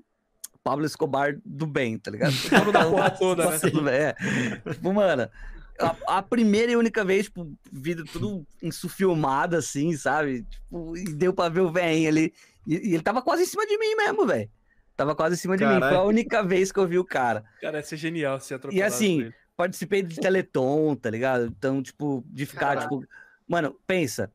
[0.70, 2.32] Pablo Escobar do bem, tá ligado?
[2.48, 3.58] dono da porra toda, né?
[3.58, 4.14] Tudo é.
[4.72, 5.28] Tipo, mano,
[5.80, 10.44] a, a primeira e única vez, tipo, vida tudo insufilmada, assim, sabe?
[10.44, 12.32] Tipo, e deu pra ver o velhinho ali.
[12.68, 14.48] E, e ele tava quase em cima de mim mesmo, velho.
[14.96, 15.80] Tava quase em cima de mim.
[15.80, 17.44] Foi a única vez que eu vi o cara.
[17.60, 18.78] Cara, ia ser genial se atropelado.
[18.78, 21.48] E assim, participei de Teleton, tá ligado?
[21.48, 23.04] Então, tipo, de ficar, tipo.
[23.48, 24.32] Mano, pensa.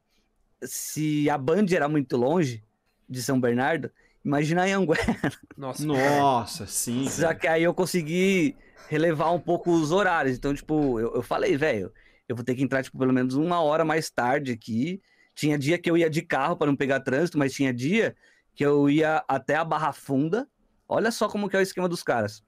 [0.64, 2.64] Se a Band era muito longe
[3.08, 3.88] de São Bernardo,
[4.24, 5.32] imagina a Anguera.
[5.56, 5.84] Nossa.
[5.86, 7.08] Nossa, sim.
[7.08, 8.56] Só que aí eu consegui
[8.88, 10.36] relevar um pouco os horários.
[10.36, 11.92] Então, tipo, eu, eu falei, velho,
[12.28, 15.00] eu vou ter que entrar, tipo, pelo menos uma hora mais tarde aqui.
[15.34, 18.14] Tinha dia que eu ia de carro para não pegar trânsito, mas tinha dia
[18.54, 20.48] que eu ia até a Barra Funda.
[20.88, 22.42] Olha só como que é o esquema dos caras.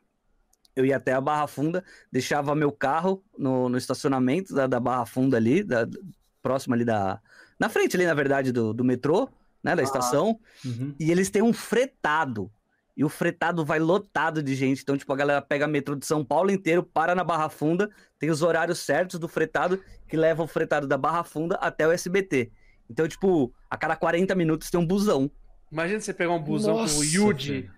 [0.74, 1.82] Eu ia até a Barra Funda,
[2.12, 5.98] deixava meu carro no, no estacionamento da, da Barra Funda ali, da, da-
[6.42, 7.20] próximo ali da...
[7.58, 9.28] Na frente ali, na verdade, do, do metrô,
[9.66, 10.94] né, da estação Uhum.
[10.98, 12.50] e eles têm um fretado.
[12.96, 14.80] E o fretado vai lotado de gente.
[14.82, 18.30] Então, tipo, a galera pega metrô de São Paulo inteiro, para na Barra Funda, tem
[18.30, 19.78] os horários certos do fretado
[20.08, 22.50] que leva o fretado da Barra Funda até o SBT.
[22.88, 25.30] Então, tipo, a cada 40 minutos tem um busão.
[25.70, 27.52] Imagina você pegar um busão com o Yuji.
[27.62, 27.76] velho.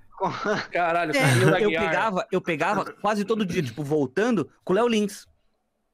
[0.70, 1.22] Caralho, com o
[1.56, 5.26] É, eu, pegava, eu pegava quase todo dia, tipo, voltando com o Léo Lins.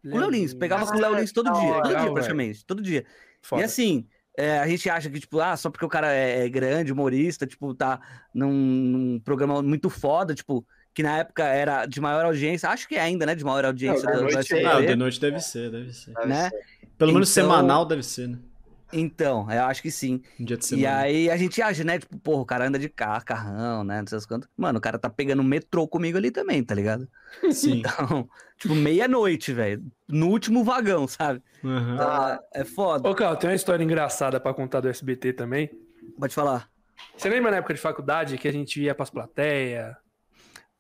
[0.03, 2.13] Com o Léo Lins, pegava com o Léo Lins todo dia, todo legal, dia velho.
[2.15, 3.07] praticamente, todo dia.
[3.41, 3.63] Foda.
[3.63, 6.49] E assim, é, a gente acha que, tipo, ah, só porque o cara é, é
[6.49, 8.01] grande, humorista, tipo, tá
[8.35, 12.95] num, num programa muito foda, tipo, que na época era de maior audiência, acho que
[12.97, 15.21] é ainda, né, de maior audiência Não, da do noite SBT, Ah, o de noite
[15.21, 16.15] deve ser, deve ser.
[16.15, 16.51] Deve né?
[16.51, 16.65] ser.
[16.99, 18.39] Pelo menos Então- semanal deve ser, né?
[18.95, 20.23] Então, eu acho que sim.
[20.39, 20.97] Um dia de E semana.
[20.99, 24.07] aí a gente acha, né, tipo, porra, o cara anda de carro, carrão, né, não
[24.07, 24.49] sei as quantas.
[24.57, 27.09] Mano, o cara tá pegando metrô comigo ali também, tá ligado?
[27.51, 27.81] Sim.
[27.81, 31.43] Então, tipo, meia-noite, velho, no último vagão, sabe?
[31.63, 31.97] Uhum.
[32.55, 33.09] É foda.
[33.09, 35.71] Ô, Carl, tem uma história engraçada pra contar do SBT também.
[36.19, 36.69] Pode falar.
[37.17, 39.95] Você lembra na época de faculdade que a gente ia pras plateias?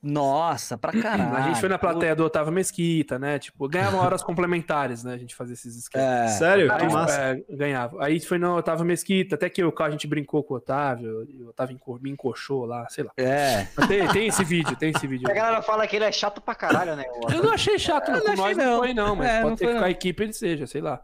[0.04, 1.34] Nossa, pra caralho.
[1.34, 3.38] A gente foi na plateia do Otávio Mesquita, né?
[3.38, 5.14] Tipo, ganhava horas complementares, né?
[5.14, 6.06] A gente fazia esses esquemas.
[6.06, 6.72] É, Sério?
[6.72, 7.20] Aí, Que massa.
[7.20, 8.04] é, ganhava.
[8.04, 11.42] Aí foi no Otávio Mesquita, até que o a gente brincou com o Otávio, e
[11.42, 13.10] o Otávio me encoxou lá, sei lá.
[13.16, 13.66] é.
[13.88, 15.28] Tem, tem esse vídeo, tem esse vídeo.
[15.30, 17.04] A galera fala que ele é chato pra caralho, né?
[17.32, 18.20] Eu não achei chato, não.
[18.20, 18.78] Com não nós achei, não não.
[18.78, 19.86] foi, não, mas É, pode não ser foi, que com não.
[19.86, 21.00] a equipe ele seja, sei lá.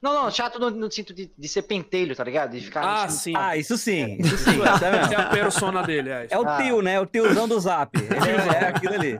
[0.00, 2.52] Não, não, chato no, no sentido de, de ser pentelho, tá ligado?
[2.52, 2.82] De ficar.
[2.82, 3.34] Ah, assim, sim.
[3.36, 4.50] Ah, isso sim, isso sim.
[4.52, 5.12] isso é Essa mesmo.
[5.14, 6.26] é a persona dele, é.
[6.30, 6.56] É o Ah.
[6.62, 6.98] tio, né?
[7.00, 7.90] O tiozão do zap.
[7.98, 9.18] Ele é, é aquilo ali.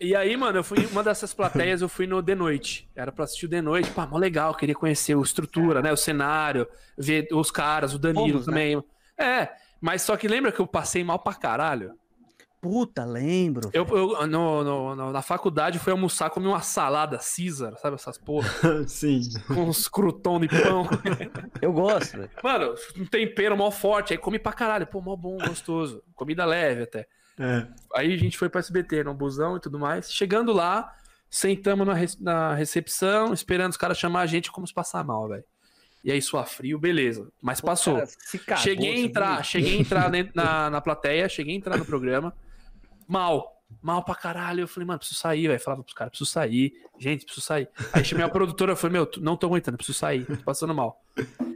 [0.00, 2.88] E aí, mano, eu fui em uma dessas plateias, eu fui no The Noite.
[2.96, 3.90] Era pra assistir o The Noite.
[3.90, 5.92] Pá, mó legal, queria conhecer a estrutura, né?
[5.92, 6.66] O cenário,
[6.96, 8.52] ver os caras, o Danilo Fomos, né?
[8.52, 8.84] também.
[9.18, 9.48] É,
[9.80, 11.94] mas só que lembra que eu passei mal pra caralho?
[12.62, 13.70] Puta, lembro.
[13.74, 18.16] Eu, eu- no, no- no- na faculdade fui almoçar, comi uma salada Caesar, sabe essas
[18.16, 18.48] porra?
[18.86, 19.20] Sim.
[19.48, 20.86] Com uns crouton de pão.
[21.60, 22.18] Eu gosto.
[22.18, 22.30] velho.
[22.40, 24.12] Mano, um tempero mó forte.
[24.12, 24.86] Aí comi pra caralho.
[24.86, 26.04] Pô, mó bom, gostoso.
[26.14, 27.08] Comida leve até.
[27.36, 27.66] É.
[27.96, 30.12] Aí a gente foi pro SBT, no busão e tudo mais.
[30.12, 30.94] Chegando lá,
[31.28, 35.26] sentamos na, re- na recepção, esperando os caras chamar a gente como se passar mal,
[35.28, 35.42] velho.
[36.04, 37.26] E aí, suar frio, beleza.
[37.42, 37.94] Mas passou.
[37.96, 38.08] Cara,
[38.46, 39.44] cagou, cheguei a entrar, viu?
[39.44, 42.32] cheguei a entrar na, na plateia, cheguei a entrar no programa.
[43.12, 43.62] Mal.
[43.80, 44.60] Mal pra caralho.
[44.62, 45.60] Eu falei, mano, preciso sair, velho.
[45.60, 46.72] Falava pros caras, preciso sair.
[46.98, 47.68] Gente, preciso sair.
[47.92, 50.24] Aí chamei a produtora, eu falei, meu, não tô aguentando, preciso sair.
[50.24, 51.02] Tô passando mal.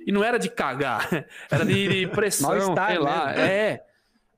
[0.07, 1.09] E não era de cagar,
[1.51, 3.27] era de, pressão, sei lá.
[3.27, 3.41] mesmo.
[3.43, 3.85] É.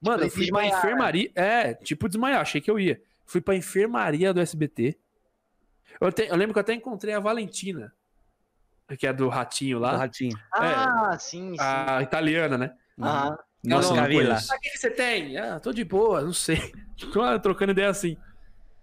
[0.00, 0.78] Mano, eu de fui pra desmaiar.
[0.78, 1.30] enfermaria.
[1.34, 3.00] É, tipo desmaiar, achei que eu ia.
[3.26, 4.96] Fui pra enfermaria do SBT.
[6.00, 7.92] Eu, até- eu lembro que eu até encontrei a Valentina,
[8.98, 10.38] que é do Ratinho Do lá, ratinho.
[10.52, 11.56] Ah, sim, sim.
[11.60, 12.74] a italiana, né?
[13.00, 13.38] Aham.
[13.64, 14.34] Nossa, Não, não Camila.
[14.34, 15.36] Ah, que você tem?
[15.36, 16.72] Ah, tô de boa, não sei.
[17.12, 18.16] Tô ah, trocando ideia assim.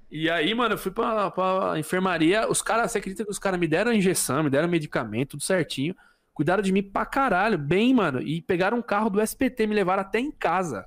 [0.10, 2.50] E aí, mano, eu fui pra, pra enfermaria.
[2.50, 5.44] Os caras, você acredita que os caras me deram a injeção, me deram medicamento, tudo
[5.44, 5.94] certinho.
[6.34, 8.22] Cuidaram de mim pra caralho, bem, mano.
[8.22, 10.86] E pegaram um carro do SPT, me levaram até em casa.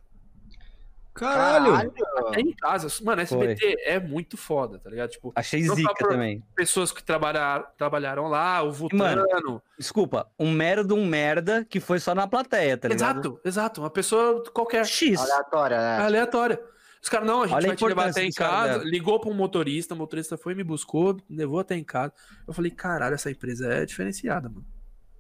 [1.18, 1.74] Caralho.
[1.74, 2.88] Até em casa.
[3.04, 5.10] Mano, SBT é muito foda, tá ligado?
[5.10, 6.42] Tipo, Achei zica também.
[6.54, 9.62] pessoas que trabalharam, trabalharam lá, o Vulcano.
[9.78, 13.18] Desculpa, um merda um merda que foi só na plateia, tá ligado?
[13.18, 13.80] exato, exato.
[13.80, 14.86] Uma pessoa qualquer.
[14.86, 15.20] X.
[15.20, 15.98] Aleatória, né?
[15.98, 16.60] Aleatória.
[17.00, 18.82] Os caras, não, a gente Olha a vai te levar até em casa.
[18.84, 22.12] Ligou pra um motorista, o motorista foi, me buscou, me levou até em casa.
[22.46, 24.66] Eu falei, caralho, essa empresa é diferenciada, mano.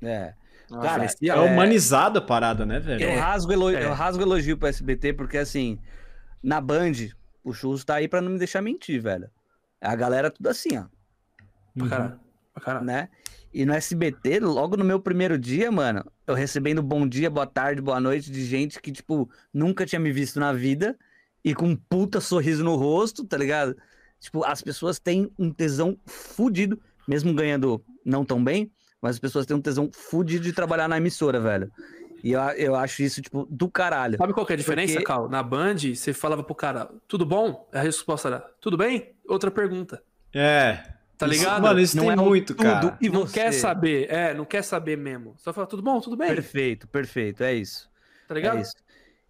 [0.02, 0.34] É.
[0.70, 3.02] Cara, É humanizada a parada, né, velho?
[3.02, 3.70] Eu, É, rasgo elo...
[3.70, 3.84] é.
[3.84, 5.78] eu rasgo elogio pro SBT porque, assim,
[6.42, 6.92] na Band,
[7.42, 9.30] o Churros tá aí pra não me deixar mentir, velho.
[9.80, 10.84] A galera tudo assim, ó,
[11.74, 11.88] Pra Uhum.
[11.88, 12.20] caralho.
[12.54, 12.84] Pra caralho.
[12.86, 13.08] né?
[13.54, 17.80] E no SBT, logo no meu primeiro dia, mano, eu recebendo bom dia, boa tarde,
[17.80, 20.98] boa noite de gente que, tipo, nunca tinha me visto na vida
[21.42, 23.74] e com um puta sorriso no rosto, tá ligado?
[24.20, 28.70] Tipo, as pessoas têm um tesão fudido, mesmo ganhando não tão bem,
[29.00, 31.70] mas as pessoas têm um tesão fudido de trabalhar na emissora, velho.
[32.22, 34.18] E eu, eu acho isso, tipo, do caralho.
[34.18, 35.28] Sabe qual que é a diferença, Porque- Cal?
[35.28, 37.68] Na Band, você falava pro cara, tudo bom?
[37.72, 39.12] A resposta era, tudo bem?
[39.28, 40.02] Outra pergunta.
[40.34, 40.82] É.
[41.16, 41.62] Tá Isso- ligado?
[41.62, 42.98] Mano, isso Não tem é muito, tudo cara.
[43.00, 43.34] e não você.
[43.40, 45.34] quer saber, é, não quer saber mesmo.
[45.38, 46.00] Só fala, tudo bom?
[46.00, 46.28] Tudo bem?
[46.28, 47.88] Perfeito, perfeito, é isso.
[48.26, 48.58] Tá ligado?
[48.58, 48.74] É isso.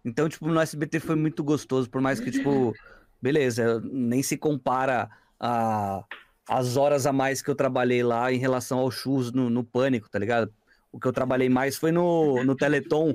[0.03, 2.73] Então, tipo, no SBT foi muito gostoso, por mais que, tipo,
[3.21, 5.09] beleza, nem se compara
[5.39, 6.03] a,
[6.49, 10.09] as horas a mais que eu trabalhei lá em relação ao churros no, no Pânico,
[10.09, 10.51] tá ligado?
[10.91, 13.13] O que eu trabalhei mais foi no, no Teleton,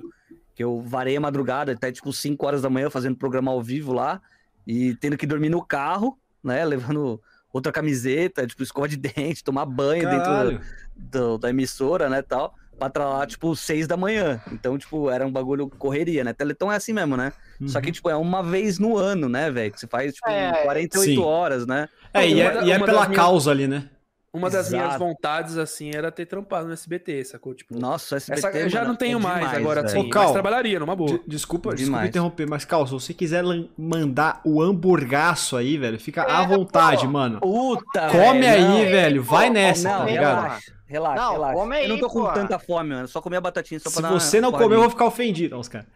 [0.55, 3.93] que eu varei a madrugada, até tipo 5 horas da manhã fazendo programa ao vivo
[3.93, 4.21] lá,
[4.67, 6.65] e tendo que dormir no carro, né,
[6.97, 7.21] levando
[7.53, 10.61] outra camiseta, tipo, escova de dente, tomar banho dentro Caralho.
[10.97, 14.41] do- da emissora, né, tal, pra tra lá, tipo, seis da manhã.
[14.53, 16.33] Então, tipo, era um bagulho correria, né?
[16.33, 17.33] Teleton é assim mesmo, né?
[17.67, 17.93] Só que, Uhum.
[17.93, 19.73] tipo, é uma vez no ano, né, velho?
[19.73, 21.25] Que você faz, tipo, É, 48 sim.
[21.25, 21.89] horas, né?
[22.15, 23.89] É, e é, e é pela minhas- causa ali, né?
[24.33, 24.99] Uma das minhas Exato.
[25.05, 27.55] vontades, assim, era ter trampado no SBT, sacou?
[27.55, 30.09] Tipo, Nossa, SBT, essa, eu já mano, não tenho é mais demais, agora, assim, Ô,
[30.11, 31.09] Cal, mas trabalharia numa boa.
[31.11, 32.09] De- desculpa, desculpa Demais.
[32.09, 33.45] interromper, mas, Cal, se você quiser
[33.79, 37.39] mandar o hamburgaço aí, velho, fica à vontade, mano.
[37.41, 38.91] Puta, Come velho, aí, não.
[38.91, 39.23] velho.
[39.23, 40.43] Vai nessa, Não, tá ligado?
[40.43, 41.55] relaxa, relaxa, Não, relaxa.
[41.55, 42.33] come aí, eu não tô com pô.
[42.33, 43.07] tanta fome, mano.
[43.07, 45.57] Só comi a batatinha só pra Se dar você não comer, eu vou ficar ofendido,
[45.57, 45.87] os caras.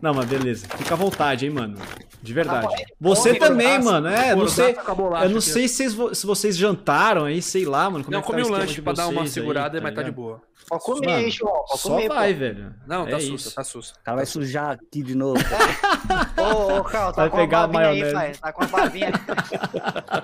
[0.00, 0.66] Não, mas beleza.
[0.76, 1.76] Fica à vontade, hein, mano.
[2.22, 2.68] De verdade.
[2.68, 2.82] Tá.
[3.00, 4.08] Você também, mano.
[4.08, 4.76] É, não sei.
[5.22, 8.04] Eu não sei se vocês, se vocês jantaram aí, sei lá, mano.
[8.04, 9.80] Como Não, é que tá comi o um lanche pra dar uma vocês aí, segurada,
[9.80, 10.42] mas tá de boa.
[10.68, 11.64] Pode comer, Mano, hein, João.
[11.68, 12.40] Só comer, vai, pô.
[12.40, 12.74] velho.
[12.86, 13.92] Não, tá é sussa, isso.
[13.94, 14.00] tá.
[14.00, 15.40] O cara vai sujar aqui de novo.
[16.36, 18.32] Ô, ô, Cal, tá Vai com pegar a a bavinha aí.
[18.36, 19.12] Tá com a bavinha.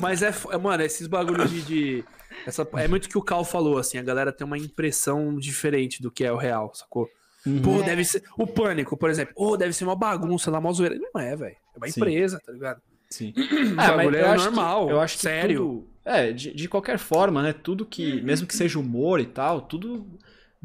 [0.00, 1.62] Mas é, f- mano, esses bagulhos de.
[1.62, 2.04] de-
[2.46, 6.10] essa, é muito que o Cal falou, assim, a galera tem uma impressão diferente do
[6.10, 7.08] que é o real, sacou?
[7.46, 7.62] Uhum.
[7.62, 7.84] Pô, É.
[7.84, 8.22] deve ser.
[8.36, 10.96] O pânico, por exemplo, ô, deve ser uma bagunça lá, uma zoeira.
[11.14, 11.56] Não é, velho.
[11.74, 12.00] É uma Sim.
[12.00, 12.80] empresa, tá ligado?
[13.08, 13.32] Sim.
[13.72, 15.58] O bagulho é acho normal, Que, eu acho que sério.
[15.58, 17.52] tudo- é, de, de qualquer forma, né?
[17.52, 20.06] Tudo que, mesmo que seja humor e tal, tudo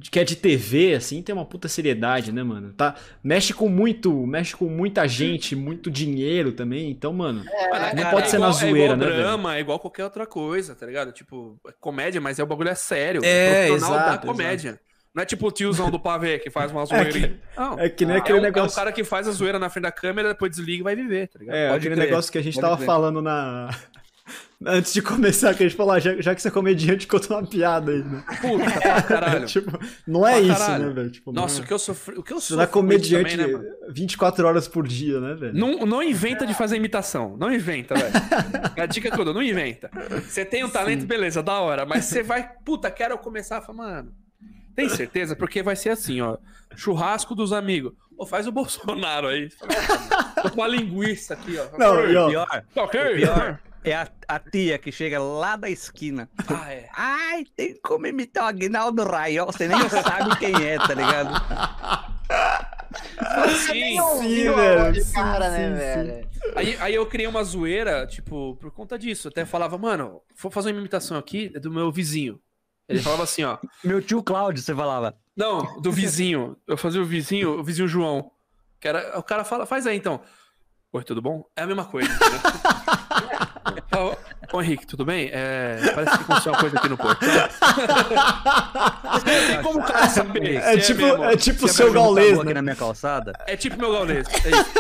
[0.10, 2.74] que é de TV, assim, tem uma puta seriedade, né, mano?
[2.74, 8.10] Tá, mexe com muito, mexe com muita gente, muito dinheiro também, então, mano, Mano, não
[8.10, 9.18] pode ser na igual- zoeira, é igual né, velho?
[9.18, 11.12] drama, é igual qualquer outra coisa, tá ligado?
[11.12, 13.22] Tipo, é comédia, mas é o bagulho é sério.
[13.24, 14.80] É, profissional da exato, comédia.
[15.14, 17.40] Não é tipo o tiozão do pavê que faz uma zoeirinha.
[17.56, 17.80] Não.
[17.80, 18.76] é que nem É, aquele o, é o negócio.
[18.76, 21.38] cara que faz a zoeira na frente da câmera, depois desliga e vai viver, tá
[21.40, 21.56] ligado?
[21.56, 22.86] É, Pode aquele crer, negócio que a gente pode tava crer.
[22.88, 23.70] falando na.
[24.66, 27.34] Antes de começar, que a gente falou, ah, já, já que você é comediante, conta
[27.34, 28.24] uma piada aí, né?
[28.40, 29.46] Puta, pra caralho.
[29.48, 29.78] tipo,
[30.08, 30.86] não é Pra isso, caralho.
[30.88, 31.10] né, velho?
[31.12, 32.16] Tipo, Nossa, não o que eu sofri.
[32.18, 33.70] O que eu Você não é comediante também, né, mano?
[33.90, 35.54] 24 horas por dia, né, velho?
[35.54, 37.36] Não, não inventa de fazer imitação.
[37.38, 38.14] Não inventa, velho.
[38.82, 39.92] A dica que eu dou, não inventa.
[40.26, 41.86] Você tem um talento, beleza, da hora.
[41.86, 44.14] Mas você vai, puta, quero começar a falar, mano.
[44.76, 45.36] Tem certeza?
[45.36, 46.38] Porque vai ser assim, ó.
[46.76, 47.94] Churrasco dos amigos.
[48.18, 49.50] Ô, faz o Bolsonaro aí.
[50.42, 51.78] Tô com uma linguiça aqui, ó.
[51.78, 53.02] Não, ó, Pior, Tá ok?
[53.02, 56.30] o pior é a, a tia que chega lá da esquina.
[56.48, 56.88] Ah, é.
[56.96, 59.48] Ai, tem como imitar o Aguinaldo Raiol.
[59.48, 61.34] Você nem sabe quem é, tá ligado?
[63.66, 63.98] Sim.
[64.22, 66.12] Sim, a velho, sim, cara, né, sim, sim.
[66.12, 66.30] velho?
[66.56, 69.28] Aí, aí eu criei uma zoeira, tipo, por conta disso.
[69.28, 72.40] Até falava, mano, vou fazer uma imitação aqui é do meu vizinho.
[72.88, 73.58] Ele falava assim, ó.
[73.84, 75.16] Meu tio Cláudio, você falava.
[75.36, 76.58] Não, do vizinho.
[76.68, 78.32] Eu fazia o vizinho, o vizinho João.
[78.80, 80.22] Que era, o cara fala, faz aí então.
[80.92, 81.44] Oi, tudo bom?
[81.56, 82.10] É a mesma coisa.
[82.10, 82.20] Né?
[83.98, 84.16] Ô,
[84.54, 85.32] Ô, Henrique, tudo bem?
[85.34, 87.28] É, parece que aconteceu uma coisa aqui no portão.
[89.26, 90.58] Tem como o cara saber?
[90.58, 91.24] É tipo, mesmo?
[91.24, 92.54] é tipo o seu gaulês, aqui né?
[92.54, 93.34] na minha calçada?
[93.48, 94.28] É tipo meu gaulês.
[94.46, 94.74] É isso.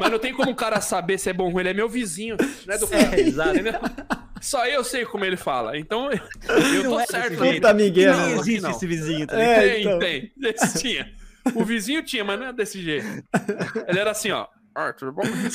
[0.00, 1.60] Mas não tem como o cara saber se é bom ou ruim.
[1.60, 3.02] Ele é meu vizinho, não é do cara.
[3.14, 3.50] É, exato.
[3.50, 3.74] Entendeu?
[4.40, 5.76] Só eu sei como ele fala.
[5.76, 7.36] Então, eu tô é certo.
[7.36, 8.16] Puta Miguel.
[8.16, 8.70] Nem Não, existe não.
[8.70, 9.98] esse vizinho, tá É, tem, então.
[9.98, 10.32] tem.
[10.42, 11.12] Esse tinha.
[11.54, 13.06] O vizinho tinha, mas não é desse jeito.
[13.86, 14.46] Ele era assim, ó.
[14.96, 15.22] Tudo bom?
[15.22, 15.50] Né?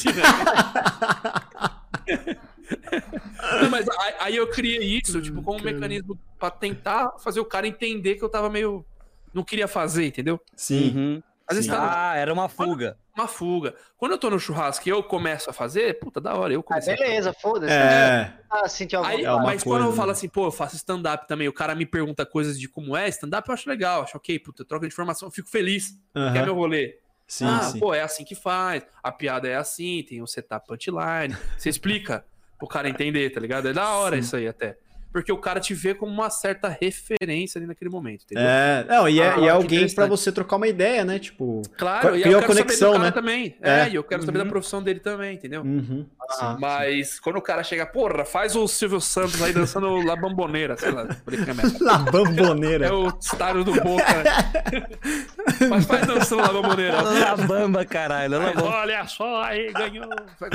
[3.62, 7.46] Não, mas aí, aí eu criei isso, tipo, como um mecanismo pra tentar fazer o
[7.46, 8.86] cara entender que eu tava meio.
[9.34, 10.40] Não queria fazer, entendeu?
[10.56, 10.96] Sim.
[10.96, 11.24] Uhum.
[11.50, 11.78] Às vezes Sim.
[11.78, 12.98] tá Ah, era uma fuga.
[13.16, 13.74] uma fuga.
[13.98, 16.64] Quando eu tô no churrasco e eu começo a fazer, puta, da hora, eu Ah,
[16.64, 16.94] comecei.
[16.94, 17.74] a beleza, foda-se.
[17.74, 18.34] É.
[18.52, 20.12] Ah, senti alguma Aí, É uma mas quando coisa, eu falo né?
[20.14, 23.48] assim, pô, eu faço stand-up também, o cara me pergunta coisas de como é stand-up,
[23.48, 25.92] eu acho legal, acho ok, puta, troca de informação, eu fico feliz,
[26.34, 26.96] que é meu rolê.
[27.28, 27.80] Sim, ah, sim.
[27.80, 32.26] pô, é assim que faz, a piada é assim, tem o setup punchline, você explica
[32.58, 33.68] pro cara entender, tá ligado?
[33.68, 34.22] É da hora Sim.
[34.22, 34.78] isso aí até.
[35.12, 38.44] Porque o cara te vê como uma certa referência ali naquele momento, entendeu?
[38.46, 40.10] É, não, e é, Ah, e é alguém pra interessante.
[40.10, 41.18] você trocar uma ideia, né?
[41.18, 41.62] Tipo.
[41.78, 43.12] Claro, e eu a quero conexão, saber do cara né?
[43.12, 43.58] também.
[43.62, 43.90] É, É.
[43.90, 44.44] e eu quero saber Uhum.
[44.46, 45.62] da profissão dele também, entendeu?
[45.62, 46.06] Uhum.
[46.40, 50.76] Ah, Mas quando o cara chega, porra, faz o Silvio Santos aí dançando La Bamboneira,
[50.78, 51.04] sei lá.
[51.04, 51.84] é.
[51.84, 52.88] La bamboneira.
[52.88, 54.04] É o estádio do Boca.
[55.70, 57.02] Mas faz dançando La Bamboneira.
[57.02, 58.38] Labamba, caralho.
[58.40, 60.08] Mas Labamba, olha só, aí ganhou.
[60.40, 60.50] Vai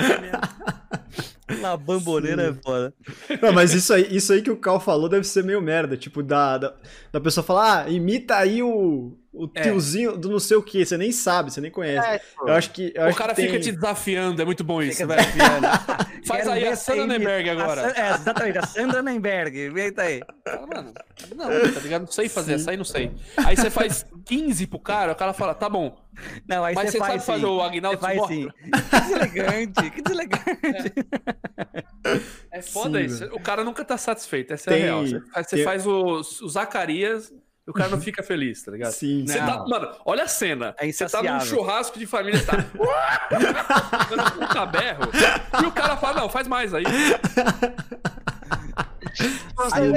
[1.53, 1.73] comer
[2.21, 2.37] mesmo.
[2.37, 2.95] labamboneira é foda.
[3.41, 5.97] Não, mas isso aí, isso aí que o Cal falou deve ser meio merda.
[5.97, 6.75] Tipo, da, da,
[7.13, 9.63] da pessoa falar, ah, imita aí o, o É.
[9.63, 10.85] tiozinho do não sei o que.
[10.85, 12.07] Você nem sabe, você nem conhece.
[12.07, 12.93] É, Eu acho que.
[12.95, 13.61] Eu O acho cara que fica tem...
[13.63, 15.23] te desafiando, é muito bom isso, velho.
[16.27, 17.81] Faz aí a Sandra Nemberg a agora.
[17.95, 19.71] San- É, exatamente, a Sandra Nemberg.
[19.71, 20.21] Vem aí.
[20.45, 20.95] Fala, Mano,
[21.35, 22.03] não, tá ligado?
[22.03, 23.11] Não sei fazer essa aí, não sei.
[23.39, 25.97] Aí você faz 15 pro cara, o cara fala, tá bom.
[26.47, 28.49] Não, aí Mas você você sabe faz fazer o Agnaldo faz sim.
[28.51, 30.93] Que deselegante, que deselegante.
[32.51, 33.25] É foda Sim, isso.
[33.33, 35.07] O cara nunca tá satisfeito, essa é Tem- a real.
[35.07, 37.33] Você faz, você tem- faz o, o Zacarias
[37.67, 38.93] e o cara não fica feliz, tá ligado?
[38.93, 40.75] Sim, Você tá, mano, olha a cena.
[40.79, 42.55] É você tá num churrasco de família tá.
[44.11, 45.03] um puta berro.
[45.63, 46.85] E o cara fala, não, faz mais aí.
[49.73, 49.93] Aí-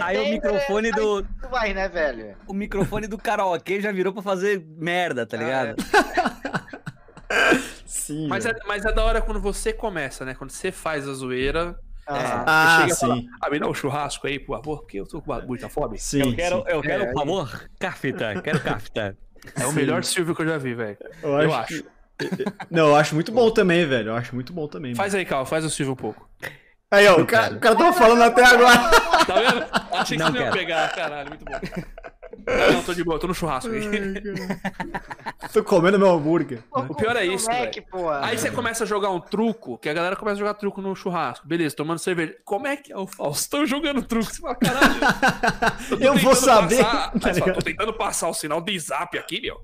[0.00, 0.96] Aí o microfone né?
[0.96, 2.34] do, vai, né, velho?
[2.48, 5.76] o microfone do karaokê já virou pra fazer merda, tá Ah, ligado?
[7.86, 8.26] sim.
[8.26, 10.34] Mas é, mas é da hora quando você começa, né?
[10.34, 11.78] Quando você faz a zoeira.
[12.06, 13.28] Ah, Ah, chega e fala, sim.
[13.42, 15.98] Ah, me dá um churrasco aí, por favor, porque eu tô com muita fome.
[15.98, 16.64] Sim, eu quero, sim.
[16.68, 19.16] eu quero, É, por favor, cafta, quero cafta.
[19.60, 20.96] É o melhor Silvio que eu já vi, velho.
[21.22, 21.74] Eu Eu acho.
[21.74, 21.84] acho.
[22.70, 24.08] Não, eu acho muito bom também, velho.
[24.10, 24.94] Eu acho muito bom também.
[24.94, 26.26] Faz aí, Cal, faz o Silvio um pouco.
[26.90, 28.78] Aí, ó, o cara, o cara tava falando até agora.
[29.26, 29.66] Tá vendo?
[29.92, 31.60] Achei que Não você ia pegar, caralho, muito bom.
[32.46, 33.88] Não, não, tô de boa, tô no churrasco aqui.
[35.52, 36.64] Tô comendo meu hambúrguer.
[36.72, 37.76] O pior é isso, Mac.
[38.22, 40.96] Aí você começa a jogar um truco, que a galera começa a jogar truco no
[40.96, 41.46] churrasco.
[41.46, 42.34] Beleza, tomando cerveja.
[42.44, 44.32] Como é que é o Faustão jogando truco?
[44.32, 44.94] Você fala, caralho.
[46.00, 47.12] Eu vou saber, Passar...
[47.12, 47.54] tá Aí você fala, ligado?
[47.54, 49.60] tô tentando passar o sinal de zap aqui, meu.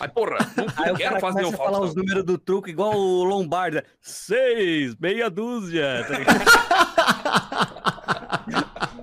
[0.00, 3.24] Aí, porra, não Aí o quero fazer a falar os números do truco igual o
[3.24, 3.82] Lombardi.
[4.00, 6.06] Seis, meia dúzia.
[6.08, 7.36] Tá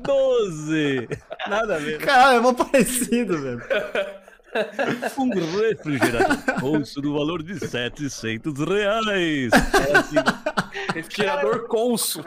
[0.07, 0.47] ligado?
[0.47, 1.07] Doze.
[1.47, 1.97] Nada a ver.
[1.99, 3.61] Caralho, é mó parecido, velho.
[5.19, 6.59] Um refrigerador.
[6.59, 9.51] Bolso do valor de 700 reais.
[9.53, 10.15] É assim,
[11.67, 12.23] Consul.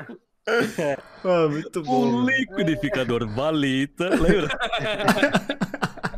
[1.24, 2.06] Ah, muito bom.
[2.06, 4.10] um liquidificador Valita.
[4.10, 4.48] Lembra?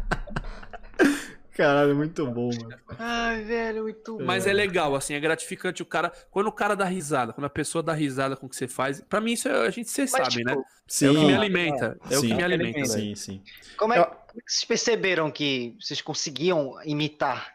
[1.55, 2.79] Caralho, muito bom, mano.
[2.99, 4.25] Ai, velho, muito bom.
[4.25, 6.11] Mas é legal, assim, é gratificante o cara.
[6.31, 9.01] Quando o cara dá risada, quando a pessoa dá risada com o que você faz,
[9.03, 10.57] pra mim isso é- a gente você sabe, tipo, né?
[10.87, 11.99] Sim, É o que me alimenta.
[12.11, 12.29] É o Sim.
[12.29, 12.87] que me alimenta.
[12.87, 13.43] sim, sim.
[13.77, 17.55] Como é, Eu- como é que vocês perceberam que vocês conseguiam imitar?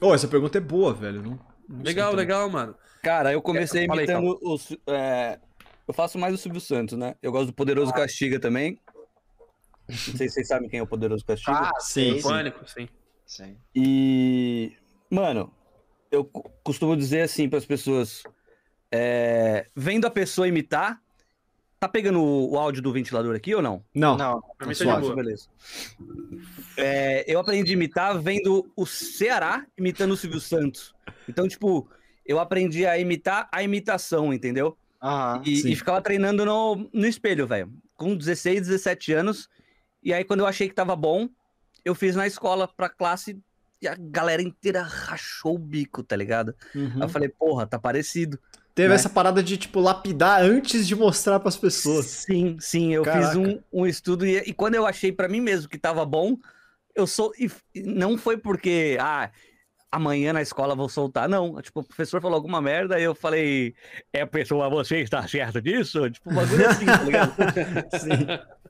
[0.00, 1.20] Ô, essa pergunta é boa, velho.
[1.22, 1.30] Não,
[1.68, 2.24] não sei Legal, também.
[2.24, 2.74] legal, mano.
[3.02, 4.76] Cara, eu comecei Fala aí, imitando os.
[4.86, 5.38] é,
[5.88, 7.14] Eu faço mais o Silvio Santos, né?
[7.22, 8.78] Eu gosto do Poderoso Castiga também.
[9.88, 11.70] Não sei se vocês sabem quem é o Poderoso Castiga.
[11.74, 12.22] Ah, Sim, sim.
[12.28, 12.86] Pânico, sim.
[13.28, 13.56] Sim.
[13.74, 14.72] E,
[15.08, 15.52] mano,
[16.10, 16.24] eu
[16.64, 18.24] costumo dizer assim para as pessoas:
[18.90, 21.00] é, vendo a pessoa imitar,
[21.78, 23.84] tá pegando o, o áudio do ventilador aqui ou não?
[23.94, 25.14] Não, Não, Pra mim Tá de.
[25.14, 25.48] Beleza.
[26.76, 30.94] É, eu aprendi a imitar vendo o Ceará imitando o Silvio Santos.
[31.28, 31.88] Então, tipo,
[32.24, 34.76] eu aprendi a imitar a imitação, entendeu?
[35.02, 35.42] aham.
[35.44, 37.72] E, e ficava treinando no, no espelho, velho.
[37.96, 39.48] Com 16, 17 anos.
[40.02, 41.28] E aí, quando eu achei que tava bom,
[41.88, 43.38] eu fiz na escola pra classe
[43.80, 46.54] e a galera inteira rachou o bico, tá ligado?
[46.74, 46.92] Uhum.
[46.96, 48.38] Aí eu falei, porra, tá parecido.
[48.74, 48.94] Teve né?
[48.94, 52.06] essa parada de, tipo, lapidar antes de mostrar pras pessoas.
[52.06, 53.28] Sim, sim, eu Caraca.
[53.28, 56.36] fiz um, um estudo e, e quando eu achei pra mim mesmo que tava bom,
[56.94, 57.32] eu sou.
[57.38, 57.50] E
[57.82, 59.30] não foi porque, ah,
[59.90, 61.60] amanhã na escola vou soltar, não.
[61.62, 63.74] Tipo, o professor falou alguma merda, aí eu falei,
[64.12, 66.10] é pessoa, você está certo disso?
[66.10, 67.34] Tipo, um bagulho assim, tá ligado?
[68.00, 68.26] Sim.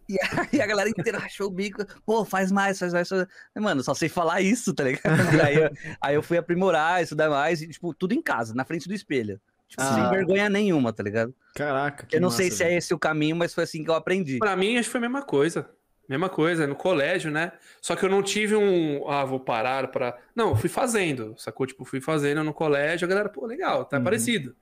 [0.09, 3.09] E aí a galera inteira achou o bico, pô, faz mais, faz mais.
[3.09, 3.27] Faz...
[3.55, 3.65] mais.
[3.65, 5.05] Mano, só sei falar isso, tá ligado?
[5.37, 5.71] E aí, eu,
[6.01, 9.39] aí eu fui aprimorar, estudar mais, e, tipo, tudo em casa, na frente do espelho.
[9.69, 9.95] Tipo, Ah.
[9.95, 11.35] sem vergonha nenhuma, tá ligado?
[11.55, 12.79] Caraca, que eu não massa, sei se é velho.
[12.79, 14.39] esse o caminho, mas foi assim que eu aprendi.
[14.39, 15.69] Pra mim, acho que foi a mesma coisa.
[16.09, 17.53] Mesma coisa, no colégio, né?
[17.83, 19.09] Só que eu não tive um.
[19.11, 20.17] Ah, vou parar pra.
[20.35, 21.67] Não, eu fui fazendo, sacou?
[21.67, 24.05] Tipo, fui fazendo no colégio, a galera, pô, legal, tá Uhum.
[24.05, 24.57] parecido.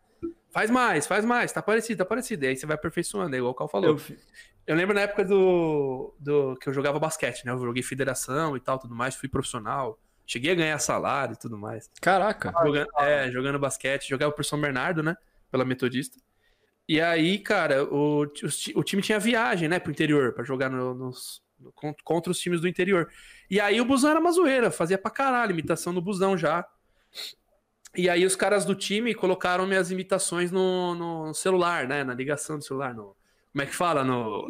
[0.51, 2.45] Faz mais, faz mais, tá parecido, tá parecido.
[2.45, 3.91] E aí você vai aperfeiçoando, é igual o Cal falou.
[3.91, 4.17] Eu-
[4.69, 7.53] Eu lembro na época do, do que eu jogava basquete, né?
[7.53, 9.97] Eu joguei federação e tal, tudo mais, fui profissional.
[10.27, 11.89] Cheguei a ganhar salário e tudo mais.
[12.03, 12.53] Caraca.
[12.65, 15.17] Jogando, é, jogando basquete, jogava por São Bernardo, né?
[15.53, 16.19] Pela Metodista.
[16.89, 20.95] E aí, cara, o, ti- o time tinha viagem, né, pro interior, pra jogar no-
[20.95, 23.09] nos, no- con- contra os times do interior.
[23.51, 26.65] E aí o busão era uma zoeira, fazia pra caralho, imitação no busão já.
[27.97, 32.05] E aí os caras do time colocaram minhas imitações no, no celular, né?
[32.05, 33.17] Na ligação do celular, no.
[33.53, 34.05] Como é que fala?
[34.05, 34.47] No,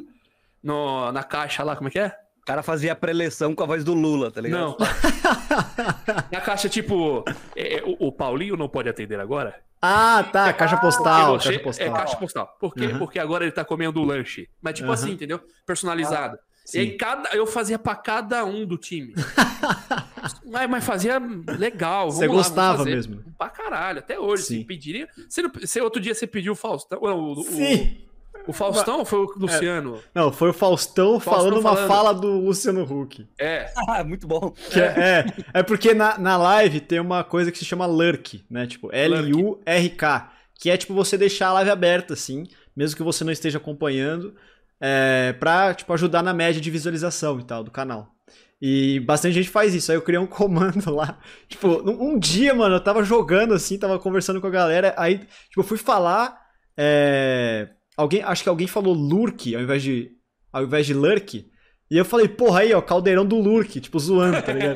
[0.62, 2.08] no, na caixa lá, como é que é?
[2.42, 4.60] O cara fazia preleção com a voz do Lula, tá ligado?
[4.60, 4.76] Não.
[6.30, 9.62] na caixa, tipo, é, o, o Paulinho não pode atender agora?
[9.80, 11.86] Ah, tá, caixa postal, Porque você- caixa postal.
[11.86, 12.56] É, caixa postal.
[12.58, 12.86] Por quê?
[12.86, 12.98] Uhum.
[12.98, 14.48] Porque agora ele tá comendo o lanche.
[14.60, 14.94] Mas, tipo Uhum.
[14.94, 15.40] assim, entendeu?
[15.66, 16.36] Personalizado.
[16.64, 16.78] E Sim.
[16.80, 19.14] aí, cada, eu fazia pra cada um do time.
[20.44, 21.18] mas, mas fazia
[21.58, 22.10] legal.
[22.10, 23.22] Você gostava mesmo.
[23.38, 24.42] Pra caralho, até hoje.
[24.44, 24.58] Sim.
[24.60, 25.08] Se pediria.
[25.28, 26.98] Você, não- você- outro dia você pediu o Faustão.
[27.00, 27.98] O, o- Sim.
[28.05, 28.05] o
[28.52, 30.00] Faustão ou foi o Luciano?
[30.14, 31.88] Não, foi o Faustão, falando uma falando.
[31.88, 33.26] fala do Luciano Huck.
[33.38, 33.72] É.
[33.88, 34.50] Ah, muito bom.
[34.70, 38.44] Que é, é, é porque na, na live tem uma coisa que se chama lurk,
[38.50, 38.66] né?
[38.66, 40.32] Tipo, L-U-R-K.
[40.58, 42.44] Que é tipo você deixar a live aberta, assim,
[42.74, 44.34] mesmo que você não esteja acompanhando,
[44.80, 48.12] é, pra tipo, ajudar na média de visualização e tal do canal.
[48.60, 49.90] E bastante gente faz isso.
[49.92, 51.18] Aí eu criei um comando lá.
[51.48, 54.94] Tipo, um, um dia, mano, eu tava jogando assim, tava conversando com a galera.
[54.96, 56.38] Aí, tipo, eu fui falar.
[56.76, 60.10] é, alguém, acho que alguém falou lurk ao invés de,
[60.52, 61.48] ao invés de lurk.
[61.88, 64.74] E eu falei, porra, aí, ó, caldeirão do Lurk, tipo, zoando, tá ligado?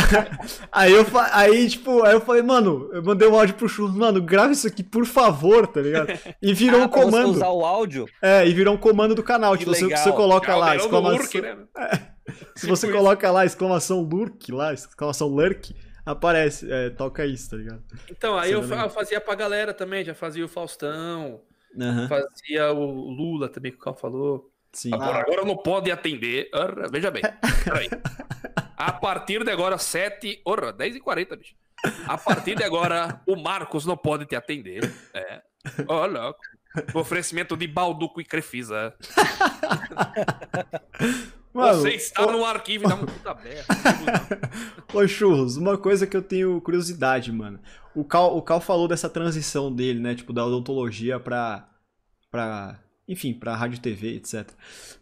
[0.72, 4.22] aí eu aí, tipo, aí eu falei, mano, eu mandei um áudio pro Churros, mano,
[4.22, 6.08] grava isso aqui, por favor, tá ligado?
[6.40, 7.30] E virou Ah, um pra você comando.
[7.32, 9.52] usar o áudio, É, e virou um comando do canal.
[9.52, 10.02] Que Tipo, você, legal.
[10.02, 11.18] você coloca lá, Caldeirão do exclamação.
[11.18, 11.56] Lurk, né?
[12.56, 15.76] Se você Tipo coloca lá, exclamação Lurk, lá, exclamação Lurk,
[16.06, 17.82] aparece, é, toca isso, tá ligado?
[18.10, 21.42] Então, aí eu, eu fazia pra galera também, já fazia o Faustão,
[21.80, 24.50] Aham, fazia o Lula também, que o Cal falou.
[24.72, 24.92] sim.
[24.92, 26.50] Agora, agora não pode atender.
[26.90, 27.22] Veja bem.
[27.64, 27.88] Peraí.
[28.76, 30.40] A partir de agora, 7.
[30.44, 31.54] Ora, 10 e 40, bicho.
[32.06, 34.92] A partir de agora, o Marcos não pode te atender.
[35.14, 35.42] É.
[35.86, 36.40] Ó, louco.
[36.94, 38.94] Oferecimento de Balduco e Crefisa.
[41.52, 43.64] Mano, Você está no arquivo uma puta merda.
[44.94, 47.58] Ô, Churros, uma coisa que eu tenho curiosidade, mano.
[47.98, 50.14] O Cal, o Cal falou dessa transição dele, né?
[50.14, 51.68] Tipo, da odontologia pra.
[52.30, 54.48] pra enfim, pra rádio TV, etc.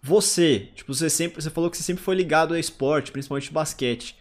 [0.02, 1.42] Você, tipo, você sempre.
[1.42, 4.16] Você falou que você sempre foi ligado a esporte, principalmente basquete.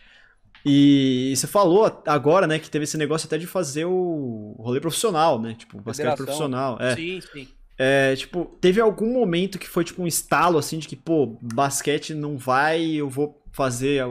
[0.66, 5.40] E você falou agora, né, que teve esse negócio até de fazer o rolê profissional,
[5.40, 5.54] né?
[5.54, 6.78] Tipo, basquete profissional.
[6.82, 6.96] É.
[6.96, 7.48] Sim, sim.
[7.78, 12.14] É, tipo, teve algum momento que foi tipo um estalo assim de que, pô, basquete
[12.14, 14.04] não vai, eu vou fazer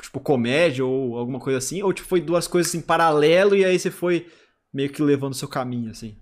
[0.00, 3.78] tipo comédia ou alguma coisa assim, ou tipo foi duas coisas em paralelo e aí
[3.78, 4.26] você foi
[4.72, 6.16] meio que levando o seu caminho assim.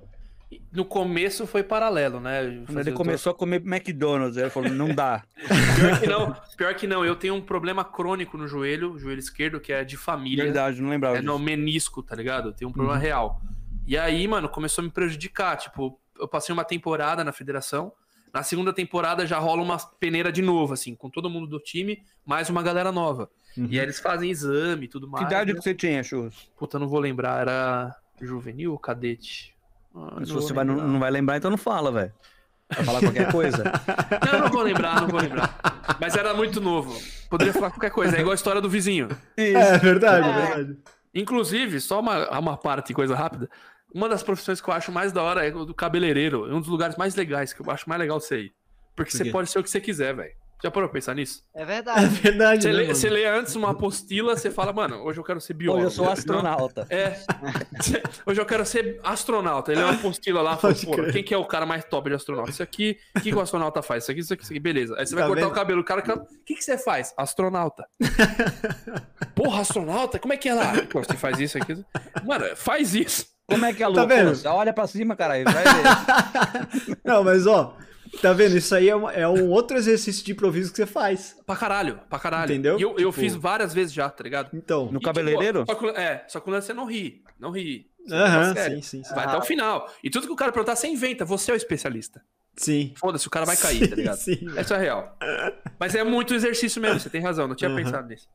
[0.72, 2.62] No começo foi paralelo, né?
[2.66, 5.24] Quando ele o começou a comer McDonald's, ele falou, não dá.
[5.76, 9.60] Pior que não, pior que não, eu tenho um problema crônico no joelho, joelho esquerdo,
[9.60, 10.44] que é de família.
[10.44, 11.44] Verdade, não lembrava É no disso.
[11.44, 12.51] menisco, tá ligado?
[12.51, 13.40] Eu tenho um problema real.
[13.86, 15.56] E aí, mano, começou a me prejudicar.
[15.56, 17.92] Tipo, eu passei uma temporada na federação.
[18.35, 22.02] Na segunda temporada já rola uma peneira de novo, assim, com todo mundo do time,
[22.27, 23.31] mais uma galera nova.
[23.56, 23.69] Uhum.
[23.70, 25.27] E aí eles fazem exame e tudo Que mais.
[25.27, 25.56] idade né?
[25.59, 26.51] que você tinha, Churros?
[26.59, 29.55] Puta, não vou lembrar, era juvenil ou cadete?
[29.94, 32.12] Ah, Se você vai, não, não vai lembrar, então não fala, velho.
[32.74, 33.62] Vai falar qualquer coisa.
[34.32, 35.55] Não, não vou lembrar, não vou lembrar.
[36.01, 36.98] Mas era muito novo.
[37.28, 38.16] Poderia falar qualquer coisa.
[38.16, 39.09] É igual a história do vizinho.
[39.36, 39.56] Isso.
[39.59, 40.47] É verdade, é É.
[40.47, 40.78] verdade.
[41.15, 43.48] Inclusive, só uma, uma parte, coisa rápida.
[43.95, 46.51] Uma das profissões que eu acho mais da hora é o do cabeleireiro.
[46.51, 48.53] É um dos lugares mais legais, que eu acho mais legal você ir.
[48.97, 50.33] Porque Por você pode ser o que você quiser, velho.
[50.62, 51.43] Já parou pra pensar nisso?
[51.55, 52.07] É É verdade.
[52.07, 55.39] verdade, Você né, lê, você lê antes uma apostila, você fala, mano, hoje eu quero
[55.41, 55.87] ser biólogo.
[55.87, 56.87] Hoje eu sou Não, astronauta.
[56.89, 57.19] É.
[58.25, 59.73] Hoje eu quero ser astronauta.
[59.73, 61.12] Ele é uma apostila lá, fala, pô, crer.
[61.12, 62.51] quem que é o cara mais top de astronauta?
[62.51, 64.05] Isso aqui, o que, que o astronauta faz?
[64.05, 64.95] Isso aqui, isso aqui, isso aqui, beleza.
[64.99, 65.53] Aí você vai Tá cortar vendo?
[65.53, 67.12] o cabelo, o cara, o que, que você faz?
[67.16, 67.85] Astronauta.
[69.37, 70.19] Porra, astronauta?
[70.19, 70.73] Como é que é lá?
[70.91, 71.85] Pô, você faz isso aqui.
[72.25, 73.34] Mano, faz isso.
[73.47, 74.07] Como é que é a Tá?
[74.07, 75.45] Pô, você olha pra cima, caralho.
[75.45, 76.99] Vai ver.
[77.05, 77.77] Não, mas ó,
[78.23, 78.57] tá vendo?
[78.57, 81.37] Isso aí é, uma- é um outro exercício de improviso que você faz.
[81.47, 82.51] Pra caralho, pra caralho.
[82.53, 82.79] Entendeu?
[82.79, 84.51] E eu, eu Tipo- fiz várias vezes já, tá ligado?
[84.55, 84.91] Então.
[84.91, 85.61] No E, cabeleireiro?
[85.65, 87.23] tipo, só que o- é, só que o lance é não rir.
[87.39, 87.53] Não.
[87.53, 88.77] Você Aham, sério.
[88.77, 89.15] sim, sim, sim.
[89.15, 89.91] Vai até o final.
[90.03, 91.25] E tudo que o cara perguntar, você inventa.
[91.25, 92.23] Você é o especialista.
[92.57, 92.95] Sim.
[92.97, 94.16] Foda-se, o cara vai cair, tá ligado?
[94.16, 94.39] Sim.
[94.57, 95.19] Essa é real.
[95.79, 97.77] Mas é muito exercício mesmo, você tem razão, não tinha Aham.
[97.83, 98.29] pensado nisso.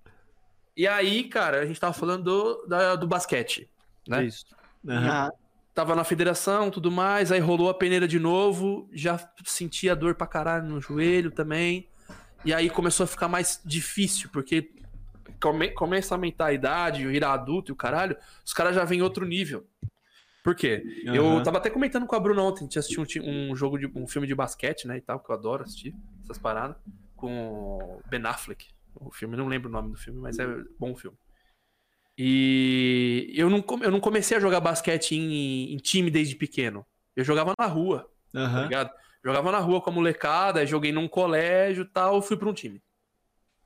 [0.75, 3.69] E aí, cara, a gente tava falando do, da- do basquete,
[4.07, 4.23] né?
[4.25, 4.45] Isso.
[4.87, 5.31] Ah,
[5.73, 10.27] Tava na federação, tudo mais, aí rolou a peneira de novo, já sentia dor pra
[10.27, 11.87] caralho no joelho também.
[12.43, 14.71] E aí começou a ficar mais difícil, porque
[15.41, 18.99] come- começa a aumentar a idade, virar adulto e o caralho, os caras já vêm
[18.99, 19.65] em outro nível.
[20.43, 20.83] Por quê?
[21.05, 21.43] Eu Aham.
[21.43, 24.07] tava até comentando com a Bruna ontem, a gente assistiu um, um jogo de um
[24.07, 25.93] filme de basquete, né, e tal, que eu adoro assistir
[26.23, 26.75] essas paradas,
[27.15, 28.67] com Ben Affleck.
[28.95, 30.45] O filme, não lembro o nome do filme, mas é
[30.77, 31.17] bom filme.
[32.21, 36.85] E eu não, eu não comecei a jogar basquete em, em time desde pequeno.
[37.15, 38.63] Eu jogava na rua, tá Aham.
[38.63, 38.91] ligado?
[39.23, 42.81] Jogava na rua com a molecada, joguei num colégio e tal, fui pra um time.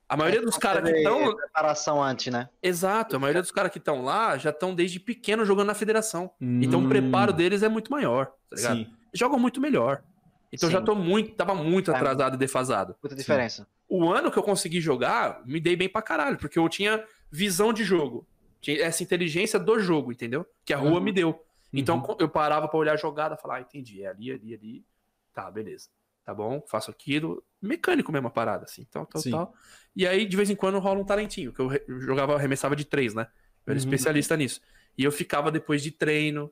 [0.08, 1.36] A maioria dos caras que estão.
[1.36, 2.48] Preparação antes, né?
[2.62, 6.30] Exato, a maioria dos caras que estão lá já estão desde pequeno jogando na federação.
[6.40, 8.78] Então Hum, o preparo deles é muito maior, tá ligado?
[8.78, 8.88] Sim.
[9.16, 10.04] Jogam muito melhor.
[10.52, 10.74] Então Sim.
[10.74, 11.96] já tô muito, tava muito É.
[11.96, 12.96] atrasado e defasado.
[13.02, 13.68] Muita diferença.
[13.90, 17.74] O ano que eu consegui jogar, me dei bem pra caralho, porque eu tinha visão
[17.74, 18.28] de jogo.
[18.72, 20.46] Essa inteligência do jogo, entendeu?
[20.66, 21.02] Que a rua Uhum.
[21.02, 21.46] me deu.
[21.72, 22.16] Então Uhum.
[22.20, 24.86] eu parava pra olhar a jogada e falar, ah, entendi, é ali, ali, ali.
[25.34, 25.90] Tá, beleza.
[26.24, 27.44] Tá bom, faço aquilo.
[27.62, 29.32] Mecânico mesmo a parada, assim, tal, tal, Sim.
[29.32, 29.54] tal.
[29.96, 31.70] E aí, de vez em quando, rola um talentinho, que eu
[32.02, 33.24] jogava, arremessava de três, né?
[33.66, 33.78] Eu era Uhum.
[33.78, 34.62] especialista nisso.
[34.98, 36.52] E eu ficava depois de treino.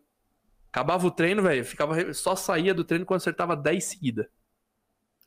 [0.71, 4.25] Acabava o treino, velho, eu ficava só saía do treino quando acertava 10 seguidas.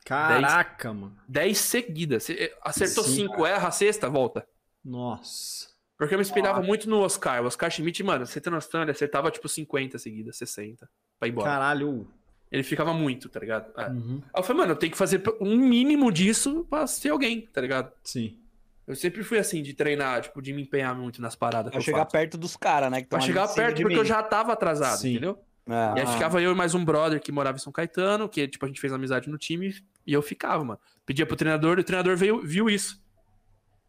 [0.05, 1.17] Caraca, mano.
[1.29, 2.29] 10 seguidas.
[2.31, 3.27] Eh, acertou Sim.
[3.29, 4.47] 5, erra a sexta, volta.
[4.85, 5.69] Nossa.
[5.97, 7.43] Porque eu me inspirava muito no Oscar.
[7.43, 10.89] O Oscar Schmidt, mano, você tem noção, ele acertava tipo 50 seguidas, 60,
[11.19, 11.49] pra ir embora.
[11.51, 12.07] Caralho.
[12.51, 13.67] Ele ficava muito, tá ligado?
[13.77, 13.89] É.
[13.89, 14.21] Uhum.
[14.33, 17.61] Aí eu falei, mano, eu tenho que fazer um mínimo disso pra ser alguém, tá
[17.61, 17.93] ligado?
[18.03, 18.39] Sim.
[18.87, 21.73] Eu sempre fui assim, de treinar, tipo, de me empenhar muito nas paradas.
[21.73, 22.13] Pra chegar faço.
[22.13, 23.01] perto dos caras, né?
[23.03, 24.01] Que Pra chegar perto, porque mim.
[24.01, 25.13] eu já tava atrasado, Sim.
[25.13, 25.39] entendeu?
[25.67, 28.47] Ah, E aí ficava eu e mais um brother que morava em São Caetano, que
[28.47, 29.75] tipo, a gente fez amizade no time,
[30.07, 30.79] e eu ficava, mano.
[31.07, 33.03] Pedia pro treinador, e o treinador veio, viu isso.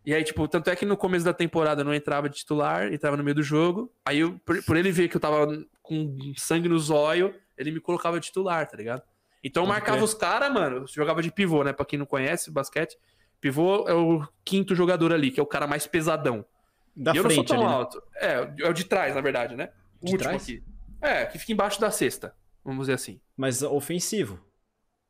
[0.06, 2.94] E aí, tipo, tanto é que no começo da temporada eu não entrava de titular,
[2.94, 3.92] entrava no meio do jogo.
[4.06, 5.48] Aí, eu, por, por ele ver que eu tava
[5.82, 9.02] com sangue no zóio, ele me colocava de titular, tá ligado?
[9.44, 10.04] Então eu marcava crer.
[10.04, 11.74] os caras, mano, eu jogava de pivô, né?
[11.74, 12.98] Pra quem não conhece basquete,
[13.40, 16.46] pivô é o quinto jogador ali, que é o cara mais pesadão.
[16.96, 17.68] Da e eu não sou frente tão ali.
[17.68, 17.74] né?
[17.74, 18.04] alto.
[18.16, 19.70] É, é o de trás, na verdade, né?
[20.02, 20.44] O De último trás?
[20.44, 20.64] aqui.
[21.02, 23.20] É, que fica embaixo da cesta, vamos dizer assim.
[23.38, 24.40] Mas ofensivo.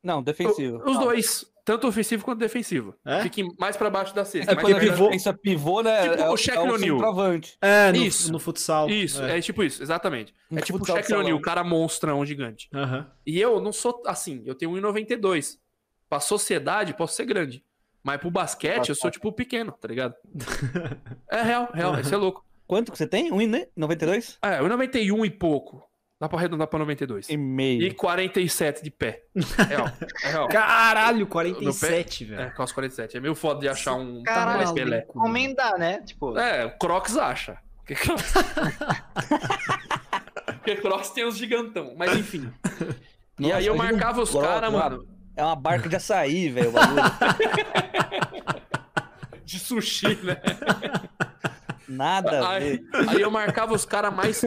[0.04, 0.82] Não, defensivo.
[0.86, 2.96] Os dois, tanto ofensivo quanto defensivo.
[3.04, 3.24] É?
[3.24, 4.52] Fiquem mais pra baixo da cesta.
[4.52, 6.10] É mais quando pivô- pensa pivô, né?
[6.10, 6.96] Tipo é, o Shaquille é o O'Neal.
[6.98, 7.58] centroavante.
[7.60, 8.32] É, no, Isso.
[8.32, 8.88] no futsal.
[8.90, 9.42] Isso, é.
[9.42, 10.34] tipo isso, exatamente.
[10.50, 12.70] No é tipo o Shaquille O'Neal, o cara monstrão gigante.
[13.26, 15.58] E eu não sou assim, eu tenho 1,92.
[16.08, 17.64] Pra sociedade, posso ser grande.
[18.04, 20.14] Mas pro basquete, eu sou tipo pequeno, tá ligado?
[21.28, 22.46] É real, real, isso é louco.
[22.68, 23.32] Quanto que você tem?
[23.32, 24.38] 1,92?
[24.44, 25.84] É, 1,91 e pouco.
[26.20, 27.30] Dá pra arredondar pra 92.
[27.30, 27.82] E meio.
[27.84, 29.24] E 47 de pé.
[29.68, 29.92] Real,
[30.24, 30.48] é real.
[30.52, 32.54] Caralho, 47, É, velho.
[32.56, 33.18] calça 47.
[33.18, 35.00] É meio foda de achar um Caralho, mais maluco, Pelé.
[35.02, 35.08] mano.
[35.14, 36.02] Comendar, né?
[36.04, 37.58] Tipo, É, o Crocs acha.
[37.80, 38.34] Porque Crocs...
[40.56, 41.94] Porque Crocs tem os gigantão.
[41.98, 42.50] Mas enfim.
[43.38, 46.70] e Nossa, aí eu um marcava os caras, mano, É uma barca de açaí, velho,
[46.70, 47.02] o bagulho.
[49.44, 50.38] de sushi, né?
[51.88, 52.80] Nada Aí,
[53.10, 54.44] aí eu marcava os caras mais,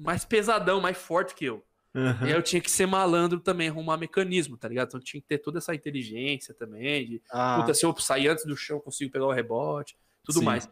[0.00, 1.64] mais pesadão, mais forte que eu.
[1.94, 2.26] Aham.
[2.26, 4.88] E aí eu tinha que ser malandro também, arrumar mecanismo, tá ligado?
[4.88, 8.44] Então tinha que ter toda essa inteligência também, de Ah, Puta, se eu sair antes
[8.44, 10.44] do chão, eu consigo pegar o rebote, tudo Sim.
[10.44, 10.68] mais.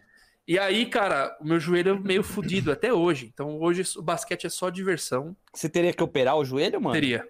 [0.47, 3.31] E aí, cara, o meu joelho é meio fudido até hoje.
[3.33, 5.37] Então hoje o basquete é só diversão.
[5.53, 6.95] Você teria que operar o joelho, mano?
[6.95, 7.29] Teria.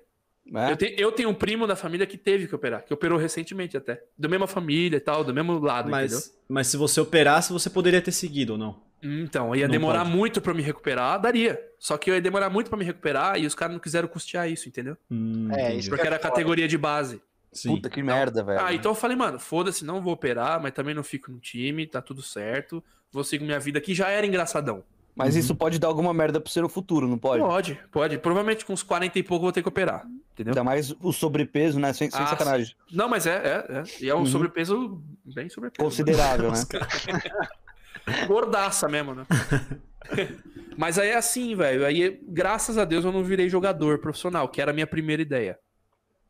[0.54, 0.72] É?
[0.72, 3.76] Eu, te- eu tenho um primo da família que teve que operar, que operou recentemente
[3.76, 4.02] até.
[4.18, 6.16] Da mesma família e tal, do mesmo lado, entendeu?
[6.16, 8.80] Mas, mas se você operasse, você poderia ter seguido ou não?
[9.02, 10.16] Então, ia Não demorar pode.
[10.16, 11.60] muito pra eu me recuperar, daria.
[11.78, 14.50] Só que eu ia demorar muito pra me recuperar e os caras não quiseram custear
[14.50, 14.96] isso, entendeu?
[15.10, 16.28] Hum, É, isso Porque é era foda.
[16.30, 17.20] categoria de base.
[17.52, 17.76] Sim.
[17.76, 18.60] Puta que merda, velho.
[18.60, 21.86] Ah, então eu falei, mano, foda-se, não vou operar, mas também não fico no time,
[21.86, 22.82] tá tudo certo.
[23.12, 24.82] Vou seguir minha vida aqui, já era engraçadão.
[25.14, 25.40] Mas Uhum.
[25.40, 27.42] isso pode dar alguma merda pro você no futuro, não pode?
[27.42, 28.18] Pode, pode.
[28.18, 30.04] Provavelmente com uns 40 e pouco eu vou ter que operar.
[30.38, 30.52] Entendeu?
[30.52, 31.92] Ainda mais o sobrepeso, né?
[31.92, 32.74] Sem, sem Ah, sacanagem.
[32.92, 33.82] Não, mas é, é, é.
[34.00, 34.26] E é um Uhum.
[34.26, 35.82] sobrepeso bem sobrepeso.
[35.84, 36.58] Considerável, né?
[36.58, 37.20] né?
[38.26, 39.26] Gordaça mesmo, né?
[40.76, 41.84] mas aí é assim, velho.
[41.84, 45.58] Aí, graças a Deus, eu não virei jogador profissional, que era a minha primeira ideia.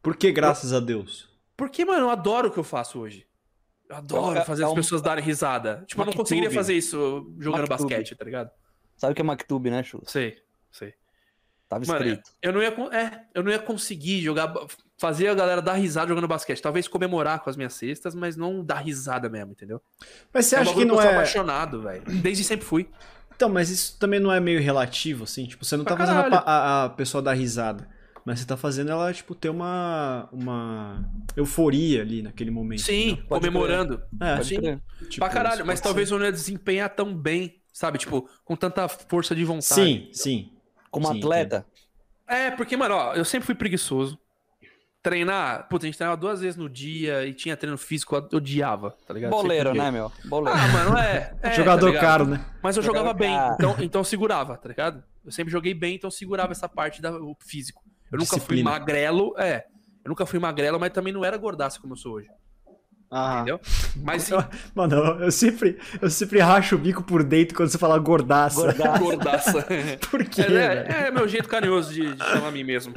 [0.02, 1.28] Por que graças a Deus?
[1.56, 3.26] Porque, mano, eu adoro o que eu faço hoje.
[3.88, 5.84] Eu adoro É- fazer é as um- pessoas darem risada.
[5.86, 7.88] Tipo, eu não conseguiria fazer isso jogando Maktub.
[7.90, 8.50] basquete, tá ligado?
[8.96, 10.02] Sabe o que é Mactube, né, Chu?
[10.06, 10.36] Sei,
[10.70, 10.94] sei.
[11.68, 12.30] Tava Mano, escrito.
[12.42, 14.52] eu não ia, é, eu não ia conseguir jogar,
[14.98, 16.62] fazer a galera dar risada jogando basquete.
[16.62, 19.80] Talvez comemorar com as minhas cestas, mas não dar risada mesmo, entendeu?
[20.32, 21.12] Mas você É acha que não eu é.
[21.12, 22.02] apaixonado, velho.
[22.22, 22.88] Desde sempre fui.
[23.36, 25.47] Então, mas isso também não é meio relativo, assim?
[25.47, 26.42] Tipo, você não tá Pra fazendo a, caralho.
[26.47, 27.88] a, a pessoa dar risada.
[28.24, 30.28] Mas você tá fazendo ela, tipo, ter uma.
[30.32, 32.82] uma euforia ali naquele momento.
[32.82, 33.16] Sim?
[33.28, 34.02] Pode comemorando.
[34.20, 34.56] É, Pode sim.
[34.56, 34.82] crer.
[35.08, 36.14] tipo, pra caralho, mas talvez ser.
[36.14, 37.97] eu não ia desempenhar tão bem, sabe?
[37.98, 39.74] Tipo, com tanta força de vontade.
[39.74, 40.52] Sim, sim.
[40.91, 41.67] Como Sim, atleta,
[42.26, 44.18] É, porque, mano, ó, eu sempre fui preguiçoso.
[45.00, 48.97] Treinar, putz, a gente treinava duas vezes no dia e tinha treino físico, eu odiava,
[49.07, 49.31] tá ligado?
[49.31, 50.10] boleiro, né, meu?
[50.25, 50.58] Boleiro.
[50.58, 51.34] Ah, mano, é.
[51.41, 52.44] é, Jogador tá caro, né?
[52.60, 53.55] Mas eu jogava Jogava bem, caro.
[53.55, 55.02] então, então eu segurava, tá ligado?
[55.25, 57.83] Eu sempre joguei bem, então eu segurava essa parte do físico.
[58.10, 58.70] Eu nunca fui Disciplina.
[58.70, 59.67] magrelo, é.
[60.05, 62.28] Eu nunca fui magrelo, mas também não era gordaço como eu sou hoje,
[63.10, 63.36] aham.
[63.36, 63.60] entendeu?
[63.96, 67.98] Mas Eu- Mano, eu- sempre, eu sempre racho o bico por dentro quando você fala
[67.98, 68.72] gordaça.
[68.98, 69.66] Gordaça.
[70.10, 72.92] Por quê, É, é, é meu jeito carinhoso de, de chamar a mim mesmo.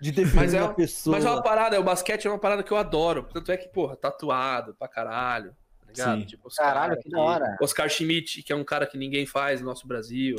[0.00, 1.16] De definir Mas é uma pessoa.
[1.16, 3.28] Mas é uma parada, o basquete é uma parada que eu adoro.
[3.32, 5.50] Tanto é que, porra, tatuado pra caralho.
[5.80, 6.20] Tá ligado?
[6.20, 6.26] Sim.
[6.26, 7.56] Tipo, os Caralho, cara que da hora.
[7.60, 10.36] Oscar Schmidt, que é um cara que ninguém faz no nosso Brasil.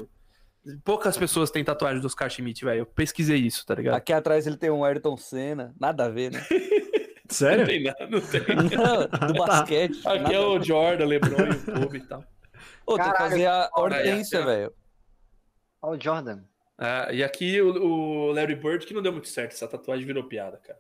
[0.84, 2.80] Poucas pessoas têm tatuagem do Oscar Schmidt, velho.
[2.80, 3.96] Eu pesquisei isso, tá ligado?
[3.96, 5.74] Aqui atrás ele tem um Ayrton Senna.
[5.80, 6.44] Nada a ver, né?
[7.34, 7.66] Não Sério?
[7.66, 8.42] tem nada, não tem.
[8.42, 10.00] Não, do basquete.
[10.08, 12.24] Aqui nada é o Jordan, LeBron e o Kobe e tal.
[12.86, 14.74] Ô, tem que fazer a hortência, velho.
[15.82, 16.44] Olha o Jordan.
[16.80, 20.24] É, e aqui o, o Larry Bird, que não deu muito certo, essa tatuagem virou
[20.26, 20.80] piada, cara.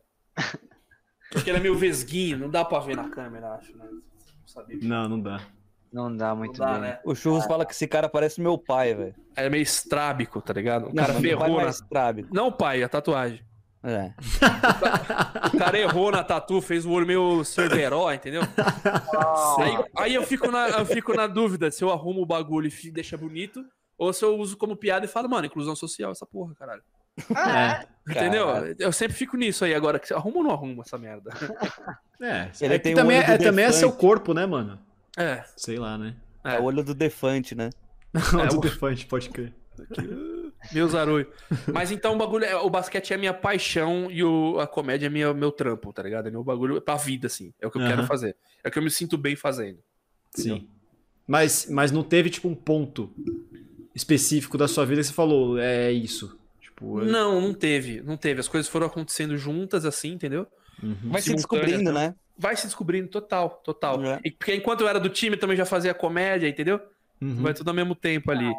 [1.31, 3.85] Porque ele é meio vesguinho, não dá pra ver na câmera, acho, né?
[3.89, 4.01] Não
[4.47, 4.77] sabia.
[4.81, 5.41] Não, não dá.
[5.91, 6.81] Não dá Não muito dá, bem.
[6.81, 6.99] né?
[7.05, 9.15] O Churros fala que esse cara parece meu pai, velho.
[9.35, 10.85] É meio estrábico, tá ligado?
[10.85, 11.69] O Não, cara ferrou não é na...
[11.69, 12.29] estrábico.
[12.33, 13.43] Não, pai, a tatuagem.
[13.83, 14.13] É.
[15.53, 18.41] O cara errou na tatu, fez o olho meio cerveró, entendeu?
[19.59, 22.91] Aí, aí eu, fico na, eu fico na dúvida se eu arrumo o bagulho e
[22.91, 23.63] deixa bonito,
[23.97, 26.81] ou se eu uso como piada e falo, mano, inclusão social, essa porra, caralho.
[27.29, 27.85] É.
[28.09, 28.47] Entendeu?
[28.47, 28.75] Caralho.
[28.79, 29.99] Eu sempre fico nisso aí agora.
[29.99, 31.31] que Arruma ou não arruma essa merda?
[32.21, 34.79] É, Ele é tem também, é, também é seu corpo, né, mano?
[35.17, 35.43] É.
[35.57, 36.15] Sei lá, né?
[36.43, 37.69] É o olho do Defante, né?
[38.15, 39.53] o do o- Defante, pode crer.
[40.71, 41.27] Meu zarolho.
[41.73, 45.09] Mas então o bagulho, é, o basquete é minha paixão e o, a comédia é
[45.09, 46.27] minha, meu trampo, tá ligado?
[46.27, 47.53] É meu bagulho pra vida, assim.
[47.59, 48.07] É o que eu quero Aham.
[48.07, 48.35] fazer.
[48.63, 49.79] É o que eu me sinto bem fazendo.
[50.31, 50.67] Sim.
[51.27, 53.11] Mas, mas não teve, tipo, um ponto
[53.95, 56.37] específico da sua vida que você falou, é isso.
[56.61, 58.01] Tipo, é- Não, não teve.
[58.01, 58.39] Não teve.
[58.39, 60.47] As coisas foram acontecendo juntas, assim, entendeu?
[60.81, 60.95] Uhum.
[61.11, 61.93] Vai se descobrindo, então.
[61.93, 62.15] né?
[62.37, 64.03] Vai se descobrindo total, total.
[64.03, 64.19] É.
[64.25, 66.79] E porque enquanto eu era do time, eu também já fazia comédia, entendeu?
[67.21, 67.41] Uhum.
[67.43, 68.51] Vai tudo ao mesmo tempo ali.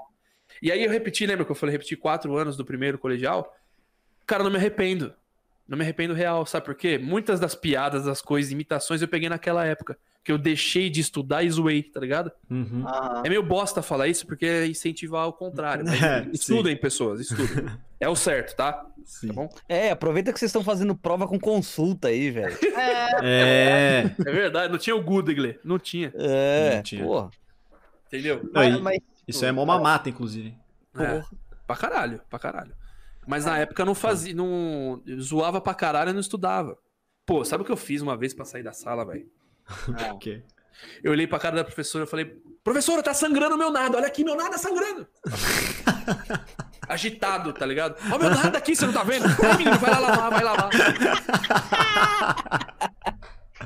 [0.62, 3.54] E aí eu repeti, lembra que eu falei, repeti quatro anos do primeiro colegial?
[4.26, 5.12] Cara, não me arrependo.
[5.66, 6.98] Não me arrependo real, sabe por quê?
[6.98, 9.96] Muitas das piadas, das coisas, imitações eu peguei naquela época.
[10.22, 12.32] Que eu deixei de estudar e zoei, tá ligado?
[12.50, 12.82] Uhum.
[12.86, 13.22] Aham.
[13.26, 15.84] É meio bosta falar isso porque é incentivar ao contrário.
[15.92, 17.66] É, estudem, pessoas, estudem.
[18.00, 18.84] É o certo, tá?
[19.04, 19.28] Sim.
[19.28, 19.48] Tá bom?
[19.66, 22.56] É, aproveita que vocês estão fazendo prova com consulta aí, velho.
[23.22, 24.10] É.
[24.18, 27.02] É verdade, não tinha o Goodley, não tinha, É, Não tinha.
[27.04, 27.30] porra.
[28.08, 28.50] entendeu?
[28.54, 30.56] Aí, Mas, mas- isso é mó mamata, inclusive.
[30.96, 31.22] É,
[31.66, 32.74] pra caralho, pra caralho.
[33.26, 36.76] Mas na época eu não fazia, não eu zoava pra caralho e não estudava.
[37.26, 39.26] Pô, sabe o que eu fiz uma vez pra sair da sala, velho?
[39.88, 40.16] não.
[40.16, 40.44] Ok.
[41.02, 42.26] Eu olhei pra cara da professora e falei:
[42.62, 45.06] Professora, tá sangrando meu nada, olha aqui, meu nada sangrando.
[46.88, 47.96] Agitado, tá ligado?
[48.12, 49.24] Ó, meu nada aqui, você não tá vendo?
[49.26, 50.70] Ai, menino, vai lá lavar, vai lavar.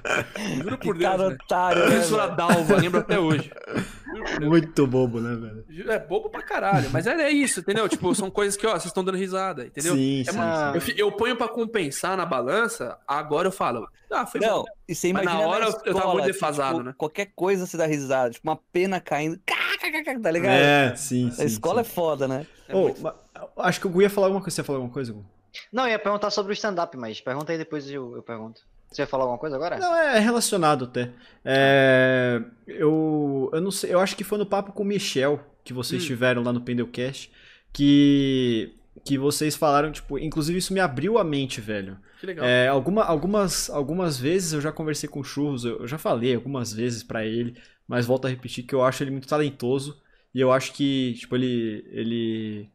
[0.62, 1.36] Juro por Que Deus, cara né?
[1.42, 2.28] otário, né, Professora?
[2.28, 3.50] Dalva, lembro até hoje.
[4.40, 5.90] Muito bobo, né, velho?
[5.90, 7.88] É bobo pra caralho, mas é, é isso, entendeu?
[7.88, 9.94] Tipo, são coisas que, ó, vocês estão dando risada, entendeu?
[9.94, 10.38] Sim, É sim.
[10.38, 14.64] muito- eu, eu ponho pra compensar na balança, agora eu falo, ah, foi Não, bom.
[14.88, 16.94] e você Mas imagina na hora eu- eu tava muito que, defasado, tipo, né?
[16.96, 19.38] Qualquer coisa você dá risada, tipo uma pena caindo,
[20.22, 20.52] tá ligado?
[20.54, 21.42] É, sim, sim.
[21.42, 21.90] A escola sim.
[21.90, 22.46] é foda, né?
[22.68, 23.12] É muito-
[23.58, 24.54] acho que o Gu ia falar alguma coisa.
[24.54, 25.24] Você ia falar alguma coisa, Gu?
[25.72, 28.62] Não, eu ia perguntar sobre o stand-up, mas pergunta aí depois eu, eu pergunto.
[28.90, 29.78] Você vai falar alguma coisa agora?
[29.78, 31.10] Não, é relacionado até.
[31.44, 35.72] É, eu, eu não sei, eu acho que foi no papo com o Michel que
[35.74, 36.06] vocês Hum.
[36.06, 37.30] tiveram lá no Pendelcast
[37.72, 41.96] que que vocês falaram, tipo, inclusive isso me abriu a mente, velho.
[42.20, 42.44] Que legal.
[42.44, 46.34] É, alguma, algumas, algumas vezes eu já conversei com o Churros, eu, eu já falei
[46.34, 50.02] algumas vezes pra ele, mas volto a repetir que eu acho ele muito talentoso
[50.34, 52.70] e eu acho que, tipo, ele, ele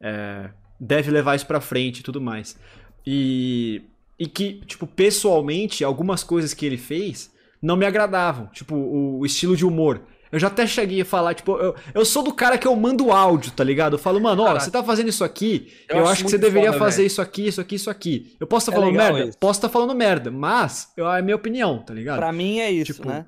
[0.00, 2.58] é, deve levar isso pra frente e tudo mais.
[3.06, 3.82] E,
[4.18, 9.56] e que, tipo, pessoalmente, algumas coisas que ele fez não me agradavam, tipo, o, estilo
[9.56, 10.02] de humor.
[10.30, 13.12] Eu já até cheguei a falar, tipo, eu, eu sou do cara que eu mando
[13.12, 13.94] áudio, tá ligado?
[13.94, 14.64] Eu falo, mano, ó, Caraca.
[14.64, 17.06] você tá fazendo isso aqui, eu, Eu acho acho que você deveria foda, fazer velho.
[17.06, 18.36] isso aqui, isso aqui, isso aqui.
[18.40, 19.28] Eu posso estar É falando legal merda?
[19.30, 19.38] isso.
[19.38, 22.16] Posso estar falando merda, mas eu, é a minha opinião, tá ligado?
[22.18, 23.26] Pra mim é isso, Tipo, né?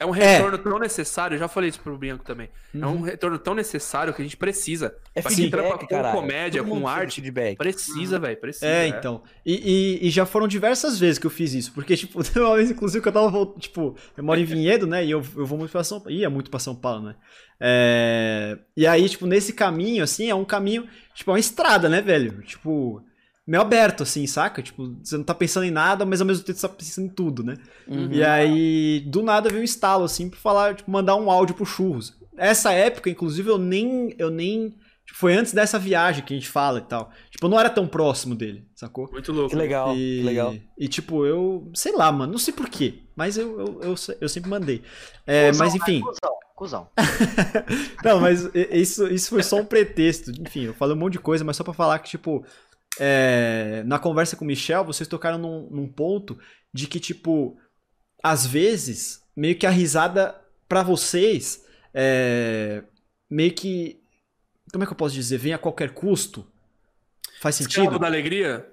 [0.00, 2.48] É um retorno tão necessário, eu já falei isso pro Bianco também.
[2.74, 4.96] É um retorno tão necessário que a gente precisa.
[5.14, 6.16] É Pra quem feedback, trampa com caralho.
[6.18, 7.58] comédia, Todo com arte, feedback.
[7.58, 8.66] Precisa, velho, precisa.
[8.66, 9.22] É, então.
[9.44, 11.72] E, e- e já foram diversas vezes que eu fiz isso.
[11.72, 13.60] Porque, tipo, teve uma vez, inclusive, que eu tava voltando.
[13.60, 15.04] Tipo, eu moro em Vinhedo, né?
[15.04, 16.10] E eu, eu vou muito pra São Paulo.
[16.16, 17.14] Ia muito pra São Paulo, né?
[17.60, 20.88] É, E aí, tipo, nesse caminho, assim, é um caminho.
[21.14, 22.40] Tipo, é uma estrada, né, velho?
[22.42, 23.04] Tipo.
[23.50, 24.62] Meio aberto, assim, saca?
[24.62, 27.08] Tipo, você não tá pensando em nada, mas ao mesmo tempo você tá pensando em
[27.08, 27.56] tudo, né?
[27.88, 28.12] Uhum.
[28.12, 31.66] E aí, do nada veio um estalo, assim, pra falar, tipo, mandar um áudio pro
[31.66, 32.16] churros.
[32.36, 34.14] Essa época, inclusive, eu nem.
[34.16, 34.68] Eu nem.
[35.04, 37.10] tipo, foi antes dessa viagem que a gente fala e tal.
[37.28, 39.10] Tipo, eu não era tão próximo dele, sacou?
[39.10, 39.50] Muito louco.
[39.50, 40.54] Que legal, e, que legal.
[40.78, 41.68] E tipo, eu.
[41.74, 43.00] Sei lá, mano, não sei porquê.
[43.16, 44.80] Mas eu, eu, eu, eu sempre mandei.
[45.26, 45.98] É, Cusão, mas enfim.
[45.98, 46.04] né?
[46.04, 46.88] Cusão, cuzão.
[48.04, 50.30] Não, mas isso, isso foi só um pretexto.
[50.40, 52.44] Enfim, eu falei um monte de coisa, mas só pra falar que, tipo,
[52.98, 56.38] é, na conversa com o Michel, vocês tocaram num, num ponto
[56.72, 57.58] de que, tipo,
[58.22, 62.84] às vezes, meio que a risada pra vocês é,
[63.30, 64.00] meio que.
[64.72, 65.38] Como é que eu posso dizer?
[65.38, 66.46] Vem a qualquer custo.
[67.40, 67.98] Faz Escravo sentido?
[67.98, 68.66] da alegria,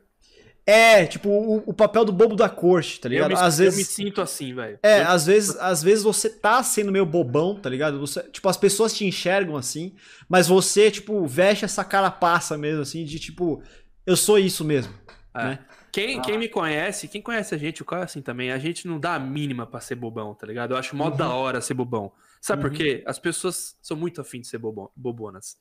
[0.66, 3.30] É, tipo, o, o papel do bobo da corte, tá eu ligado?
[3.30, 3.76] me, Às eu vezes.
[3.76, 4.80] me sinto assim, velho.
[4.84, 8.00] É, às vezes, às vezes você tá sendo meio bobão, tá ligado?
[8.00, 9.96] Você, tipo, as pessoas te enxergam assim,
[10.30, 13.64] mas você, tipo, veste essa carapaça mesmo, assim, de tipo,
[14.08, 14.92] eu sou isso mesmo.
[15.36, 15.44] É.
[15.44, 15.60] né?
[15.92, 18.88] Quem, quem me conhece, quem conhece a gente, o cara é assim também, a gente
[18.88, 20.72] não dá a mínima pra ser bobão, tá ligado?
[20.74, 22.12] Eu acho mó da hora ser bobão.
[22.42, 22.78] Sabe por Uhum.
[22.78, 23.04] quê?
[23.06, 25.58] As pessoas são muito afim de ser bobão, bobonas.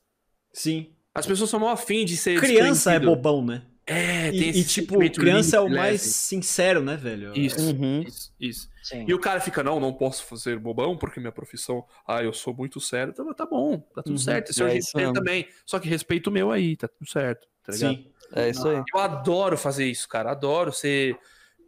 [0.53, 0.93] Sim.
[1.13, 3.63] As pessoas são mó afim de ser Criança é bobão, né?
[3.89, 7.31] É, tem E, esse e, tipo, criança é o mais sincero, né, velho?
[7.35, 8.01] Isso, Uhum.
[8.05, 8.69] isso, isso.
[8.83, 9.05] Sim.
[9.07, 12.53] E o cara fica, não, não posso fazer bobão porque minha profissão, ah, eu sou
[12.53, 13.13] muito sério.
[13.13, 14.17] Tá, tá bom, tá tudo Uhum.
[14.17, 14.49] certo.
[14.51, 14.61] Esse
[14.99, 15.47] é É também.
[15.65, 17.95] Só que respeito o meu aí, tá tudo certo, tá ligado?
[17.95, 18.11] Sim.
[18.33, 18.81] É isso aí.
[18.93, 20.31] Eu adoro fazer isso, cara.
[20.31, 21.17] Adoro ser.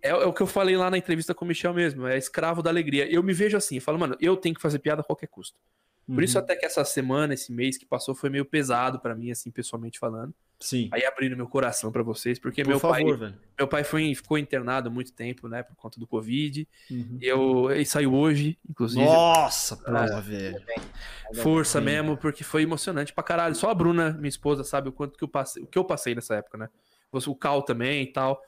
[0.01, 2.07] É, é o que eu falei lá na entrevista com o Michel mesmo.
[2.07, 3.09] É escravo da alegria.
[3.11, 3.75] Eu me vejo assim.
[3.75, 5.57] Eu falo, mano, eu tenho que fazer piada a qualquer custo.
[6.05, 6.43] Por isso Uhum.
[6.43, 9.99] até que essa semana, esse mês que passou, foi meio pesado pra mim, assim, pessoalmente
[9.99, 10.33] falando.
[10.59, 10.89] Sim.
[10.91, 13.35] Aí abrindo meu coração pra vocês, porque Por meu favor, pai, velho.
[13.57, 16.67] meu pai foi, ficou internado há muito tempo, né, por conta do Covid.
[16.91, 17.17] Uhum.
[17.21, 19.05] Eu, ele saiu hoje, inclusive.
[19.05, 20.61] Nossa, porra, velho.
[21.35, 21.85] Força Sim.
[21.85, 23.55] mesmo, porque foi emocionante pra caralho.
[23.55, 26.13] Só a Bruna, minha esposa, sabe o quanto que eu passei, o que eu passei
[26.13, 26.69] nessa época, né?
[27.11, 28.41] O Cal também e tal.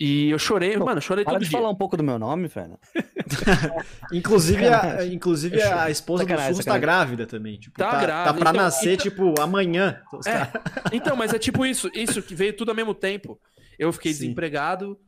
[0.00, 1.58] E eu chorei, Pô, mano, eu chorei Para todo de dia.
[1.58, 2.78] falar um pouco do meu nome, velho.
[4.12, 6.80] Inclusive, a, inclusive a esposa do Sacanagem, Churros tá sacanagem.
[6.80, 7.58] grávida também.
[7.58, 10.00] Tipo, Tá tá, grávida, Tá pra então- nascer, então- tipo, amanhã.
[10.26, 13.40] É, então, mas é tipo isso, isso que veio tudo ao mesmo tempo.
[13.78, 14.20] Eu fiquei Sim.
[14.20, 14.98] desempregado,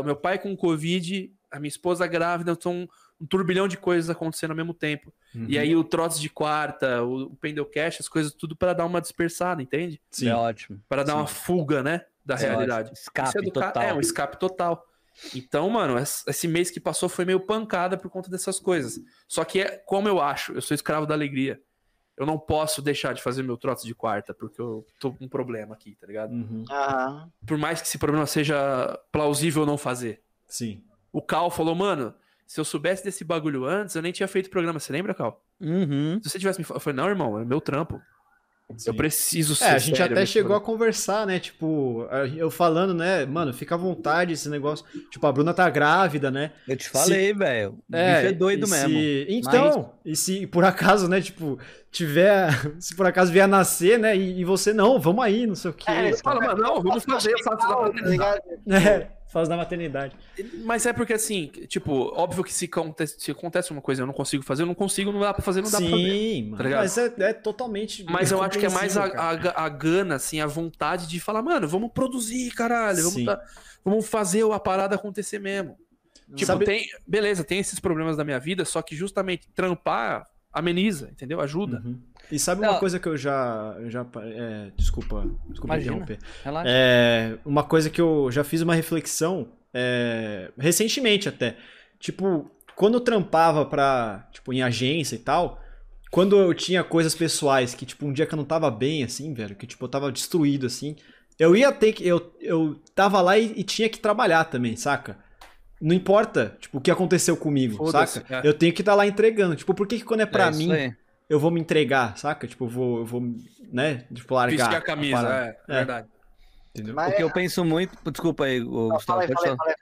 [0.00, 2.86] o meu pai com Covid, a minha esposa grávida, então um,
[3.20, 5.12] um turbilhão de coisas acontecendo ao mesmo tempo.
[5.34, 5.46] Uhum.
[5.48, 9.00] E aí o troço de quarta, o, o Pendelcast, as coisas tudo pra dar uma
[9.00, 10.00] dispersada, entende?
[10.10, 10.28] Sim.
[10.28, 10.80] É ótimo.
[10.88, 11.18] Para dar Sim.
[11.18, 12.90] uma fuga, né, da É realidade.
[12.90, 12.94] ótimo.
[12.94, 13.82] Escape é do ca- total.
[13.82, 14.84] É, um escape total.
[15.34, 19.00] Então, mano, es- esse mês que passou foi meio pancada por conta dessas coisas.
[19.28, 21.60] Só que é como eu acho, eu sou escravo da alegria.
[22.16, 25.28] Eu não posso deixar de fazer meu troço de quarta, porque eu tô com um
[25.28, 26.32] problema aqui, tá ligado?
[26.32, 26.64] Uhum.
[26.70, 27.30] Aham.
[27.46, 30.22] Por mais que esse problema seja plausível não fazer.
[30.46, 30.82] Sim.
[31.12, 32.14] O Cal falou, mano,
[32.46, 34.78] se eu soubesse desse bagulho antes, eu nem tinha feito programa.
[34.80, 35.44] Você lembra, Cal?
[35.60, 36.18] Uhum.
[36.22, 38.00] Se você tivesse me falado, eu falei, não, irmão, é meu trampo.
[38.76, 38.90] Sim.
[38.90, 41.38] Eu preciso ser É, a gente sério até chegou a programa." conversar, né?
[41.38, 43.24] Tipo, eu falando, né?
[43.24, 44.84] Mano, fica à vontade esse negócio.
[45.10, 46.50] Tipo, a Bruna tá grávida, né?
[46.66, 47.78] Eu te falei, velho.
[47.90, 48.98] O É, bicho é doido e mesmo.
[48.98, 51.58] se- Então, e se por acaso, né, tipo,
[51.92, 52.48] tiver.
[52.80, 54.16] Se por acaso vier a nascer, né?
[54.16, 55.90] E, e você, não, vamos aí, não sei o quê.
[55.90, 57.66] É, Fala, mano, não, vamos fazer, eu faço
[58.18, 58.40] Tá?
[58.68, 60.16] É, Fase da maternidade.
[60.64, 64.06] Mas é porque assim, tipo, óbvio que se acontece, se acontece uma coisa e eu
[64.06, 66.10] não consigo fazer, eu não consigo, não dá pra fazer, não dá pra fazer.
[66.10, 68.04] Sim, tá mas é, é totalmente.
[68.08, 71.42] Mas eu acho que é mais a, a, a gana, assim, a vontade de falar,
[71.42, 73.24] mano, vamos produzir, caralho, vamos, Sim.
[73.24, 73.42] tá-
[73.84, 75.76] vamos fazer a parada acontecer mesmo.
[76.34, 76.84] Tipo, Sabe- tem.
[77.06, 81.40] Beleza, tem esses problemas da minha vida, só que justamente trampar ameniza, entendeu?
[81.40, 81.82] Ajuda.
[81.84, 82.00] Uhum.
[82.30, 82.78] E sabe uma Não.
[82.78, 83.76] coisa que eu já.
[83.78, 85.92] eu já é, desculpa, desculpa Imagina.
[85.96, 86.18] interromper.
[86.44, 86.70] Relaxa.
[86.70, 91.56] É, uma coisa que eu já fiz uma reflexão é, recentemente até.
[92.00, 95.60] Tipo, quando eu trampava pra, tipo, em agência e tal,
[96.10, 99.32] quando eu tinha coisas pessoais que, tipo, um dia que eu não tava bem, assim,
[99.32, 100.96] velho, que, tipo, eu tava destruído, assim,
[101.38, 102.06] eu ia ter que.
[102.06, 105.18] Eu, eu tava lá e, e tinha que trabalhar também, saca?
[105.80, 108.24] Não importa, tipo, o que aconteceu comigo, saca?
[108.34, 108.46] é.
[108.48, 109.54] Eu tenho que estar lá entregando.
[109.54, 110.94] Tipo, por que, que quando é pra É isso mim, aí.
[111.28, 112.46] Eu vou me entregar, saca?
[112.46, 113.22] Tipo, eu vou, eu vou
[113.72, 114.04] né?
[114.12, 114.56] Tipo, largar.
[114.56, 115.46] Vestir a camisa, parada.
[115.46, 116.08] é, é verdade.
[116.94, 117.96] Mas, O que eu penso muito.
[118.10, 119.04] Desculpa aí, não, Gustavo.
[119.06, 119.28] fala aí,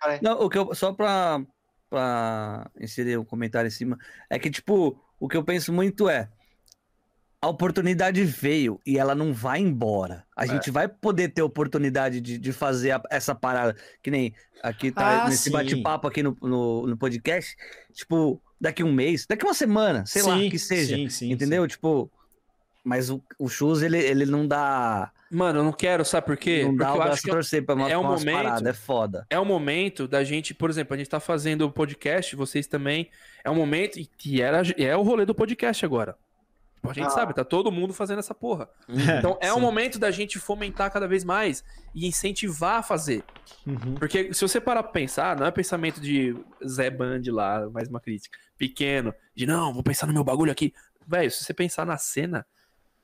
[0.00, 0.18] fala aí.
[0.22, 1.40] Não, o que eu, só pra,
[1.90, 3.98] pra inserir um comentário em cima,
[4.30, 6.28] é que, tipo, o que eu penso muito é.
[7.42, 10.24] A oportunidade veio e ela não vai embora.
[10.34, 10.48] A É.
[10.48, 14.32] gente vai poder ter oportunidade de, de fazer a- essa parada, que nem
[14.62, 17.54] aqui tá Ah, nesse bate-papo aqui no, no, no podcast.
[17.92, 20.96] Tipo, daqui um mês, daqui uma semana, sei lá, Sim, que seja.
[20.96, 21.66] Sim, sim, entendeu?
[21.68, 22.10] Tipo,
[22.82, 25.10] mas o, o Shoes, ele, ele não dá.
[25.30, 26.62] Mano, eu não quero, sabe por quê?
[26.62, 29.26] não Porque dá eu acho que torcer pra uma, é um momento- paradas, é foda.
[29.30, 33.10] é o momento da gente, por exemplo, a gente tá fazendo o podcast, vocês também.
[33.44, 36.16] É um momento e que era, é o rolê do podcast agora.
[36.84, 37.10] Tipo, a gente Ah.
[37.10, 38.68] sabe, tá todo mundo fazendo essa porra.
[39.18, 41.64] Então é o momento da gente fomentar cada vez mais
[41.94, 43.24] e incentivar a fazer.
[43.66, 43.94] Uhum.
[43.94, 48.00] Porque se você parar pra pensar, não é pensamento de Zé Band lá, mais uma
[48.00, 50.74] crítica, pequeno, de não, vou pensar no meu bagulho aqui.
[51.06, 52.46] Velho, se você pensar na cena,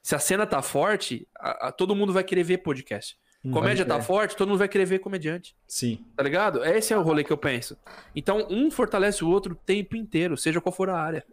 [0.03, 3.19] se a cena tá forte, a- a- todo mundo vai querer ver podcast.
[3.43, 3.53] Uhum.
[3.53, 4.07] Comédia tá crer.
[4.07, 5.57] forte, todo mundo vai querer ver comediante.
[5.67, 6.05] Sim.
[6.15, 6.63] Tá ligado?
[6.63, 7.79] Esse é o rolê que eu penso.
[8.15, 11.25] Então, um fortalece o outro o tempo inteiro, seja qual for a área.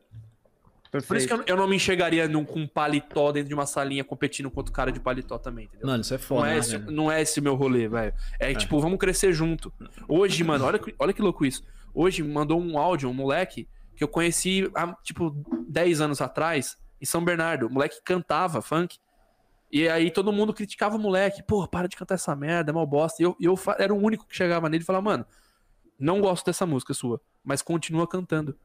[0.92, 3.66] Por isso que eu, eu não me enxergaria num, com um paletó dentro de uma
[3.66, 5.88] salinha competindo com outro cara de paletó também, entendeu?
[5.88, 6.92] Mano, isso é Não foda, é, né, esse, velho?
[6.92, 8.14] não é esse o meu rolê, velho.
[8.40, 9.72] É, tipo, vamos crescer junto.
[10.08, 11.64] Hoje, mano, olha, que- olha que louco isso.
[11.94, 15.36] Hoje mandou um áudio, um moleque, que eu conheci há, tipo,
[15.68, 17.68] 10 anos atrás, em São Bernardo.
[17.68, 18.98] O moleque cantava funk.
[19.72, 21.44] E aí todo mundo criticava o moleque.
[21.44, 23.22] Pô, para de cantar essa merda, é mal bosta.
[23.22, 25.26] E eu, eu era o único que chegava nele e falava, mano,
[26.00, 28.56] não gosto dessa música sua, mas continua cantando.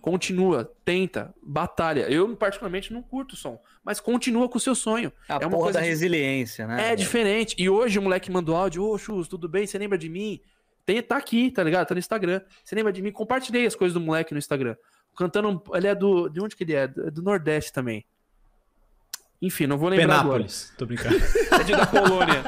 [0.00, 2.08] Continua, tenta, batalha.
[2.08, 5.12] Eu, particularmente, não curto o som, mas continua com o seu sonho.
[5.28, 6.92] A É uma porra coisa da de- resiliência, né?
[6.92, 7.54] É diferente.
[7.58, 9.66] E hoje o moleque mandou áudio, ô Chus, tudo bem?
[9.66, 10.40] Você lembra de mim?
[10.86, 11.86] Tem, tá aqui, tá ligado?
[11.88, 12.40] Tá no Instagram.
[12.64, 13.10] Você lembra de mim?
[13.12, 14.76] Compartilhei as coisas do moleque no Instagram.
[15.16, 15.48] Cantando.
[15.50, 16.28] um- Ele é do.
[16.28, 16.86] De onde que ele é?
[16.86, 18.06] Do, é do Nordeste também.
[19.40, 20.72] Enfim, não vou lembrar Penápolis.
[20.78, 21.16] Tô brincando.
[21.16, 21.28] agora.
[21.60, 22.42] É de da Polônia.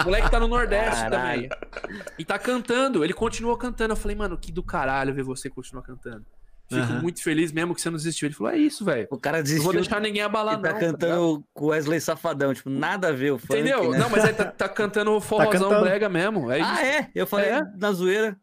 [0.00, 1.48] O moleque tá no Nordeste Caralho.
[1.48, 2.00] também.
[2.18, 3.02] E tá cantando.
[3.04, 3.92] Ele continua cantando.
[3.92, 6.24] Eu falei, mano, que do caralho ver você continuar cantando.
[6.68, 7.00] Fico Aham.
[7.02, 8.26] muito feliz mesmo que você não desistiu.
[8.26, 9.08] Ele falou, é isso, velho.
[9.10, 10.78] O cara Não desistiu vou deixar ninguém abalar, e tá não.
[10.78, 10.92] ligado?
[10.92, 13.90] cantando com Wesley Safadão, tipo, nada a ver o funk, Entendeu?
[13.90, 13.98] né?
[13.98, 15.80] Não, mas aí tá, tá cantando forrozão cantando.
[15.86, 16.50] brega mesmo.
[16.50, 16.68] É isso.
[16.70, 17.10] Ah, é?
[17.14, 17.62] Eu falei É?
[17.76, 18.38] na zoeira.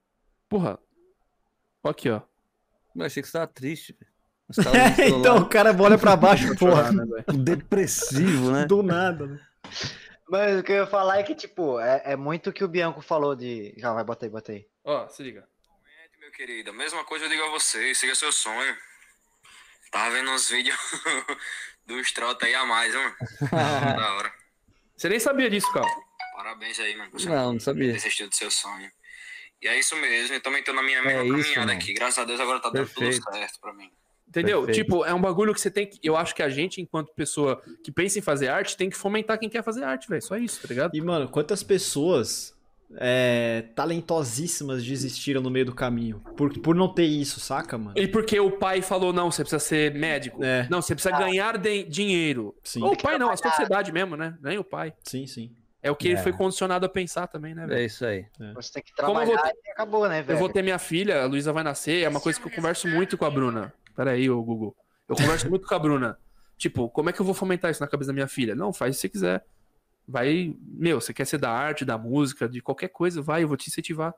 [0.50, 0.80] Porra.
[1.84, 2.22] Aqui, ó.
[2.96, 3.94] Eu achei que você tava triste.
[4.00, 4.12] velho.
[4.52, 6.92] Celular, então, o cara olha pra baixo, porra.
[6.92, 8.66] né, depressivo, né?
[8.66, 9.40] Do nada, né?
[10.30, 12.68] Mas o que eu ia falar é que, tipo, é, é muito o que o
[12.68, 13.74] Bianco falou de.
[13.78, 14.66] Já vai, bota aí, bota aí.
[14.84, 15.44] Ó, se liga.
[16.26, 16.72] Meu querido.
[16.72, 18.76] A mesma coisa eu digo a você, siga seu sonho.
[19.92, 20.76] Tava vendo uns vídeos
[21.86, 23.16] dos trota aí a mais, mano.
[23.52, 24.34] da hora.
[24.98, 25.88] Você nem sabia disso, cara.
[26.36, 27.12] Parabéns aí, mano.
[27.12, 27.94] Você Não, não sabia.
[27.94, 28.92] Desistiu do seu sonho.
[29.62, 31.72] E é isso mesmo, eu também tô na minha mesma É isso, caminhada mano.
[31.80, 31.94] aqui.
[31.94, 33.24] Graças a Deus agora tá dando Perfeito.
[33.24, 33.92] tudo certo pra mim.
[34.28, 34.66] Entendeu?
[34.66, 34.84] Perfeito.
[34.84, 36.00] Tipo, é um bagulho que você tem que.
[36.04, 39.38] Eu acho que a gente, enquanto pessoa que pensa em fazer arte, tem que fomentar
[39.40, 40.22] quem quer fazer arte, velho.
[40.24, 40.96] Só isso, tá ligado?
[40.96, 42.55] E, mano, quantas pessoas
[42.98, 46.20] é, talentosíssimas desistiram no meio do caminho?
[46.38, 47.98] Por, por não ter isso, saca, mano?
[47.98, 50.44] E porque o pai falou, não, você precisa ser médico.
[50.44, 50.68] É.
[50.70, 52.56] Não, você precisa ganhar de- dinheiro.
[52.64, 54.38] Sim, Ou o pai não, a sociedade mesmo, né?
[54.42, 54.94] Nem o pai.
[55.04, 55.52] sim, sim.
[55.82, 56.24] É o que ele É.
[56.24, 57.80] foi condicionado a pensar também, né, velho?
[57.80, 58.26] É isso aí.
[58.56, 60.36] Você tem que Como eu trabalhar vou e acabou, né, velho?
[60.36, 62.88] Eu vou ter minha filha, a Luísa vai nascer, é uma coisa que eu converso
[62.88, 63.72] muito com a Bruna.
[63.96, 64.76] Pera aí, ô Google.
[65.08, 66.18] Eu converso muito com a Bruna.
[66.58, 68.56] Tipo, como é que eu vou fomentar isso na cabeça da minha filha?
[68.56, 69.46] Não, faz se você quiser.
[70.08, 73.58] Vai, meu, você quer ser da arte, da música, de qualquer coisa, vai, eu vou
[73.58, 74.14] te incentivar.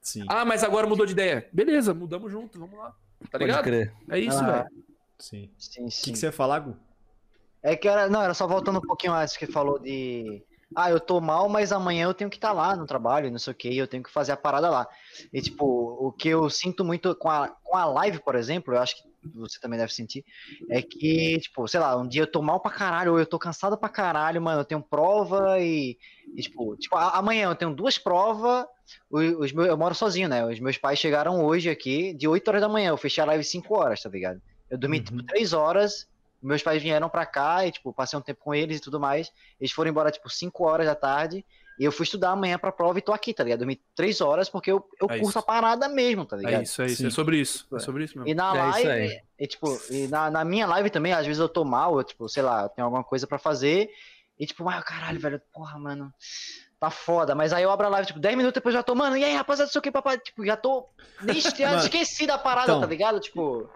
[0.00, 1.48] Sim, Ah, mas agora mudou de ideia.
[1.52, 2.90] Beleza, mudamos junto, vamos lá.
[3.24, 3.64] Tá Pode ligado?
[3.64, 3.92] crer.
[4.08, 4.52] É isso, Ah.
[4.62, 4.68] velho.
[5.18, 5.50] sim.
[5.58, 6.02] Sim, O sim.
[6.04, 6.76] que, que você ia falar, Gu?
[7.62, 8.08] É que era.
[8.08, 10.42] Não, era só voltando um pouquinho antes que falou de.
[10.76, 13.52] Ah, eu tô mal, mas amanhã eu tenho que estar lá no trabalho, não sei
[13.52, 14.86] o que, eu tenho que fazer a parada lá.
[15.32, 18.78] E, tipo, o que eu sinto muito com a, com a live, por exemplo, eu
[18.80, 20.24] acho que você também deve sentir,
[20.68, 23.38] é que, tipo, sei lá, um dia eu tô mal pra caralho, ou eu tô
[23.38, 25.96] cansado pra caralho, mano, eu tenho prova e,
[26.36, 28.64] e tipo, tipo, amanhã eu tenho duas provas,
[29.10, 30.44] os, os meus, eu moro sozinho, né?
[30.44, 33.44] Os meus pais chegaram hoje aqui, de 8 horas da manhã, eu fechei a live
[33.44, 34.40] 5 horas, tá ligado?
[34.70, 35.04] Eu dormi, Uhum.
[35.04, 36.06] tipo, 3 horas,
[36.42, 39.30] meus pais vieram pra cá e, tipo, passei um tempo com eles e tudo mais,
[39.60, 41.44] eles foram embora, tipo, 5 horas da tarde,
[41.78, 43.60] e eu fui estudar amanhã pra prova e tô aqui, tá ligado?
[43.60, 45.38] Dormi 3 horas porque eu, eu É curto isso.
[45.38, 46.60] a parada mesmo, tá ligado?
[46.60, 46.96] É isso, é isso.
[46.96, 47.06] Sim.
[47.06, 47.66] É sobre isso.
[47.74, 48.28] É sobre isso mesmo.
[48.28, 51.48] E na É live, e, tipo, e na, na minha live também, às vezes eu
[51.48, 53.88] tô mal, eu, tipo, sei lá, eu tenho alguma coisa pra fazer,
[54.38, 56.12] e tipo, ah, caralho, velho, porra, mano,
[56.80, 57.34] tá foda.
[57.34, 59.24] Mas aí eu abro a live, tipo, 10 minutos depois eu já tô, mano, e
[59.24, 60.86] aí, rapaziada, não sei o que, papai, tipo, já tô,
[61.22, 62.80] nem esqueci da parada, então.
[62.80, 63.20] tá ligado?
[63.20, 63.70] Tipo,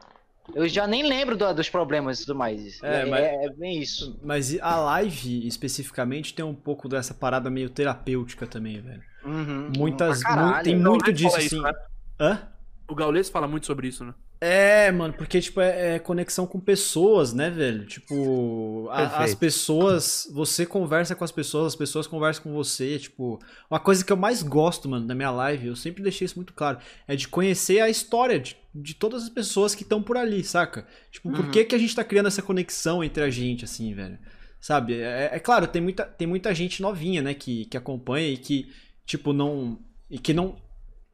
[0.54, 2.82] eu já nem lembro do- dos problemas e tudo mais.
[2.82, 4.18] É, É, mas- é, é bem isso.
[4.22, 9.02] Mas a live, especificamente, tem um pouco dessa parada meio terapêutica também, velho.
[9.24, 10.20] Uhum, Muitas.
[10.24, 11.46] mu- tem muito Gaules disso, assim.
[11.46, 11.72] isso, né?
[12.20, 12.48] Hã?
[12.88, 14.12] O Gaules fala muito sobre isso, né?
[14.44, 17.86] É, mano, porque, tipo, é, é conexão com pessoas, né, velho?
[17.86, 23.38] Tipo, a- as pessoas, você conversa com as pessoas, as pessoas conversam com você, tipo,
[23.70, 26.52] uma coisa que eu mais gosto, mano, da minha live, eu sempre deixei isso muito
[26.54, 30.42] claro, é de conhecer a história de, de todas as pessoas que estão por ali,
[30.42, 30.88] saca?
[31.12, 31.50] Tipo, por Uhum.
[31.52, 34.18] que que a gente tá criando essa conexão entre a gente, assim, velho?
[34.60, 34.94] Sabe?
[35.00, 38.72] É, é claro, tem muita, tem muita gente novinha, né, que, que acompanha e que,
[39.06, 39.78] tipo, não...
[40.10, 40.56] E que não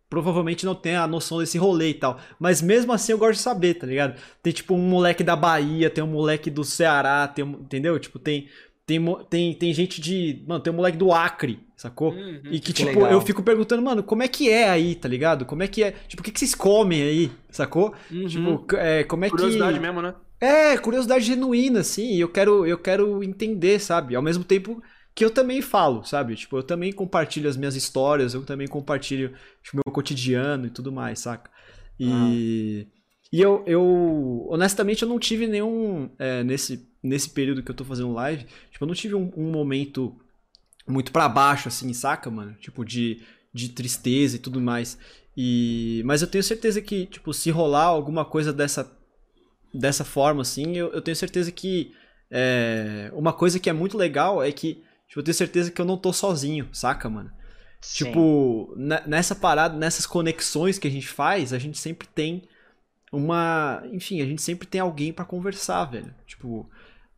[0.09, 2.19] provavelmente não tem a noção desse rolê e tal.
[2.39, 4.21] Mas mesmo assim eu gosto de saber, tá ligado?
[4.43, 7.99] Tem tipo um moleque da Bahia, tem um moleque do Ceará, tem um, entendeu?
[7.99, 8.49] Tipo, tem
[8.87, 12.13] tem, tem tem gente de, mano, tem um moleque do Acre, sacou?
[12.13, 12.41] Uhum.
[12.51, 13.13] E que, Que tipo, legal.
[13.13, 15.45] eu fico perguntando, mano, como é que é aí, tá ligado?
[15.45, 15.91] Como é que é?
[16.09, 17.95] Tipo, o que, que vocês comem aí, sacou?
[18.11, 18.27] Uhum.
[18.27, 19.81] Tipo, é, como é Curiosidade que.
[19.81, 20.15] mesmo, né?
[20.41, 24.15] É, curiosidade genuína, assim, e eu quero, eu quero entender, sabe?
[24.15, 24.81] Ao mesmo tempo
[25.19, 26.37] que eu também falo, sabe?
[26.37, 29.35] Tipo, eu também compartilho as minhas histórias, eu também compartilho
[29.73, 31.51] o meu cotidiano e tudo mais, saca?
[31.99, 32.87] E,
[33.33, 37.85] e eu, eu, honestamente, eu não tive nenhum, é, nesse, nesse período que eu tô
[37.85, 40.17] fazendo live, tipo, eu não tive um, um momento
[40.87, 42.55] muito pra baixo, assim, saca, mano?
[42.61, 43.21] Tipo, de,
[43.53, 44.97] de tristeza e tudo mais.
[45.37, 48.89] E, mas eu tenho certeza que, tipo, se rolar alguma coisa dessa,
[49.75, 51.93] dessa forma, assim, eu, eu tenho certeza que
[52.31, 55.85] é, uma coisa que é muito legal é que, tipo, eu tenho certeza que eu
[55.85, 57.31] não tô sozinho, saca, mano?
[57.81, 58.05] Sim.
[58.07, 62.43] Tipo, ne- nessa parada, nessas conexões que a gente faz, a gente sempre tem
[63.13, 63.83] uma.
[63.93, 66.15] Enfim, a gente sempre tem alguém pra conversar, velho.
[66.27, 66.69] Tipo.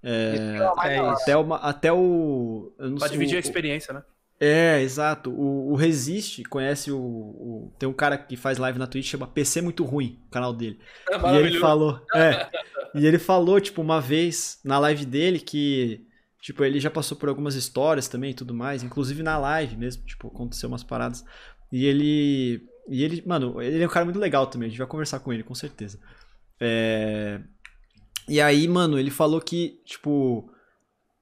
[0.02, 2.73] É, é até, uma, até o.
[2.78, 4.02] eu não Pra sei, dividir o- a experiência, né?
[4.39, 5.31] É, exato.
[5.31, 9.27] O, o Resiste conhece o, o- Tem um cara que faz live na Twitch, chama
[9.27, 10.78] PC Muito Ruim, o canal dele.
[11.10, 12.01] É E ele falou.
[12.15, 12.49] É.
[12.94, 16.07] e ele falou, tipo, uma vez na live dele que.
[16.41, 20.05] Tipo, ele já passou por algumas histórias também e tudo mais, inclusive na live mesmo,
[20.05, 21.25] tipo, aconteceu umas paradas.
[21.70, 22.67] E ele.
[22.89, 25.33] E ele, mano, ele é um cara muito legal também, a gente vai conversar com
[25.33, 26.01] ele, com certeza.
[26.59, 27.41] É.
[28.28, 30.51] E aí, mano, ele falou que, tipo,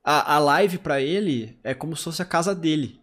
[0.04, 3.00] a, a live pra ele é como se fosse a casa dele.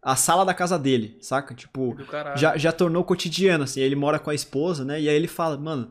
[0.00, 1.54] A sala da casa dele, saca?
[1.54, 1.96] Tipo,
[2.36, 3.80] já, já tornou cotidiano, assim.
[3.80, 5.00] Ele mora com a esposa, né?
[5.00, 5.90] E aí ele fala, mano,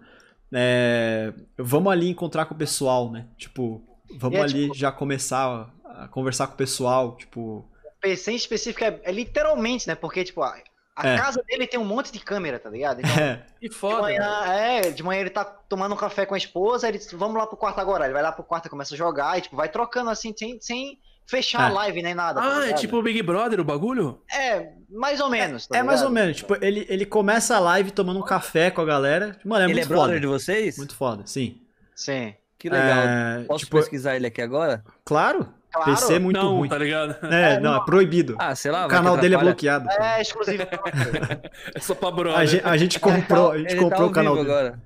[0.52, 3.28] é, vamos ali encontrar com o pessoal, né?
[3.38, 3.82] Tipo,
[4.16, 7.66] vamos E é, ali tipo- já começar a, conversar com o pessoal, tipo.
[8.00, 9.96] PC em específico é, é literalmente, né?
[9.96, 10.56] Porque, tipo, a,
[10.96, 11.18] a É.
[11.18, 13.00] casa dele tem um monte de câmera, tá ligado?
[13.02, 13.96] Então, É, Que de foda.
[14.08, 14.20] velho.
[14.20, 17.36] manhã, é, de manhã ele tá tomando um café com a esposa, ele diz, vamos
[17.38, 18.06] lá pro quarto agora.
[18.06, 20.60] Ele vai lá pro quarto e começa a jogar, e, tipo, vai trocando assim, sem,
[20.62, 21.66] sem fechar É.
[21.66, 22.40] a live nem nada.
[22.40, 24.22] tá Ah, é tipo o Big Brother o bagulho?
[24.32, 25.66] É, mais ou menos.
[25.68, 26.38] tá é mais ou menos.
[26.38, 29.38] Tipo, ele, ele começa a live tomando um café com a galera.
[29.44, 30.20] Mano, é Ele muito é brother foda.
[30.22, 30.78] de vocês?
[30.78, 31.60] Muito foda, sim.
[31.96, 32.34] Sim.
[32.60, 33.00] Que legal.
[33.08, 34.84] É, Posso tipo, pesquisar ele aqui agora?
[35.06, 35.92] claro, Claro.
[35.92, 36.70] PC é muito não, ruim.
[36.70, 37.24] tá ligado?
[37.28, 38.36] É, não, é proibido.
[38.40, 38.86] Ah, sei lá.
[38.86, 39.88] o canal dele é bloqueado.
[39.92, 40.64] É exclusivo.
[41.76, 42.48] É só pra A brother.
[42.48, 44.58] gente, a gente comprou, a gente Ele tá comprou ao o canal vivo dele.
[44.58, 44.82] agora.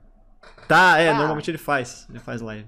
[0.67, 1.13] Tá, é, Ah.
[1.13, 2.07] normalmente ele faz.
[2.09, 2.67] Ele faz live.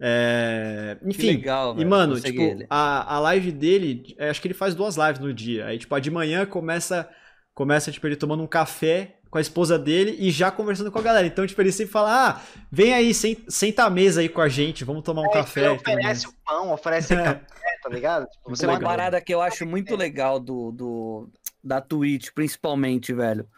[0.00, 1.26] É, Que enfim.
[1.28, 5.18] legal, e, mano, tipo, a, a live dele, é, acho que ele faz duas lives
[5.20, 5.66] no dia.
[5.66, 7.08] Aí, tipo, a de manhã começa,
[7.54, 11.02] começa, tipo, ele tomando um café com a esposa dele e já conversando com a
[11.02, 11.26] galera.
[11.26, 14.48] Então, tipo, ele sempre fala, ah, vem aí, sen- senta à mesa aí com a
[14.48, 15.60] gente, vamos tomar um É, café.
[15.60, 17.24] ele oferece o pão, oferece É.
[17.24, 18.26] café, tá ligado?
[18.28, 18.90] Tipo, você Uma legal.
[18.90, 21.28] parada que eu acho muito legal do, do
[21.64, 23.48] da Twitch, principalmente, velho.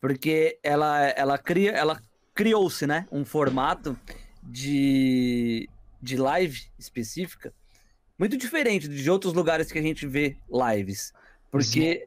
[0.00, 2.02] Porque ela, ela cria, ela
[2.34, 3.06] criou-se, né?
[3.12, 3.96] Um formato
[4.42, 5.68] de,
[6.02, 7.52] de live específica
[8.18, 11.12] muito diferente de outros lugares que a gente vê lives.
[11.50, 12.06] Porque,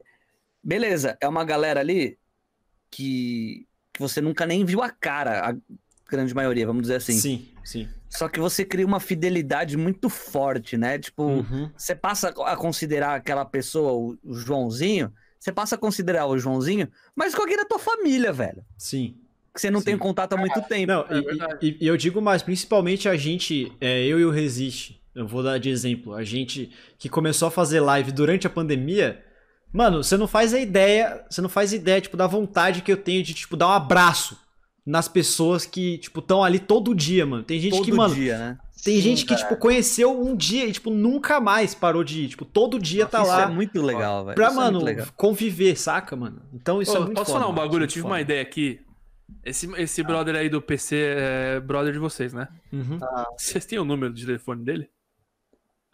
[0.62, 2.18] beleza, é uma galera ali
[2.96, 5.54] que, que você nunca nem viu a cara, a
[6.10, 7.12] grande maioria, vamos dizer assim.
[7.18, 7.88] Sim, sim.
[8.08, 10.98] Só que você cria uma fidelidade muito forte, né?
[10.98, 11.70] Tipo, Uhum.
[11.76, 13.92] você passa a considerar aquela pessoa,
[14.24, 18.64] o, Joãozinho, você passa a considerar o Joãozinho, mas com alguém da tua família, velho.
[18.78, 19.16] Sim.
[19.54, 20.86] que você não tem contato há muito tempo.
[20.92, 21.18] Não, É
[21.62, 25.26] e- e, e eu digo mais, principalmente a gente, é, eu e o Resiste, eu
[25.26, 29.24] vou dar de exemplo, a gente que começou a fazer live durante a pandemia,
[29.72, 32.96] mano, você não faz a ideia, você não faz ideia, tipo, da vontade que eu
[32.96, 34.38] tenho de, tipo, dar um abraço
[34.84, 37.42] nas pessoas que, tipo, estão ali todo dia, mano.
[37.42, 38.58] Tem gente Todo que, mano, dia, né?
[38.84, 42.28] tem Sim, gente que, tipo, conheceu um dia e, tipo, nunca mais parou de ir,
[42.28, 44.36] tipo, todo dia tá Isso lá é muito legal, velho.
[44.36, 45.06] pra, Isso é mano, legal.
[45.16, 46.40] conviver, saca, mano?
[46.54, 47.82] Então isso Ô, é muito posso foda, falar um bagulho?
[47.82, 48.80] Eu isso é tive muito uma ideia aqui.
[49.44, 52.46] Esse, esse brother aí do PC é brother de vocês, né?
[52.70, 52.82] foda.
[52.82, 52.98] Uhum.
[53.36, 54.88] Vocês têm o número de telefone dele?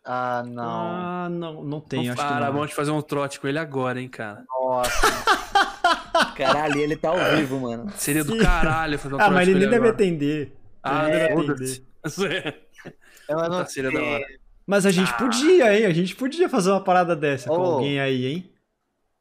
[0.04, 0.64] Ah, não.
[0.64, 2.52] Ah, não, não tem, acho que Cara, não.
[2.54, 4.44] vamos fazer um trote com ele agora, hein, cara.
[4.48, 4.90] Nossa.
[6.36, 7.90] Caralho, ele tá ao vivo, mano.
[7.96, 8.38] Seria do Sim.
[8.38, 9.94] caralho fazer um Ah, trote mas com ele nem ele deve agora.
[9.94, 10.56] atender.
[10.82, 11.86] Ah, Ele deve foda-se.
[13.28, 14.24] Eu não seria da hora.
[14.66, 15.86] Mas a gente podia, hein?
[15.86, 17.64] A gente podia fazer uma parada dessa com Ô.
[17.74, 18.52] alguém aí, hein?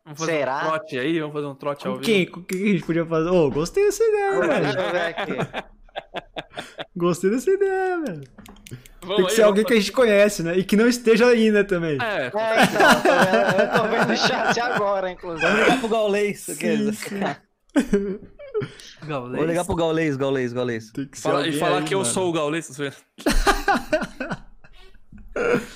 [0.04, 0.58] Vamos fazer Será?
[0.58, 2.12] um trote aí, vamos fazer um trote ao Com vivo.
[2.12, 2.26] quem?
[2.26, 3.30] Com quem que a gente podia fazer?
[3.30, 5.48] Ô, gostei dessa ideia, velho.
[6.14, 6.22] Eu.
[6.96, 8.22] Gostei dessa ideia, velho.
[9.02, 10.58] Vamos Tem que aí, ser alguém vamos que a gente conhece, né?
[10.58, 11.98] E que não esteja aí, né, também.
[12.02, 15.42] É, É, então, eu tô vendo, eu o chat agora, inclusive.
[15.48, 16.40] Vamos ligar pro Gaulês.
[16.42, 17.20] Sim, sim.
[19.08, 19.38] Gaulês.
[19.38, 20.92] Vou ligar pro Gaulês, Gaulês, Gaulês.
[20.92, 22.12] Tem que ser Fala- e falar aí, que eu mano.
[22.12, 22.68] sou o Gaulês.
[22.68, 22.96] tá vendo?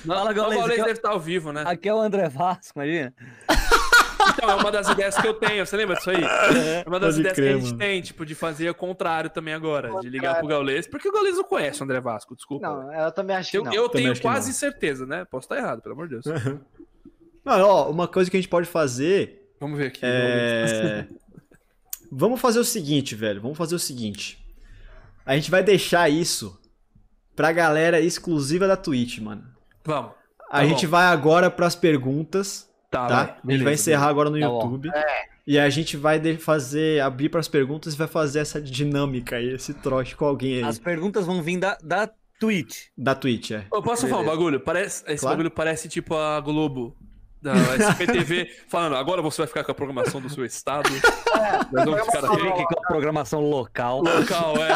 [0.06, 0.58] Fala, O Gaulês.
[0.60, 1.64] Gaulês Aqui, deve estar ao vivo, né?
[1.66, 3.12] é- aqui é o André Vasco, imagina.
[4.36, 5.64] Então, é uma das ideias que eu tenho.
[5.66, 6.22] Você lembra disso aí?
[6.22, 7.78] É uma das Pode ideias crer, que a gente mano.
[7.78, 9.98] tem, tipo, de fazer o contrário também agora.
[10.00, 10.86] De ligar pro Gaulês.
[10.86, 12.66] Porque o Gaulês não conhece o André Vasco, desculpa.
[12.68, 13.72] Não, eu também acho que eu não.
[13.72, 14.54] eu Também tenho acho que quase não.
[14.54, 15.24] certeza, né?
[15.24, 16.24] Posso estar errado, pelo amor de Deus.
[17.44, 20.00] Mano, ó, uma coisa que a gente pode fazer Vamos ver aqui.
[20.02, 21.06] é.
[22.10, 23.40] Vamos fazer o seguinte, velho.
[23.40, 24.38] Vamos fazer o seguinte.
[25.24, 26.60] A gente vai deixar isso
[27.34, 29.44] pra galera exclusiva da Twitch, mano.
[29.84, 30.12] Vamos.
[30.48, 30.92] A Tá gente bom.
[30.92, 33.14] vai agora pras perguntas, Tá, tá?
[33.16, 33.24] vai.
[33.24, 34.46] a gente Beleza, vai encerrar agora no Tá.
[34.46, 34.90] YouTube.
[35.46, 39.72] E a gente vai fazer, abrir pras perguntas e vai fazer essa dinâmica aí, esse
[39.74, 40.62] trote com alguém aí.
[40.64, 42.86] As perguntas vão vir da, da Twitch.
[42.98, 43.64] Da Twitch, é.
[43.72, 44.36] Eu posso falar um Beleza.
[44.38, 44.60] bagulho?
[44.60, 45.36] Parece, esse Claro.
[45.36, 46.96] bagulho parece tipo a Globo.
[47.40, 50.90] Da SPTV falando, agora você vai ficar com a programação do seu estado.
[51.70, 52.40] Nós vamos ficar aqui.
[52.44, 54.00] é a programação local?
[54.02, 54.68] Local, é.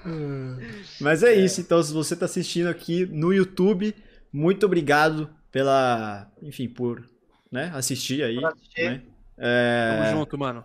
[1.00, 3.94] Mas é isso, então, se você tá assistindo aqui no YouTube,
[4.32, 7.02] muito obrigado pela, enfim, por,
[7.50, 8.90] né, assistir aí, assistir.
[8.90, 9.02] né?
[9.38, 10.64] É, Tamo junto, mano.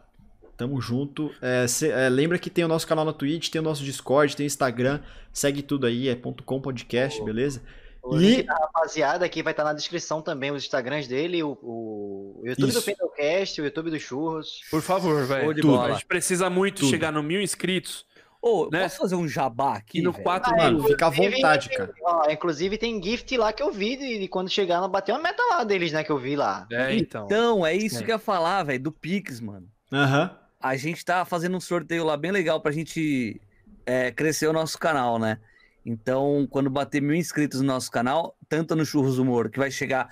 [0.58, 1.32] Tamo junto.
[1.42, 4.36] É, cê- é, lembra que tem o nosso canal na Twitch, tem o nosso Discord,
[4.36, 5.02] tem o Instagram,
[5.34, 7.62] segue tudo aí, é .com podcast, beleza?
[8.02, 11.58] O E- link da rapaziada aqui vai estar na descrição também, os Instagrams dele, o,
[11.62, 12.80] o YouTube Isso.
[12.80, 14.62] do Pendlecast, o YouTube do Churros.
[14.70, 15.50] Por favor, velho.
[15.82, 16.90] A gente precisa muito Tudo.
[16.90, 18.06] chegar no mil inscritos.
[18.48, 18.84] Ô, Né?
[18.84, 20.00] posso fazer um jabá aqui?
[20.00, 20.24] E no velho?
[20.24, 20.88] 4 Mano, mil.
[20.88, 21.94] fica à Inclusive, vontade, cara.
[22.04, 25.22] Ó, inclusive tem gift lá que eu vi de, de quando chegar, não bateu uma
[25.24, 26.68] meta lá deles, né, que eu vi lá.
[26.72, 27.26] É, então.
[27.26, 28.04] Então, é isso É.
[28.04, 29.68] que eu ia falar, velho, do Pix, mano.
[29.92, 30.38] Aham.
[30.62, 33.42] A gente tá fazendo um sorteio lá bem legal pra gente
[33.86, 35.40] é, crescer o nosso canal, né?
[35.86, 40.08] Então, quando bater mil inscritos no nosso canal, tanto no Churros Humor, que vai chegar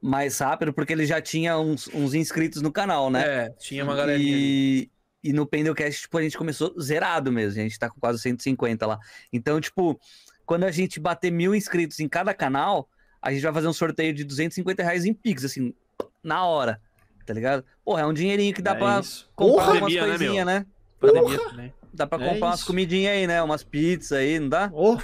[0.00, 3.22] mais rápido, porque ele já tinha uns, uns inscritos no canal, né?
[3.46, 4.34] É, tinha uma galerinha.
[4.34, 4.82] ali.
[4.84, 4.90] E,
[5.22, 7.60] e no Pendelcast, tipo, a gente começou zerado mesmo.
[7.60, 8.98] A gente tá com quase 150 lá.
[9.32, 9.98] Então, tipo,
[10.46, 12.88] quando a gente bater mil inscritos em cada canal,
[13.20, 15.74] a gente vai fazer um sorteio de 250 reais em Pix, assim,
[16.22, 16.80] na hora.
[17.26, 17.64] Tá ligado?
[17.84, 19.28] Porra, é um dinheirinho que dá É pra isso.
[19.34, 19.78] comprar Porra!
[19.80, 20.66] umas né, coisinhas, né?
[21.00, 21.74] Pandemia também.
[21.92, 22.66] Dá pra É comprar umas isso.
[22.66, 23.42] comidinhas aí, né?
[23.42, 24.70] Umas pizzas aí, não dá?
[24.74, 24.96] Oh,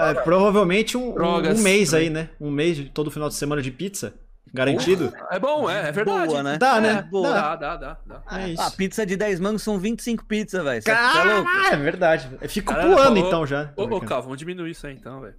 [0.00, 2.28] é, provavelmente um, um- um mês aí, né?
[2.40, 4.14] Um mês de todo final de semana de pizza.
[4.52, 5.12] Garantido?
[5.30, 6.26] É bom, é, é verdade.
[6.26, 6.58] Boa, né?
[6.58, 7.02] Dá, É, né?
[7.08, 7.30] boa.
[7.30, 7.54] Dá.
[7.56, 8.38] Dá, dá, dá, dá.
[8.38, 8.60] É isso.
[8.60, 10.82] Ah, pizza de 10 mangos são 25 pizzas, velho.
[10.82, 10.92] Tá?
[10.92, 12.28] Caralho, é verdade.
[12.40, 13.72] Eu fico Caralho, ô, então já.
[13.76, 15.36] Ô, ô, Cal, vamos diminuir isso aí então, velho.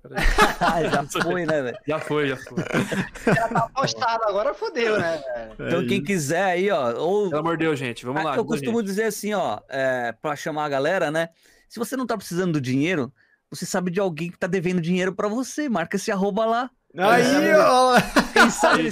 [0.61, 1.77] Ah, já foi, né, velho?
[1.85, 2.63] Já foi, já foi.
[3.75, 5.55] Postado, agora fodeu, né, velho?
[5.59, 8.05] É Então, quem quiser aí, ó, ou Pelo amor de Deus, gente.
[8.05, 8.35] Vamos Ah, lá.
[8.38, 11.27] eu costumo dizer assim, ó, é, pra chamar a galera, né?
[11.67, 13.11] Se você não tá precisando do dinheiro,
[13.49, 15.67] você sabe de alguém que tá devendo dinheiro pra você.
[15.67, 16.69] Marca esse arroba lá.
[16.97, 17.95] Aí, ó.
[18.33, 18.89] Quem sabe.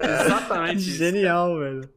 [0.00, 0.80] Exatamente.
[0.88, 0.96] isso.
[0.96, 1.88] Genial, velho.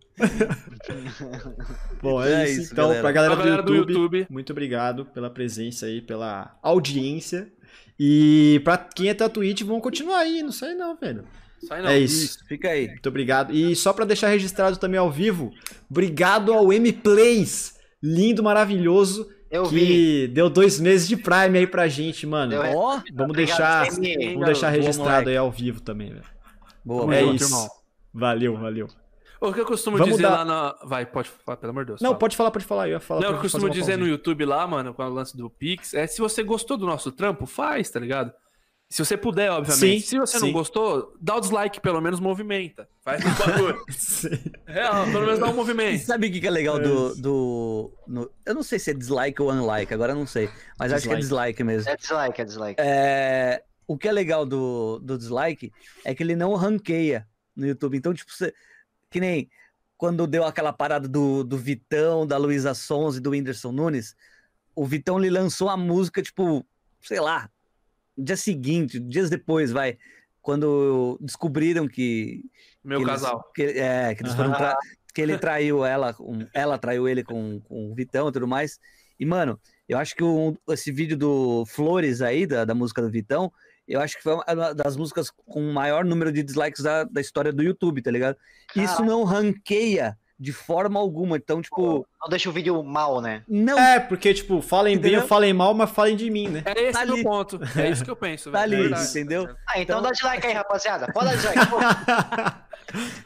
[2.02, 2.86] Bom, é, É isso, isso, então.
[2.86, 3.02] galera.
[3.02, 4.28] Pra galera, Pra galera do, do YouTube, YouTube.
[4.30, 7.48] muito obrigado pela presença aí, pela audiência.
[8.00, 11.24] E pra quem é da Twitch, vão continuar aí, não sei não, velho.
[11.68, 11.90] Sai não.
[11.90, 12.26] É isso.
[12.26, 12.88] Isso, fica aí.
[12.88, 13.54] Muito obrigado.
[13.54, 15.52] E só pra deixar registrado também ao vivo,
[15.90, 19.80] obrigado ao M-Plays, lindo, maravilhoso, Eu vi.
[19.86, 22.52] que deu dois meses de Prime aí pra gente, mano.
[22.52, 25.30] Deu- Ó, Vamos Obrigado, deixar, vamos deixar Boa, registrado moleque.
[25.30, 26.26] aí ao vivo também, velho.
[26.84, 27.46] boa, É isso.
[27.46, 27.68] irmão.
[28.14, 28.88] Valeu, valeu.
[29.40, 30.76] O que eu costumo Vamos dizer dar- lá na.
[30.84, 32.02] Vai, pode falar, pelo amor de Deus.
[32.02, 32.20] Não, fala.
[32.20, 32.88] pode falar, pode falar.
[32.88, 34.10] Eu ia falar Não, o que eu costumo dizer no pausinha.
[34.10, 37.46] YouTube lá, mano, com o lance do Pix, é se você gostou do nosso trampo,
[37.46, 38.34] faz, tá ligado?
[38.90, 40.00] Se você puder, obviamente.
[40.02, 40.46] Sim, Se você sim.
[40.46, 42.88] não gostou, dá o dislike, pelo menos movimenta.
[43.04, 43.84] Faz um bagulho.
[44.66, 46.06] Real, pelo menos dá um E movimento.
[46.06, 47.12] sabe o que, é legal É do.
[47.12, 47.22] isso.
[47.22, 50.50] do no- eu não sei se é dislike ou unlike, agora eu não sei.
[50.80, 51.90] Mas acho que é dislike mesmo.
[51.90, 52.82] É dislike, é dislike.
[52.82, 55.72] É, o que é legal do, do dislike
[56.06, 57.98] é que ele não ranqueia no YouTube.
[57.98, 58.54] Então, tipo, você,
[59.10, 59.50] que nem
[59.98, 64.16] quando deu aquela parada do, do Vitão, da Luísa Sons e do Whindersson Nunes,
[64.76, 66.66] o Vitão ele lançou a música, tipo,
[67.02, 67.50] sei lá,
[68.18, 69.98] no dia seguinte, dias depois, vai.
[70.42, 72.44] Quando descobriram que.
[72.84, 73.52] Meu que eles- casal.
[73.54, 74.78] que, é, que eles foram tra-
[75.14, 78.80] que ele traiu ela, com- ela traiu ele com, com o Vitão e tudo mais.
[79.20, 83.10] E, mano, eu acho que o- esse vídeo do Flores aí, da, da música do
[83.12, 83.52] Vitão,
[83.88, 87.20] eu acho que foi uma das músicas com o maior número de dislikes da, da
[87.22, 88.38] história do YouTube, tá ligado?
[88.76, 91.38] Isso não ranqueia de forma alguma.
[91.38, 93.44] Então, tipo, Não deixa o vídeo mal, né?
[93.48, 95.22] não É, porque, tipo, falem bem Entendeu?
[95.22, 96.64] ou falem mal, mas falem de mim, né?
[96.66, 97.60] É esse Tá o ponto.
[97.76, 98.50] É isso que eu penso.
[98.52, 98.74] tá velho.
[98.74, 99.10] ali, É verdade.
[99.10, 99.44] entendeu?
[99.68, 101.12] Ah, então, Então- dá dislike aí, rapaziada.
[101.12, 101.60] Pode dar dislike.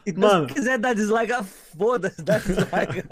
[0.07, 0.47] Então, Mano.
[0.47, 3.03] se quiser dar dislike, ah, foda-se, dá dislike.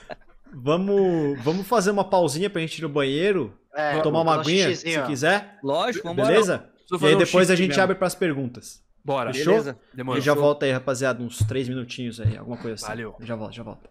[0.52, 4.74] Vamos, vamos fazer uma pausinha pra gente ir no banheiro, É, tomar uma um aguinha,
[4.74, 5.58] se quiser.
[5.62, 6.64] Lógico, vamos Beleza?
[7.00, 7.82] E aí um depois a gente mesmo.
[7.82, 8.82] abre pras perguntas.
[9.04, 9.32] Bora.
[9.32, 9.54] Fechou?
[9.54, 9.78] Beleza.
[9.94, 10.18] Demorou.
[10.18, 12.86] E já volta aí, rapaziada, uns três minutinhos aí, alguma coisa assim.
[12.86, 13.16] Valeu.
[13.20, 13.88] Já volto, já volto.